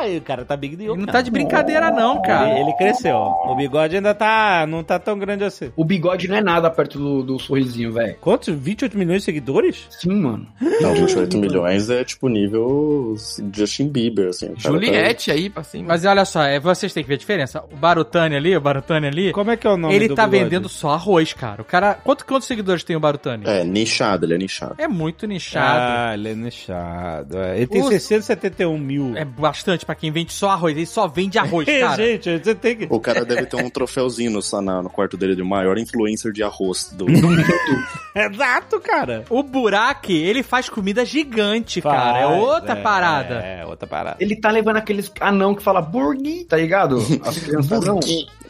Ai, 0.00 0.16
o 0.16 0.20
cara 0.22 0.44
tá 0.44 0.56
big 0.56 0.76
deal. 0.76 0.92
Ele 0.92 0.98
não 1.00 1.06
cara. 1.06 1.18
tá 1.18 1.22
de 1.22 1.30
brincadeira 1.30 1.90
não, 1.90 2.20
cara. 2.22 2.50
Ele, 2.50 2.60
ele 2.60 2.72
cresceu. 2.76 3.16
O 3.16 3.54
bigode 3.54 3.96
ainda 3.96 4.14
tá. 4.14 4.66
não 4.66 4.82
tá 4.82 4.98
tão 4.98 5.18
grande 5.18 5.44
assim. 5.44 5.70
O 5.76 5.84
bigode 5.84 6.26
não 6.28 6.36
é 6.36 6.40
nada 6.42 6.70
perto 6.70 6.98
do, 6.98 7.22
do 7.22 7.38
sorrisinho, 7.38 7.92
velho. 7.92 8.16
Quantos? 8.20 8.54
28 8.54 8.96
milhões 8.96 9.18
de 9.18 9.24
seguidores? 9.26 9.86
Sim, 9.90 10.14
mano. 10.20 10.46
Não, 10.80 10.94
28 10.94 11.36
milhões 11.38 11.90
é 11.90 12.02
tipo 12.04 12.28
nível 12.28 13.14
Justin 13.54 13.88
Bieber, 13.88 14.28
assim. 14.28 14.46
o 14.46 14.48
cara 14.50 14.62
tá- 14.62 14.70
Juliette 14.70 15.30
aí 15.30 15.50
pra 15.50 15.62
cima. 15.62 15.88
Mas 15.88 16.04
olha 16.04 16.24
só, 16.24 16.42
é, 16.44 16.58
vocês 16.58 16.92
têm 16.92 17.02
que 17.02 17.08
ver 17.08 17.14
a 17.14 17.18
diferença. 17.18 17.62
O 17.70 17.76
Barutani 17.76 18.36
ali, 18.36 18.56
o 18.56 18.60
Barutani 18.60 19.06
ali, 19.06 19.32
Como 19.32 19.50
é 19.50 19.56
que 19.56 19.66
é 19.66 19.70
o 19.70 19.76
nome 19.76 19.94
ele 19.94 20.08
do 20.08 20.14
tá 20.14 20.26
bigode? 20.26 20.44
vendendo 20.44 20.68
só 20.68 20.90
arroz, 20.90 21.32
cara. 21.32 21.62
O 21.62 21.64
cara. 21.64 21.94
Quanto, 21.94 22.24
quantos 22.24 22.46
seguidores 22.48 22.82
tem 22.84 22.96
o 22.96 23.00
Barutani? 23.00 23.44
É, 23.46 23.64
nichado, 23.64 24.24
ele 24.26 24.34
é 24.34 24.38
nichado. 24.38 24.74
É 24.78 24.88
muito 24.88 25.26
nichado. 25.26 25.80
Ah, 25.80 26.14
ele 26.14 26.30
é 26.30 26.34
nichado. 26.34 27.38
é. 27.38 27.56
Ele 27.56 27.66
tem 27.66 27.82
Os- 27.82 27.88
671 27.88 28.78
mil. 28.78 29.16
É 29.16 29.24
bastante 29.24 29.84
pra 29.90 29.94
quem 29.96 30.12
vende 30.12 30.32
só 30.32 30.50
arroz. 30.50 30.76
Ele 30.76 30.86
só 30.86 31.08
vende 31.08 31.38
arroz, 31.38 31.66
cara. 31.80 31.96
Gente, 31.96 32.38
você 32.38 32.54
tem 32.54 32.76
que. 32.76 32.86
O 32.88 33.00
cara 33.00 33.24
deve 33.24 33.46
ter 33.46 33.56
um 33.56 33.68
troféuzinho 33.68 34.30
no, 34.30 34.60
na- 34.62 34.82
no 34.82 34.88
quarto 34.90 35.16
dele 35.16 35.34
de 35.34 35.42
maior 35.42 35.76
influencer 35.78 36.32
de 36.32 36.42
arroz 36.42 36.90
do 36.92 37.06
Exato, 38.14 38.80
cara. 38.80 39.24
O 39.28 39.42
Burak, 39.42 40.12
ele 40.12 40.42
faz 40.42 40.68
comida 40.68 41.04
gigante, 41.04 41.80
cara. 41.80 42.18
É 42.18 42.22
Faz, 42.24 42.38
outra 42.40 42.72
é, 42.72 42.82
parada. 42.82 43.34
É, 43.34 43.66
outra 43.66 43.86
parada. 43.88 44.16
Ele 44.20 44.36
tá 44.36 44.50
levando 44.50 44.76
aqueles 44.76 45.10
anão 45.20 45.54
que 45.54 45.62
fala 45.62 45.80
burgui, 45.82 46.44
tá 46.44 46.56
ligado? 46.56 46.98
As 47.24 47.38
crianças 47.38 47.84
não. 47.84 47.98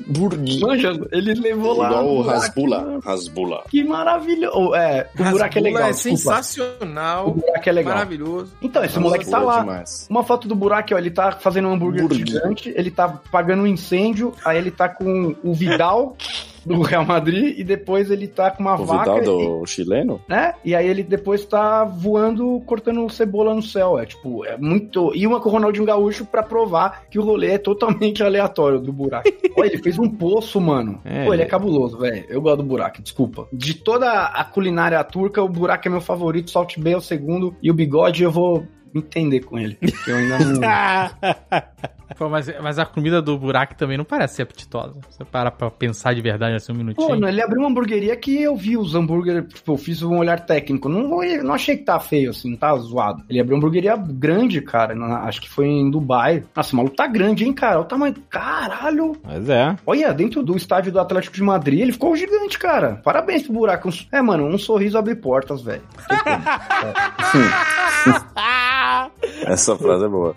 Burgui. 0.06 0.60
Manja, 0.60 0.92
ele 1.12 1.34
levou 1.34 1.76
lá. 1.76 1.88
Igual 1.88 2.08
o. 2.08 2.22
Rasbula. 2.22 3.00
Rasbula. 3.04 3.64
Que 3.68 3.84
maravilhoso. 3.84 4.74
É, 4.74 5.08
o 5.14 5.18
buraco 5.18 5.22
é 5.22 5.24
Rasbula 5.24 5.62
legal, 5.62 5.82
é 5.82 5.90
desculpa. 5.92 6.16
sensacional. 6.18 7.28
O 7.28 7.34
buraco 7.34 7.68
é 7.68 7.72
legal. 7.72 7.94
Maravilhoso. 7.94 8.52
Então, 8.62 8.84
esse 8.84 8.98
moleque 8.98 9.28
tá 9.30 9.40
Boa 9.40 9.54
lá. 9.54 9.60
demais. 9.60 10.06
Uma 10.10 10.22
foto 10.24 10.48
do 10.48 10.54
buraco, 10.54 10.94
ó, 10.94 10.98
ele 10.98 11.10
tá 11.10 11.32
fazendo 11.32 11.68
um 11.68 11.72
hambúrguer 11.72 12.02
Burgui. 12.02 12.18
gigante, 12.26 12.72
ele 12.76 12.90
tá 12.90 13.08
pagando 13.30 13.62
um 13.62 13.66
incêndio, 13.66 14.32
aí 14.44 14.58
ele 14.58 14.70
tá 14.70 14.88
com 14.88 15.34
o 15.42 15.54
Vidal 15.54 16.16
do 16.64 16.82
Real 16.82 17.04
Madrid 17.04 17.58
e 17.58 17.64
depois 17.64 18.10
ele 18.10 18.26
tá 18.28 18.50
com 18.50 18.62
uma 18.62 18.80
O 18.80 18.84
vaca, 18.84 19.14
Vidal 19.14 19.60
do 19.60 19.66
chileno? 19.66 20.20
e, 20.28 20.30
né? 20.30 20.54
E 20.64 20.74
aí 20.74 20.86
ele 20.86 21.02
depois 21.02 21.44
tá 21.44 21.84
voando, 21.84 22.60
cortando 22.66 23.08
cebola 23.10 23.54
no 23.54 23.62
céu, 23.62 23.98
é 23.98 24.06
tipo, 24.06 24.44
é 24.44 24.56
muito... 24.56 25.12
E 25.14 25.26
uma 25.26 25.40
com 25.40 25.48
o 25.48 25.52
Ronaldinho 25.52 25.86
Gaúcho 25.86 26.24
pra 26.24 26.42
provar 26.42 27.04
que 27.10 27.18
o 27.18 27.22
rolê 27.22 27.52
é 27.52 27.58
totalmente 27.58 28.22
aleatório 28.24 28.80
do 28.80 28.92
buraco. 28.92 29.28
Olha, 29.56 29.68
ele 29.68 29.82
fez 29.82 29.98
um 29.98 30.08
poço, 30.08 30.60
mano. 30.60 31.00
É, 31.04 31.24
Pô, 31.24 31.34
ele 31.34 31.42
é 31.42 31.46
cabuloso, 31.46 31.98
velho. 31.98 32.24
Eu 32.28 32.40
gosto 32.40 32.58
do 32.58 32.64
buraco, 32.64 33.02
desculpa. 33.02 33.48
De 33.52 33.74
toda 33.74 34.10
a 34.26 34.44
culinária 34.44 35.02
turca, 35.04 35.42
o 35.42 35.48
buraco 35.48 35.88
é 35.88 35.90
meu 35.90 36.00
favorito, 36.00 36.50
Salt 36.50 36.78
Bay 36.78 36.92
é 36.92 36.96
o 36.96 37.00
segundo, 37.00 37.54
e 37.62 37.70
o 37.70 37.74
bigode 37.74 38.22
eu 38.22 38.30
vou 38.30 38.66
entender 38.94 39.40
com 39.40 39.58
ele. 39.58 39.76
Porque 39.76 40.10
eu 40.10 40.16
ainda 40.16 40.38
não... 40.38 40.60
Pô, 42.18 42.28
mas, 42.28 42.52
mas 42.60 42.78
a 42.78 42.84
comida 42.84 43.22
do 43.22 43.38
Burak 43.38 43.74
também 43.76 43.96
não 43.96 44.04
parece 44.04 44.36
ser 44.36 44.42
apetitosa. 44.42 44.94
Você 45.08 45.24
para 45.24 45.50
pra 45.50 45.70
pensar 45.70 46.14
de 46.14 46.20
verdade 46.20 46.54
assim 46.56 46.72
um 46.72 46.76
minutinho. 46.76 47.06
Pô, 47.08 47.16
não, 47.16 47.28
ele 47.28 47.40
abriu 47.42 47.60
uma 47.60 47.68
hamburgueria 47.70 48.14
que 48.16 48.42
eu 48.42 48.56
vi 48.56 48.76
os 48.76 48.94
hambúrgueres, 48.94 49.44
tipo, 49.54 49.72
eu 49.72 49.76
fiz 49.76 50.02
um 50.02 50.18
olhar 50.18 50.40
técnico. 50.40 50.88
Não, 50.88 51.08
não 51.42 51.54
achei 51.54 51.76
que 51.76 51.84
tá 51.84 51.98
feio, 52.00 52.30
assim, 52.30 52.50
não 52.50 52.56
tá 52.58 52.74
zoado. 52.76 53.22
Ele 53.28 53.40
abriu 53.40 53.54
uma 53.56 53.60
hamburgueria 53.60 53.96
grande, 53.96 54.60
cara. 54.60 54.94
na- 54.94 55.22
acho 55.24 55.40
que 55.40 55.48
foi 55.48 55.66
em 55.66 55.90
Dubai. 55.90 56.42
Nossa, 56.54 56.72
o 56.74 56.76
maluco 56.76 56.96
tá 56.96 57.06
grande, 57.06 57.44
hein, 57.44 57.52
cara? 57.52 57.76
Olha 57.76 57.84
o 57.84 57.88
tamanho. 57.88 58.14
Caralho! 58.28 59.12
Mas 59.24 59.48
é. 59.48 59.76
Olha, 59.86 60.12
dentro 60.12 60.42
do 60.42 60.56
estádio 60.56 60.92
do 60.92 61.00
Atlético 61.00 61.36
de 61.36 61.42
Madrid, 61.42 61.80
ele 61.80 61.92
ficou 61.92 62.14
gigante, 62.16 62.58
cara. 62.58 63.00
Parabéns 63.04 63.44
pro 63.44 63.52
buraco. 63.52 63.88
É, 64.12 64.20
mano, 64.20 64.44
um 64.46 64.58
sorriso 64.58 64.98
abre 64.98 65.14
portas, 65.14 65.62
velho. 65.62 65.82
Essa 69.46 69.76
frase 69.76 70.04
é 70.04 70.08
boa. 70.08 70.34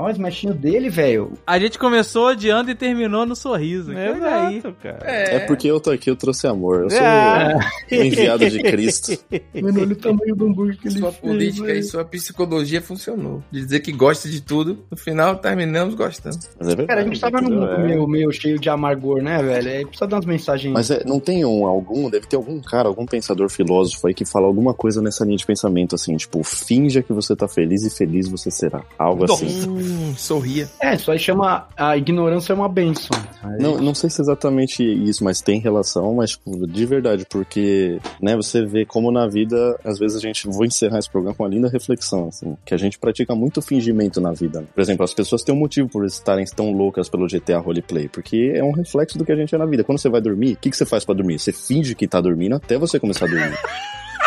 Olha 0.00 0.08
o 0.12 0.12
smashing 0.12 0.52
dele, 0.52 0.88
velho. 0.88 1.32
A 1.46 1.58
gente 1.58 1.78
começou 1.78 2.28
odiando 2.28 2.70
e 2.70 2.74
terminou 2.74 3.26
no 3.26 3.36
sorriso. 3.36 3.92
É 3.92 4.08
aí. 4.12 4.62
cara. 4.82 4.98
É. 5.02 5.38
porque 5.40 5.68
eu 5.70 5.78
tô 5.80 5.90
aqui, 5.90 6.08
eu 6.10 6.16
trouxe 6.16 6.46
amor. 6.46 6.82
Eu 6.84 6.90
sou 6.90 6.98
É. 6.98 7.58
o 7.92 7.94
enviado 7.94 8.48
de 8.48 8.62
Cristo. 8.62 9.12
Mano, 9.60 9.80
olha 9.82 9.92
o 9.92 9.96
tamanho 9.96 10.34
do 10.34 10.46
hambúrguer 10.46 10.78
que 10.78 10.88
ele 10.88 10.98
Sua 10.98 11.12
fez, 11.12 11.20
política 11.20 11.64
e 11.68 11.72
velho. 11.74 11.84
sua 11.84 12.04
psicologia 12.04 12.80
funcionou. 12.80 13.42
De 13.50 13.60
dizer 13.62 13.80
que 13.80 13.92
gosta 13.92 14.28
de 14.28 14.40
tudo, 14.40 14.78
no 14.90 14.96
final 14.96 15.36
terminamos 15.36 15.94
gostando. 15.94 16.38
Mas 16.58 16.68
é 16.68 16.76
verdade. 16.76 16.86
Cara, 16.88 17.00
a 17.00 17.04
gente 17.04 17.20
tava 17.20 17.40
num 17.40 17.50
mundo 17.50 17.66
É. 17.72 17.78
meio, 17.86 18.06
meio 18.08 18.32
cheio 18.32 18.58
de 18.58 18.68
amargor, 18.70 19.22
né, 19.22 19.42
velho? 19.42 19.68
Aí 19.70 19.84
precisa 19.84 20.06
dar 20.06 20.16
umas 20.16 20.24
mensagens. 20.26 20.72
Mas 20.72 20.90
é, 20.90 21.04
não 21.04 21.20
tem 21.20 21.44
um, 21.44 21.66
algum, 21.66 22.08
deve 22.08 22.26
ter 22.26 22.36
algum 22.36 22.60
cara, 22.60 22.88
algum 22.88 23.04
pensador 23.06 23.50
filósofo 23.50 24.06
aí 24.06 24.14
que 24.14 24.24
fala 24.24 24.46
alguma 24.46 24.72
coisa 24.72 25.02
nessa 25.02 25.24
linha 25.24 25.36
de 25.36 25.44
pensamento, 25.46 25.94
assim, 25.94 26.16
tipo, 26.16 26.42
finja 26.42 27.02
que 27.02 27.12
você 27.12 27.36
tá 27.36 27.46
feliz 27.46 27.84
e 27.84 27.90
feliz 27.90 28.28
você 28.28 28.50
será. 28.50 28.82
Algo 28.98 29.24
assim. 29.24 29.89
Hum, 29.90 30.14
sorria. 30.16 30.68
É, 30.80 30.94
isso 30.94 31.10
aí 31.10 31.18
chama. 31.18 31.66
A 31.76 31.96
ignorância 31.96 32.52
é 32.52 32.56
uma 32.56 32.68
benção. 32.68 33.16
Aí- 33.42 33.58
Não, 33.60 33.78
não 33.78 33.94
sei 33.94 34.08
se 34.08 34.20
é 34.20 34.22
exatamente 34.22 34.82
isso, 34.84 35.24
mas 35.24 35.40
tem 35.40 35.58
relação, 35.58 36.14
mas 36.14 36.30
tipo, 36.32 36.66
de 36.66 36.86
verdade, 36.86 37.26
porque, 37.28 37.98
né, 38.22 38.36
você 38.36 38.64
vê 38.64 38.84
como 38.86 39.10
na 39.10 39.26
vida, 39.26 39.78
às 39.84 39.98
vezes 39.98 40.16
a 40.16 40.20
gente, 40.20 40.46
vou 40.46 40.64
encerrar 40.64 40.98
esse 40.98 41.10
programa 41.10 41.34
com 41.34 41.42
uma 41.42 41.48
linda 41.48 41.68
reflexão, 41.68 42.28
assim, 42.28 42.56
que 42.64 42.72
a 42.72 42.76
gente 42.76 42.98
pratica 42.98 43.34
muito 43.34 43.60
fingimento 43.60 44.20
na 44.20 44.32
vida. 44.32 44.64
Por 44.74 44.80
exemplo, 44.80 45.04
as 45.04 45.12
pessoas 45.12 45.42
têm 45.42 45.54
um 45.54 45.58
motivo 45.58 45.88
por 45.88 46.04
estarem 46.04 46.44
tão 46.46 46.70
loucas 46.72 47.08
pelo 47.08 47.26
GTA 47.26 47.58
Roleplay, 47.58 48.08
porque 48.08 48.52
é 48.54 48.62
um 48.62 48.72
reflexo 48.72 49.18
do 49.18 49.24
que 49.24 49.32
a 49.32 49.36
gente 49.36 49.54
é 49.54 49.58
na 49.58 49.66
vida. 49.66 49.82
Quando 49.82 49.98
você 49.98 50.08
vai 50.08 50.20
dormir, 50.20 50.52
o 50.52 50.56
que, 50.56 50.70
que 50.70 50.76
você 50.76 50.86
faz 50.86 51.04
pra 51.04 51.14
dormir? 51.14 51.38
Você 51.38 51.52
finge 51.52 51.94
que 51.94 52.06
tá 52.06 52.20
dormindo 52.20 52.54
até 52.54 52.78
você 52.78 53.00
começar 53.00 53.24
a 53.26 53.28
dormir. 53.28 53.58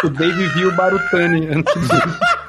O 0.04 0.10
Dave 0.10 0.48
viu 0.50 0.68
o 0.68 0.76
Barutani 0.76 1.48
antes 1.48 1.74
disso. 1.82 2.43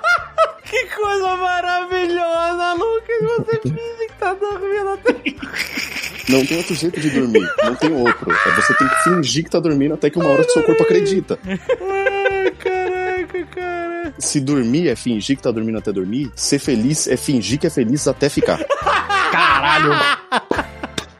Que 0.74 0.86
coisa 0.86 1.36
maravilhosa, 1.36 2.72
Lucas. 2.72 3.22
Você 3.22 3.60
finge 3.62 4.06
que 4.08 4.12
tá 4.18 4.34
dormindo 4.34 4.88
até. 4.88 5.14
Não 6.28 6.44
tem 6.44 6.56
outro 6.56 6.74
jeito 6.74 6.98
de 6.98 7.10
dormir, 7.10 7.46
não 7.62 7.74
tem 7.74 7.92
outro. 7.92 8.32
É 8.32 8.50
você 8.56 8.72
tem 8.74 8.88
que 8.88 9.04
fingir 9.04 9.44
que 9.44 9.50
tá 9.50 9.60
dormindo 9.60 9.92
até 9.92 10.08
que 10.08 10.18
uma 10.18 10.30
hora 10.30 10.42
que 10.42 10.52
seu 10.52 10.62
corpo 10.62 10.82
acredita. 10.82 11.38
Ai, 11.46 12.50
caraca, 12.58 13.46
cara. 13.54 14.14
Se 14.18 14.40
dormir 14.40 14.88
é 14.88 14.96
fingir 14.96 15.36
que 15.36 15.42
tá 15.42 15.50
dormindo 15.50 15.76
até 15.76 15.92
dormir, 15.92 16.32
ser 16.34 16.58
feliz 16.58 17.06
é 17.06 17.16
fingir 17.18 17.58
que 17.58 17.66
é 17.66 17.70
feliz 17.70 18.08
até 18.08 18.30
ficar. 18.30 18.58
Caralho! 19.30 19.90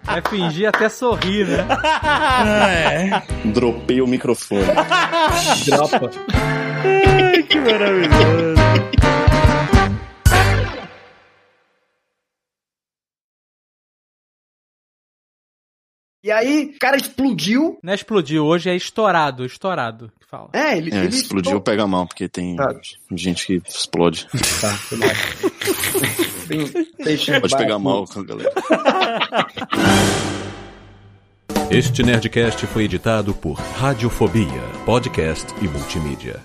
Vai 0.05 0.23
fingir 0.23 0.69
até 0.69 0.89
sorrir, 0.89 1.47
né? 1.49 3.23
Dropei 3.45 4.01
o 4.01 4.07
microfone. 4.07 4.65
Dropa. 5.67 6.11
Que 7.47 7.61
maravilhoso. 7.61 8.55
E 16.25 16.33
aí, 16.33 16.73
o 16.75 16.79
cara 16.79 16.97
explodiu. 16.97 17.79
Não 17.83 17.93
é 17.93 17.95
explodiu, 17.95 18.47
hoje 18.47 18.71
é 18.71 18.75
estourado, 18.75 19.45
estourado 19.45 20.11
que 20.19 20.27
fala. 20.27 20.49
É, 20.55 20.75
ele, 20.75 20.91
É, 20.91 21.01
ele 21.05 21.09
explodiu, 21.15 21.61
pega 21.61 21.83
a 21.83 21.87
mão, 21.87 22.07
porque 22.07 22.27
tem 22.31 22.57
Tá. 22.57 22.75
gente 23.15 23.47
que 23.47 23.61
explode. 23.69 24.27
Tá, 24.59 24.71
foi 24.73 24.97
mal. 24.97 25.09
Tem 26.49 26.67
peixe 27.05 27.39
Pode 27.41 27.55
pegar 27.55 27.79
mal, 27.79 28.07
galera. 28.07 28.53
Este 31.71 32.03
Nerdcast 32.03 32.67
foi 32.69 32.85
editado 32.85 33.35
por 33.35 33.59
Radiofobia, 33.59 34.63
podcast 34.87 35.47
e 35.61 35.69
multimídia. 35.69 36.41